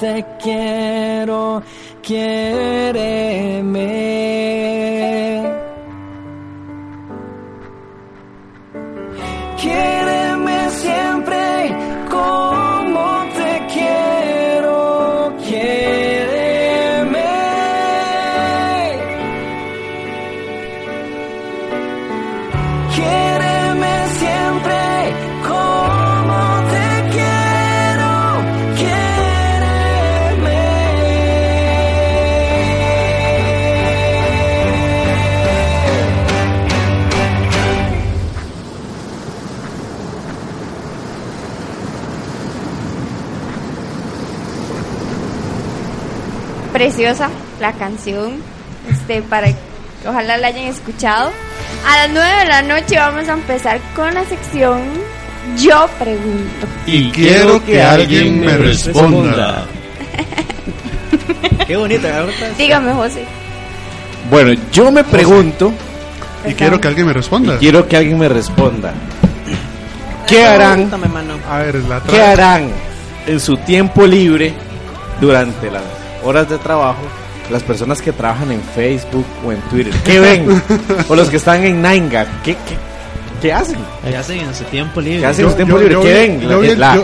te 0.00 0.24
quiero, 0.42 1.62
quiéreme. 2.02 2.39
Preciosa 47.00 47.30
la 47.62 47.72
canción. 47.72 48.42
Este, 48.90 49.22
para 49.22 49.48
ojalá 50.06 50.36
la 50.36 50.48
hayan 50.48 50.64
escuchado. 50.64 51.30
A 51.88 51.96
las 51.96 52.10
9 52.10 52.38
de 52.40 52.44
la 52.44 52.60
noche 52.60 52.96
vamos 52.98 53.26
a 53.26 53.32
empezar 53.32 53.80
con 53.96 54.12
la 54.12 54.22
sección 54.26 54.82
Yo 55.56 55.88
pregunto. 55.98 56.66
Y 56.84 57.10
quiero 57.10 57.64
que 57.64 57.80
alguien 57.80 58.40
me 58.40 58.54
responda. 58.54 59.64
Qué 61.66 61.74
bonita, 61.74 62.26
Dígame, 62.58 62.92
José. 62.92 63.24
Bueno, 64.30 64.60
yo 64.70 64.92
me 64.92 65.02
pregunto. 65.02 65.72
Y 66.46 66.52
quiero 66.52 66.78
que 66.78 66.88
alguien 66.88 67.06
me 67.06 67.14
responda. 67.14 67.54
y 67.54 67.58
quiero 67.60 67.88
que 67.88 67.96
alguien 67.96 68.18
me 68.18 68.28
responda. 68.28 68.92
¿Qué 70.26 70.44
harán? 70.44 70.90
A 71.48 71.58
ver, 71.60 71.76
la 71.76 72.02
¿Qué 72.02 72.20
harán 72.20 72.68
en 73.26 73.40
su 73.40 73.56
tiempo 73.56 74.06
libre 74.06 74.52
durante 75.18 75.70
las 75.70 75.99
horas 76.24 76.48
de 76.48 76.58
trabajo 76.58 77.00
las 77.50 77.62
personas 77.64 78.00
que 78.00 78.12
trabajan 78.12 78.52
en 78.52 78.60
Facebook 78.62 79.24
o 79.44 79.50
en 79.52 79.60
Twitter? 79.62 79.92
¿Qué 80.04 80.20
ven? 80.20 80.62
o 81.08 81.14
los 81.16 81.28
que 81.30 81.36
están 81.36 81.64
en 81.64 81.82
Ninegag, 81.82 82.28
¿qué, 82.42 82.54
qué, 82.54 82.76
qué 83.42 83.52
hacen? 83.52 83.78
¿Qué 84.04 84.16
hacen 84.16 84.38
en 84.40 84.54
su 84.54 84.64
tiempo 84.64 85.00
libre? 85.00 85.20
¿Qué 85.20 85.26
hacen 85.26 85.44
en 85.46 85.50
su 85.50 85.56
tiempo 85.56 85.74
yo- 85.76 85.78
libre? 85.80 85.94
yo 85.94 86.02
¿Qué 86.02 86.08
vi- 86.08 86.36
ven? 86.38 86.40
yo 86.48 86.74
La- 86.76 87.00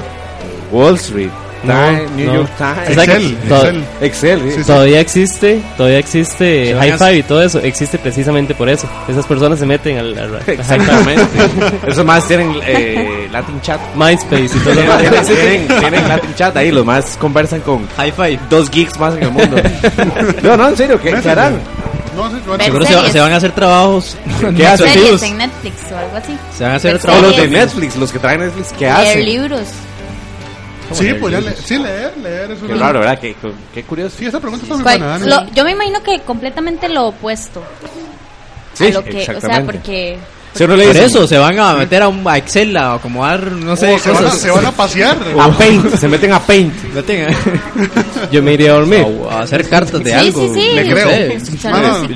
Wall 0.72 0.94
Street, 0.96 1.30
Times, 1.62 2.10
New 2.12 2.26
no. 2.26 2.34
York 2.34 2.50
Times. 2.58 2.88
Excel, 2.98 3.36
Excel. 3.48 3.84
Excel, 4.00 4.40
sí. 4.42 4.50
Sí, 4.50 4.56
sí. 4.58 4.64
Todavía 4.66 5.00
existe, 5.00 5.60
todavía 5.76 5.98
existe 5.98 6.66
Se 6.66 6.74
van 6.74 6.88
Hi-Fi 6.88 7.18
y 7.18 7.22
todo 7.22 7.42
eso. 7.42 7.58
Existe 7.60 7.98
precisamente 7.98 8.54
por 8.54 8.68
eso. 8.68 8.88
Esas 9.08 9.26
personas 9.26 9.58
se 9.58 9.66
meten 9.66 9.98
al, 9.98 10.16
al- 10.18 10.42
Exactamente. 10.46 11.24
Esos 11.86 12.04
más 12.04 12.26
tienen 12.28 12.54
eh, 12.66 13.28
Latin 13.32 13.60
chat. 13.62 13.80
MySpace 13.94 14.44
y 14.44 14.48
todo 14.48 14.72
eso. 14.72 14.98
tienen, 14.98 15.24
tienen- 15.66 15.80
tienen 15.80 16.08
Latin 16.08 16.34
chat 16.34 16.56
ahí, 16.56 16.70
los 16.70 16.84
más 16.84 17.16
conversan 17.18 17.60
con 17.60 17.86
Hi-Fi. 17.98 18.38
dos 18.50 18.70
geeks 18.70 18.98
más 18.98 19.14
en 19.16 19.22
el 19.24 19.30
mundo. 19.30 19.56
No, 20.42 20.56
no, 20.56 20.68
en 20.68 20.76
serio, 20.76 21.00
¿qué, 21.00 21.12
qué 21.20 21.28
harán? 21.30 21.58
No, 22.14 22.22
bueno, 22.30 22.40
Ver 22.56 22.62
Seguro 22.64 22.86
se, 22.86 23.12
se 23.12 23.20
van 23.20 23.32
a 23.32 23.36
hacer 23.36 23.52
trabajos. 23.52 24.16
¿Qué 24.56 24.66
hacen? 24.66 24.88
Series 24.88 25.22
en 25.22 25.36
Netflix 25.36 25.74
o 25.92 25.98
algo 25.98 26.16
así. 26.16 26.36
Se 26.56 26.64
van 26.64 26.72
a 26.72 26.76
hacer 26.76 26.98
O 27.06 27.20
los 27.20 27.36
de 27.36 27.48
Netflix, 27.48 27.96
los 27.96 28.10
que 28.10 28.18
traen 28.18 28.40
Netflix, 28.40 28.72
¿qué 28.72 28.86
Leer 28.86 28.96
hacen? 28.96 29.24
libros. 29.26 29.60
Sí, 30.92 31.12
podría 31.14 31.40
leer. 31.40 31.56
Sí, 31.56 31.78
leer, 31.78 32.16
leer 32.18 32.50
es 32.52 32.58
Qué 32.60 32.64
una- 32.66 32.76
raro, 32.86 33.00
¿verdad? 33.00 33.18
Qué, 33.18 33.34
qué 33.74 33.82
curioso. 33.84 34.16
Sí, 34.18 34.26
esa 34.26 34.40
pregunta 34.40 34.64
está 34.64 34.74
muy 34.74 34.82
¿Cuál- 34.84 34.98
buena, 34.98 35.18
Dani. 35.18 35.30
lo- 35.30 35.54
yo 35.54 35.64
me 35.64 35.72
imagino 35.72 36.02
que 36.02 36.20
completamente 36.20 36.88
lo 36.88 37.06
opuesto. 37.08 37.62
Sí, 38.74 38.88
a 38.88 38.90
lo 38.90 39.04
que, 39.04 39.10
o 39.10 39.12
sea, 39.24 39.34
exactamente. 39.34 39.72
porque 39.72 40.18
Si 40.56 40.64
uno 40.64 40.76
le 40.76 40.84
Por 40.86 40.92
dice, 40.94 41.06
eso 41.06 41.26
se 41.26 41.38
van 41.38 41.58
a 41.60 41.74
meter 41.74 42.02
a 42.02 42.08
un 42.08 42.26
a 42.26 42.36
Excel 42.38 42.76
a 42.76 42.94
acomodar, 42.94 43.52
no 43.52 43.76
sé, 43.76 43.98
se, 43.98 44.10
van 44.10 44.18
a, 44.18 44.26
cosas. 44.26 44.40
se 44.40 44.50
van 44.50 44.66
a 44.66 44.72
pasear. 44.72 45.16
a 45.40 45.48
Paint, 45.58 45.94
se 45.96 46.08
meten 46.08 46.32
a 46.32 46.40
Paint. 46.40 46.72
Meten 46.94 47.26
a- 47.28 48.30
Yo 48.30 48.42
me 48.42 48.54
iría 48.54 48.70
a 48.72 48.74
dormir. 48.74 49.04
o 49.06 49.30
a 49.30 49.40
hacer 49.42 49.68
cartas 49.68 50.02
de 50.02 50.10
Sí, 50.10 50.16
algo. 50.16 50.54
sí, 50.54 50.60
sí. 50.60 50.68
Le 50.74 50.84
no 50.84 50.90
creo. 50.94 51.08
sé. 51.08 51.38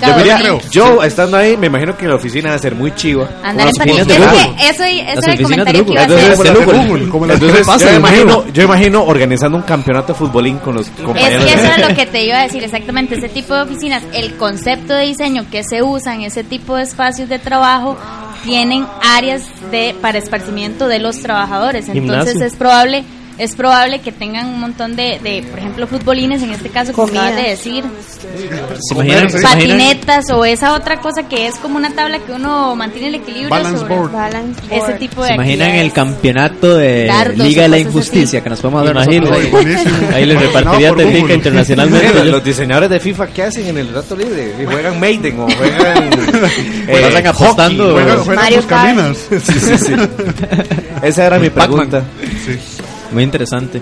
Yo, 0.00 0.14
dormir. 0.14 0.62
yo 0.70 1.02
estando 1.02 1.36
ahí, 1.36 1.56
me 1.56 1.66
imagino 1.66 1.96
que 1.96 2.06
la 2.08 2.14
oficina 2.16 2.50
va 2.50 2.56
a 2.56 2.58
ser 2.58 2.74
muy 2.74 2.94
chiva. 2.94 3.28
Andar 3.42 3.68
en 3.68 3.74
oficinas 3.80 4.06
patineta. 4.06 4.32
de 4.32 4.40
Es 4.40 4.46
que 4.56 4.68
eso, 4.70 4.84
ese 4.84 5.00
era 5.00 5.12
el 5.12 5.18
oficinas 5.18 5.40
de 5.40 5.42
comentario 5.42 5.84
que 5.86 5.92
iba 5.92 6.00
a 6.00 6.04
hacer. 6.04 6.18
Entonces, 6.18 6.36
Como 6.36 6.44
las 6.44 6.54
de 6.54 6.64
Google. 6.64 6.88
Google, 6.88 7.08
como 7.10 7.26
las 7.26 7.34
Entonces, 7.34 7.58
de 7.60 7.64
pasa 7.64 7.84
yo, 7.86 7.90
me 7.92 7.96
imagino, 7.98 8.44
yo 8.52 8.62
imagino 8.62 9.04
organizando 9.04 9.56
un 9.58 9.62
campeonato 9.64 10.12
de 10.12 10.18
futbolín 10.18 10.58
con 10.58 10.74
los 10.76 10.86
Es 10.88 10.92
compañeros. 11.04 11.44
que 11.44 11.56
de- 11.56 11.62
eso 11.62 11.72
es 11.76 11.88
lo 11.88 11.94
que 11.94 12.06
te 12.06 12.24
iba 12.24 12.38
a 12.38 12.42
decir, 12.44 12.64
exactamente. 12.64 13.14
Ese 13.16 13.28
tipo 13.28 13.54
de 13.54 13.62
oficinas, 13.62 14.02
el 14.12 14.34
concepto 14.36 14.94
de 14.94 15.04
diseño 15.06 15.44
que 15.50 15.62
se 15.64 15.82
usa 15.82 16.14
en 16.14 16.22
ese 16.22 16.44
tipo 16.44 16.76
de 16.76 16.82
espacios 16.84 17.28
de 17.28 17.38
trabajo, 17.38 17.96
tienen 18.42 18.86
áreas 19.02 19.44
de 19.70 19.94
para 20.00 20.18
esparcimiento 20.18 20.88
de 20.88 20.98
los 20.98 21.20
trabajadores. 21.20 21.88
Entonces 21.88 22.34
Gimnasio. 22.34 22.46
es 22.46 22.56
probable 22.56 23.04
es 23.40 23.54
probable 23.54 24.00
que 24.00 24.12
tengan 24.12 24.46
un 24.48 24.60
montón 24.60 24.96
de, 24.96 25.18
de, 25.22 25.42
por 25.48 25.58
ejemplo, 25.58 25.86
futbolines, 25.86 26.42
en 26.42 26.50
este 26.50 26.68
caso, 26.68 26.92
como 26.92 27.08
acabas 27.08 27.36
de 27.36 27.42
decir, 27.42 27.84
patinetas 29.42 30.30
o 30.30 30.44
esa 30.44 30.74
otra 30.74 31.00
cosa 31.00 31.22
que 31.28 31.46
es 31.46 31.54
como 31.56 31.76
una 31.78 31.94
tabla 31.94 32.18
que 32.18 32.32
uno 32.32 32.76
mantiene 32.76 33.08
el 33.08 33.14
equilibrio 33.16 33.48
Balance 33.48 33.78
sobre 33.78 33.96
board. 33.96 34.12
Balance 34.12 34.60
ese 34.70 34.76
board. 34.78 34.98
tipo 34.98 35.22
de 35.22 35.28
¿Se 35.28 35.34
imaginan 35.34 35.70
el 35.70 35.92
campeonato 35.92 36.76
de 36.76 37.06
Dardos 37.06 37.38
Liga 37.38 37.62
de 37.62 37.68
la 37.68 37.78
Injusticia 37.78 38.38
así. 38.40 38.44
que 38.44 38.50
nos 38.50 38.60
podemos? 38.60 39.06
Ay, 39.08 39.20
buenísimo. 39.50 39.94
Ahí 40.14 40.26
les 40.26 40.40
repartiría 40.40 40.90
Google. 40.90 41.34
internacionalmente. 41.34 42.24
Los, 42.24 42.44
diseñadores 42.44 42.90
de 42.90 43.00
FIFA, 43.00 43.26
¿qué 43.28 43.42
hacen 43.44 43.66
en 43.68 43.78
el 43.78 43.92
rato 43.94 44.16
libre? 44.16 44.54
Si 44.58 44.66
Juegan 44.66 45.00
Maiden 45.00 45.40
o 45.40 45.48
juegan. 45.50 46.10
eh, 46.88 47.00
Pasan 47.02 47.26
apostando. 47.26 47.92
juegan- 47.92 48.18
juega 48.24 48.42
Mario 48.42 48.56
tus 48.58 48.66
Kart. 48.66 48.84
caminas. 48.86 49.16
Sí, 49.30 49.60
sí, 49.60 49.78
sí. 49.78 49.94
Esa 51.02 51.26
era 51.26 51.38
mi 51.38 51.48
pregunta. 51.48 52.02
Sí. 52.44 52.58
Muy 53.12 53.22
interesante. 53.24 53.80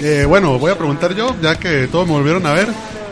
Eh, 0.00 0.24
bueno, 0.28 0.58
voy 0.58 0.70
a 0.72 0.76
preguntar 0.78 1.14
yo, 1.14 1.34
ya 1.42 1.56
que 1.56 1.86
todos 1.88 2.06
me 2.06 2.12
volvieron 2.14 2.46
a 2.46 2.52
ver. 2.52 2.68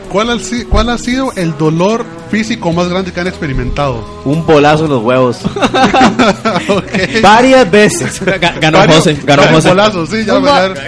¿Cuál 0.09 0.29
ha, 0.29 0.37
¿Cuál 0.69 0.89
ha 0.89 0.97
sido 0.99 1.31
el 1.35 1.57
dolor 1.57 2.05
físico 2.29 2.71
más 2.71 2.87
grande 2.87 3.11
que 3.11 3.19
han 3.19 3.25
experimentado? 3.27 4.21
Un 4.25 4.45
bolazo 4.45 4.85
en 4.85 4.91
los 4.91 5.01
huevos. 5.03 5.37
Varias 7.21 7.71
veces. 7.71 8.21
Ga- 8.21 8.59
Ganó 8.59 8.77
Varios- 8.79 8.97
José, 8.97 9.17
ganó 9.23 9.43
José. 9.43 9.69
bolazos, 9.69 10.09
sí, 10.09 10.23
ya 10.25 10.35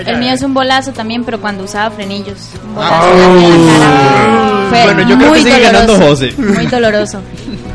el 0.05 0.17
mío 0.19 0.33
es 0.33 0.41
un 0.43 0.53
bolazo 0.53 0.91
también, 0.91 1.23
pero 1.23 1.39
cuando 1.39 1.63
usaba 1.63 1.89
frenillos. 1.91 2.37
Un 2.65 2.75
bolazo 2.75 3.07
en 3.07 3.79
la 3.79 3.85
cara. 3.85 4.65
Fue 4.69 4.83
Bueno, 4.83 5.09
yo 5.09 5.17
creo 5.17 5.29
muy 5.29 5.43
que 5.43 5.43
sigue 5.51 5.61
ganando 5.61 5.93
doloroso, 5.93 6.25
José. 6.25 6.33
Muy 6.37 6.65
doloroso. 6.67 7.21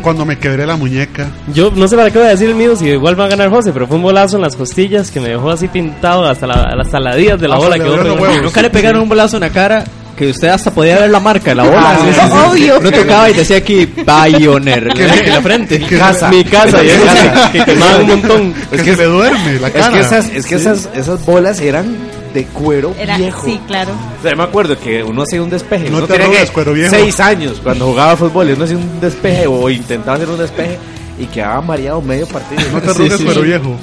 Cuando 0.03 0.25
me 0.25 0.39
quebré 0.39 0.67
la 0.67 0.77
muñeca. 0.77 1.29
Yo 1.55 1.71
no 1.75 1.87
sé 1.89 1.97
para 1.97 2.11
qué 2.11 2.19
voy 2.19 2.27
a 2.29 2.31
decir 2.31 2.49
el 2.49 2.55
mío, 2.55 2.75
si 2.77 2.87
igual 2.87 3.19
va 3.19 3.27
a 3.27 3.29
ganar 3.29 3.51
José, 3.51 3.73
pero 3.73 3.87
fue 3.87 3.97
un 3.97 4.03
bolazo 4.03 4.37
en 4.37 4.43
las 4.43 4.57
costillas 4.57 5.11
que 5.11 5.21
me 5.21 5.29
dejó 5.31 5.51
así 5.51 5.69
pintado 5.69 6.25
hasta 6.27 6.47
la, 6.47 6.75
hasta 6.81 6.99
la 7.01 7.15
días 7.17 7.41
de 7.41 7.49
la 7.49 7.55
Hasta 7.57 7.67
bola 7.69 7.79
que 7.83 7.91
huevos. 7.91 8.43
Nunca 8.43 8.63
le 8.63 8.71
pegaron 8.71 9.03
un 9.03 9.09
bolazo 9.09 9.37
en 9.37 9.43
la 9.43 9.51
cara 9.51 9.85
que 10.17 10.29
usted 10.29 10.49
hasta 10.49 10.71
podía 10.71 10.99
ver 10.99 11.11
la 11.11 11.19
marca 11.21 11.51
de 11.51 11.55
la 11.55 11.63
bola. 11.65 11.93
Ah, 11.93 11.99
sí, 11.99 12.13
sí, 12.13 12.21
sí. 12.21 12.37
Obvio. 12.51 12.81
No 12.81 12.91
tocaba 12.93 13.31
y 13.31 13.33
decía 13.35 13.57
aquí 13.57 13.87
Pioneer 13.87 14.89
en 14.95 15.33
la 15.33 15.41
frente. 15.41 15.79
Mi 15.79 15.87
casa. 15.87 16.29
Mi 16.29 16.45
casa, 16.45 16.79
Mi 16.83 16.89
ya 16.89 16.99
casa. 17.05 17.53
que 17.53 17.65
quemaban 17.65 18.01
un 18.03 18.07
montón. 18.09 18.53
Que 18.53 18.77
Es 18.77 18.83
se 18.83 18.91
que, 18.91 18.97
le 18.97 19.05
duerme 19.07 19.61
la 19.61 19.69
es 19.69 19.73
cara. 19.73 19.93
que 19.93 20.01
esas, 20.01 20.29
es 20.31 20.45
que 20.47 20.57
esas, 20.57 20.89
esas 20.95 21.25
bolas 21.25 21.59
eran 21.61 21.97
de 22.35 22.45
cuero 22.47 22.95
Era, 22.99 23.17
viejo. 23.17 23.45
sí, 23.45 23.61
claro. 23.67 23.91
O 24.19 24.23
sea, 24.23 24.31
yo 24.33 24.37
me 24.37 24.43
acuerdo 24.45 24.79
que 24.79 25.03
uno 25.03 25.23
hacía 25.23 25.43
un 25.43 25.51
despeje. 25.51 25.91
No 25.91 25.99
uno 25.99 26.07
te 26.07 26.19
tenía 26.19 26.45
que 26.45 26.53
cuero 26.53 26.73
viejo. 26.73 26.91
seis 26.95 27.19
años 27.21 27.61
cuando 27.63 27.87
jugaba 27.87 28.17
fútbol 28.17 28.51
y 28.51 28.53
uno 28.53 28.65
hacía 28.65 28.77
un 28.77 29.01
despeje 29.01 29.47
o 29.47 29.69
intentaba 29.71 30.17
hacer 30.17 30.29
un 30.29 30.39
despeje 30.39 30.79
y 31.19 31.27
quedaba 31.27 31.61
mareado 31.61 32.01
medio 32.01 32.27
partido. 32.29 32.63
No 32.73 32.81
te 32.81 32.87
Sí, 32.95 33.03
arrugues, 33.03 33.19
sí, 33.19 33.25
pero 33.27 33.41
sí. 33.41 33.47
viejo. 33.47 33.77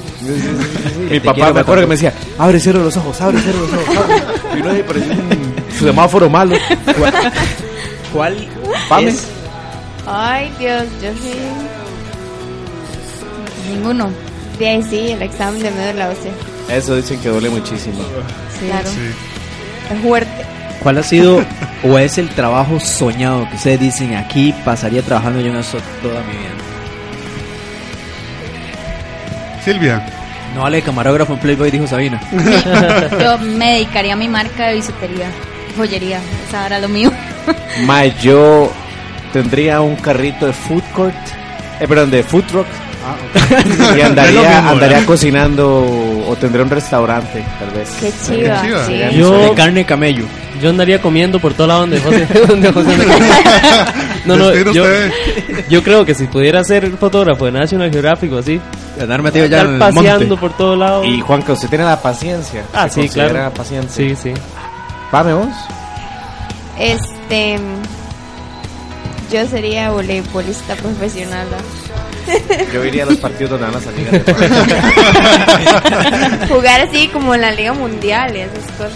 Mi 1.12 1.20
papá 1.20 1.34
quiero, 1.36 1.54
me 1.54 1.60
acuerdo 1.62 1.82
que 1.82 1.88
me 1.88 1.96
decía, 1.96 2.14
abre 2.38 2.58
y 2.58 2.62
cierra 2.62 2.80
los 2.80 2.98
ojos, 2.98 3.22
abre 3.22 3.38
y 3.38 3.42
cierra 3.42 3.60
los 3.60 3.74
ojos. 3.74 3.98
abre". 3.98 4.16
Y 4.58 4.62
uno 4.62 4.86
parecía 4.88 5.14
un 5.14 5.56
semáforo 5.80 6.30
malo. 6.30 6.56
¿Cuál 8.14 8.48
Pame. 8.90 9.10
es? 9.10 9.28
Ay, 10.08 10.52
Dios, 10.58 10.84
yo 11.04 11.10
sí. 11.22 11.34
Ninguno. 13.74 14.10
De 14.58 14.68
ahí 14.70 14.84
sí, 14.90 15.12
el 15.12 15.22
examen 15.22 15.62
de 15.62 15.70
médula 15.72 16.10
ósea. 16.10 16.32
Eso 16.70 16.96
dicen 16.96 17.20
que 17.22 17.30
duele 17.30 17.50
muchísimo. 17.50 18.00
Claro. 18.60 18.90
Sí. 18.90 19.94
Es 19.94 20.02
fuerte. 20.02 20.46
¿Cuál 20.80 20.98
ha 20.98 21.04
sido 21.04 21.44
o 21.84 21.98
es 21.98 22.18
el 22.18 22.30
trabajo 22.30 22.80
soñado 22.80 23.48
que 23.50 23.56
ustedes 23.56 23.80
dicen 23.80 24.16
aquí 24.16 24.54
pasaría 24.66 25.02
trabajando 25.02 25.40
yo 25.42 25.48
en 25.52 25.58
eso 25.58 25.78
toda 26.02 26.22
mi 26.24 26.34
vida? 26.34 26.52
Silvia. 29.64 30.06
No 30.56 30.62
vale 30.64 30.82
camarógrafo 30.82 31.34
en 31.34 31.40
Playboy, 31.40 31.70
dijo 31.72 31.88
Sabina. 31.88 32.22
Yo 33.20 33.38
me 33.58 33.74
dedicaría 33.74 34.14
a 34.14 34.16
mi 34.16 34.28
marca 34.28 34.68
de 34.68 34.76
bisutería, 34.76 35.30
joyería. 35.76 36.20
Esa 36.48 36.66
era 36.66 36.80
lo 36.80 36.88
mío. 36.88 37.12
Mae, 37.86 38.14
yo 38.22 38.72
tendría 39.34 39.82
un 39.82 39.96
carrito 39.98 40.48
de 40.48 40.54
food 40.54 40.84
court, 40.96 41.16
eh, 41.80 41.88
perdón, 41.88 42.10
de 42.12 42.24
food 42.24 42.44
truck. 42.46 42.66
y 42.66 43.68
Es 43.92 43.98
lo 43.98 44.06
andaría, 44.06 44.56
mismo, 44.56 44.70
andaría 44.72 45.06
cocinando 45.06 46.07
o 46.28 46.36
tendría 46.36 46.64
un 46.64 46.70
restaurante, 46.70 47.44
tal 47.60 47.70
vez. 47.72 47.90
Qué 48.00 48.12
chiva. 48.26 48.62
chiva. 48.62 48.86
sí. 48.86 49.18
Yo- 49.18 49.38
De 49.50 49.54
carne 49.56 49.86
camello. 49.86 50.26
Yo 50.62 50.70
andaría 50.72 51.00
comiendo 51.02 51.40
por 51.40 51.54
todo 51.54 51.68
lado 51.68 51.82
donde 51.82 52.00
José. 52.02 52.28
donde 52.48 52.72
José 52.74 52.90
no, 54.26 54.36
no, 54.36 54.54
yo, 54.74 54.84
yo 55.70 55.84
creo 55.84 56.04
que 56.06 56.16
si 56.16 56.26
pudiera 56.26 56.64
ser 56.64 56.90
fotógrafo 56.98 57.46
de 57.46 57.52
National 57.52 57.92
Geographic 57.92 58.32
o 58.34 58.40
así, 58.40 58.60
Andar 59.00 59.22
metido 59.22 59.46
ya 59.46 59.62
en 59.62 59.74
estar 59.74 59.74
el 59.74 59.80
paseando 59.96 60.26
monte. 60.30 60.42
por 60.42 60.58
todo 60.58 60.76
lado. 60.76 61.04
Y 61.04 61.22
Juanca, 61.22 61.54
usted 61.54 61.70
tiene 61.70 61.84
la 61.86 62.02
paciencia. 62.02 62.64
Ah, 62.74 62.90
sí, 62.90 63.08
claro. 63.08 63.52
paciente. 63.54 63.90
Sí, 63.94 64.16
sí. 64.16 64.34
Pame 65.12 65.34
vos. 65.34 65.48
Este. 66.80 67.60
Yo 69.32 69.46
sería 69.48 69.92
voleibolista 69.92 70.76
profesional. 70.76 71.46
¿no? 71.52 71.87
Yo 72.74 72.86
iría 72.86 73.04
a 73.04 73.06
los 73.08 73.18
partidos 73.18 73.52
donde 73.52 73.66
van 73.68 73.76
a 73.76 73.82
salir. 73.82 74.08
Jugar 76.50 76.82
así 76.82 77.08
como 77.10 77.36
en 77.36 77.42
la 77.42 77.52
Liga 77.52 77.74
Mundial 77.74 78.36
y 78.36 78.40
esas 78.42 78.64
cosas. 78.78 78.94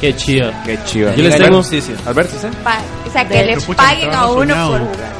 Qué 0.00 0.14
chido. 0.14 0.50
Qué 0.64 0.78
chido. 0.84 1.14
Yo 1.14 1.22
les 1.22 1.36
tengo- 1.38 1.62
Alberto, 2.06 2.36
¿sí? 2.40 2.48
Pa- 2.62 2.80
o 3.08 3.12
sea, 3.12 3.26
que 3.26 3.34
Qué 3.34 3.44
le 3.44 3.56
pucha, 3.56 3.82
paguen 3.82 4.14
a 4.14 4.26
uno 4.26 4.40
soñado. 4.40 4.70
por 4.72 4.80
jugar. 4.80 5.12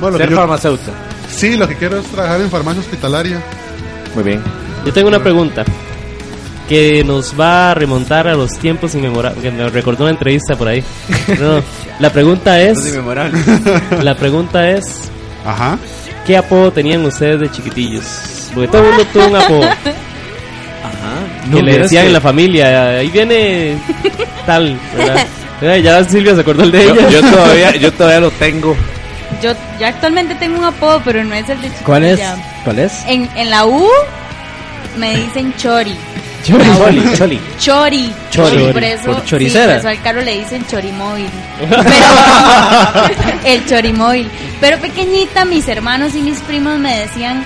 Bueno, 0.00 0.10
lo 0.12 0.18
Ser 0.18 0.30
yo- 0.30 0.36
farmacéutico. 0.36 0.90
sí, 1.30 1.56
lo 1.56 1.68
que 1.68 1.76
quiero 1.76 1.98
es 2.00 2.06
trabajar 2.06 2.40
en 2.40 2.50
farmacia 2.50 2.80
hospitalaria. 2.80 3.40
Muy 4.14 4.24
bien. 4.24 4.42
Yo 4.84 4.92
tengo 4.92 5.08
una 5.08 5.22
pregunta 5.22 5.64
que 6.68 7.04
nos 7.04 7.38
va 7.38 7.70
a 7.70 7.74
remontar 7.74 8.26
a 8.26 8.34
los 8.34 8.50
tiempos 8.58 8.94
inmemorables, 8.96 9.40
que 9.42 9.50
me 9.52 9.68
recordó 9.70 10.04
una 10.04 10.10
entrevista 10.12 10.56
por 10.56 10.68
ahí. 10.68 10.82
No, 11.40 11.62
la 12.00 12.10
pregunta 12.10 12.60
es, 12.60 12.78
la 14.02 14.14
pregunta 14.16 14.68
es, 14.70 15.08
Ajá. 15.44 15.78
¿Qué 16.26 16.36
apodo 16.36 16.72
tenían 16.72 17.04
ustedes 17.04 17.40
de 17.40 17.50
chiquitillos? 17.50 18.50
Porque 18.54 18.68
todo 18.68 18.82
el 18.82 18.88
mundo 18.88 19.04
tuvo 19.12 19.26
un 19.26 19.36
apodo 19.36 19.62
Ajá. 20.84 21.52
que 21.52 21.62
le 21.62 21.78
decían 21.78 22.02
que- 22.02 22.06
en 22.08 22.12
la 22.12 22.20
familia, 22.20 22.88
ahí 22.98 23.08
viene 23.10 23.76
tal, 24.44 24.78
¿verdad? 24.96 25.26
Eh, 25.62 25.80
Ya 25.82 26.04
Silvia 26.04 26.34
se 26.34 26.42
acordó 26.42 26.64
el 26.64 26.70
de 26.70 26.84
Yo, 26.86 26.94
ella. 26.94 27.08
yo 27.08 27.20
todavía, 27.30 27.76
yo 27.80 27.90
todavía 27.92 28.20
lo 28.20 28.30
tengo. 28.32 28.76
Yo, 29.42 29.52
yo 29.80 29.86
actualmente 29.86 30.34
tengo 30.34 30.58
un 30.58 30.64
apodo, 30.64 31.00
pero 31.02 31.24
no 31.24 31.34
es 31.34 31.48
el 31.48 31.56
de 31.62 31.68
chiquitilla. 31.68 31.84
¿Cuál 31.86 32.04
es? 32.04 32.20
¿Cuál 32.62 32.78
es? 32.78 33.04
En, 33.06 33.26
en 33.36 33.48
la 33.48 33.64
U 33.64 33.88
me 34.98 35.16
dicen 35.16 35.54
Chori. 35.56 35.96
Choli, 36.46 37.02
choli. 37.16 37.40
Chori. 37.58 38.12
Chori. 38.30 38.64
Y 38.68 38.72
por 38.72 38.84
eso, 38.84 39.04
Por 39.06 39.16
sí, 39.16 39.26
choricera. 39.26 39.66
por 39.66 39.76
eso 39.78 39.88
al 39.88 40.02
carro 40.02 40.20
le 40.22 40.38
dicen 40.38 40.64
chorimóvil. 40.66 41.28
Pero, 41.58 43.38
el 43.44 43.66
chorimóvil. 43.66 44.28
Pero 44.60 44.78
pequeñita, 44.78 45.44
mis 45.44 45.66
hermanos 45.68 46.14
y 46.14 46.20
mis 46.20 46.38
primos 46.40 46.78
me 46.78 46.98
decían, 47.00 47.44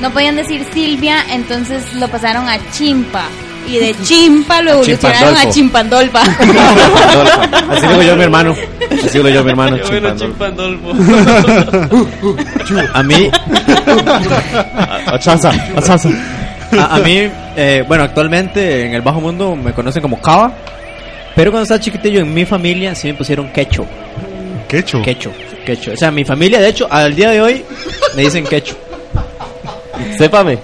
no 0.00 0.10
podían 0.10 0.36
decir 0.36 0.64
Silvia, 0.72 1.24
entonces 1.30 1.82
lo 1.94 2.08
pasaron 2.08 2.48
a 2.48 2.58
Chimpa. 2.72 3.24
y 3.66 3.78
de 3.78 3.94
chimpa 4.04 4.60
lo 4.62 4.72
evolucionaron 4.72 5.36
a 5.36 5.48
chimpandolfa. 5.50 6.20
Así 6.20 7.86
digo 7.88 8.02
yo 8.02 8.12
a 8.12 8.16
mi 8.16 8.22
hermano. 8.24 8.54
Así 8.92 9.08
digo 9.18 9.28
yo 9.28 9.40
a 9.40 9.42
mi 9.42 9.50
hermano. 9.50 9.76
A 12.94 13.02
mí, 13.02 13.30
Achaza, 15.06 15.50
achaza. 15.76 16.08
A, 16.78 16.96
a 16.96 16.98
mí, 17.00 17.28
eh, 17.56 17.84
bueno, 17.86 18.04
actualmente 18.04 18.86
en 18.86 18.94
el 18.94 19.02
bajo 19.02 19.20
mundo 19.20 19.56
me 19.56 19.72
conocen 19.72 20.02
como 20.02 20.20
Cava. 20.20 20.52
Pero 21.34 21.50
cuando 21.50 21.64
estaba 21.64 21.80
chiquitillo 21.80 22.20
en 22.20 22.32
mi 22.32 22.44
familia 22.44 22.94
sí 22.94 23.08
me 23.08 23.14
pusieron 23.14 23.48
quecho. 23.48 23.86
¿Quecho? 24.68 25.02
Quecho, 25.02 25.32
quecho. 25.64 25.92
O 25.92 25.96
sea, 25.96 26.10
mi 26.10 26.24
familia, 26.24 26.60
de 26.60 26.68
hecho, 26.68 26.86
al 26.90 27.14
día 27.14 27.30
de 27.30 27.40
hoy 27.40 27.64
me 28.16 28.22
dicen 28.22 28.44
quecho. 28.44 28.76
Sépame. 30.16 30.58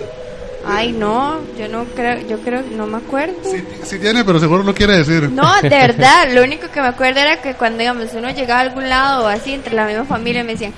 Ay, 0.66 0.92
no, 0.92 1.40
yo 1.58 1.68
no 1.68 1.84
creo, 1.96 2.18
yo 2.28 2.38
creo, 2.40 2.62
no 2.76 2.86
me 2.86 2.98
acuerdo. 2.98 3.34
Sí 3.82 3.98
tiene, 3.98 4.24
pero 4.24 4.38
seguro 4.38 4.62
no 4.62 4.74
quiere 4.74 4.98
decir. 4.98 5.28
No, 5.30 5.60
de 5.60 5.68
verdad, 5.68 6.28
lo 6.32 6.42
único 6.42 6.68
que 6.70 6.80
me 6.80 6.88
acuerdo 6.88 7.20
era 7.20 7.40
que 7.40 7.54
cuando, 7.54 7.78
digamos, 7.78 8.12
uno 8.14 8.30
llegaba 8.30 8.60
a 8.60 8.62
algún 8.64 8.88
lado 8.88 9.24
o 9.24 9.28
así, 9.28 9.54
entre 9.54 9.74
la 9.74 9.86
misma 9.86 10.04
familia, 10.04 10.44
me 10.44 10.52
decían, 10.52 10.72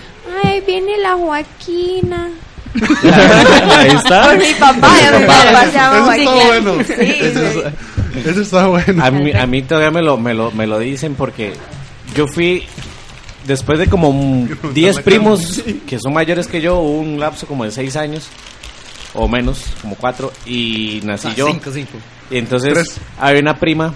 ay, 0.44 0.62
viene 0.66 0.96
la 0.98 1.14
Joaquina. 1.14 2.30
Ahí 2.74 3.90
está. 3.90 4.28
Por 4.28 4.38
mi 4.38 4.54
papá, 4.54 4.94
ya 5.00 5.18
mi 5.18 5.26
papá 5.26 5.66
se 5.66 5.72
llama 5.72 6.16
Eso 6.16 6.30
está 6.32 6.46
bueno. 6.46 6.84
Sí, 6.84 6.94
Eso, 6.98 8.30
eso 8.30 8.40
está 8.42 8.66
bueno. 8.66 9.04
A 9.04 9.10
mí, 9.10 9.32
a 9.32 9.46
mí 9.46 9.62
todavía 9.62 9.90
me 9.90 10.02
lo, 10.02 10.16
me, 10.16 10.34
lo, 10.34 10.50
me 10.52 10.66
lo 10.66 10.78
dicen 10.78 11.14
porque 11.14 11.52
yo 12.16 12.26
fui, 12.28 12.64
después 13.46 13.78
de 13.78 13.86
como 13.88 14.08
un 14.08 14.58
10 14.74 15.00
primos 15.00 15.62
que 15.86 15.98
son 15.98 16.12
mayores 16.12 16.46
que 16.46 16.60
yo, 16.60 16.78
hubo 16.78 17.00
un 17.00 17.18
lapso 17.20 17.46
como 17.46 17.64
de 17.64 17.70
6 17.70 17.96
años 17.96 18.28
o 19.14 19.28
menos, 19.28 19.64
como 19.82 19.94
4, 19.96 20.32
y 20.46 21.00
nací 21.04 21.28
Ah, 21.30 21.34
yo. 21.36 21.46
cinco, 21.48 21.70
cinco. 21.72 21.98
Y 22.30 22.38
entonces 22.38 22.72
Tres. 22.72 22.96
había 23.20 23.40
una 23.42 23.58
prima 23.58 23.92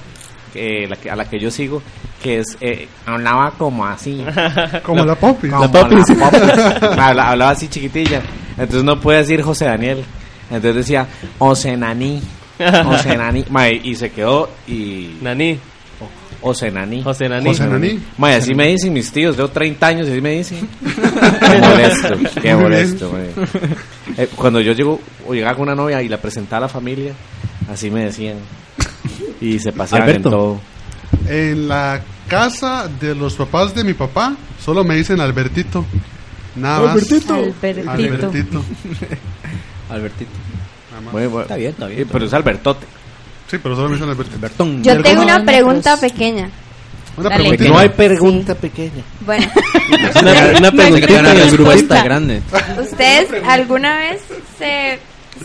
la 0.55 0.97
que- 0.97 1.11
a 1.11 1.17
la 1.17 1.29
que 1.29 1.39
yo 1.39 1.51
sigo 1.51 1.83
que 2.23 2.39
es 2.41 2.57
eh, 2.61 2.89
hablaba 3.05 3.53
como 3.59 3.85
así. 3.87 4.25
Como 4.83 5.05
la 5.05 5.15
Poppy. 5.15 5.49
Como 5.49 5.63
La 5.65 5.71
Poppy. 5.71 5.97
la. 6.17 7.09
Habla- 7.09 7.29
hablaba 7.31 7.51
así 7.53 7.69
chiquitilla. 7.69 8.23
Entonces 8.53 8.85
no 8.85 8.99
puede 9.01 9.19
decir 9.19 9.43
José 9.43 9.67
Daniel. 9.67 10.03
Entonces 10.51 10.77
decía 10.77 11.07
Ocenaní. 11.39 12.23
Ocenaní. 12.87 13.45
Mae, 13.51 13.81
y 13.85 13.95
se 13.95 14.11
quedó 14.11 14.49
y. 14.67 15.17
Naní. 15.21 15.59
José 16.41 16.71
Naní. 16.71 17.03
José 17.03 17.29
Naní. 17.29 18.01
Mae, 18.19 18.37
así 18.37 18.55
me 18.55 18.69
dicen 18.69 18.93
mis 18.93 19.11
tíos. 19.11 19.35
Tengo 19.37 19.49
30 19.51 19.87
años 19.87 20.07
y 20.09 20.13
así 20.13 20.21
me 20.21 20.31
dicen. 20.33 20.69
Qué 21.41 21.59
molesto. 21.61 22.41
Qué 22.41 22.55
molesto. 22.55 23.13
Eh, 24.17 24.29
cuando 24.37 24.61
yo 24.61 24.73
llego 24.73 25.01
o 25.27 25.35
llegaba 25.35 25.55
con 25.57 25.65
una 25.65 25.75
novia 25.75 26.01
y 26.03 26.09
la 26.09 26.19
presentaba 26.19 26.59
a 26.59 26.61
la 26.63 26.69
familia, 26.69 27.13
así 27.71 27.91
me 27.91 28.05
decían. 28.05 28.37
Y 29.41 29.59
se 29.59 29.73
paseaban 29.73 30.09
en 30.11 30.23
todo. 30.23 30.61
En 31.29 31.69
la 31.69 32.01
casa 32.29 32.89
de 33.01 33.15
los 33.15 33.35
papás 33.35 33.75
de 33.75 33.85
mi 33.85 33.95
papá, 33.95 34.35
solo 34.65 34.85
me 34.85 34.97
dicen 34.97 35.21
Albertito. 35.21 35.85
Nada 36.55 36.81
más. 36.81 36.91
Albertito. 36.93 37.35
Albertito. 37.35 38.65
Albertito. 39.91 40.31
Muy 41.13 41.27
bueno. 41.27 41.43
Está 41.43 41.57
bien, 41.57 41.71
está 41.73 41.87
bien. 41.87 42.01
Sí, 42.01 42.09
pero 42.11 42.25
es 42.25 42.33
Albertote. 42.35 42.87
Sí, 43.51 43.59
pero 43.63 43.77
solo 43.77 43.89
me 43.89 43.95
dicen 43.95 44.09
Albertito. 44.09 44.37
Albertón. 44.37 44.83
Yo 44.83 45.03
tengo 45.03 45.23
una 45.23 45.45
pregunta 45.45 45.97
pequeña. 45.99 46.49
Una. 47.17 47.39
No 47.39 47.79
hay 47.79 47.89
pregunta 47.91 48.55
pequeña. 48.55 49.03
Bueno, 49.25 49.47
Una, 50.21 50.33
una 50.59 50.71
tiene 50.71 51.19
una 51.21 51.35
respuesta. 51.35 52.03
grande. 52.03 52.43
¿ustedes 52.81 53.29
alguna 53.47 53.97
vez 53.97 54.21
se, 54.59 54.99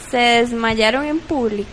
se 0.10 0.18
desmayaron 0.18 1.06
en 1.06 1.20
público? 1.20 1.70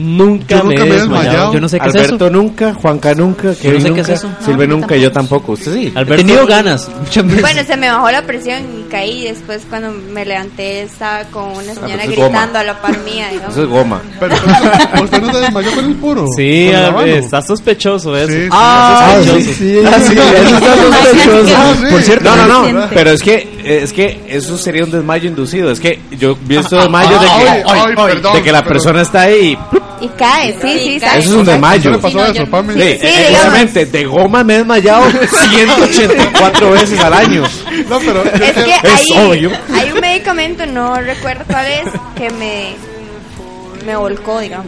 Nunca, 0.00 0.56
Yo 0.58 0.64
nunca 0.64 0.64
me 0.64 0.68
me 0.68 0.74
he 0.74 0.88
he 0.96 1.00
desmayado. 1.00 1.22
desmayado. 1.24 1.52
Yo 1.52 1.60
no 1.60 1.68
sé 1.68 1.78
qué 1.80 1.88
es 1.88 1.94
Alberto 1.94 2.14
eso. 2.26 2.30
nunca, 2.30 2.74
Juanca 2.74 3.14
nunca, 3.14 3.54
Kevin 3.54 3.80
sé 3.80 3.82
qué 3.84 3.88
nunca, 3.90 4.00
es 4.02 4.08
eso. 4.08 4.28
Silve 4.44 4.66
No, 4.66 4.76
nunca, 4.76 4.96
yo 4.96 5.12
tampoco. 5.12 5.52
Usted 5.52 5.74
sí. 5.74 5.92
He 5.94 5.98
Alberto, 5.98 6.16
tenido 6.26 6.46
ganas. 6.46 6.88
Muchas 7.00 7.24
veces. 7.26 7.40
Bueno, 7.42 7.60
se 7.66 7.76
me 7.76 7.90
bajó 7.90 8.10
la 8.10 8.22
presión 8.22 8.62
y 8.78 8.90
caí. 8.90 9.24
Después, 9.24 9.62
cuando 9.68 9.90
me 9.92 10.24
levanté, 10.24 10.82
estaba 10.82 11.24
con 11.24 11.44
una 11.50 11.74
señora 11.74 12.02
eso 12.04 12.10
es 12.12 12.16
goma. 12.16 12.28
gritando 12.28 12.58
a 12.58 12.64
la 12.64 12.80
par 12.80 12.98
mía. 13.00 13.28
digamos. 13.30 13.52
Eso 13.52 13.62
es 13.64 13.68
goma. 13.68 14.00
Pero 14.18 14.34
¿usted 15.04 15.22
no 15.22 15.32
se 15.32 15.38
desmayó 15.40 15.70
con 15.72 15.84
el 15.84 15.94
puro? 15.96 16.24
Sí, 16.36 16.70
está 17.06 17.42
sospechoso 17.42 18.16
eso. 18.16 18.32
Sí, 18.32 18.42
sí. 18.44 18.48
Ah, 18.52 19.14
sospechoso. 19.24 19.52
sí. 19.54 19.80
Ah, 19.86 20.00
sí, 20.00 20.14
eso 20.18 20.56
está 20.56 20.76
sospechoso. 20.76 21.54
Ah, 21.56 21.74
sí. 21.78 21.86
Por 21.90 22.02
cierto, 22.02 22.24
No, 22.36 22.46
no, 22.46 22.72
no, 22.72 22.88
pero 22.94 23.10
es 23.10 23.22
que 23.22 23.60
es 23.64 23.92
que 23.92 24.22
eso 24.28 24.56
sería 24.56 24.84
un 24.84 24.90
desmayo 24.90 25.28
inducido. 25.28 25.70
Es 25.70 25.80
que 25.80 25.98
yo 26.18 26.36
vi 26.46 26.56
estos 26.56 26.80
desmayos 26.82 27.20
de 27.20 27.26
que, 27.26 28.38
de 28.38 28.42
que 28.42 28.52
la 28.52 28.64
persona 28.64 29.02
está 29.02 29.22
ahí. 29.22 29.50
Y 29.50 29.58
cae, 30.08 30.52
sí, 30.60 30.78
sí. 30.78 30.96
Eso 30.96 31.06
es 31.18 31.26
un 31.28 31.44
desmayo. 31.44 31.82
¿Qué 31.90 31.96
le 31.96 32.02
pasó 32.02 32.08
Sí, 32.10 32.16
no, 32.16 32.24
eso, 32.24 32.34
yo-? 32.34 32.72
Sí, 32.74 32.80
Sí, 33.00 33.06
eh, 33.06 33.26
exactamente. 33.30 33.86
De 33.86 34.04
goma 34.04 34.44
me 34.44 34.54
he 34.54 34.58
desmayado 34.58 35.02
184 35.50 36.70
veces 36.72 37.00
al 37.00 37.12
año. 37.14 37.42
No, 37.88 37.98
pero 38.00 38.24
Es 38.24 38.52
que 38.52 38.70
Es 38.82 39.10
hay, 39.16 39.26
obvio. 39.26 39.50
hay 39.72 39.92
un 39.92 40.00
medicamento, 40.00 40.66
no 40.66 40.94
recuerdo 41.00 41.44
cuál 41.46 41.66
es, 41.66 41.84
que 42.16 42.30
me, 42.30 42.74
me 43.86 43.96
volcó, 43.96 44.40
digamos. 44.40 44.66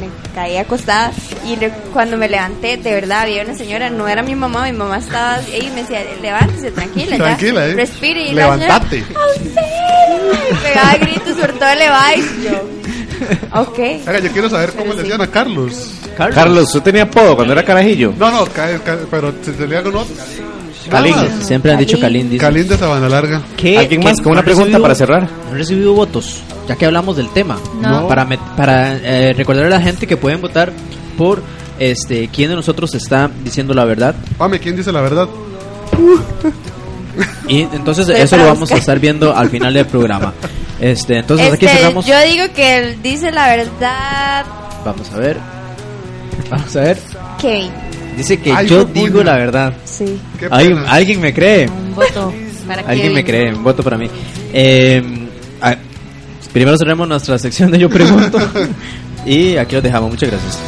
Me 0.00 0.08
caí 0.34 0.56
acostada 0.56 1.12
y 1.46 1.54
re- 1.56 1.70
cuando 1.92 2.16
me 2.16 2.28
levanté, 2.28 2.76
de 2.76 2.92
verdad, 2.94 3.22
había 3.22 3.44
una 3.44 3.54
señora, 3.54 3.90
no 3.90 4.08
era 4.08 4.22
mi 4.22 4.34
mamá, 4.34 4.64
mi 4.64 4.72
mamá 4.72 4.98
estaba 4.98 5.34
ahí 5.36 5.68
y 5.68 5.74
me 5.74 5.82
decía, 5.82 6.00
levántese, 6.20 6.70
tranquila, 6.72 7.16
Tranquila, 7.16 7.60
ya, 7.66 7.72
¿eh? 7.72 7.74
respire. 7.74 8.22
Y 8.22 8.32
Levantate. 8.32 8.98
y 8.98 10.54
pegaba 10.62 10.96
gritos 10.96 11.36
por 11.36 11.52
todo 11.52 11.68
y 12.16 12.44
yo, 12.44 12.68
ok. 13.52 13.78
Oiga, 13.78 14.18
yo 14.20 14.30
quiero 14.32 14.48
saber 14.50 14.72
cómo 14.72 14.92
le 14.92 15.02
decían 15.02 15.20
a 15.20 15.26
Carlos. 15.26 15.90
Carlos, 16.16 16.70
¿tú 16.72 16.80
tenías 16.80 17.06
apodo 17.08 17.34
cuando 17.36 17.52
era 17.52 17.64
carajillo? 17.64 18.12
No, 18.18 18.30
no, 18.30 18.44
ca- 18.46 18.78
ca- 18.84 18.98
pero 19.10 19.32
se 19.42 19.52
tenía 19.52 19.82
con 19.82 19.96
otro. 19.96 20.14
Calín. 20.90 21.16
Nada. 21.16 21.40
Siempre 21.40 21.72
han 21.72 21.78
dicho 21.78 21.98
Calín. 21.98 22.28
dice. 22.28 22.40
Calín 22.44 22.68
de 22.68 22.76
Sabana 22.76 23.08
Larga. 23.08 23.42
¿Qué- 23.56 23.78
¿Alguien 23.78 24.00
qué- 24.02 24.08
más 24.08 24.20
con 24.20 24.32
una 24.32 24.40
han 24.40 24.44
pregunta 24.44 24.66
recibido- 24.66 24.82
para 24.82 24.94
cerrar? 24.94 25.22
no 25.22 25.50
han 25.52 25.58
recibido 25.58 25.92
votos, 25.94 26.40
ya 26.68 26.76
que 26.76 26.84
hablamos 26.86 27.16
del 27.16 27.30
tema. 27.30 27.58
No. 27.80 28.06
Para, 28.06 28.26
met- 28.28 28.54
para 28.56 28.96
eh, 28.98 29.32
recordar 29.32 29.64
a 29.66 29.70
la 29.70 29.80
gente 29.80 30.06
que 30.06 30.16
pueden 30.18 30.40
votar 30.42 30.72
por 31.16 31.42
este 31.78 32.28
quién 32.28 32.50
de 32.50 32.56
nosotros 32.56 32.94
está 32.94 33.30
diciendo 33.42 33.72
la 33.74 33.84
verdad. 33.86 34.14
Pame, 34.36 34.60
¿quién 34.60 34.76
dice 34.76 34.92
la 34.92 35.00
verdad? 35.00 35.26
Y 37.48 37.60
entonces 37.62 38.08
Estoy 38.08 38.22
eso 38.22 38.36
lo 38.36 38.46
vamos 38.46 38.70
a 38.72 38.76
estar 38.76 38.98
viendo 38.98 39.34
al 39.36 39.50
final 39.50 39.72
del 39.74 39.86
programa. 39.86 40.32
Este, 40.80 41.18
entonces 41.18 41.52
aquí 41.52 41.66
Este, 41.66 41.78
cerramos. 41.78 42.06
yo 42.06 42.20
digo 42.22 42.44
que 42.54 42.76
él 42.78 42.98
dice 43.02 43.30
la 43.30 43.48
verdad, 43.56 44.44
Vamos 44.84 45.10
a 45.12 45.18
ver. 45.18 45.36
Vamos 46.50 46.76
a 46.76 46.80
ver. 46.80 46.98
Kevin. 47.40 47.70
Dice 48.16 48.38
que 48.38 48.52
Ay, 48.52 48.66
yo 48.68 48.84
digo 48.84 49.22
la 49.24 49.36
verdad. 49.36 49.72
Sí. 49.84 50.18
Pena. 50.38 50.84
alguien 50.88 51.20
me 51.20 51.32
cree. 51.32 51.68
Un 51.68 51.94
voto 51.94 52.32
para 52.66 52.82
Alguien 52.82 53.12
me 53.14 53.24
Kevin. 53.24 53.42
cree. 53.46 53.54
Un 53.54 53.64
voto 53.64 53.82
para 53.82 53.96
mí. 53.96 54.08
Eh, 54.52 55.02
ah, 55.62 55.74
primero 56.52 56.76
cerremos 56.78 57.08
nuestra 57.08 57.38
sección 57.38 57.70
de 57.70 57.78
Yo 57.78 57.88
Pregunto. 57.88 58.38
y 59.26 59.56
aquí 59.56 59.74
los 59.74 59.82
dejamos. 59.84 60.10
Muchas 60.10 60.30
gracias. 60.30 60.58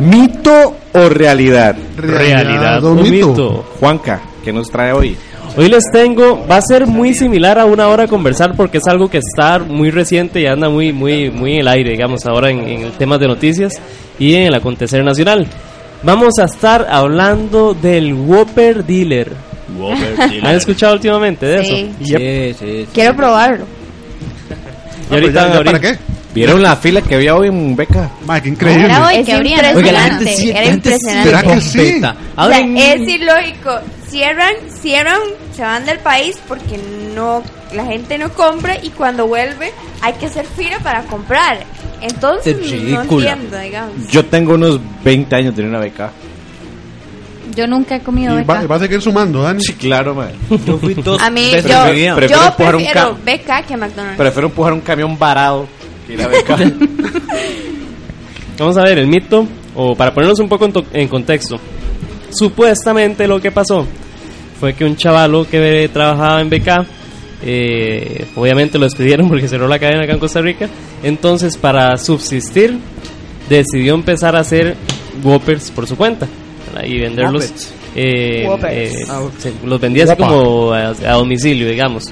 ¿Mito 0.00 0.76
o 0.94 1.08
realidad? 1.08 1.76
Realidad 1.96 2.84
o 2.84 2.94
mito. 2.94 3.28
mito. 3.28 3.64
Juanca, 3.80 4.20
¿qué 4.44 4.52
nos 4.52 4.68
trae 4.70 4.92
hoy? 4.92 5.16
Hoy 5.56 5.68
les 5.68 5.84
tengo, 5.92 6.46
va 6.48 6.58
a 6.58 6.62
ser 6.62 6.86
muy 6.86 7.14
similar 7.14 7.58
a 7.58 7.64
una 7.64 7.88
hora 7.88 8.06
conversar 8.06 8.54
porque 8.54 8.78
es 8.78 8.86
algo 8.86 9.08
que 9.08 9.18
está 9.18 9.58
muy 9.58 9.90
reciente 9.90 10.40
y 10.40 10.46
anda 10.46 10.68
muy, 10.68 10.92
muy, 10.92 11.30
muy 11.30 11.54
en 11.54 11.60
el 11.60 11.68
aire, 11.68 11.90
digamos, 11.92 12.24
ahora 12.26 12.50
en, 12.50 12.60
en 12.60 12.82
el 12.82 12.92
tema 12.92 13.18
de 13.18 13.26
noticias 13.26 13.72
y 14.18 14.34
en 14.34 14.42
el 14.46 14.54
acontecer 14.54 15.02
nacional. 15.04 15.46
Vamos 16.04 16.34
a 16.40 16.44
estar 16.44 16.86
hablando 16.88 17.74
del 17.74 18.12
Whopper 18.14 18.84
Dealer. 18.84 19.32
¿Han 20.42 20.54
escuchado 20.54 20.94
últimamente 20.94 21.44
de 21.44 21.64
Sí. 21.64 21.90
eso? 22.00 22.18
Sí, 22.18 22.54
sí. 22.58 22.86
Quiero 22.94 23.16
probarlo. 23.16 23.64
Y 25.10 25.14
ahorita 25.14 25.32
¿Ya- 25.32 25.48
ya 25.48 25.58
van 25.58 25.68
a 25.68 25.72
¿Para 25.72 25.80
qué? 25.80 25.98
¿Vieron 26.34 26.62
la 26.62 26.76
fila 26.76 27.00
que 27.02 27.14
había 27.14 27.34
hoy 27.34 27.48
en 27.48 27.74
Beca? 27.74 28.10
Ma, 28.26 28.40
qué 28.40 28.50
increíble. 28.50 28.84
Era 28.84 29.06
hoy 29.06 29.16
Es 29.16 29.26
que 29.26 29.32
abrían. 29.32 29.64
impresionante. 29.64 29.88
Oiga, 29.88 29.92
la 29.92 30.14
gente 30.14 30.36
sí, 30.36 30.50
Era 30.50 30.60
la 30.60 30.66
gente 30.70 30.88
sí 30.90 30.94
impresionante. 30.94 31.28
¿Será 31.30 31.42
que 31.54 31.60
sí? 31.60 31.78
respeta. 31.78 32.16
O 32.36 32.48
sea, 32.48 32.58
Abren- 32.60 32.78
es 32.78 33.08
ilógico. 33.08 33.70
Cierran, 34.08 34.54
cierran, 34.80 35.20
se 35.54 35.62
van 35.62 35.84
del 35.84 35.98
país 35.98 36.38
porque 36.46 36.78
no, 37.14 37.42
la 37.74 37.84
gente 37.86 38.16
no 38.18 38.30
compra 38.30 38.76
y 38.82 38.90
cuando 38.90 39.26
vuelve 39.26 39.72
hay 40.00 40.12
que 40.14 40.26
hacer 40.26 40.46
fila 40.46 40.78
para 40.82 41.02
comprar. 41.04 41.58
Entonces 42.00 42.56
Es 42.62 42.82
no 42.84 43.02
entiendo, 43.02 43.58
digamos. 43.58 44.08
Yo 44.10 44.24
tengo 44.24 44.54
unos 44.54 44.80
20 45.04 45.34
años 45.36 45.56
de 45.56 45.62
una 45.64 45.78
beca. 45.80 46.10
Yo 47.54 47.66
nunca 47.66 47.96
he 47.96 48.00
comido 48.00 48.34
Y 48.38 48.44
va, 48.44 48.54
beca. 48.60 48.66
va 48.66 48.76
a 48.76 48.78
seguir 48.78 49.00
sumando, 49.02 49.42
Dani. 49.42 49.60
Sí, 49.62 49.72
claro, 49.74 50.14
man. 50.14 50.30
Yo 50.64 50.78
fui 50.78 50.94
dos 50.94 51.20
A 51.20 51.28
mí, 51.30 51.50
yo, 51.50 51.86
en. 51.86 52.14
Prefiero 52.14 52.42
yo 52.42 52.46
empujar 52.48 52.76
un 52.76 52.82
prefiero 52.82 53.10
ca- 53.10 53.16
beca 53.24 53.62
que 53.62 53.76
McDonald's. 53.76 54.16
Prefiero 54.18 54.48
empujar 54.48 54.72
un 54.74 54.80
camión 54.80 55.18
varado 55.18 55.66
que 56.08 56.14
ir 56.14 56.22
a 56.22 56.28
beca. 56.28 56.56
Vamos 58.58 58.76
a 58.76 58.82
ver 58.82 58.98
el 58.98 59.06
mito, 59.06 59.46
o 59.76 59.94
para 59.94 60.12
ponernos 60.12 60.38
un 60.40 60.48
poco 60.48 60.64
en, 60.64 60.72
to- 60.72 60.86
en 60.92 61.06
contexto. 61.08 61.60
Supuestamente 62.30 63.26
lo 63.28 63.40
que 63.40 63.52
pasó 63.52 63.86
fue 64.58 64.74
que 64.74 64.84
un 64.84 64.96
chavalo 64.96 65.46
que 65.48 65.88
trabajaba 65.92 66.40
en 66.40 66.50
BK, 66.50 66.68
eh, 67.44 68.26
obviamente 68.34 68.78
lo 68.78 68.84
despidieron 68.84 69.28
porque 69.28 69.46
cerró 69.46 69.68
la 69.68 69.78
cadena 69.78 70.02
acá 70.02 70.12
en 70.14 70.18
Costa 70.18 70.40
Rica, 70.40 70.68
entonces 71.04 71.56
para 71.56 71.96
subsistir 71.96 72.76
decidió 73.48 73.94
empezar 73.94 74.34
a 74.34 74.40
hacer 74.40 74.74
Whoppers 75.22 75.70
por 75.70 75.86
su 75.86 75.96
cuenta 75.96 76.26
¿verdad? 76.74 76.86
y 76.88 76.98
venderlos. 76.98 77.44
Whoppers. 77.44 77.74
eh, 77.94 78.44
eh, 78.72 78.92
Ah, 79.08 79.22
los 79.64 79.80
vendía 79.80 80.04
así 80.04 80.16
como 80.16 80.72
a, 80.72 80.88
a 80.88 81.12
domicilio, 81.14 81.68
digamos. 81.70 82.04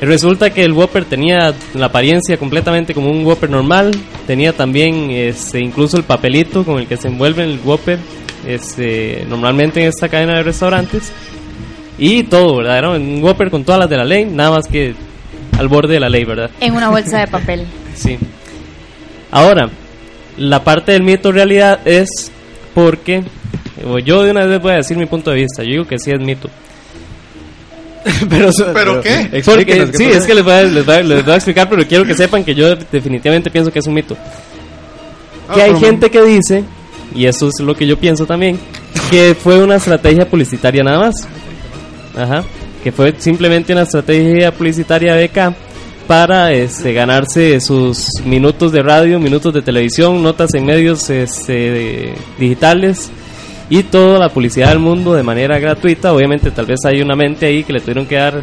Resulta 0.00 0.50
que 0.50 0.62
el 0.62 0.72
Whopper 0.72 1.04
tenía 1.04 1.52
la 1.74 1.86
apariencia 1.86 2.36
completamente 2.36 2.94
como 2.94 3.10
un 3.10 3.24
Whopper 3.26 3.50
normal. 3.50 3.90
Tenía 4.26 4.52
también 4.52 5.10
este, 5.10 5.60
incluso 5.60 5.96
el 5.96 6.04
papelito 6.04 6.64
con 6.64 6.78
el 6.78 6.86
que 6.86 6.96
se 6.96 7.08
envuelve 7.08 7.42
el 7.42 7.58
Whopper 7.64 7.98
este, 8.46 9.24
normalmente 9.28 9.80
en 9.80 9.88
esta 9.88 10.08
cadena 10.08 10.36
de 10.36 10.44
restaurantes. 10.44 11.12
Y 11.98 12.22
todo, 12.24 12.58
¿verdad? 12.58 12.78
Era 12.78 12.90
un 12.90 13.22
Whopper 13.22 13.50
con 13.50 13.64
todas 13.64 13.80
las 13.80 13.90
de 13.90 13.96
la 13.96 14.04
ley, 14.04 14.24
nada 14.24 14.52
más 14.52 14.68
que 14.68 14.94
al 15.58 15.66
borde 15.66 15.94
de 15.94 16.00
la 16.00 16.08
ley, 16.08 16.24
¿verdad? 16.24 16.50
En 16.60 16.74
una 16.74 16.90
bolsa 16.90 17.18
de 17.18 17.26
papel. 17.30 17.66
Sí. 17.94 18.16
Ahora, 19.32 19.68
la 20.36 20.62
parte 20.62 20.92
del 20.92 21.02
mito 21.02 21.32
realidad 21.32 21.80
es 21.84 22.30
porque 22.72 23.24
yo 24.04 24.22
de 24.22 24.30
una 24.30 24.46
vez 24.46 24.60
voy 24.60 24.72
a 24.72 24.76
decir 24.76 24.96
mi 24.96 25.06
punto 25.06 25.32
de 25.32 25.38
vista. 25.38 25.64
Yo 25.64 25.70
digo 25.70 25.86
que 25.86 25.98
sí 25.98 26.12
es 26.12 26.20
mito. 26.20 26.48
pero, 28.30 28.50
¿Pero 28.72 29.00
qué? 29.00 29.16
Porque, 29.24 29.38
Explíquenos 29.38 29.90
qué 29.90 29.96
sí, 29.96 30.04
es 30.04 30.26
que 30.26 30.34
les 30.34 30.44
voy, 30.44 30.52
a, 30.54 30.62
les, 30.64 30.84
voy 30.86 30.94
a, 30.94 31.02
les 31.02 31.24
voy 31.24 31.32
a 31.34 31.36
explicar, 31.36 31.68
pero 31.68 31.86
quiero 31.86 32.04
que 32.04 32.14
sepan 32.14 32.44
que 32.44 32.54
yo 32.54 32.74
definitivamente 32.76 33.50
pienso 33.50 33.70
que 33.72 33.78
es 33.78 33.86
un 33.86 33.94
mito. 33.94 34.16
Que 35.54 35.60
Ah, 35.62 35.64
hay 35.64 35.72
pero- 35.72 35.80
gente 35.80 36.10
que 36.10 36.22
dice, 36.22 36.64
y 37.14 37.24
eso 37.26 37.48
es 37.48 37.60
lo 37.64 37.74
que 37.74 37.86
yo 37.86 37.96
pienso 37.98 38.26
también, 38.26 38.58
que 39.10 39.34
fue 39.34 39.62
una 39.62 39.76
estrategia 39.76 40.28
publicitaria 40.28 40.82
nada 40.82 40.98
más. 40.98 41.14
Ajá. 42.16 42.44
Que 42.82 42.92
fue 42.92 43.14
simplemente 43.18 43.72
una 43.72 43.82
estrategia 43.82 44.52
publicitaria 44.52 45.14
de 45.14 45.26
BK 45.28 45.54
para 46.06 46.52
este, 46.52 46.92
ganarse 46.92 47.60
sus 47.60 48.08
minutos 48.24 48.72
de 48.72 48.82
radio, 48.82 49.18
minutos 49.20 49.52
de 49.52 49.62
televisión, 49.62 50.22
notas 50.22 50.54
en 50.54 50.64
medios 50.64 51.10
este, 51.10 52.14
digitales 52.38 53.10
y 53.70 53.82
toda 53.84 54.18
la 54.18 54.28
publicidad 54.30 54.68
del 54.70 54.78
mundo 54.78 55.14
de 55.14 55.22
manera 55.22 55.58
gratuita. 55.58 56.12
Obviamente 56.12 56.50
tal 56.50 56.66
vez 56.66 56.84
hay 56.84 57.00
una 57.00 57.14
mente 57.14 57.46
ahí 57.46 57.64
que 57.64 57.72
le 57.72 57.80
tuvieron 57.80 58.06
que 58.06 58.16
dar 58.16 58.42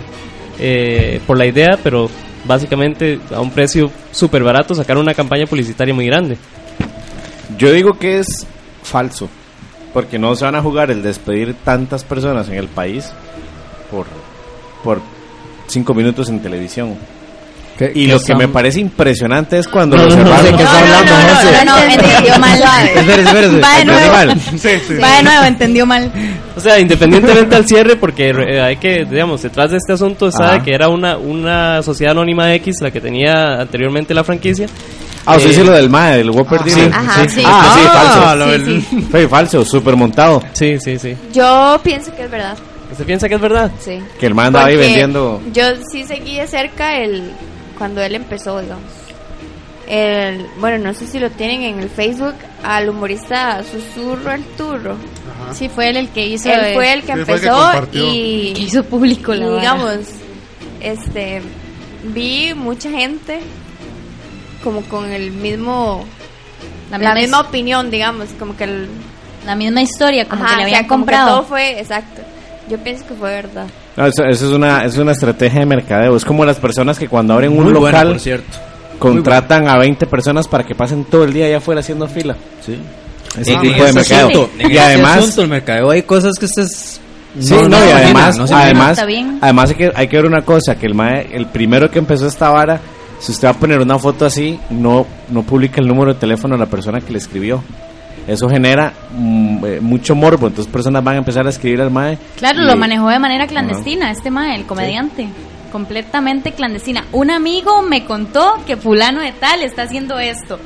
eh, 0.59 1.19
por 1.25 1.37
la 1.37 1.45
idea, 1.45 1.79
pero 1.83 2.09
básicamente 2.45 3.19
a 3.33 3.41
un 3.41 3.51
precio 3.51 3.91
súper 4.11 4.43
barato 4.43 4.75
sacar 4.75 4.97
una 4.97 5.13
campaña 5.13 5.45
publicitaria 5.45 5.93
muy 5.93 6.05
grande. 6.05 6.37
Yo 7.57 7.71
digo 7.71 7.97
que 7.97 8.19
es 8.19 8.45
falso, 8.83 9.29
porque 9.93 10.19
no 10.19 10.35
se 10.35 10.45
van 10.45 10.55
a 10.55 10.61
jugar 10.61 10.91
el 10.91 11.01
despedir 11.01 11.55
tantas 11.63 12.03
personas 12.03 12.47
en 12.49 12.55
el 12.55 12.67
país 12.67 13.11
por, 13.89 14.05
por 14.83 15.01
cinco 15.67 15.93
minutos 15.93 16.29
en 16.29 16.41
televisión. 16.41 16.95
Y 17.93 18.05
qué 18.07 18.13
lo 18.13 18.19
que 18.19 18.25
son? 18.27 18.37
me 18.37 18.47
parece 18.47 18.79
impresionante 18.79 19.57
es 19.59 19.67
cuando 19.67 19.97
No, 19.97 20.03
lo 20.05 20.15
no, 20.15 20.23
no 20.23 20.57
qué. 20.57 20.63
No, 20.63 21.65
no, 21.65 21.77
entendió 21.83 22.39
mal. 22.39 22.59
Espérese, 22.95 23.21
espérese. 23.23 23.59
Va 23.59 23.75
de 23.75 23.81
¿Entendí 23.81 23.91
nuevo. 23.91 24.13
mal? 24.13 24.29
Va 25.03 25.15
de 25.17 25.23
nuevo, 25.23 25.43
entendió 25.45 25.85
mal. 25.85 26.11
O 26.55 26.59
sea, 26.61 26.79
independientemente 26.79 27.55
al 27.55 27.67
cierre, 27.67 27.95
porque 27.97 28.29
eh, 28.29 28.61
hay 28.61 28.77
que, 28.77 29.05
digamos, 29.05 29.41
detrás 29.41 29.71
de 29.71 29.77
este 29.77 29.93
asunto 29.93 30.31
sabe 30.31 30.55
Ajá. 30.55 30.63
que 30.63 30.73
era 30.73 30.87
una, 30.87 31.17
una 31.17 31.81
sociedad 31.83 32.11
anónima 32.13 32.53
X 32.55 32.77
la 32.81 32.91
que 32.91 33.01
tenía 33.01 33.59
anteriormente 33.61 34.13
la 34.13 34.23
franquicia. 34.23 34.67
Ah, 35.25 35.35
usted 35.35 35.47
Eh, 35.47 35.49
dice 35.53 35.63
lo 35.65 35.71
del 35.73 35.89
MAE, 35.89 36.17
del 36.19 36.29
Whopper 36.29 36.61
sí, 36.65 36.69
Dealer. 36.75 36.93
Ajá, 36.93 37.27
sí. 37.27 37.43
Ah, 37.45 37.75
sí, 37.75 37.81
Ah, 37.85 38.35
falso. 38.37 38.65
Sí, 38.65 39.07
Fue 39.11 39.27
falso, 39.27 39.65
súper 39.65 39.95
montado. 39.95 40.41
Sí, 40.53 40.77
sí, 40.79 40.97
sí. 40.99 41.15
Yo 41.33 41.79
pienso 41.83 42.15
que 42.15 42.23
es 42.23 42.31
verdad. 42.31 42.55
¿Usted 42.91 43.05
piensa 43.05 43.27
que 43.27 43.35
es 43.35 43.41
verdad? 43.41 43.71
Sí. 43.79 43.99
Que 44.19 44.27
el 44.27 44.35
man 44.35 44.47
andaba 44.47 44.67
ahí 44.67 44.77
vendiendo. 44.77 45.41
Yo 45.51 45.63
sí 45.91 46.03
seguí 46.05 46.35
de 46.37 46.47
cerca 46.47 46.95
el 46.99 47.31
cuando 47.77 48.01
él 48.01 48.15
empezó, 48.15 48.59
digamos. 48.61 48.91
El, 49.87 50.47
bueno, 50.59 50.83
no 50.83 50.93
sé 50.95 51.05
si 51.05 51.19
lo 51.19 51.29
tienen 51.29 51.61
en 51.61 51.79
el 51.79 51.89
Facebook 51.89 52.33
al 52.63 52.89
humorista 52.89 53.61
Susurro 53.63 54.31
el 54.31 54.43
Turro. 54.57 54.95
Sí, 55.53 55.69
fue 55.69 55.89
él 55.89 55.97
el 55.97 56.09
que 56.09 56.25
hizo. 56.25 56.51
Él 56.51 56.73
fue 56.73 56.93
el 56.93 57.03
que 57.03 57.13
Sí, 57.13 57.23
fue 57.25 57.35
el 57.35 57.41
que 57.41 57.45
empezó 57.51 57.87
y 57.91 58.53
Que 58.53 58.61
hizo 58.61 58.83
público 58.83 59.33
la 59.35 59.45
y 59.45 59.49
digamos, 59.59 59.97
este, 60.81 61.41
vi 62.05 62.53
mucha 62.55 62.89
gente 62.89 63.39
como 64.63 64.81
con 64.83 65.11
el 65.11 65.29
mismo, 65.31 66.05
La 66.89 66.97
la, 66.97 67.13
misma 67.13 67.41
opinión, 67.41 67.91
digamos, 67.91 68.29
como 68.39 68.57
que 68.57 68.63
el, 68.63 68.89
La 69.45 69.55
misma 69.55 69.81
historia, 69.83 70.27
como 70.27 70.43
Ajá, 70.43 70.55
que 70.55 70.61
le 70.61 70.65
o 70.65 70.69
sea, 70.69 70.77
habían 70.77 70.87
como 70.89 71.05
que 71.05 71.11
comprado. 71.11 71.37
todo 71.37 71.47
fue 71.47 71.79
exacto. 71.79 72.23
Yo 72.67 72.79
pienso 72.79 73.05
que 73.05 73.13
fue 73.13 73.29
verdad. 73.29 73.67
No, 73.97 74.05
eso, 74.05 74.23
eso 74.25 74.45
es 74.47 74.51
una 74.51 74.83
es 74.85 74.97
una 74.97 75.11
estrategia 75.13 75.61
de 75.61 75.65
mercadeo. 75.65 76.15
Es 76.15 76.25
como 76.25 76.43
las 76.45 76.57
personas 76.57 76.99
que 76.99 77.07
cuando 77.07 77.33
abren 77.33 77.51
un 77.51 77.63
Muy 77.63 77.73
buena, 77.73 77.99
local 77.99 78.07
por 78.09 78.19
cierto. 78.19 78.57
contratan 78.99 79.67
a 79.69 79.77
20 79.77 80.05
personas 80.07 80.47
para 80.47 80.63
que 80.65 80.75
pasen 80.75 81.05
todo 81.05 81.23
el 81.23 81.33
día 81.33 81.45
allá 81.45 81.57
afuera 81.57 81.79
haciendo 81.81 82.07
fila. 82.07 82.35
Sí. 82.65 82.77
Ese 83.39 83.53
En 83.53 83.61
tipo 83.61 83.83
de 83.83 83.93
mercadeo. 83.93 84.27
asunto, 84.27 84.49
Y 84.69 84.77
además, 84.77 85.17
asunto, 85.17 85.41
el 85.41 85.47
mercadeo 85.49 85.91
hay 85.91 86.03
cosas 86.03 86.33
que 86.39 86.45
ustedes 86.45 86.99
Sí, 87.37 87.53
no, 87.53 87.85
y 87.85 87.91
además, 87.91 88.37
no 88.37 88.47
se 88.47 88.53
además, 88.53 88.97
además 89.41 89.69
hay 89.69 89.75
que, 89.75 89.91
hay 89.93 90.07
que 90.07 90.15
ver 90.15 90.25
una 90.25 90.43
cosa, 90.43 90.75
que 90.75 90.85
el 90.85 90.93
mae, 90.95 91.27
el 91.33 91.47
primero 91.47 91.91
que 91.91 91.99
empezó 91.99 92.27
esta 92.27 92.49
vara, 92.49 92.79
si 93.19 93.33
usted 93.33 93.49
va 93.49 93.51
a 93.51 93.59
poner 93.59 93.81
una 93.81 93.99
foto 93.99 94.25
así, 94.25 94.57
no, 94.69 95.05
no 95.29 95.43
publica 95.43 95.81
el 95.81 95.87
número 95.89 96.13
de 96.13 96.19
teléfono 96.21 96.55
de 96.55 96.59
la 96.61 96.65
persona 96.67 97.01
que 97.01 97.11
le 97.11 97.17
escribió. 97.17 97.61
Eso 98.27 98.49
genera 98.49 98.91
mm, 99.15 99.65
eh, 99.65 99.79
mucho 99.81 100.15
morbo, 100.15 100.47
entonces 100.47 100.71
personas 100.71 101.03
van 101.03 101.15
a 101.15 101.19
empezar 101.19 101.45
a 101.45 101.49
escribir 101.49 101.81
al 101.81 101.91
mae. 101.91 102.17
Claro, 102.37 102.61
y- 102.61 102.65
lo 102.65 102.75
manejó 102.75 103.07
de 103.09 103.19
manera 103.19 103.45
clandestina, 103.47 104.09
este 104.11 104.31
mae, 104.31 104.55
el 104.55 104.65
comediante. 104.65 105.27
Completamente 105.71 106.53
clandestina. 106.53 107.03
Un 107.11 107.29
amigo 107.31 107.81
me 107.81 108.05
contó 108.05 108.59
que 108.65 108.77
fulano 108.77 109.19
de 109.21 109.33
tal 109.33 109.61
está 109.61 109.81
haciendo 109.83 110.17
esto. 110.19 110.57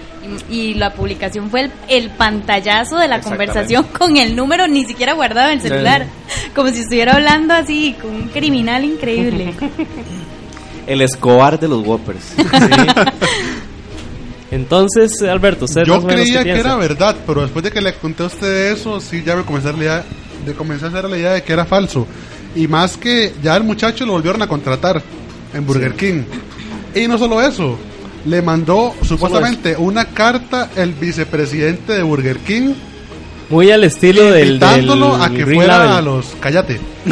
Y, 0.49 0.55
y 0.55 0.73
la 0.75 0.91
publicación 0.93 1.49
fue 1.49 1.61
el, 1.61 1.71
el 1.87 2.09
pantallazo 2.11 2.97
de 2.97 3.07
la 3.07 3.19
conversación 3.19 3.85
con 3.97 4.17
el 4.17 4.35
número 4.35 4.67
ni 4.67 4.85
siquiera 4.85 5.13
guardado 5.13 5.47
en 5.49 5.55
el 5.55 5.61
celular. 5.61 6.05
Como 6.53 6.69
si 6.69 6.81
estuviera 6.81 7.13
hablando 7.15 7.55
así 7.55 7.95
con 7.99 8.13
un 8.13 8.27
criminal 8.29 8.85
increíble. 8.85 9.53
El 10.87 11.01
Escobar 11.01 11.59
de 11.59 11.67
los 11.67 11.85
Whoppers. 11.85 12.33
Entonces, 14.51 15.21
Alberto, 15.21 15.65
¿usted 15.65 15.83
Yo 15.83 16.05
creía 16.05 16.43
que 16.43 16.51
era 16.51 16.75
verdad, 16.75 17.15
pero 17.27 17.41
después 17.41 17.63
de 17.63 17.71
que 17.71 17.81
le 17.81 17.93
conté 17.93 18.23
a 18.23 18.27
usted 18.27 18.71
eso, 18.71 18.99
sí 18.99 19.23
ya 19.23 19.35
me 19.35 19.43
comencé 19.43 19.69
a, 19.69 19.73
idea, 19.73 20.03
de 20.45 20.53
comencé 20.53 20.85
a 20.85 20.87
hacer 20.87 21.07
la 21.09 21.17
idea 21.17 21.33
de 21.33 21.43
que 21.43 21.53
era 21.53 21.65
falso. 21.65 22.07
Y 22.55 22.67
más 22.67 22.97
que 22.97 23.33
ya 23.43 23.55
el 23.55 23.63
muchacho 23.63 24.05
lo 24.05 24.13
volvieron 24.13 24.41
a 24.41 24.47
contratar 24.47 25.01
en 25.53 25.65
Burger 25.65 25.93
King. 25.93 26.23
Y 26.95 27.07
no 27.07 27.19
solo 27.19 27.41
eso, 27.41 27.77
le 28.25 28.41
mandó 28.41 28.95
supuestamente 29.03 29.75
una 29.77 30.05
carta 30.05 30.71
el 30.75 30.93
vicepresidente 30.93 31.93
de 31.93 32.01
Burger 32.01 32.39
King 32.39 32.73
Muy 33.49 33.71
al 33.71 33.83
estilo 33.83 34.23
del, 34.25 34.33
del 34.33 34.47
invitándolo 34.53 35.15
a 35.15 35.29
que 35.29 35.43
Green 35.43 35.55
fuera 35.55 35.77
Label. 35.79 35.91
a 35.91 36.01
los 36.01 36.25
cállate 36.39 36.79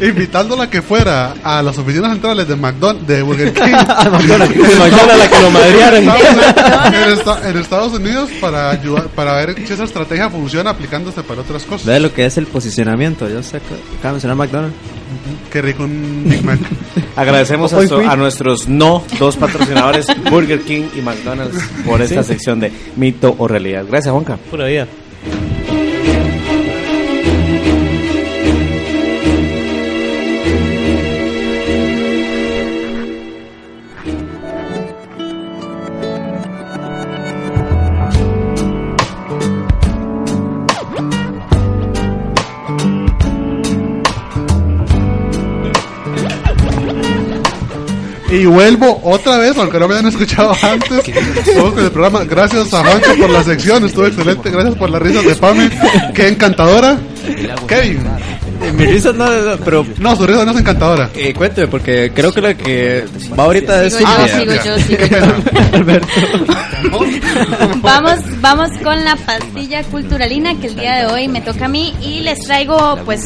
invitándolo 0.00 0.62
a 0.62 0.70
que 0.70 0.82
fuera 0.82 1.34
a 1.42 1.62
las 1.62 1.78
oficinas 1.78 2.12
centrales 2.12 2.48
de 2.48 2.56
McDonald's 2.56 3.06
de 3.06 3.22
Burger 3.22 3.52
King 3.52 3.62
McDonald's, 4.10 4.54
de 4.56 4.76
McDonald's 4.76 5.24
a 5.24 5.30
que 5.30 5.40
lo 5.42 5.50
madrearan. 5.50 6.02
en, 6.02 7.12
esta- 7.12 7.48
en 7.50 7.56
Estados 7.58 7.92
Unidos 7.92 8.30
para 8.40 8.70
ayudar 8.70 9.08
para 9.08 9.34
ver 9.44 9.54
si 9.66 9.72
esa 9.72 9.84
estrategia 9.84 10.30
funciona 10.30 10.70
aplicándose 10.70 11.22
para 11.22 11.42
otras 11.42 11.64
cosas 11.64 11.86
Ve 11.86 12.00
lo 12.00 12.12
que 12.12 12.24
es 12.26 12.36
el 12.38 12.46
posicionamiento. 12.46 13.28
Yo 13.28 13.42
sé 13.42 13.58
que 13.60 13.74
acaba 13.98 14.08
de 14.08 14.12
mencionar 14.12 14.36
McDonald's. 14.36 14.76
qué 15.52 15.62
rico 15.62 15.84
un 15.84 16.24
Big 16.26 16.42
Mac 16.44 16.58
Agradecemos 17.16 17.72
a, 17.74 17.86
so- 17.86 17.98
a 18.08 18.16
nuestros 18.16 18.68
no 18.68 19.04
dos 19.18 19.36
patrocinadores, 19.36 20.06
Burger 20.30 20.60
King 20.62 20.84
y 20.96 21.02
McDonald's, 21.02 21.56
por 21.86 22.00
esta 22.00 22.22
Sí. 22.22 22.28
sección 22.30 22.58
de 22.60 22.72
mito 22.96 23.34
o 23.38 23.46
realidad. 23.46 23.84
Gracias, 23.88 24.12
Juanca. 24.12 24.31
Pura 24.36 24.66
vida. 24.66 24.88
Y 48.32 48.46
vuelvo 48.46 48.98
otra 49.04 49.36
vez 49.36 49.56
aunque 49.58 49.78
no 49.78 49.86
me 49.86 49.94
hayan 49.94 50.08
escuchado 50.08 50.56
antes. 50.62 51.02
Con 51.54 51.78
el 51.78 51.90
programa. 51.90 52.24
Gracias 52.24 52.72
a 52.72 52.82
Juancho 52.82 53.14
por 53.18 53.30
la 53.30 53.44
sección 53.44 53.84
estuvo 53.84 54.06
excelente. 54.06 54.50
gracias 54.50 54.74
por 54.76 54.88
las 54.90 55.02
risas 55.02 55.24
de 55.24 55.34
Pame. 55.34 55.70
Qué 56.14 56.28
encantadora. 56.28 56.96
Kevin. 57.68 58.02
Mi 58.76 58.86
risa 58.86 59.12
no, 59.12 59.28
no, 59.28 59.56
pero... 59.64 59.84
No, 59.98 60.16
su 60.16 60.26
risa 60.26 60.44
no 60.44 60.52
es 60.52 60.60
encantadora. 60.60 61.10
Eh, 61.14 61.34
cuénteme, 61.34 61.66
porque 61.66 62.12
creo 62.14 62.32
que 62.32 62.40
la 62.40 62.54
que 62.54 63.04
va 63.38 63.44
ahorita 63.44 63.84
es 63.84 63.94
Sigo 63.94 64.10
yo, 64.18 64.28
sigo 64.38 64.52
yo, 64.64 64.78
sigo 64.78 65.02
Vamos, 67.82 68.18
vamos 68.40 68.70
con 68.82 69.04
la 69.04 69.16
pastilla 69.16 69.82
culturalina 69.84 70.58
que 70.60 70.68
el 70.68 70.76
día 70.76 70.98
de 70.98 71.06
hoy 71.06 71.28
me 71.28 71.40
toca 71.40 71.64
a 71.64 71.68
mí 71.68 71.94
y 72.00 72.20
les 72.20 72.38
traigo 72.40 72.98
pues 73.04 73.20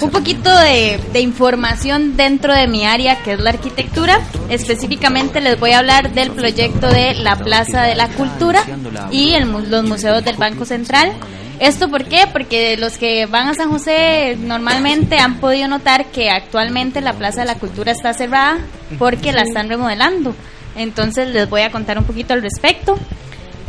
un 0.00 0.10
poquito 0.10 0.54
de, 0.56 1.00
de 1.12 1.20
información 1.20 2.16
dentro 2.16 2.54
de 2.54 2.66
mi 2.68 2.86
área 2.86 3.22
que 3.22 3.32
es 3.32 3.40
la 3.40 3.50
arquitectura. 3.50 4.20
Específicamente 4.48 5.40
les 5.40 5.58
voy 5.58 5.72
a 5.72 5.78
hablar 5.78 6.12
del 6.12 6.30
proyecto 6.30 6.88
de 6.88 7.14
la 7.14 7.36
Plaza 7.36 7.82
de 7.82 7.94
la 7.94 8.08
Cultura 8.08 8.62
y 9.10 9.32
el 9.34 9.48
los 9.70 9.84
museos 9.84 10.24
del 10.24 10.36
Banco 10.36 10.64
Central. 10.64 11.12
¿Esto 11.60 11.88
por 11.88 12.04
qué? 12.04 12.24
Porque 12.32 12.76
los 12.76 12.98
que 12.98 13.26
van 13.26 13.48
a 13.48 13.54
San 13.54 13.70
José 13.70 14.36
normalmente 14.38 15.18
han 15.18 15.40
podido 15.40 15.66
notar 15.66 16.06
que 16.06 16.30
actualmente 16.30 17.00
la 17.00 17.14
Plaza 17.14 17.40
de 17.40 17.46
la 17.46 17.56
Cultura 17.56 17.90
está 17.90 18.14
cerrada 18.14 18.58
porque 18.98 19.32
la 19.32 19.42
están 19.42 19.68
remodelando. 19.68 20.34
Entonces 20.76 21.28
les 21.28 21.50
voy 21.50 21.62
a 21.62 21.72
contar 21.72 21.98
un 21.98 22.04
poquito 22.04 22.32
al 22.32 22.42
respecto. 22.42 22.96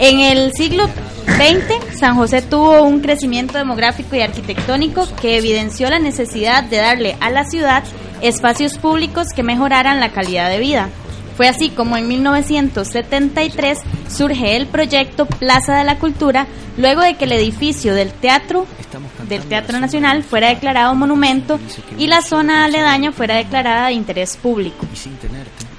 En 0.01 0.21
el 0.21 0.53
siglo 0.53 0.87
XX, 0.87 1.99
San 1.99 2.15
José 2.15 2.41
tuvo 2.41 2.83
un 2.83 3.01
crecimiento 3.01 3.57
demográfico 3.57 4.15
y 4.15 4.21
arquitectónico 4.21 5.05
que 5.21 5.37
evidenció 5.37 5.89
la 5.89 5.99
necesidad 5.99 6.63
de 6.63 6.77
darle 6.77 7.17
a 7.19 7.29
la 7.29 7.43
ciudad 7.43 7.83
espacios 8.21 8.77
públicos 8.77 9.27
que 9.35 9.43
mejoraran 9.43 9.99
la 9.99 10.13
calidad 10.13 10.49
de 10.49 10.59
vida. 10.59 10.87
Fue 11.35 11.49
así 11.49 11.69
como 11.69 11.97
en 11.97 12.07
1973 12.07 13.79
surge 14.09 14.55
el 14.55 14.67
proyecto 14.67 15.25
Plaza 15.25 15.75
de 15.75 15.83
la 15.83 15.97
Cultura, 15.97 16.47
luego 16.77 17.01
de 17.01 17.15
que 17.15 17.25
el 17.25 17.33
edificio 17.33 17.93
del 17.93 18.11
teatro 18.11 18.65
del 19.27 19.43
Teatro 19.43 19.79
Nacional 19.79 20.23
fuera 20.23 20.47
declarado 20.47 20.95
monumento 20.95 21.59
y 21.97 22.07
la 22.07 22.21
zona 22.21 22.65
aledaña 22.65 23.11
fuera 23.11 23.35
declarada 23.35 23.87
de 23.87 23.93
interés 23.93 24.37
público. 24.37 24.85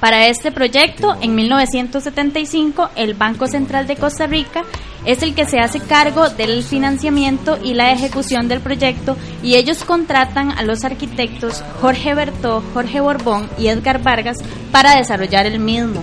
Para 0.00 0.28
este 0.28 0.50
proyecto, 0.50 1.14
en 1.20 1.34
1975, 1.34 2.88
el 2.96 3.12
Banco 3.12 3.46
Central 3.46 3.86
de 3.86 3.96
Costa 3.96 4.26
Rica 4.26 4.64
es 5.04 5.22
el 5.22 5.34
que 5.34 5.44
se 5.44 5.58
hace 5.58 5.78
cargo 5.78 6.30
del 6.30 6.62
financiamiento 6.62 7.58
y 7.62 7.74
la 7.74 7.92
ejecución 7.92 8.48
del 8.48 8.60
proyecto 8.60 9.18
y 9.42 9.56
ellos 9.56 9.84
contratan 9.84 10.52
a 10.52 10.62
los 10.62 10.84
arquitectos 10.84 11.62
Jorge 11.82 12.14
Bertó, 12.14 12.62
Jorge 12.72 13.00
Borbón 13.00 13.48
y 13.58 13.68
Edgar 13.68 14.02
Vargas 14.02 14.38
para 14.72 14.96
desarrollar 14.96 15.44
el 15.44 15.58
mismo. 15.58 16.02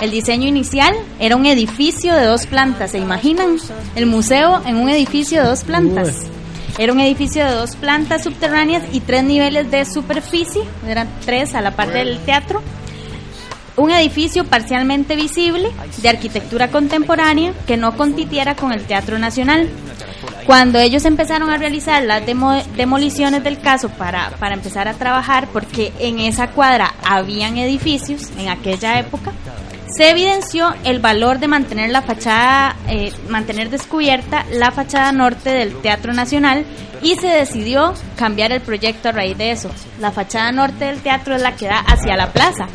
El 0.00 0.12
diseño 0.12 0.46
inicial 0.46 0.94
era 1.18 1.34
un 1.34 1.46
edificio 1.46 2.14
de 2.14 2.24
dos 2.24 2.46
plantas, 2.46 2.92
¿se 2.92 2.98
imaginan? 2.98 3.56
El 3.96 4.06
museo 4.06 4.62
en 4.66 4.76
un 4.76 4.88
edificio 4.88 5.42
de 5.42 5.48
dos 5.48 5.64
plantas. 5.64 6.26
Era 6.78 6.92
un 6.92 7.00
edificio 7.00 7.44
de 7.44 7.52
dos 7.52 7.74
plantas 7.76 8.22
subterráneas 8.22 8.82
y 8.92 9.00
tres 9.00 9.24
niveles 9.24 9.70
de 9.70 9.84
superficie, 9.84 10.62
eran 10.88 11.08
tres 11.24 11.54
a 11.54 11.60
la 11.60 11.72
parte 11.72 11.98
del 11.98 12.18
teatro 12.20 12.62
un 13.76 13.90
edificio 13.90 14.44
parcialmente 14.44 15.16
visible 15.16 15.70
de 15.98 16.08
arquitectura 16.08 16.68
contemporánea 16.68 17.52
que 17.66 17.76
no 17.76 17.96
compitiera 17.96 18.54
con 18.54 18.72
el 18.72 18.84
Teatro 18.84 19.18
Nacional. 19.18 19.68
Cuando 20.46 20.78
ellos 20.78 21.04
empezaron 21.04 21.50
a 21.50 21.56
realizar 21.56 22.02
las 22.02 22.26
demo- 22.26 22.62
demoliciones 22.76 23.44
del 23.44 23.60
caso 23.60 23.88
para, 23.90 24.30
para 24.38 24.54
empezar 24.54 24.88
a 24.88 24.94
trabajar, 24.94 25.46
porque 25.52 25.92
en 26.00 26.18
esa 26.18 26.48
cuadra 26.48 26.94
habían 27.04 27.56
edificios 27.58 28.28
en 28.38 28.48
aquella 28.48 28.98
época, 28.98 29.32
se 29.96 30.10
evidenció 30.10 30.74
el 30.84 31.00
valor 31.00 31.38
de 31.38 31.48
mantener 31.48 31.90
la 31.90 32.02
fachada, 32.02 32.76
eh, 32.88 33.12
mantener 33.28 33.70
descubierta 33.70 34.44
la 34.50 34.70
fachada 34.70 35.12
norte 35.12 35.50
del 35.50 35.74
Teatro 35.80 36.12
Nacional 36.12 36.64
y 37.02 37.14
se 37.16 37.28
decidió 37.28 37.94
cambiar 38.16 38.52
el 38.52 38.60
proyecto 38.62 39.10
a 39.10 39.12
raíz 39.12 39.36
de 39.38 39.50
eso. 39.50 39.70
La 40.00 40.10
fachada 40.10 40.50
norte 40.50 40.86
del 40.86 41.00
teatro 41.02 41.34
es 41.36 41.42
la 41.42 41.56
que 41.56 41.66
da 41.66 41.78
hacia 41.80 42.16
la 42.16 42.32
plaza. 42.32 42.66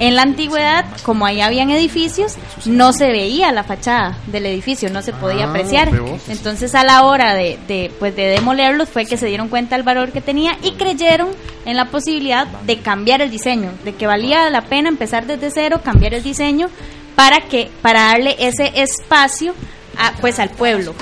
En 0.00 0.16
la 0.16 0.22
antigüedad, 0.22 0.86
como 1.02 1.26
ahí 1.26 1.42
habían 1.42 1.70
edificios, 1.70 2.36
no 2.64 2.94
se 2.94 3.08
veía 3.08 3.52
la 3.52 3.64
fachada 3.64 4.16
del 4.28 4.46
edificio, 4.46 4.88
no 4.88 5.02
se 5.02 5.12
podía 5.12 5.44
Ah, 5.44 5.50
apreciar. 5.50 5.90
Entonces 6.28 6.74
a 6.74 6.84
la 6.84 7.04
hora 7.04 7.34
de, 7.34 7.58
de, 7.68 7.92
pues, 7.98 8.16
de 8.16 8.28
demolerlos 8.28 8.88
fue 8.88 9.04
que 9.04 9.18
se 9.18 9.26
dieron 9.26 9.48
cuenta 9.48 9.76
del 9.76 9.84
valor 9.84 10.10
que 10.10 10.22
tenía 10.22 10.52
y 10.62 10.72
creyeron 10.72 11.28
en 11.66 11.76
la 11.76 11.90
posibilidad 11.90 12.46
de 12.46 12.78
cambiar 12.78 13.20
el 13.20 13.30
diseño, 13.30 13.72
de 13.84 13.94
que 13.94 14.06
valía 14.06 14.48
la 14.48 14.62
pena 14.62 14.88
empezar 14.88 15.26
desde 15.26 15.50
cero, 15.50 15.82
cambiar 15.84 16.14
el 16.14 16.22
diseño 16.22 16.70
para 17.14 17.42
que 17.42 17.70
para 17.82 18.04
darle 18.06 18.36
ese 18.38 18.72
espacio 18.76 19.54
a, 19.98 20.12
pues 20.20 20.38
al 20.38 20.48
pueblo. 20.48 20.94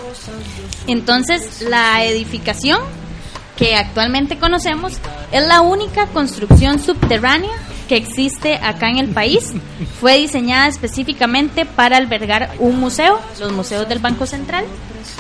Entonces 0.89 1.63
la 1.63 2.05
edificación 2.05 2.81
que 3.57 3.77
actualmente 3.77 4.39
conocemos 4.39 4.95
es 5.31 5.47
la 5.47 5.61
única 5.61 6.07
construcción 6.07 6.81
subterránea 6.81 7.53
que 7.89 7.97
existe 7.97 8.57
acá 8.57 8.89
en 8.91 8.99
el 8.99 9.09
país. 9.09 9.53
Fue 10.01 10.17
diseñada 10.19 10.69
específicamente 10.69 11.65
para 11.67 11.97
albergar 11.97 12.51
un 12.59 12.79
museo, 12.79 13.19
los 13.41 13.53
museos 13.53 13.89
del 13.89 13.99
Banco 13.99 14.27
Central. 14.27 14.65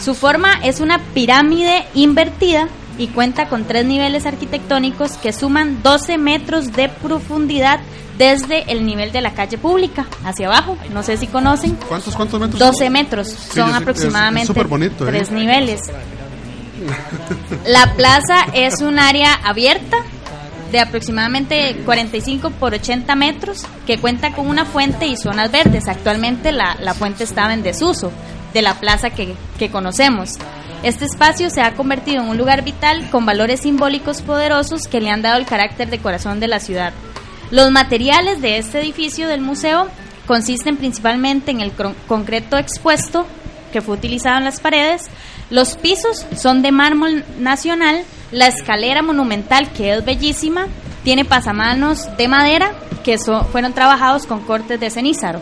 Su 0.03 0.15
forma 0.15 0.53
es 0.63 0.81
una 0.81 0.99
pirámide 1.15 1.87
invertida 1.95 2.69
y 2.99 3.09
cuenta 3.09 3.49
con 3.49 3.65
tres 3.65 3.85
niveles 3.87 4.27
arquitectónicos 4.27 5.13
que 5.13 5.33
suman 5.33 5.83
12 5.83 6.19
metros 6.19 6.73
de 6.73 6.89
profundidad 6.89 7.81
desde 8.19 8.71
el 8.73 8.85
nivel 8.85 9.13
de 9.13 9.21
la 9.21 9.33
calle 9.33 9.59
pública 9.59 10.07
hacia 10.25 10.49
abajo. 10.49 10.77
No 10.93 11.03
sé 11.05 11.17
si 11.17 11.29
conocen. 11.29 11.77
¿Cuántos, 11.89 12.15
cuántos 12.17 12.41
metros? 12.41 12.59
12 12.59 12.91
metros. 12.91 13.29
Sí, 13.29 13.55
Son 13.55 13.71
es- 13.71 13.77
aproximadamente 13.77 14.53
es 14.53 14.59
¿eh? 14.59 14.93
tres 15.07 15.31
niveles. 15.31 15.81
La 17.67 17.93
plaza 17.95 18.47
es 18.55 18.81
un 18.81 18.99
área 18.99 19.35
abierta 19.35 19.97
de 20.71 20.81
aproximadamente 20.81 21.77
45 21.85 22.51
por 22.51 22.75
80 22.75 23.15
metros 23.15 23.65
que 23.87 23.99
cuenta 23.99 24.33
con 24.33 24.49
una 24.49 24.65
fuente 24.65 25.07
y 25.07 25.17
zonas 25.17 25.51
verdes. 25.51 25.89
Actualmente 25.89 26.53
la, 26.53 26.77
la 26.81 26.95
fuente 26.95 27.25
estaba 27.25 27.55
en 27.55 27.63
desuso 27.63 28.13
de 28.53 28.63
la 28.63 28.75
plaza 28.75 29.11
que, 29.11 29.35
que 29.59 29.71
conocemos. 29.71 30.35
Este 30.83 31.05
espacio 31.05 31.51
se 31.51 31.61
ha 31.61 31.75
convertido 31.75 32.23
en 32.23 32.29
un 32.29 32.39
lugar 32.39 32.63
vital 32.63 33.11
con 33.11 33.27
valores 33.27 33.61
simbólicos 33.61 34.23
poderosos 34.23 34.87
que 34.87 35.01
le 35.01 35.11
han 35.11 35.23
dado 35.23 35.39
el 35.39 35.47
carácter 35.47 35.91
de 35.91 35.99
corazón 35.99 36.39
de 36.41 36.49
la 36.49 36.61
ciudad. 36.61 36.93
Los 37.51 37.71
materiales 37.71 38.41
de 38.41 38.59
este 38.59 38.81
edificio 38.81 39.27
del 39.27 39.41
museo 39.41 39.89
consisten 40.27 40.77
principalmente 40.77 41.51
en 41.51 41.61
el 41.61 41.73
concreto 42.07 42.59
expuesto 42.59 43.27
que 43.73 43.81
fue 43.81 43.97
utilizado 43.97 44.39
en 44.39 44.45
las 44.45 44.61
paredes. 44.61 45.07
Los 45.51 45.77
pisos 45.77 46.27
son 46.37 46.63
de 46.63 46.73
mármol 46.73 47.25
nacional, 47.39 48.05
la 48.33 48.47
escalera 48.49 49.03
monumental 49.03 49.71
que 49.73 49.93
es 49.95 50.05
bellísima, 50.05 50.67
tiene 51.05 51.25
pasamanos 51.25 52.09
de 52.17 52.29
madera 52.29 52.73
que 53.05 53.19
so- 53.19 53.45
fueron 53.45 53.73
trabajados 53.73 54.27
con 54.27 54.41
cortes 54.41 54.79
de 54.81 54.91
cenízaro. 54.91 55.41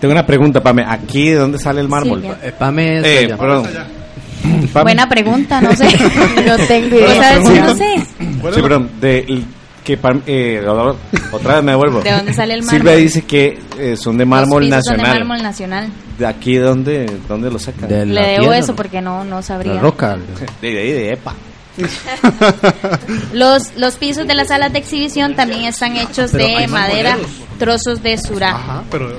Tengo 0.00 0.12
una 0.12 0.26
pregunta, 0.26 0.60
Pame. 0.62 0.84
¿Aquí 0.86 1.28
de 1.30 1.36
dónde 1.36 1.58
sale 1.58 1.80
el 1.80 1.88
mármol? 1.88 2.20
Silvia. 2.20 2.38
Eh, 2.42 2.52
Pame 2.58 2.98
es 2.98 3.04
Eh, 3.06 3.18
allá. 3.26 3.36
perdón. 3.36 3.66
Pame. 4.72 4.82
Buena 4.82 5.08
pregunta, 5.08 5.60
no 5.60 5.74
sé. 5.74 5.86
No 6.46 6.56
tengo 6.66 6.96
¿Vos 6.98 7.10
idea. 7.16 7.38
no 7.64 7.74
sé? 7.74 7.94
Sí, 8.54 8.60
perdón. 8.62 8.90
De, 9.00 9.44
que, 9.84 9.98
eh, 10.26 10.64
otra 11.30 11.54
vez 11.56 11.64
me 11.64 11.72
devuelvo. 11.72 12.00
¿De 12.00 12.10
dónde 12.10 12.32
sale 12.34 12.54
el 12.54 12.62
mármol? 12.62 12.80
Silvia 12.80 12.96
dice 12.96 13.22
que 13.22 13.58
eh, 13.78 13.96
son 13.96 14.16
de 14.18 14.24
mármol 14.24 14.62
Los 14.68 14.78
pisos 14.78 14.84
son 14.86 14.96
nacional. 14.96 15.12
de 15.12 15.24
mármol 15.24 15.42
nacional. 15.42 15.88
¿De 16.18 16.26
aquí 16.26 16.56
dónde, 16.56 17.06
dónde 17.28 17.50
lo 17.50 17.58
sacan? 17.58 17.88
De 17.88 18.04
Le 18.06 18.26
debo 18.40 18.52
eso 18.52 18.74
porque 18.74 19.00
no, 19.00 19.24
no 19.24 19.42
sabría. 19.42 19.74
La 19.74 19.80
roca. 19.80 20.16
De 20.62 20.68
ahí, 20.68 20.92
de 20.92 21.12
EPA. 21.12 21.34
Los, 23.32 23.74
los 23.76 23.96
pisos 23.96 24.26
de 24.26 24.34
las 24.34 24.48
salas 24.48 24.72
de 24.72 24.78
exhibición 24.78 25.34
también 25.34 25.64
están 25.64 25.96
hechos 25.96 26.30
Pero 26.32 26.44
de 26.46 26.66
madera, 26.68 27.10
marmoleros. 27.16 27.36
trozos 27.58 28.02
de 28.02 28.18
surá. 28.18 28.50
Ajá, 28.56 28.82
pero. 28.90 29.18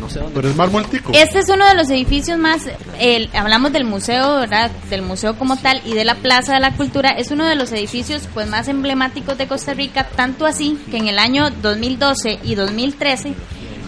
No 0.00 0.08
sé 0.08 0.20
Pero 0.32 0.48
es 0.48 0.54
mármol 0.54 0.86
tico. 0.86 1.10
Este 1.12 1.40
es 1.40 1.48
uno 1.48 1.66
de 1.66 1.74
los 1.74 1.90
edificios 1.90 2.38
más, 2.38 2.62
el- 3.00 3.28
hablamos 3.34 3.72
del 3.72 3.82
museo, 3.84 4.36
¿verdad? 4.36 4.70
Del 4.90 5.02
museo 5.02 5.36
como 5.36 5.56
tal 5.56 5.82
y 5.84 5.92
de 5.94 6.04
la 6.04 6.14
Plaza 6.14 6.54
de 6.54 6.60
la 6.60 6.70
Cultura, 6.76 7.10
es 7.10 7.32
uno 7.32 7.44
de 7.46 7.56
los 7.56 7.72
edificios 7.72 8.28
pues 8.32 8.46
más 8.46 8.68
emblemáticos 8.68 9.36
de 9.36 9.48
Costa 9.48 9.74
Rica, 9.74 10.06
tanto 10.14 10.46
así 10.46 10.78
que 10.92 10.98
en 10.98 11.08
el 11.08 11.18
año 11.18 11.50
2012 11.50 12.38
y 12.44 12.54
2013 12.54 13.34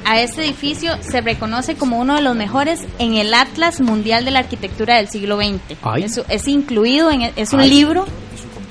a 0.04 0.20
este 0.20 0.44
edificio 0.44 0.92
se 1.02 1.20
reconoce 1.20 1.76
como 1.76 1.98
uno 1.98 2.16
de 2.16 2.22
los 2.22 2.36
mejores 2.36 2.80
en 2.98 3.14
el 3.14 3.32
Atlas 3.34 3.80
Mundial 3.80 4.24
de 4.24 4.30
la 4.30 4.40
Arquitectura 4.40 4.96
del 4.96 5.08
siglo 5.08 5.36
XX. 5.36 5.78
Ay. 5.82 6.04
Es, 6.04 6.20
es 6.28 6.48
incluido, 6.48 7.10
en, 7.10 7.30
es 7.36 7.52
un 7.52 7.60
Ay. 7.60 7.70
libro 7.70 8.06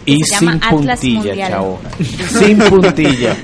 Y 0.06 0.23
se 0.23 0.38
sin 0.38 0.47
llama 0.47 0.60
Atlas 0.65 0.99
puntilla, 0.99 1.19
Mundial. 1.19 1.65
Sin 2.39 2.57
puntilla. 2.60 3.38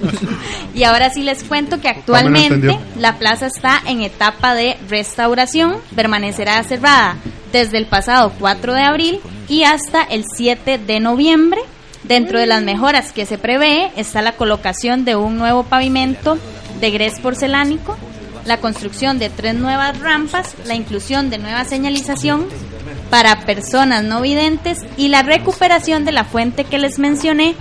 Y 0.73 0.83
ahora 0.83 1.09
sí 1.09 1.23
les 1.23 1.43
cuento 1.43 1.79
que 1.79 1.89
actualmente 1.89 2.77
la 2.97 3.17
plaza 3.17 3.47
está 3.47 3.81
en 3.85 4.01
etapa 4.01 4.55
de 4.55 4.77
restauración, 4.89 5.75
permanecerá 5.95 6.61
cerrada 6.63 7.17
desde 7.51 7.77
el 7.77 7.85
pasado 7.85 8.33
4 8.39 8.73
de 8.73 8.81
abril 8.81 9.19
y 9.47 9.63
hasta 9.63 10.03
el 10.03 10.25
7 10.35 10.77
de 10.79 10.99
noviembre. 10.99 11.61
Dentro 12.03 12.37
de 12.39 12.45
las 12.45 12.61
mejoras 12.61 13.11
que 13.11 13.25
se 13.25 13.39
prevé 13.39 13.91
está 13.95 14.21
la 14.21 14.33
colocación 14.33 15.05
de 15.05 15.15
un 15.15 15.37
nuevo 15.37 15.63
pavimento 15.63 16.37
de 16.79 16.91
grés 16.91 17.19
porcelánico, 17.19 17.97
la 18.45 18.57
construcción 18.57 19.17
de 19.19 19.29
tres 19.29 19.55
nuevas 19.55 19.99
rampas, 19.99 20.55
la 20.65 20.75
inclusión 20.75 21.29
de 21.29 21.37
nueva 21.37 21.65
señalización 21.65 22.47
para 23.09 23.41
personas 23.41 24.03
no 24.03 24.21
videntes 24.21 24.79
y 24.97 25.07
la 25.07 25.23
recuperación 25.23 26.05
de 26.05 26.11
la 26.11 26.23
fuente 26.23 26.63
que 26.63 26.77
les 26.77 26.99
mencioné 26.99 27.55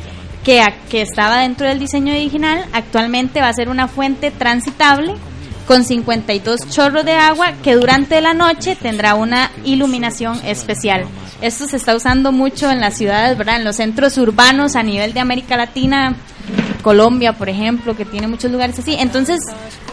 que, 0.45 0.63
que 0.91 1.03
estaba 1.03 1.39
dentro 1.41 1.67
del 1.67 1.79
diseño 1.79 2.13
original. 2.13 2.67
Actualmente 2.73 3.41
va 3.41 3.49
a 3.49 3.55
ser 3.55 3.69
una 3.69 3.89
fuente 3.89 4.31
transitable 4.31 5.15
con 5.67 5.85
52 5.85 6.69
chorros 6.71 7.05
de 7.05 7.13
agua 7.13 7.55
que 7.63 7.75
durante 7.75 8.21
la 8.21 8.35
noche 8.35 8.77
tendrá 8.77 9.15
una 9.15 9.51
iluminación 9.65 10.41
especial. 10.45 11.05
Esto 11.41 11.67
se 11.67 11.77
está 11.77 11.95
usando 11.95 12.33
mucho 12.33 12.71
en 12.71 12.81
las 12.81 12.97
ciudades, 12.97 13.37
¿verdad? 13.37 13.57
En 13.57 13.65
los 13.65 13.77
centros 13.77 14.17
urbanos 14.19 14.77
a 14.77 14.83
nivel 14.83 15.13
de 15.13 15.21
América 15.21 15.57
Latina, 15.57 16.17
Colombia, 16.83 17.33
por 17.33 17.49
ejemplo, 17.49 17.97
que 17.97 18.05
tiene 18.05 18.29
muchos 18.29 18.51
lugares 18.53 18.79
así. 18.79 18.95
Entonces, 18.95 19.41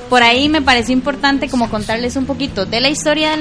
por 0.10 0.24
ahí 0.24 0.50
me 0.50 0.62
pareció 0.62 0.94
importante 0.94 1.48
como 1.48 1.70
contarles 1.70 2.18
un 2.18 2.26
poquito 2.26 2.66
de 2.66 2.82
la 2.82 2.90
historia 2.90 3.38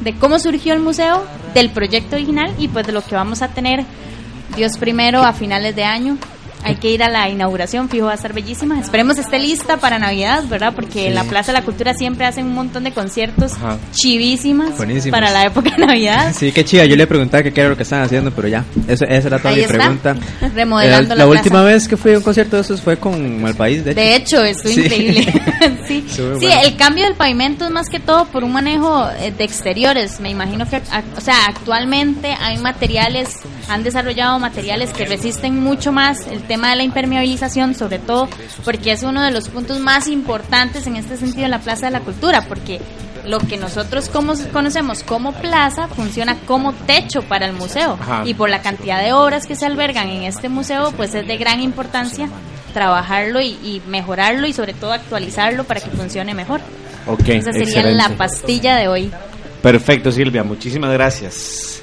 de 0.00 0.14
cómo 0.14 0.38
surgió 0.38 0.72
el 0.72 0.80
museo, 0.80 1.24
del 1.52 1.70
proyecto 1.70 2.16
original 2.16 2.52
y 2.58 2.68
pues 2.68 2.86
de 2.86 2.92
lo 2.92 3.04
que 3.04 3.14
vamos 3.14 3.42
a 3.42 3.48
tener 3.48 3.84
Dios 4.56 4.78
primero 4.78 5.22
a 5.22 5.32
finales 5.32 5.76
de 5.76 5.84
año. 5.84 6.16
Hay 6.64 6.76
que 6.76 6.90
ir 6.90 7.02
a 7.02 7.08
la 7.10 7.28
inauguración, 7.28 7.88
fijo, 7.88 8.06
va 8.06 8.12
a 8.12 8.14
estar 8.14 8.32
bellísima. 8.32 8.80
Esperemos 8.80 9.18
esté 9.18 9.38
lista 9.38 9.76
para 9.76 9.98
Navidad, 9.98 10.44
¿verdad? 10.48 10.72
Porque 10.74 11.08
en 11.08 11.14
la 11.14 11.24
Plaza 11.24 11.52
de 11.52 11.58
la 11.58 11.64
Cultura 11.64 11.92
siempre 11.94 12.24
hacen 12.26 12.46
un 12.46 12.54
montón 12.54 12.84
de 12.84 12.92
conciertos 12.92 13.52
Ajá. 13.54 13.76
chivísimas 13.92 14.76
Buenísimos. 14.76 15.18
para 15.18 15.30
la 15.30 15.44
época 15.44 15.70
de 15.76 15.86
Navidad. 15.86 16.32
Sí, 16.34 16.52
qué 16.52 16.64
chida. 16.64 16.84
Yo 16.86 16.96
le 16.96 17.06
preguntaba 17.06 17.42
qué 17.42 17.52
era 17.60 17.68
lo 17.70 17.76
que 17.76 17.82
estaban 17.84 18.04
haciendo, 18.06 18.30
pero 18.30 18.48
ya. 18.48 18.64
Eso, 18.88 19.04
esa 19.04 19.28
era 19.28 19.38
toda 19.38 19.50
Ahí 19.50 19.56
mi 19.56 19.62
está, 19.62 19.74
pregunta. 19.74 20.16
remodelando 20.54 21.14
Eh, 21.14 21.16
la 21.18 21.24
la 21.24 21.30
última 21.30 21.62
vez 21.62 21.86
que 21.86 21.96
fui 21.96 22.14
a 22.14 22.18
un 22.18 22.22
concierto 22.24 22.56
de 22.56 22.62
esos 22.62 22.80
fue 22.80 22.96
con 22.96 23.40
Malpaís, 23.42 23.84
de 23.84 23.90
hecho. 23.92 24.00
De 24.00 24.16
hecho, 24.16 24.44
estuvo 24.44 24.72
Sí. 24.72 24.80
increíble. 24.80 25.32
sí, 25.88 26.04
Sí, 26.08 26.22
bueno. 26.22 26.60
el 26.64 26.76
cambio 26.76 27.04
del 27.04 27.14
pavimento 27.14 27.64
es 27.66 27.70
más 27.70 27.88
que 27.88 28.00
todo 28.00 28.24
por 28.26 28.42
un 28.44 28.52
manejo 28.52 29.08
eh, 29.20 29.32
de 29.36 29.44
exteriores. 29.44 30.20
Me 30.20 30.30
imagino 30.30 30.68
que, 30.68 30.80
o 31.16 31.20
sea, 31.20 31.36
actualmente 31.48 32.34
hay 32.40 32.58
materiales, 32.58 33.40
han 33.68 33.82
desarrollado 33.82 34.38
materiales 34.38 34.92
que 34.92 35.06
resisten 35.06 35.60
mucho 35.62 35.92
más 35.92 36.26
el 36.26 36.42
tema 36.42 36.70
de 36.70 36.76
la 36.76 36.82
impermeabilización, 36.82 37.74
sobre 37.74 37.98
todo 37.98 38.28
porque 38.64 38.92
es 38.92 39.02
uno 39.02 39.22
de 39.22 39.30
los 39.30 39.48
puntos 39.48 39.80
más 39.80 40.08
importantes 40.08 40.86
en 40.86 40.96
este 40.96 41.16
sentido 41.16 41.44
en 41.44 41.50
la 41.50 41.60
Plaza 41.60 41.86
de 41.86 41.92
la 41.92 42.00
Cultura, 42.00 42.42
porque 42.48 42.80
lo 43.24 43.38
que 43.38 43.56
nosotros 43.56 44.08
como, 44.10 44.34
conocemos 44.52 45.02
como 45.02 45.32
plaza 45.32 45.88
funciona 45.88 46.36
como 46.46 46.72
techo 46.72 47.22
para 47.22 47.46
el 47.46 47.54
museo 47.54 47.98
Ajá. 48.00 48.22
y 48.26 48.34
por 48.34 48.50
la 48.50 48.60
cantidad 48.60 49.02
de 49.02 49.12
obras 49.14 49.46
que 49.46 49.56
se 49.56 49.64
albergan 49.64 50.08
en 50.10 50.24
este 50.24 50.48
museo, 50.48 50.92
pues 50.92 51.14
es 51.14 51.26
de 51.26 51.36
gran 51.38 51.60
importancia 51.60 52.28
trabajarlo 52.74 53.40
y, 53.40 53.52
y 53.62 53.82
mejorarlo 53.88 54.46
y 54.46 54.52
sobre 54.52 54.74
todo 54.74 54.92
actualizarlo 54.92 55.64
para 55.64 55.80
que 55.80 55.90
funcione 55.90 56.34
mejor. 56.34 56.60
Ok, 57.06 57.28
Esa 57.28 57.52
sería 57.52 57.80
excelente. 57.80 57.94
la 57.94 58.08
pastilla 58.10 58.76
de 58.76 58.88
hoy. 58.88 59.10
Perfecto, 59.62 60.10
Silvia, 60.10 60.42
muchísimas 60.42 60.92
gracias. 60.92 61.82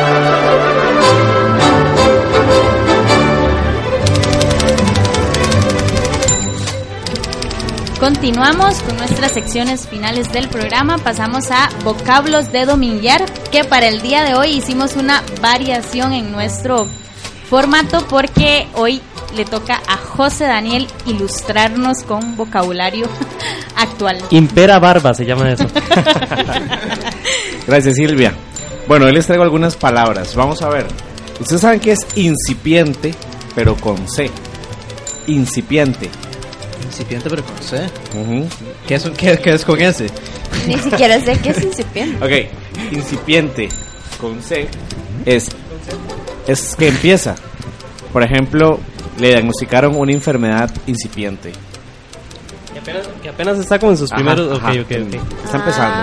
Continuamos 8.01 8.81
con 8.81 8.97
nuestras 8.97 9.31
secciones 9.31 9.87
finales 9.87 10.33
del 10.33 10.47
programa. 10.47 10.97
Pasamos 10.97 11.51
a 11.51 11.69
vocablos 11.83 12.51
de 12.51 12.65
dominguear, 12.65 13.23
que 13.51 13.63
para 13.63 13.87
el 13.87 14.01
día 14.01 14.23
de 14.23 14.33
hoy 14.33 14.53
hicimos 14.53 14.95
una 14.95 15.21
variación 15.39 16.11
en 16.11 16.31
nuestro 16.31 16.87
formato 17.47 18.03
porque 18.09 18.65
hoy 18.73 19.03
le 19.35 19.45
toca 19.45 19.79
a 19.87 19.97
José 19.97 20.45
Daniel 20.45 20.87
ilustrarnos 21.05 22.01
con 22.01 22.35
vocabulario 22.35 23.07
actual. 23.75 24.17
Impera 24.31 24.79
barba 24.79 25.13
se 25.13 25.23
llama 25.23 25.51
eso. 25.51 25.67
Gracias, 27.67 27.93
Silvia. 27.93 28.33
Bueno, 28.87 29.05
hoy 29.05 29.11
les 29.11 29.27
traigo 29.27 29.43
algunas 29.43 29.75
palabras. 29.75 30.35
Vamos 30.35 30.63
a 30.63 30.69
ver. 30.69 30.87
Ustedes 31.39 31.61
saben 31.61 31.79
que 31.79 31.91
es 31.91 31.99
incipiente, 32.15 33.13
pero 33.53 33.75
con 33.75 34.09
C. 34.09 34.31
Incipiente. 35.27 36.09
Incipiente, 36.91 37.29
pero 37.29 37.43
con 37.43 37.57
C. 37.63 37.85
Ujú. 38.19 38.47
¿Qué 38.85 38.95
es, 38.95 39.03
qué, 39.17 39.37
qué 39.39 39.53
es 39.53 39.63
con 39.63 39.79
ese? 39.81 40.07
Ni 40.67 40.77
siquiera 40.77 41.19
sé 41.21 41.39
qué 41.41 41.51
es 41.51 41.61
incipiente. 41.63 42.25
Ok, 42.25 42.91
incipiente 42.91 43.69
con 44.19 44.41
C 44.43 44.67
es, 45.25 45.47
es 46.47 46.75
que 46.75 46.89
empieza. 46.89 47.35
Por 48.11 48.23
ejemplo, 48.23 48.77
le 49.19 49.29
diagnosticaron 49.29 49.95
una 49.95 50.11
enfermedad 50.11 50.69
incipiente. 50.85 51.53
Que 52.73 52.79
apenas, 52.79 53.07
que 53.23 53.29
apenas 53.29 53.57
está 53.57 53.79
como 53.79 53.93
en 53.93 53.97
sus 53.97 54.11
Ajá, 54.11 54.17
primeros. 54.21 54.59
ajá. 54.59 54.71
ok, 54.71 54.77
ok, 54.81 54.91
ok. 55.07 55.43
Está 55.45 55.57
empezando. 55.57 55.95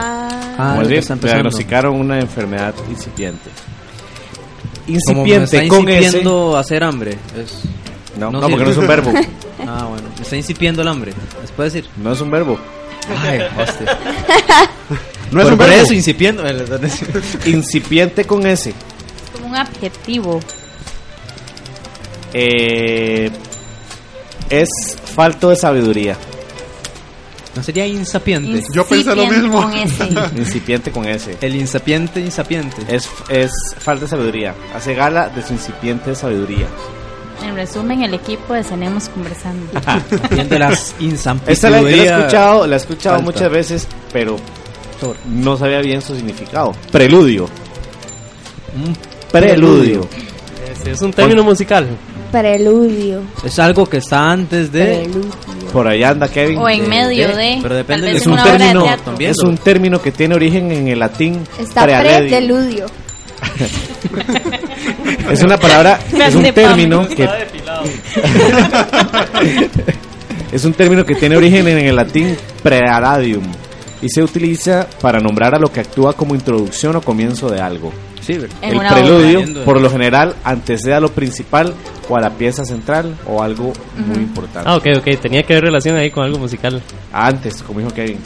Ah, 0.60 0.70
Como 0.74 0.82
le 0.88 0.98
está 0.98 1.12
empezando. 1.12 1.26
diagnosticaron 1.42 1.94
una 1.96 2.18
enfermedad 2.18 2.74
incipiente. 2.90 3.50
Como 5.06 5.24
me 5.24 5.36
está 5.44 5.62
Incipiente 5.62 6.22
con 6.24 6.56
hacer 6.56 6.82
hambre. 6.82 7.12
Es- 7.36 7.62
No, 8.18 8.30
no, 8.30 8.40
porque 8.48 8.64
no 8.64 8.70
es 8.70 8.76
un 8.76 8.86
verbo. 8.86 9.12
ah, 9.66 9.86
bueno. 9.88 10.08
Me 10.16 10.22
está 10.22 10.36
incipiendo 10.36 10.82
el 10.82 10.88
hambre. 10.88 11.12
¿Les 11.40 11.50
puedo 11.52 11.70
decir? 11.70 11.88
No 11.96 12.12
es 12.12 12.20
un 12.20 12.30
verbo. 12.30 12.58
Ay, 13.22 13.40
hostia. 13.58 13.98
No 15.30 15.40
es 15.40 15.44
Por- 15.44 15.52
un 15.52 15.58
por 15.58 15.68
verbo. 15.68 15.82
eso, 15.84 15.92
incipiendo. 15.92 16.42
Incipiente 17.46 18.24
con 18.24 18.46
S. 18.46 18.70
Es 18.70 19.30
como 19.32 19.48
un 19.48 19.56
adjetivo. 19.56 20.40
Eh, 22.32 23.30
es 24.50 24.68
falto 25.14 25.50
de 25.50 25.56
sabiduría. 25.56 26.16
¿No 27.54 27.62
sería 27.62 27.86
insapiente? 27.86 28.62
Yo 28.72 28.86
pensé 28.86 29.14
lo 29.14 29.26
mismo. 29.26 29.62
con 29.62 29.74
S. 29.74 30.08
Incipiente 30.36 30.90
con 30.92 31.04
S. 31.06 31.36
El 31.42 31.56
insapiente, 31.56 32.20
insapiente. 32.20 32.76
Es, 32.88 33.08
es 33.28 33.50
falta 33.78 34.04
de 34.04 34.10
sabiduría. 34.10 34.54
Hace 34.74 34.94
gala 34.94 35.28
de 35.28 35.42
su 35.42 35.52
incipiente 35.52 36.14
sabiduría. 36.14 36.66
En 37.42 37.54
resumen, 37.54 38.02
el 38.02 38.14
equipo 38.14 38.54
de 38.54 38.64
Tenemos 38.64 39.08
Conversando. 39.08 39.66
Viendo 40.30 40.58
las 40.58 40.94
Esta 41.46 41.70
la, 41.70 41.80
yo 41.80 41.88
la 41.88 41.90
he 41.90 42.06
escuchado, 42.06 42.66
la 42.66 42.76
he 42.76 42.78
escuchado 42.78 43.16
falta. 43.16 43.32
muchas 43.32 43.50
veces, 43.50 43.88
pero 44.12 44.36
no 45.28 45.56
sabía 45.56 45.80
bien 45.80 46.02
su 46.02 46.14
significado. 46.14 46.72
Preludio. 46.90 47.48
Un 48.74 48.96
Preludio. 49.30 50.08
Este 50.70 50.92
es 50.92 51.02
un 51.02 51.12
término 51.12 51.42
musical. 51.44 51.86
Preludio. 52.30 53.22
Es 53.44 53.58
algo 53.58 53.86
que 53.86 53.98
está 53.98 54.30
antes 54.30 54.70
de. 54.72 55.02
Preludio. 55.04 55.30
Por 55.72 55.86
ahí 55.86 56.02
anda 56.02 56.28
Kevin. 56.28 56.58
O 56.58 56.68
en 56.68 56.88
medio 56.88 57.28
de. 57.34 57.58
Pero 57.62 57.74
depende 57.74 58.10
de 58.10 58.16
es 58.16 58.26
un 58.26 58.36
de 58.36 58.42
término, 58.42 58.86
es 59.18 59.38
un 59.38 59.56
término 59.58 60.00
que 60.00 60.12
tiene 60.12 60.34
origen 60.34 60.70
en 60.72 60.88
el 60.88 60.98
latín. 60.98 61.46
Está 61.58 61.84
preludio. 61.84 62.86
Es 65.30 65.42
una 65.42 65.58
palabra, 65.58 65.98
es 66.12 66.34
un 66.34 66.42
término 66.52 67.06
que 67.08 67.28
es 70.52 70.64
un 70.64 70.72
término 70.72 71.04
que 71.04 71.14
tiene 71.14 71.36
origen 71.36 71.66
en 71.68 71.78
el 71.78 71.96
latín 71.96 72.36
prealadium 72.62 73.44
y 74.00 74.08
se 74.08 74.22
utiliza 74.22 74.86
para 75.00 75.20
nombrar 75.20 75.54
a 75.54 75.58
lo 75.58 75.70
que 75.72 75.80
actúa 75.80 76.12
como 76.12 76.34
introducción 76.34 76.96
o 76.96 77.02
comienzo 77.02 77.50
de 77.50 77.60
algo. 77.60 77.92
Sí, 78.20 78.34
el 78.34 78.78
preludio, 78.78 79.40
obra. 79.40 79.64
por 79.64 79.80
lo 79.80 79.90
general, 79.90 80.34
antecede 80.44 80.94
a 80.94 81.00
lo 81.00 81.10
principal 81.10 81.72
o 82.08 82.16
a 82.16 82.20
la 82.20 82.30
pieza 82.30 82.64
central 82.64 83.16
o 83.26 83.42
algo 83.42 83.72
muy 84.06 84.18
importante. 84.18 84.68
Ah, 84.68 84.76
ok, 84.76 84.86
ok. 84.98 85.18
Tenía 85.20 85.42
que 85.44 85.54
ver 85.54 85.64
relación 85.64 85.96
ahí 85.96 86.10
con 86.10 86.24
algo 86.24 86.38
musical. 86.38 86.82
Antes, 87.12 87.62
como 87.62 87.80
dijo 87.80 87.92
Kevin. 87.92 88.18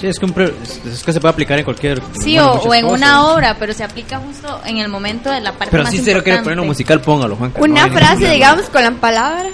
Sí, 0.00 0.06
es 0.06 0.18
que, 0.18 0.24
un 0.26 0.32
pre- 0.32 0.54
es, 0.62 0.80
es 0.84 1.02
que 1.04 1.12
se 1.12 1.20
puede 1.20 1.32
aplicar 1.32 1.58
en 1.58 1.64
cualquier. 1.64 2.02
Sí, 2.22 2.34
bueno, 2.36 2.52
o, 2.52 2.74
en 2.74 2.82
cosas. 2.84 2.98
una 2.98 3.26
obra, 3.26 3.56
pero 3.58 3.72
se 3.72 3.82
aplica 3.84 4.18
justo 4.18 4.60
en 4.64 4.78
el 4.78 4.88
momento 4.88 5.30
de 5.30 5.40
la 5.40 5.52
parte 5.52 5.70
Pero 5.70 5.84
más 5.84 5.92
si 5.92 5.98
se 5.98 6.14
lo 6.14 6.22
quiere 6.22 6.38
poner 6.40 6.52
importante. 6.58 6.66
musical, 6.68 7.00
póngalo, 7.00 7.36
Juanca. 7.36 7.60
Una 7.62 7.86
no 7.86 7.92
frase, 7.94 8.30
digamos, 8.30 8.66
con 8.66 8.82
la 8.82 8.90
palabra. 8.92 9.44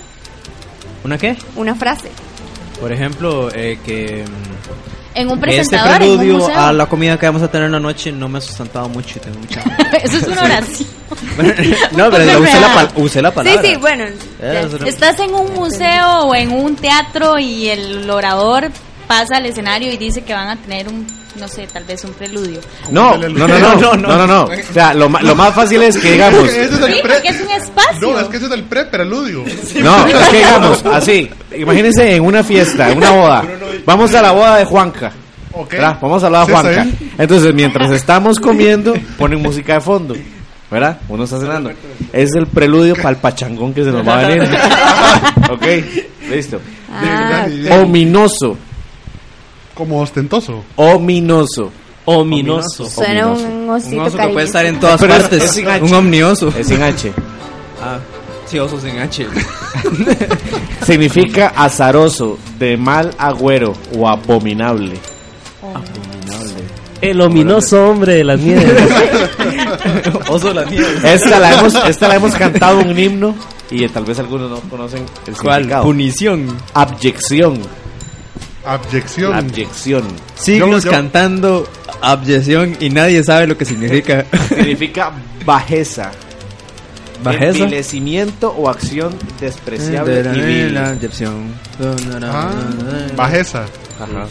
¿Una 1.05 1.19
qué? 1.19 1.36
Una 1.56 1.74
frase. 1.74 2.10
Por 2.81 2.93
ejemplo, 2.93 3.51
eh, 3.55 3.78
que. 3.85 4.24
mm, 4.27 5.16
En 5.19 5.27
un 5.28 5.35
este 5.35 5.40
presentador, 5.47 6.02
en 6.02 6.10
un 6.10 6.16
preludio 6.19 6.39
museo. 6.39 6.59
a 6.60 6.73
la 6.73 6.86
comida 6.86 7.19
que 7.19 7.27
vamos 7.27 7.43
a 7.43 7.48
tener 7.51 7.66
en 7.66 7.73
la 7.73 7.81
noche 7.81 8.10
no 8.12 8.28
me 8.28 8.39
ha 8.39 8.40
sustentado 8.40 8.89
mucho 8.89 9.19
y 9.19 9.20
tengo 9.20 9.39
mucha. 9.39 9.60
Eso 10.02 10.16
es 10.16 10.27
una 10.27 10.43
oración. 10.44 10.89
no, 11.97 12.10
pero 12.10 12.40
usé 12.40 12.60
la, 12.60 12.89
usé 12.97 13.23
la 13.23 13.31
palabra. 13.32 13.62
Sí, 13.62 13.69
sí, 13.73 13.77
bueno. 13.77 14.05
Estás 14.86 15.19
en 15.20 15.35
un 15.35 15.52
museo 15.55 16.23
o 16.23 16.35
en 16.35 16.51
un 16.52 16.74
teatro 16.77 17.39
y 17.39 17.69
el 17.69 18.09
orador 18.10 18.70
pasa 19.12 19.36
al 19.36 19.44
escenario 19.44 19.93
y 19.93 19.98
dice 19.98 20.22
que 20.22 20.32
van 20.32 20.48
a 20.48 20.56
tener 20.56 20.89
un 20.89 21.06
no 21.39 21.48
sé, 21.48 21.66
tal 21.66 21.84
vez 21.84 22.02
un 22.05 22.12
preludio. 22.12 22.60
No, 22.90 23.16
no, 23.16 23.28
no, 23.28 23.48
no, 23.48 23.59
no, 23.59 23.97
no, 23.97 24.16
no, 24.18 24.26
no. 24.26 24.44
O 24.44 24.72
sea, 24.72 24.94
lo, 24.94 25.09
más 25.09 25.55
fácil 25.55 25.82
es 25.82 25.98
que 25.98 26.12
digamos. 26.12 26.48
Es 26.48 26.70
el 26.72 26.94
Sí, 26.94 27.01
pre- 27.02 27.14
porque 27.14 27.28
es 27.28 27.40
un 27.40 27.51
espacio. 27.51 28.01
No, 28.01 28.20
es 28.20 28.28
que 28.28 28.36
ese 28.39 28.47
es 28.47 28.52
el 28.52 28.64
pre-preludio. 28.64 29.44
No, 29.82 30.06
es 30.06 30.28
que 30.28 30.36
digamos, 30.36 30.84
así. 30.86 31.30
Imagínense 31.56 32.16
en 32.16 32.24
una 32.24 32.43
fiesta, 32.43 32.90
en 32.90 32.98
una 32.98 33.10
boda. 33.10 33.44
Vamos 33.84 34.14
a 34.14 34.22
la 34.22 34.32
boda 34.32 34.56
de 34.59 34.64
Juanca. 34.64 35.12
Ok. 35.52 35.72
¿verdad? 35.72 35.98
Vamos 36.01 36.24
a 36.24 36.30
la 36.30 36.44
boda 36.44 36.62
de 36.62 36.74
Juanca. 36.74 36.97
Entonces, 37.18 37.55
mientras 37.55 37.90
estamos 38.01 38.39
comiendo, 38.40 38.94
ponen 39.18 39.43
música 39.43 39.74
de 39.74 39.80
fondo. 39.80 40.14
¿Verdad? 40.70 40.98
Uno 41.09 41.24
está 41.24 41.39
cenando. 41.39 41.70
Es 42.14 42.30
el 42.34 42.47
preludio 42.47 42.94
para 42.97 43.10
el 43.10 43.16
pachangón 43.16 43.74
que 43.74 43.84
se 43.84 43.90
nos 43.90 44.06
va 44.06 44.20
a 44.20 44.26
venir. 44.26 44.48
ok, 45.51 45.66
listo. 46.30 46.60
Ah, 46.90 47.47
Ominoso. 47.82 48.56
Como 49.74 50.01
ostentoso. 50.01 50.62
Ominoso. 50.77 51.70
Ominoso. 52.05 52.89
Suena 52.89 53.28
un 53.28 53.70
osito 53.70 53.97
Un 53.97 54.01
oso 54.03 54.11
que 54.11 54.16
cariñoso. 54.16 54.32
puede 54.32 54.47
estar 54.47 54.66
en 54.66 54.81
todas 54.81 55.01
Pero 55.01 55.15
es- 55.15 55.20
partes. 55.20 55.43
es 55.44 55.51
sin 55.53 55.69
H. 55.69 55.85
un 55.85 55.94
omnioso. 55.94 56.49
Es 56.59 56.66
sin 56.66 56.82
H. 56.82 57.12
Ah, 57.81 57.99
sí, 58.47 58.59
oso 58.59 58.81
sin 58.81 58.99
H. 58.99 59.27
Significa 60.86 61.53
azaroso, 61.57 62.39
de 62.59 62.77
mal 62.77 63.15
agüero 63.19 63.73
o 63.97 64.09
abominable. 64.09 64.97
El 67.01 67.20
ominoso 67.20 67.89
hombre 67.90 68.15
de 68.15 68.24
las 68.24 68.39
nieves. 68.40 68.73
oso 70.28 70.49
de 70.49 70.55
la 70.55 70.65
nieve. 70.65 70.89
Esta 71.05 71.39
la 71.39 71.55
hemos, 71.55 71.74
esta 71.74 72.09
la 72.09 72.16
hemos 72.16 72.35
cantado 72.35 72.78
un 72.81 72.97
himno 72.99 73.35
y 73.70 73.85
eh, 73.85 73.89
tal 73.89 74.05
vez 74.05 74.19
algunos 74.19 74.51
no 74.51 74.61
conocen 74.69 75.05
el 75.27 75.35
¿Cuál? 75.36 75.55
significado. 75.62 75.85
Punición. 75.85 76.57
Abyección. 76.74 77.59
Abyección. 78.64 79.34
Abyección. 79.34 80.05
Siglos 80.36 80.84
Yo- 80.84 80.90
yo- 80.90 80.97
cantando 80.97 81.68
abyección 82.01 82.76
y 82.80 82.90
nadie 82.90 83.22
sabe 83.24 83.47
lo 83.47 83.56
que 83.59 83.64
significa. 83.64 84.24
Significa 84.48 85.10
bajeza. 85.44 86.10
Bajeza. 87.24 87.59
Envilecimiento 87.59 88.51
o 88.52 88.68
acción 88.68 89.14
despreciable 89.40 90.20
y 90.34 90.40
vil. 90.40 90.76
Abyección. 90.76 91.55
Ah, 92.22 92.51
bajeza. 93.16 93.64
Ajá. 94.01 94.26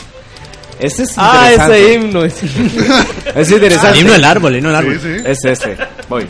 Este 0.80 1.04
es 1.04 1.14
ah, 1.18 1.52
ese 1.54 1.94
himno. 1.94 2.24
Es 2.26 2.42
interesante. 3.52 3.90
El 3.92 4.00
himno 4.00 4.14
del 4.14 4.24
árbol, 4.26 4.54
el 4.54 4.60
himno 4.60 4.72
del 4.72 4.82
Sí, 4.82 4.88
árbol. 4.88 5.00
sí. 5.24 5.24
Es 5.30 5.38
este. 5.46 5.78
Voy. 6.10 6.28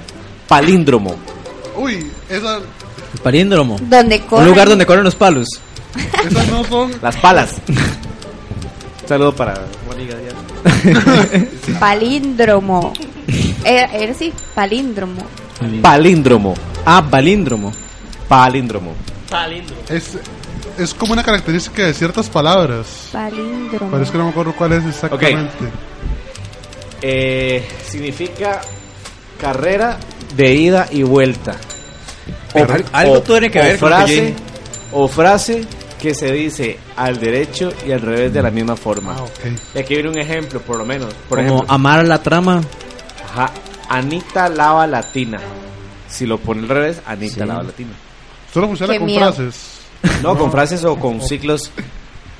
Palíndromo. 0.47 1.15
Uy, 1.77 2.11
esas, 2.29 2.61
El 3.13 3.19
palíndromo. 3.23 3.77
Donde 3.81 4.17
Un 4.17 4.21
corren. 4.23 4.47
lugar 4.47 4.67
donde 4.69 4.85
corren 4.85 5.03
los 5.05 5.15
palos. 5.15 5.47
Esas 6.25 6.47
no 6.49 6.63
son. 6.65 6.91
Las 7.01 7.17
palas. 7.17 7.55
Un 7.67 9.07
saludo 9.07 9.35
para 9.35 9.53
Mónica 9.87 10.15
Díaz. 10.15 11.47
Palíndromo. 11.79 12.93
Era, 13.63 13.85
era 13.93 14.13
sí, 14.13 14.33
palíndromo. 14.55 15.21
Palíndromo. 15.81 16.53
Ah, 16.85 17.03
palíndromo. 17.09 17.71
Palíndromo. 18.27 18.93
Es, 19.89 20.17
es 20.77 20.93
como 20.93 21.13
una 21.13 21.23
característica 21.23 21.85
de 21.85 21.93
ciertas 21.93 22.29
palabras. 22.29 23.09
Palíndromo. 23.11 23.91
Parece 23.91 24.11
que 24.11 24.17
no 24.17 24.23
me 24.25 24.29
acuerdo 24.31 24.53
cuál 24.55 24.73
es 24.73 24.85
exactamente. 24.85 25.51
Eh, 27.01 27.67
significa 27.87 28.61
carrera 29.39 29.97
de 30.35 30.53
ida 30.53 30.87
y 30.91 31.03
vuelta. 31.03 31.55
Al- 32.53 32.85
algo 32.91 33.21
tiene 33.21 33.49
que 33.49 33.59
o 33.59 33.63
ver 33.63 33.79
con 33.79 33.89
lo 33.89 33.95
que 33.97 34.03
frase, 34.03 34.33
o 34.91 35.07
frase 35.07 35.65
que 36.01 36.13
se 36.15 36.31
dice 36.31 36.79
al 36.95 37.19
derecho 37.19 37.71
y 37.85 37.91
al 37.91 38.01
revés 38.01 38.33
de 38.33 38.41
la 38.41 38.49
misma 38.51 38.75
forma. 38.75 39.15
Ah, 39.17 39.23
ok. 39.23 39.39
Y 39.75 39.79
aquí 39.79 39.93
viene 39.93 40.09
un 40.09 40.17
ejemplo, 40.19 40.59
por 40.61 40.77
lo 40.77 40.85
menos. 40.85 41.13
Por 41.29 41.37
Como 41.37 41.41
ejemplo, 41.57 41.65
amar 41.73 42.05
la 42.05 42.21
trama. 42.21 42.61
ajá, 43.29 43.51
Anita 43.89 44.49
lava 44.49 44.87
latina. 44.87 45.39
Si 46.07 46.25
lo 46.25 46.37
pone 46.39 46.61
al 46.61 46.69
revés, 46.69 47.01
Anita 47.05 47.33
Sí. 47.35 47.39
lava 47.41 47.63
latina. 47.63 47.91
Solo 48.53 48.67
funciona 48.67 48.93
Qué 48.93 48.99
con 48.99 49.05
miedo. 49.05 49.19
frases. 49.33 49.79
No, 50.23 50.37
con 50.37 50.51
frases 50.51 50.83
o 50.85 50.97
con 50.97 51.21
ciclos 51.21 51.71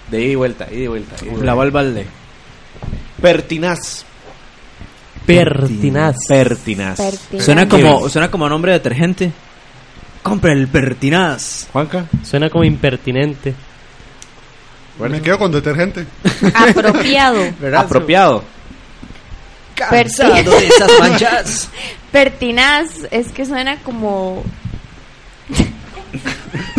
de 0.10 0.22
ida 0.22 0.32
y 0.32 0.36
vuelta, 0.36 0.68
ida 0.72 0.84
y 0.84 0.88
vuelta. 0.88 1.16
ida 1.18 1.26
y 1.26 1.30
vuelta. 1.30 1.46
La 1.46 1.54
va 1.56 1.64
al 1.64 1.72
balde. 1.72 2.08
Pertinaz. 3.22 4.06
Pertinaz. 5.26 6.18
Pertinaz. 6.28 6.98
Pertinaz. 6.98 7.46
Suena 7.46 7.70
como, 7.70 8.10
suena 8.10 8.32
como 8.32 8.50
nombre 8.50 8.72
de 8.72 8.80
detergente. 8.80 9.32
Compra 10.24 10.54
el 10.54 10.68
pertinaz. 10.68 11.68
Juanca. 11.72 12.06
Suena 12.24 12.50
como 12.50 12.64
impertinente. 12.64 13.54
Me 15.00 15.22
quedo 15.22 15.40
con 15.40 15.52
detergente. 15.52 16.06
Apropiado. 16.54 17.44
Apropiado. 17.76 18.44
Cansado 19.76 20.52
de 20.52 20.68
esas 20.68 20.92
manchas. 21.00 21.70
Pertinaz 22.12 22.90
es 23.10 23.32
que 23.32 23.46
suena 23.46 23.78
como. 23.78 24.44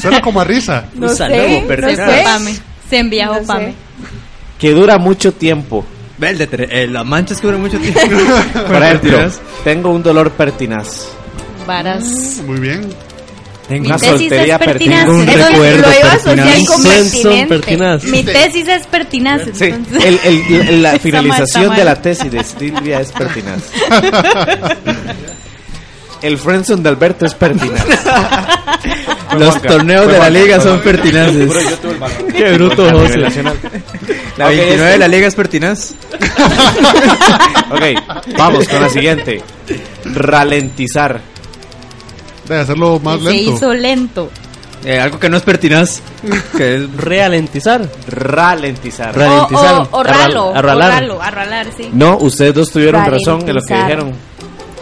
Suena 0.01 0.21
como 0.21 0.41
a 0.41 0.45
risa. 0.45 0.85
No 0.95 1.07
Usa 1.07 1.27
sé, 1.27 1.37
luego, 1.37 1.61
no 1.63 1.67
pertinaz. 1.69 2.11
sé. 2.11 2.23
Pame. 2.25 2.57
Se 2.89 2.99
No. 2.99 3.75
Que 4.59 4.71
dura 4.71 4.99
mucho 4.99 5.33
tiempo. 5.33 5.85
Ve, 6.19 6.31
el 6.31 6.41
eh, 6.43 6.87
las 6.87 7.05
manchas 7.05 7.41
que 7.41 7.47
duran 7.47 7.63
mucho 7.63 7.79
tiempo. 7.81 7.99
Ejemplo, 7.99 8.37
Pertinaz. 8.69 9.41
tengo 9.65 9.91
un 9.91 10.03
dolor 10.03 10.31
pertinaz. 10.33 11.09
Varas. 11.67 12.41
Muy 12.47 12.61
bien. 12.61 12.89
Tengo 13.69 13.83
Mi 13.83 13.87
Una 13.89 13.97
tesis 13.99 14.19
soltería 14.19 14.57
es 14.57 14.59
pertinaz. 14.67 15.09
un 15.09 15.25
pertinaz. 15.25 15.39
Eso 15.39 15.49
recuerdo 15.53 15.83
lo 15.91 15.99
iba 15.99 16.09
a 16.09 16.13
asociar 16.15 16.47
pertinaz. 16.47 16.69
con 17.39 17.49
pertinaz. 17.49 18.05
Mi 18.05 18.23
tesis 18.25 18.69
es 18.69 18.87
pertinaz. 18.87 19.43
Sí, 19.55 19.65
entonces- 19.65 20.05
el- 20.05 20.21
el- 20.25 20.69
el- 20.69 20.83
la 20.83 20.99
finalización 20.99 21.69
mal, 21.69 21.77
de 21.79 21.85
la 21.85 22.03
tesis 22.03 22.31
de 22.33 22.45
Silvia 22.45 23.01
es 23.01 23.13
pertinaz. 23.13 23.63
El 26.23 26.39
friendzone 26.39 26.83
de 26.85 26.89
Alberto 26.89 27.27
es 27.27 27.35
pertinaz. 27.35 27.85
Los 29.39 29.61
torneos 29.61 30.07
de 30.07 30.19
la 30.19 30.31
liga 30.31 30.61
son 30.61 30.79
pertinaces. 30.81 31.51
Qué 32.37 32.53
bruto, 32.53 32.89
José. 32.93 33.19
La 33.19 33.29
Ok, 33.29 34.51
29 34.51 34.67
de 34.69 34.85
este- 34.87 34.99
la 34.99 35.09
liga 35.09 35.27
es 35.27 35.35
pertinaz. 35.35 35.95
Ok, 37.73 37.83
vamos 38.39 38.69
con 38.69 38.83
la 38.83 38.89
siguiente. 38.91 39.43
Ralentizar. 40.05 41.21
De 42.49 42.59
hacerlo 42.59 42.99
más 43.01 43.21
Se 43.21 43.31
lento. 43.33 43.53
hizo 43.55 43.75
lento. 43.75 44.31
Eh, 44.85 44.99
algo 44.99 45.21
que 45.21 45.29
no 45.29 45.37
es 45.37 45.43
pertinaz. 45.45 46.01
Que 46.57 46.77
es 46.77 46.97
Realentizar. 46.97 47.89
Ralentizar. 48.09 49.17
Ra- 49.17 49.27
Ralentizar. 49.29 49.75
O, 49.75 49.97
o, 49.97 50.01
o 50.01 50.03
ralo. 50.03 50.51
Arral- 50.55 50.57
arralar. 50.59 50.91
O 50.91 50.95
ralo, 51.01 51.23
arralar, 51.23 51.67
sí. 51.77 51.89
No, 51.93 52.17
ustedes 52.19 52.55
dos 52.55 52.71
tuvieron 52.71 53.05
razón 53.07 53.49
en 53.49 53.55
lo 53.55 53.63
que 53.63 53.75
dijeron. 53.75 54.13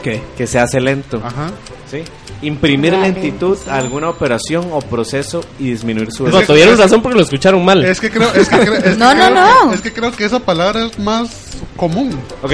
¿Qué? 0.03 0.23
Que 0.37 0.47
se 0.47 0.59
hace 0.59 0.81
lento. 0.81 1.21
Ajá. 1.23 1.51
¿sí? 1.91 2.03
Imprimir 2.43 2.93
Ralentizar. 2.95 3.23
lentitud 3.25 3.59
a 3.69 3.77
alguna 3.77 4.09
operación 4.09 4.69
o 4.73 4.81
proceso 4.81 5.45
y 5.59 5.65
disminuir 5.73 6.11
su 6.11 6.27
No, 6.29 6.41
tuvieron 6.41 6.79
razón 6.79 7.03
porque 7.03 7.19
lo 7.19 7.23
escucharon 7.25 7.63
mal. 7.63 7.85
Es 7.85 8.01
que 8.01 8.11
creo, 8.11 8.33
es 8.33 8.49
que 8.49 8.59
creo, 8.59 8.75
es 8.77 8.83
que 8.85 8.97
No, 8.97 9.13
no, 9.15 9.27
creo- 9.27 9.35
no. 9.67 9.75
Es 9.75 9.83
que 9.83 9.93
creo 9.93 10.11
que 10.13 10.25
esa 10.25 10.39
palabra 10.41 10.87
es 10.87 10.99
más 10.99 11.29
común. 11.77 12.19
Ok, 12.43 12.53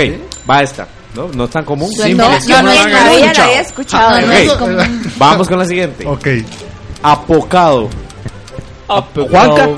va 0.50 0.62
esta. 0.62 0.88
¿No? 1.16 1.28
No 1.28 1.44
es 1.44 1.50
tan 1.50 1.64
común. 1.64 1.90
No, 1.96 2.04
no, 2.28 2.32
es 2.36 2.44
que 2.44 2.52
no, 2.52 2.62
no 2.62 2.68
no, 2.74 2.88
la 2.88 3.04
había 3.06 3.60
escuchado. 3.60 4.20
No, 4.20 4.32
es 4.32 4.52
común. 4.52 5.02
Vamos 5.16 5.48
con 5.48 5.58
la 5.58 5.64
siguiente. 5.64 6.06
Ok. 6.06 6.26
Apocado. 7.02 7.88
Apocado. 8.88 9.28
Juanca. 9.56 9.68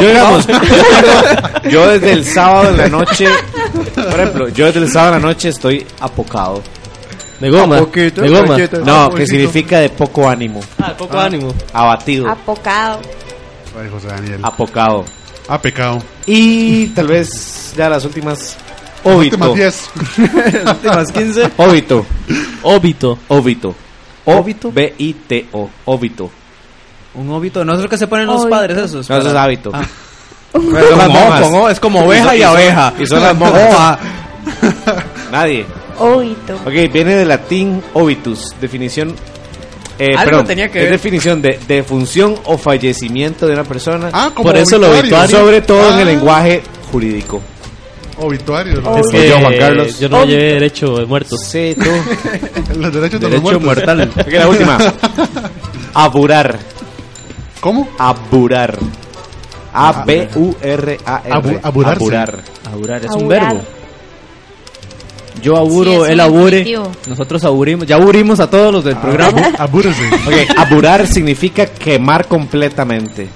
Yo, 0.00 0.08
digamos, 0.08 0.46
yo 1.70 1.88
desde 1.88 2.12
el 2.12 2.24
sábado 2.24 2.70
en 2.70 2.76
la 2.78 2.88
noche, 2.88 3.26
por 3.94 4.06
ejemplo, 4.20 4.48
yo 4.48 4.64
desde 4.66 4.80
el 4.80 4.90
sábado 4.90 5.16
en 5.16 5.22
la 5.22 5.28
noche 5.28 5.48
estoy 5.50 5.86
apocado. 6.00 6.62
De 7.40 7.50
goma. 7.50 7.78
poquito, 7.78 8.22
de 8.22 8.28
goma. 8.30 8.46
poquito. 8.56 8.78
No, 8.84 9.04
Ah, 9.04 9.10
que 9.14 9.26
significa 9.26 9.80
de 9.80 9.90
poco 9.90 10.26
ánimo, 10.28 10.60
Ah, 10.78 10.94
poco 10.96 11.18
ánimo. 11.18 11.52
abatido, 11.74 12.26
Apocado. 12.30 13.00
Ay, 13.78 13.88
José 13.90 14.06
Daniel. 14.08 14.40
apocado. 14.42 15.04
Ah, 15.46 15.60
pecado. 15.60 16.02
Y 16.26 16.86
tal 16.88 17.08
vez 17.08 17.74
ya 17.76 17.88
las 17.90 18.04
últimas 18.06 18.56
óbito. 19.04 19.36
Últimas 19.36 19.54
10. 19.54 19.90
Últimas 20.66 21.12
15. 21.12 21.50
Óbito. 21.56 22.06
Óbito. 22.62 23.18
Óbito. 23.28 23.74
Óbito. 24.24 24.72
B 24.72 24.94
I 24.98 25.14
T 25.14 25.46
O. 25.52 25.68
Óbito. 25.86 26.30
Un 27.14 27.30
óbito. 27.30 27.64
No 27.64 27.74
es 27.74 27.80
lo 27.80 27.88
que 27.88 27.98
se 27.98 28.06
ponen 28.06 28.26
los 28.26 28.42
Óbito. 28.42 28.50
padres 28.50 28.78
esos. 28.78 29.08
No, 29.10 29.18
eso 29.18 29.28
es 29.28 29.34
hábito. 29.34 29.70
Ah. 29.74 29.84
Son 30.52 30.64
Con 30.66 30.74
las 30.98 31.40
con 31.42 31.54
O, 31.54 31.68
es 31.68 31.78
como 31.78 32.00
oveja 32.04 32.34
y 32.34 32.40
son- 32.40 32.48
abeja. 32.48 32.92
Y 32.98 33.06
son 33.06 33.22
las 33.22 33.36
monjas. 33.36 33.70
Oa. 33.72 33.98
Nadie. 35.30 35.64
Oito. 35.98 36.56
Ok, 36.66 36.92
viene 36.92 37.14
del 37.14 37.28
latín 37.28 37.80
obitus, 37.94 38.54
definición. 38.60 39.14
Eh, 39.98 40.08
Algo 40.16 40.24
perdón, 40.30 40.46
tenía 40.46 40.68
que 40.70 40.78
es 40.78 40.84
ver. 40.84 40.92
definición 40.92 41.40
de 41.42 41.60
defunción 41.68 42.34
o 42.46 42.56
fallecimiento 42.58 43.46
de 43.46 43.52
una 43.52 43.64
persona. 43.64 44.08
Ah, 44.12 44.30
como 44.34 44.48
Por 44.48 44.56
eso 44.58 44.76
lo 44.78 44.86
obituario. 44.90 45.02
obituario. 45.18 45.38
sobre 45.38 45.60
todo 45.60 45.88
en 45.92 45.98
el 46.00 46.08
Ah. 46.08 46.10
lenguaje 46.10 46.62
jurídico. 46.90 47.40
Obituario. 48.20 48.80
¿no? 48.80 48.96
Es 48.98 49.06
Soy 49.10 49.20
que 49.20 49.28
yo, 49.28 49.38
Juan 49.40 49.54
Carlos. 49.58 49.98
yo 49.98 50.08
no 50.08 50.24
llevé 50.24 50.42
derecho 50.54 50.96
de 50.98 51.06
muertos. 51.06 51.40
Sí, 51.44 51.74
tú. 51.74 51.90
Los 52.78 52.92
derechos 52.92 53.20
de 53.20 53.28
los 53.30 53.42
Derecho 53.42 53.60
muertos. 53.60 53.62
mortal. 53.86 54.10
Ok, 54.20 54.32
la 54.32 54.48
última. 54.48 54.78
Aburar. 55.94 56.58
¿Cómo? 57.60 57.88
Aburar. 57.98 58.78
A-B-U-R-A-R. 59.72 60.98
Abu- 61.32 61.58
aburarse. 61.62 62.02
Aburar. 62.04 62.34
Aburar 62.72 63.04
es 63.04 63.10
un 63.12 63.28
verbo. 63.28 63.60
Yo 65.42 65.56
aburo, 65.56 65.90
Sí, 65.90 66.00
es 66.02 66.08
él 66.10 66.20
abure, 66.20 66.56
adjetivo. 66.58 66.90
nosotros 67.06 67.44
aburimos, 67.44 67.86
ya 67.86 67.96
aburimos 67.96 68.40
a 68.40 68.50
todos 68.50 68.72
los 68.72 68.84
del 68.84 68.96
programa. 68.96 69.52
Abúrese. 69.58 70.02
Ok, 70.26 70.58
aburar 70.58 71.06
significa 71.06 71.66
quemar 71.66 72.26
completamente. 72.26 73.28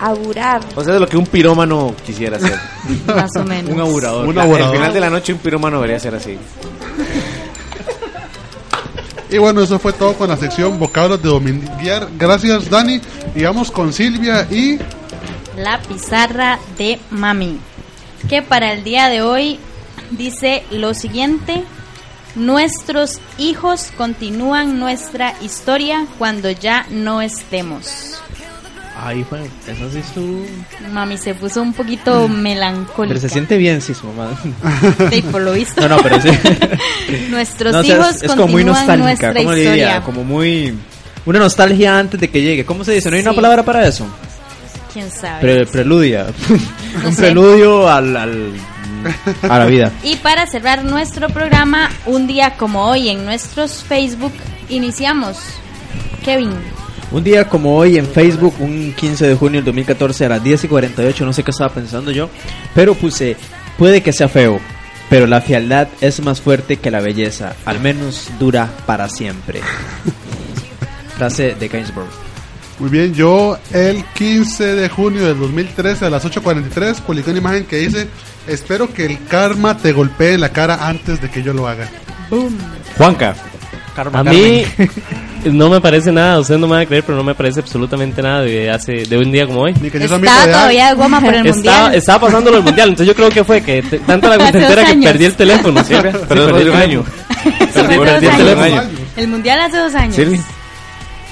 Aburar. 0.00 0.60
O 0.74 0.84
sea, 0.84 0.94
es 0.94 1.00
lo 1.00 1.08
que 1.08 1.16
un 1.16 1.26
pirómano 1.26 1.94
quisiera 2.04 2.36
hacer. 2.36 2.58
Más 3.06 3.30
o 3.36 3.44
menos. 3.44 3.72
Un 3.72 3.80
aburador. 3.80 4.38
Al 4.38 4.72
final 4.72 4.92
de 4.92 5.00
la 5.00 5.10
noche 5.10 5.32
un 5.32 5.38
pirómano 5.38 5.76
debería 5.76 5.98
ser 5.98 6.14
así. 6.14 6.38
Y 9.30 9.36
bueno, 9.36 9.62
eso 9.62 9.78
fue 9.78 9.92
todo 9.92 10.14
con 10.14 10.30
la 10.30 10.36
sección 10.36 10.78
vocablos 10.78 11.22
de 11.22 11.28
dominguear. 11.28 12.08
Gracias, 12.16 12.70
Dani. 12.70 13.00
Y 13.34 13.42
vamos 13.42 13.70
con 13.70 13.92
Silvia 13.92 14.46
y 14.50 14.78
La 15.56 15.80
pizarra 15.82 16.58
de 16.78 16.98
mami. 17.10 17.58
Que 18.28 18.42
para 18.42 18.72
el 18.72 18.84
día 18.84 19.08
de 19.08 19.22
hoy 19.22 19.58
dice 20.10 20.64
lo 20.70 20.94
siguiente. 20.94 21.64
Nuestros 22.36 23.20
hijos 23.36 23.90
continúan 23.96 24.78
nuestra 24.78 25.34
historia 25.42 26.06
cuando 26.18 26.50
ya 26.50 26.86
no 26.90 27.20
estemos. 27.20 28.22
Ay, 29.00 29.24
fue, 29.28 29.38
eso 29.68 29.90
sí 29.92 29.98
estuvo... 29.98 30.44
Mami 30.92 31.16
se 31.18 31.32
puso 31.34 31.62
un 31.62 31.72
poquito 31.72 32.26
melancólica. 32.28 33.14
Pero 33.14 33.20
se 33.20 33.28
siente 33.28 33.56
bien, 33.56 33.80
sí, 33.80 33.94
su 33.94 34.06
mamá. 34.08 34.30
Sí, 35.12 35.22
por 35.22 35.40
lo 35.42 35.52
visto. 35.52 35.80
No, 35.82 35.88
no, 35.88 35.98
pero 36.02 36.20
sí. 36.20 36.30
Nuestros 37.30 37.72
No, 37.72 37.78
o 37.78 37.84
sea, 37.84 37.96
hijos 37.96 38.16
es, 38.16 38.22
es 38.24 38.32
como 38.32 38.48
muy 38.48 38.64
nostálgica, 38.64 39.32
¿cómo 39.34 39.52
le 39.52 39.60
diría? 39.70 40.02
Como 40.02 40.24
muy... 40.24 40.74
Una 41.26 41.38
nostalgia 41.38 41.96
antes 41.98 42.18
de 42.20 42.28
que 42.28 42.42
llegue. 42.42 42.64
¿Cómo 42.64 42.82
se 42.84 42.92
dice? 42.92 43.08
¿No 43.10 43.16
hay 43.16 43.22
una 43.22 43.34
palabra 43.34 43.62
para 43.64 43.86
eso? 43.86 44.06
¿Quién 44.92 45.10
sabe? 45.10 45.40
Pre- 45.42 45.66
preludia. 45.66 46.26
No 47.02 47.08
Un 47.08 47.14
sé. 47.14 47.22
preludio 47.22 47.88
al, 47.88 48.16
al- 48.16 48.52
a 49.48 49.58
la 49.58 49.66
vida. 49.66 49.92
Y 50.02 50.16
para 50.16 50.46
cerrar 50.46 50.84
nuestro 50.84 51.28
programa, 51.28 51.90
un 52.06 52.26
día 52.26 52.54
como 52.56 52.84
hoy 52.86 53.10
en 53.10 53.24
nuestros 53.24 53.84
Facebook, 53.84 54.32
iniciamos. 54.70 55.38
Kevin, 56.24 56.50
Un 57.10 57.24
día 57.24 57.48
como 57.48 57.74
hoy 57.74 57.96
en 57.96 58.06
Facebook, 58.06 58.54
un 58.60 58.92
15 58.92 59.28
de 59.28 59.34
junio 59.34 59.58
del 59.60 59.64
2014 59.64 60.26
a 60.26 60.28
las 60.28 60.44
10 60.44 60.64
y 60.64 60.68
48, 60.68 61.24
no 61.24 61.32
sé 61.32 61.42
qué 61.42 61.50
estaba 61.52 61.72
pensando 61.72 62.10
yo, 62.10 62.28
pero 62.74 62.94
puse, 62.94 63.36
puede 63.78 64.02
que 64.02 64.12
sea 64.12 64.28
feo, 64.28 64.60
pero 65.08 65.26
la 65.26 65.40
fealdad 65.40 65.88
es 66.02 66.20
más 66.20 66.42
fuerte 66.42 66.76
que 66.76 66.90
la 66.90 67.00
belleza, 67.00 67.56
al 67.64 67.80
menos 67.80 68.28
dura 68.38 68.68
para 68.84 69.08
siempre. 69.08 69.60
Frase 71.16 71.54
de 71.54 71.68
Gainsborough. 71.68 72.28
Muy 72.78 72.90
bien, 72.90 73.14
yo 73.14 73.58
el 73.72 74.04
15 74.04 74.76
de 74.76 74.88
junio 74.90 75.26
del 75.26 75.38
2013 75.38 76.04
a 76.04 76.10
las 76.10 76.24
8.43 76.24 77.00
publiqué 77.00 77.30
una 77.30 77.38
imagen 77.38 77.64
que 77.64 77.78
dice, 77.78 78.06
espero 78.46 78.92
que 78.92 79.06
el 79.06 79.24
karma 79.24 79.78
te 79.78 79.92
golpee 79.92 80.34
en 80.34 80.42
la 80.42 80.50
cara 80.50 80.86
antes 80.86 81.22
de 81.22 81.30
que 81.30 81.42
yo 81.42 81.54
lo 81.54 81.66
haga. 81.66 81.88
Juanca. 82.98 83.34
A 84.12 84.22
mí 84.22 84.64
no 85.52 85.68
me 85.70 85.80
parece 85.80 86.12
nada, 86.12 86.38
ustedes 86.40 86.60
no 86.60 86.66
me 86.66 86.72
van 86.74 86.82
a 86.82 86.86
creer, 86.86 87.02
pero 87.04 87.16
no 87.16 87.24
me 87.24 87.34
parece 87.34 87.60
absolutamente 87.60 88.22
nada 88.22 88.42
de 88.42 88.70
hace 88.70 89.04
de 89.06 89.18
un 89.18 89.30
día 89.32 89.46
como 89.46 89.60
hoy. 89.62 89.74
Ni 89.80 89.90
que 89.90 89.98
yo 89.98 90.04
Estaba 90.16 90.44
todavía 90.44 90.88
de 90.88 90.94
goma 90.94 91.20
por 91.20 91.34
el 91.34 91.46
Estaba, 91.46 91.54
mundial. 91.82 91.94
estaba 91.94 92.20
pasando 92.26 92.56
el 92.56 92.62
mundial, 92.62 92.88
entonces 92.90 93.06
yo 93.06 93.14
creo 93.14 93.30
que 93.30 93.44
fue 93.44 93.60
que 93.62 93.82
te- 93.82 93.98
tanta 94.00 94.28
la 94.28 94.36
contentera 94.38 94.84
que 94.84 94.96
perdí 94.96 95.24
el 95.24 95.34
teléfono. 95.34 95.84
¿sí? 95.84 95.94
Pero 96.28 96.46
Sí, 96.46 96.52
perdí 96.52 96.68
el 96.68 96.74
año. 96.74 97.04
Perdí, 97.74 97.98
perdí 97.98 98.26
el 98.26 98.36
teléfono. 98.36 98.82
El 99.16 99.28
mundial 99.28 99.60
hace 99.60 99.76
dos 99.78 99.94
años. 99.94 100.14
Silvi. 100.16 100.40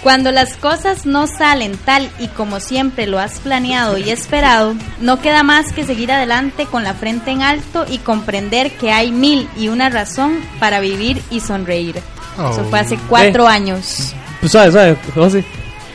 Cuando 0.03 0.31
las 0.31 0.57
cosas 0.57 1.05
no 1.05 1.27
salen 1.27 1.77
tal 1.85 2.09
y 2.21 2.29
como 2.29 2.61
siempre 2.61 3.09
lo 3.09 3.19
has 3.19 3.41
planeado 3.41 3.99
y 3.99 4.11
esperado, 4.11 4.75
no 5.01 5.21
queda 5.21 5.43
más 5.43 5.73
que 5.73 5.83
seguir 5.85 6.13
adelante 6.13 6.67
con 6.67 6.85
la 6.85 6.95
frente 6.95 7.33
en 7.33 7.43
alto 7.43 7.85
y 7.91 7.99
comprender 7.99 8.71
que 8.77 8.93
hay 8.93 9.11
mil 9.11 9.49
y 9.59 9.67
una 9.67 9.89
razón 9.89 10.39
para 10.61 10.79
vivir 10.79 11.21
y 11.33 11.41
sonreír. 11.41 11.97
Eso 12.39 12.65
fue 12.69 12.79
hace 12.81 12.99
cuatro 13.09 13.45
Eh. 13.45 13.53
años. 13.53 14.15
Pues 14.41 14.53
suave, 14.53 14.71
suave, 14.71 14.97
José. 15.15 15.45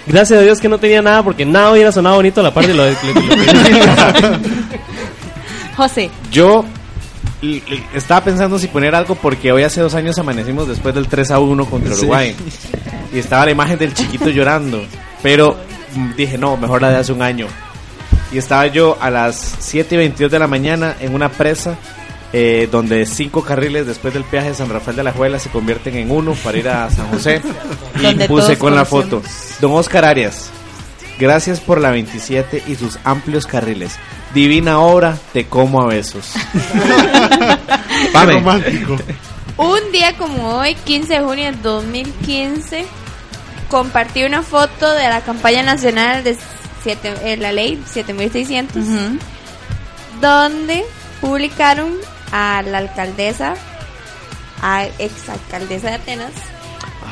Gracias 0.08 0.40
a 0.40 0.42
Dios 0.44 0.60
que 0.60 0.68
no 0.68 0.78
tenía 0.80 1.02
nada 1.02 1.24
porque 1.24 1.46
nada 1.46 1.72
hubiera 1.72 1.92
sonado 1.92 2.16
bonito 2.16 2.42
a 2.42 2.44
la 2.44 2.54
parte 2.54 2.70
de 2.70 2.74
lo 2.76 2.84
de... 2.84 2.92
lo- 3.04 4.30
lo- 4.32 4.40
José, 5.78 6.10
Yo 6.32 6.66
estaba 7.94 8.24
pensando 8.24 8.60
si 8.60 8.68
poner 8.68 8.94
algo 8.94 9.16
porque 9.16 9.52
hoy 9.52 9.64
hace 9.64 9.82
dos 9.82 9.96
años 9.96 10.18
amanecimos 10.20 10.68
después 10.68 10.94
del 10.94 11.08
3 11.08 11.32
a 11.32 11.40
1 11.40 11.66
contra 11.66 11.94
Sí. 11.94 12.00
Uruguay. 12.02 12.36
Y 13.14 13.20
estaba 13.20 13.46
la 13.46 13.52
imagen 13.52 13.78
del 13.80 13.94
chiquito 13.94 14.30
llorando. 14.30 14.84
Pero 15.24 15.58
dije, 16.18 16.38
no, 16.38 16.58
mejor 16.58 16.82
la 16.82 16.90
de 16.90 16.98
hace 16.98 17.12
un 17.14 17.22
año. 17.22 17.48
Y 18.32 18.38
estaba 18.38 18.68
yo 18.68 18.98
a 19.02 19.10
las 19.10 19.56
7 19.60 19.96
y 19.96 19.98
22 19.98 20.32
de 20.32 20.40
la 20.40 20.48
mañana 20.48 20.96
en 21.00 21.14
una 21.14 21.30
presa 21.30 21.76
eh, 22.34 22.68
donde 22.72 23.06
cinco 23.06 23.44
carriles 23.44 23.86
después 23.88 24.14
del 24.14 24.24
peaje 24.24 24.50
de 24.50 24.56
San 24.56 24.70
Rafael 24.70 24.96
de 24.98 25.04
la 25.04 25.12
Juela 25.12 25.38
se 25.40 25.50
convierten 25.50 25.96
en 25.98 26.12
uno 26.12 26.34
para 26.36 26.58
ir 26.58 26.70
a 26.70 26.90
San 26.90 27.08
José. 27.10 27.42
y 28.00 28.04
Donde 28.04 28.28
puse 28.28 28.58
con 28.58 28.76
la 28.76 28.86
foto. 28.86 29.22
Don 29.60 29.72
Oscar 29.74 30.06
Arias, 30.06 30.50
gracias 31.20 31.60
por 31.60 31.80
la 31.82 31.92
27 31.92 32.64
y 32.68 32.76
sus 32.76 32.98
amplios 33.04 33.46
carriles. 33.48 33.94
Divina 34.34 34.80
obra, 34.80 35.18
te 35.34 35.46
como 35.48 35.82
a 35.82 35.88
besos. 35.88 36.32
Pame. 38.14 38.34
romántico. 38.36 38.98
Un 39.58 39.92
día 39.92 40.16
como 40.18 40.58
hoy, 40.58 40.76
15 40.76 41.14
de 41.14 41.20
junio 41.20 41.46
del 41.46 41.62
2015, 41.62 42.86
compartí 43.70 44.24
una 44.24 44.42
foto 44.42 44.90
de 44.94 45.04
la 45.10 45.22
campaña 45.22 45.62
nacional 45.64 46.24
de 46.24 46.38
siete- 46.82 47.14
eh, 47.24 47.38
la 47.38 47.52
ley 47.52 47.82
7600, 47.86 48.76
Ujú. 48.78 49.18
donde 50.22 50.84
publicaron 51.20 51.94
a 52.32 52.62
la 52.64 52.78
alcaldesa, 52.80 53.54
a 54.62 54.86
exalcaldesa 55.00 55.88
de 55.90 55.94
Atenas, 55.96 56.32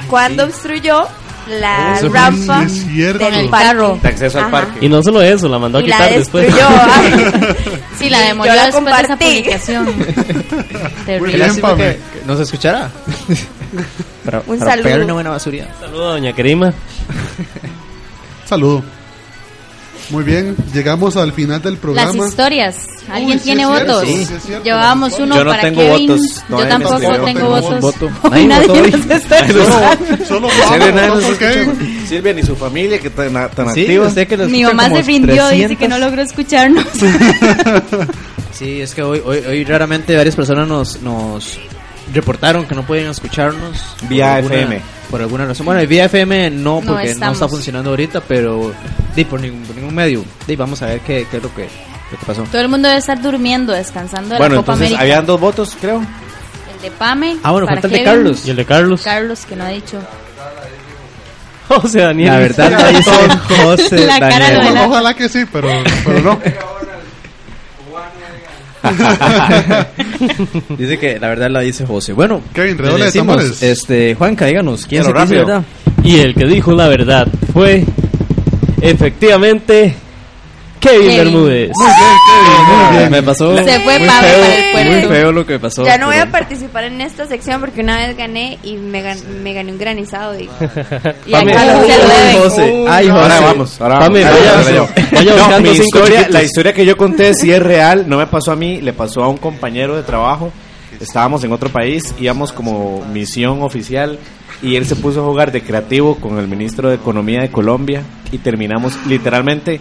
cuando 0.10 0.44
obstruyó 0.46 1.08
la 1.48 1.94
Eso 1.98 2.08
sí, 2.08 2.14
rampa 2.14 2.62
del 2.66 3.50
carro. 3.50 4.00
De 4.02 4.08
acceso 4.08 4.38
al 4.38 4.44
Ajá. 4.46 4.52
parque. 4.52 4.86
Y 4.86 4.90
no 4.90 5.02
solo 5.02 5.22
eso, 5.22 5.48
la 5.50 5.58
mandó 5.58 5.80
a 5.80 5.82
Y 5.82 5.88
la 5.88 5.96
quitar 5.98 6.14
después. 6.14 6.46
destruyó. 6.46 6.68
ah. 6.70 7.02
Sí, 7.98 8.10
la 8.10 8.20
demolió 8.22 8.54
la 8.56 8.66
después 8.68 8.86
de 8.86 8.91
esa 8.91 9.02
compartí. 9.08 9.26
publicación. 9.26 9.86
Terrible. 11.06 11.48
que, 11.76 12.00
que 12.20 12.26
no 12.26 12.38
se 12.38 12.44
escuchará. 12.44 12.90
para 14.24 14.41
Un 14.46 14.58
para 14.60 14.72
saludo. 14.72 14.84
pegarle 14.84 15.06
una 15.06 15.14
buena 15.16 15.30
basurilla. 15.32 15.68
Saludos 15.80 16.06
a 16.06 16.12
Doña 16.12 16.34
Kerima. 16.34 16.72
Saludo. 18.46 18.84
Muy 20.10 20.23
bien, 20.23 20.56
llegamos 20.73 21.15
al 21.18 21.34
final 21.34 21.61
del 21.61 21.73
Las 21.73 21.81
programa. 21.81 22.27
historias. 22.27 22.77
¿Alguien 23.11 23.34
Uy, 23.34 23.38
sí 23.40 23.44
tiene 23.45 23.64
es 23.64 23.69
cierto, 23.69 23.94
votos? 23.94 24.07
sí 24.10 24.22
es 24.36 24.44
cierto. 24.44 24.64
Llevábamos 24.64 25.19
uno 25.19 25.36
Yo 25.36 25.44
no 25.44 25.49
para 25.52 25.61
tengo 25.61 25.81
Kevin. 25.81 26.07
votos. 26.07 26.22
Yo 26.36 26.41
Nadie 26.49 26.64
me 26.64 26.69
tampoco 26.69 27.26
tengo 27.26 27.40
No 27.40 27.49
votos. 27.49 27.81
voto. 27.81 28.10
Nadie 28.30 28.48
nadie 28.48 28.68
nos 28.91 29.06
está 29.11 29.40
escuchando. 29.40 30.26
Solo 30.27 30.48
Silvia, 32.07 32.34
ni 32.34 32.44
su 32.44 32.56
familia 32.56 32.99
que 32.99 33.10
tan, 33.10 33.34
tan 33.52 33.73
Sí, 33.73 33.81
activa. 33.81 34.14
que 34.26 34.38
Mi 34.48 34.64
mamá 34.64 34.90
se 34.90 35.02
rindió, 35.03 35.48
dice 35.49 35.68
300. 35.76 35.77
que 35.77 35.88
no 35.88 35.99
logró 35.99 36.22
escucharnos. 36.22 36.86
Sí, 38.52 38.81
es 38.81 38.94
que 38.94 39.02
hoy, 39.03 39.22
hoy, 39.23 39.38
hoy 39.48 39.64
raramente 39.64 40.18
varias 40.18 40.36
personas 40.36 40.68
nos, 40.68 41.02
nos 41.02 41.57
reportaron 42.14 42.65
que 42.65 42.76
no 42.76 42.84
pueden 42.84 43.07
escucharnos. 43.10 43.77
por 43.99 44.10
Vía 44.10 44.36
alguna- 44.36 44.56
FM. 44.56 44.81
Por 45.10 45.22
alguna 45.22 45.45
razón. 45.48 45.65
Bueno, 45.65 45.86
vía 45.88 46.06
FM 46.06 46.52
no, 46.52 46.81
No 46.81 46.81
porque 46.94 47.06
no, 47.06 47.11
estamos. 47.11 47.34
está 47.38 47.48
funcionando 47.48 47.90
ahorita, 47.90 48.22
pero 48.22 48.72
di, 49.15 49.26
por, 49.26 49.40
ningún, 49.41 49.64
por 49.64 49.76
ningún 49.76 49.95
medio. 49.95 50.23
Di, 50.45 50.56
vamos 50.56 50.81
a 50.84 50.86
ver 50.88 50.99
qué, 50.99 51.26
qué 51.31 51.38
es 51.38 51.44
lo 51.44 51.53
que, 51.56 51.64
que 51.64 52.26
pasó. 52.27 52.44
Todo 52.44 52.61
el 52.61 52.68
mundo 52.69 52.88
debe 52.88 52.99
estar 52.99 53.19
durmiendo, 53.22 53.73
descansando 53.73 54.36
de 54.36 54.38
Bueno, 54.38 54.56
la 54.56 54.61
Copa 54.61 54.73
entonces 54.73 54.95
América. 54.98 55.02
habían 55.02 55.26
dos 55.26 55.40
votos, 55.40 55.76
creo. 55.81 55.98
El 56.76 56.81
de 56.84 56.91
Pame. 56.91 57.38
Ah, 57.41 57.52
bueno, 57.52 57.65
falta 57.68 57.88
el 57.88 57.94
de. 57.94 58.03
Carlos. 58.03 58.45
Y 58.45 58.52
el 58.52 58.56
de 58.57 58.65
Carlos. 58.65 59.02
Carlos, 59.03 59.45
que 59.48 59.56
no 59.56 59.64
ha 59.64 59.69
dicho. 59.69 59.99
José 61.68 62.02
Daniel. 62.02 62.31
La 62.34 62.40
verdad 62.40 62.94
José 63.64 64.06
La 64.06 64.19
cara 64.19 64.52
Daniel. 64.52 64.73
la- 64.76 64.88
Ojalá 64.88 65.14
que 65.15 65.27
sí, 65.30 65.45
pero, 65.52 65.69
pero 66.06 66.19
no. 66.22 66.40
Dice 70.78 70.98
que 70.98 71.20
la 71.20 71.28
verdad 71.30 71.50
la 71.50 71.60
dice 71.62 71.86
José. 71.86 72.14
Bueno, 72.14 72.42
Kevin, 72.54 72.78
le 72.78 72.84
redoble 72.84 73.00
de 73.00 73.06
decimos, 73.08 73.36
tambores. 73.38 73.64
este, 73.64 74.16
Juanca, 74.16 74.46
díganos, 74.46 74.86
¿quién 74.86 75.04
Pero 75.04 75.18
se 75.18 75.22
dice 75.24 75.36
rápido. 75.36 75.46
verdad? 75.48 75.64
Y 76.04 76.20
el 76.20 76.34
que 76.34 76.46
dijo 76.46 76.72
la 76.74 76.88
verdad 76.88 77.28
fue 77.54 77.84
efectivamente 78.82 79.94
Kevin, 80.80 81.02
Kevin. 81.10 81.18
Bermúdez. 81.18 81.72
Muy 81.76 81.86
bien, 81.88 82.18
Kevin, 82.26 82.68
muy 82.90 82.98
bien. 82.98 83.12
Me 83.12 83.24
pasó 83.24 83.58
Se 83.58 83.80
fue 83.82 84.00
muy 84.00 84.08
Pablo 84.08 84.28
feo, 84.28 84.42
para 84.42 84.56
el 84.56 84.72
puerto. 84.72 84.92
muy 84.92 85.02
feo 85.18 85.32
lo 85.32 85.46
que 85.46 85.60
pasó. 85.60 85.84
Ya 85.86 85.98
no 85.98 86.06
voy 86.08 86.16
a 86.18 86.32
participar 86.32 86.84
en 86.86 87.02
esta 87.02 87.26
sección 87.28 87.60
porque 87.60 87.82
una 87.82 87.98
vez 87.98 88.16
gané 88.18 88.58
y 88.64 88.76
me, 88.78 89.04
gan- 89.04 89.24
me 89.44 89.54
gané 89.54 89.72
un 89.72 89.78
granizado. 89.78 90.40
Y, 90.40 90.44
y 91.26 91.32
Pame. 91.32 91.52
acá 91.54 91.62
se 91.62 91.74
lo 91.78 91.82
deben. 92.08 92.38
José. 92.38 92.86
Ay, 92.90 93.10
José. 93.10 93.22
Ahora 93.22 93.40
vamos, 93.42 93.82
ahora 93.82 93.96
vamos. 94.00 94.08
Pame, 94.08 94.24
vaya- 94.24 94.62
vaya 95.12 95.32
No, 95.34 95.38
buscando 95.38 95.72
mi 95.72 95.78
historia, 95.78 96.28
la 96.30 96.44
historia 96.44 96.74
que 96.74 96.86
yo 96.86 96.96
conté 96.98 97.34
sí 97.34 97.52
es 97.52 97.62
real, 97.62 98.06
no 98.08 98.18
me 98.18 98.28
pasó 98.28 98.52
a 98.52 98.56
mí, 98.56 98.82
le 98.82 98.94
pasó 98.94 99.24
a 99.24 99.28
un 99.28 99.38
compañero 99.38 99.96
de 99.96 100.04
trabajo. 100.04 100.52
Estábamos 101.00 101.44
en 101.44 101.52
otro 101.54 101.70
país, 101.70 102.14
íbamos 102.20 102.52
como 102.52 103.06
misión 103.14 103.62
oficial 103.64 104.20
y 104.62 104.76
él 104.76 104.86
se 104.86 104.96
puso 104.98 105.22
a 105.22 105.26
jugar 105.26 105.52
de 105.52 105.62
creativo 105.62 106.16
con 106.16 106.40
el 106.40 106.48
ministro 106.48 106.90
de 106.90 106.96
Economía 106.96 107.40
de 107.42 107.50
Colombia 107.52 108.02
y 108.34 108.38
terminamos 108.40 108.98
literalmente 109.08 109.80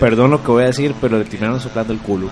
perdón 0.00 0.30
lo 0.30 0.42
que 0.42 0.50
voy 0.50 0.62
a 0.64 0.66
decir, 0.66 0.94
pero 1.00 1.18
le 1.18 1.24
terminaron 1.24 1.60
soplando 1.60 1.92
el 1.92 1.98
culo. 2.00 2.30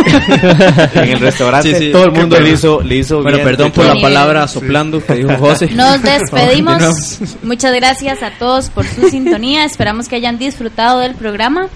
en 0.94 1.08
el 1.10 1.20
restaurante 1.20 1.68
Sí, 1.74 1.86
sí. 1.86 1.92
todo 1.92 2.04
el 2.04 2.12
mundo 2.12 2.40
le 2.40 2.52
hizo, 2.52 2.80
le 2.80 2.96
hizo 2.96 3.20
Bueno, 3.22 3.38
bien. 3.38 3.48
perdón 3.48 3.70
por 3.72 3.84
la 3.84 4.00
palabra 4.00 4.48
soplando 4.48 5.04
que 5.04 5.14
dijo 5.14 5.36
José. 5.36 5.68
Nos 5.74 6.02
despedimos. 6.02 7.18
Muchas 7.42 7.74
gracias 7.74 8.22
a 8.22 8.30
todos 8.38 8.70
por 8.70 8.86
su 8.86 9.08
sintonía. 9.10 9.64
Esperamos 9.64 10.08
que 10.08 10.16
hayan 10.16 10.38
disfrutado 10.38 11.00
del 11.00 11.14
programa. 11.14 11.66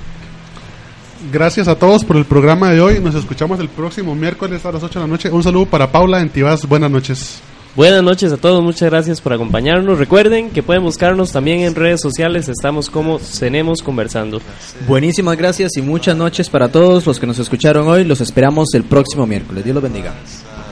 Gracias 1.32 1.68
a 1.68 1.74
todos 1.78 2.04
por 2.04 2.16
el 2.16 2.24
programa 2.24 2.70
de 2.70 2.80
hoy. 2.80 3.00
Nos 3.00 3.14
escuchamos 3.14 3.58
el 3.60 3.68
próximo 3.68 4.14
miércoles 4.14 4.64
a 4.64 4.72
las 4.72 4.82
8 4.82 4.98
de 5.00 5.04
la 5.06 5.10
noche. 5.10 5.30
Un 5.30 5.42
saludo 5.42 5.66
para 5.66 5.90
Paula 5.90 6.20
en 6.20 6.28
Tibás. 6.30 6.66
Buenas 6.66 6.90
noches. 6.90 7.40
Buenas 7.76 8.04
noches 8.04 8.32
a 8.32 8.36
todos, 8.36 8.62
muchas 8.62 8.88
gracias 8.88 9.20
por 9.20 9.32
acompañarnos. 9.32 9.98
Recuerden 9.98 10.50
que 10.50 10.62
pueden 10.62 10.84
buscarnos 10.84 11.32
también 11.32 11.62
en 11.62 11.74
redes 11.74 12.00
sociales, 12.00 12.48
estamos 12.48 12.88
como 12.88 13.18
Cenemos 13.18 13.82
Conversando. 13.82 14.40
Buenísimas 14.86 15.36
gracias 15.36 15.76
y 15.76 15.82
muchas 15.82 16.16
noches 16.16 16.48
para 16.48 16.68
todos 16.68 17.04
los 17.04 17.18
que 17.18 17.26
nos 17.26 17.40
escucharon 17.40 17.88
hoy. 17.88 18.04
Los 18.04 18.20
esperamos 18.20 18.72
el 18.74 18.84
próximo 18.84 19.26
miércoles. 19.26 19.64
Dios 19.64 19.74
los 19.74 19.82
bendiga. 19.82 20.14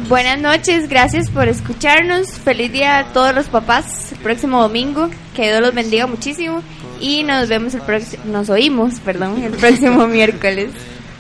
Buenas 0.09 0.41
noches, 0.41 0.89
gracias 0.89 1.29
por 1.29 1.49
escucharnos. 1.49 2.31
Feliz 2.39 2.71
día 2.71 3.01
a 3.01 3.13
todos 3.13 3.35
los 3.35 3.47
papás 3.47 4.13
el 4.13 4.19
próximo 4.19 4.63
domingo. 4.63 5.11
Que 5.35 5.49
Dios 5.49 5.61
los 5.61 5.75
bendiga 5.75 6.07
muchísimo. 6.07 6.63
Y 7.01 7.25
nos 7.25 7.49
vemos 7.49 7.75
el 7.75 7.81
próximo, 7.81 8.23
nos 8.27 8.49
oímos, 8.49 9.01
perdón, 9.01 9.43
el 9.43 9.51
próximo 9.51 10.07
miércoles. 10.07 10.71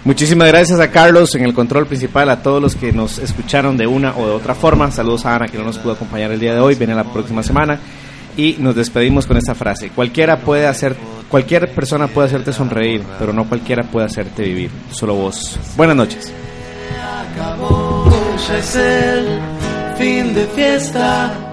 Muchísimas 0.05 0.49
gracias 0.49 0.81
a 0.81 0.91
Carlos 0.91 1.33
en 1.37 1.45
el 1.45 1.55
control 1.55 1.87
principal, 1.87 2.29
a 2.29 2.43
todos 2.43 2.61
los 2.61 2.74
que 2.74 2.93
nos 2.93 3.19
escucharon 3.19 3.77
de 3.77 3.87
una 3.87 4.16
o 4.16 4.27
de 4.27 4.33
otra 4.33 4.57
forma. 4.57 4.91
Saludos 4.91 5.24
a 5.24 5.37
Ana 5.37 5.47
que 5.47 5.57
no 5.57 5.62
nos 5.62 5.79
pudo 5.79 5.93
acompañar 5.93 6.33
el 6.33 6.41
día 6.41 6.55
de 6.55 6.61
hoy, 6.61 6.74
viene 6.74 6.95
la 6.95 7.05
próxima 7.05 7.45
semana. 7.45 7.79
Y 8.37 8.57
nos 8.59 8.74
despedimos 8.74 9.27
con 9.27 9.37
esta 9.37 9.55
frase. 9.55 9.91
Cualquiera 9.91 10.41
puede 10.41 10.66
hacer, 10.66 10.97
cualquier 11.29 11.73
persona 11.73 12.09
puede 12.09 12.29
hacerte 12.29 12.53
sonreír, 12.53 13.03
pero 13.19 13.33
no 13.33 13.49
cualquiera 13.49 13.85
puede 13.85 14.07
hacerte 14.07 14.43
vivir. 14.43 14.70
Solo 14.91 15.15
vos. 15.15 15.57
Buenas 15.77 15.95
noches. 15.95 16.33
acabó, 17.37 18.11
fin 19.99 20.35
de 20.35 20.47
fiesta. 20.55 21.52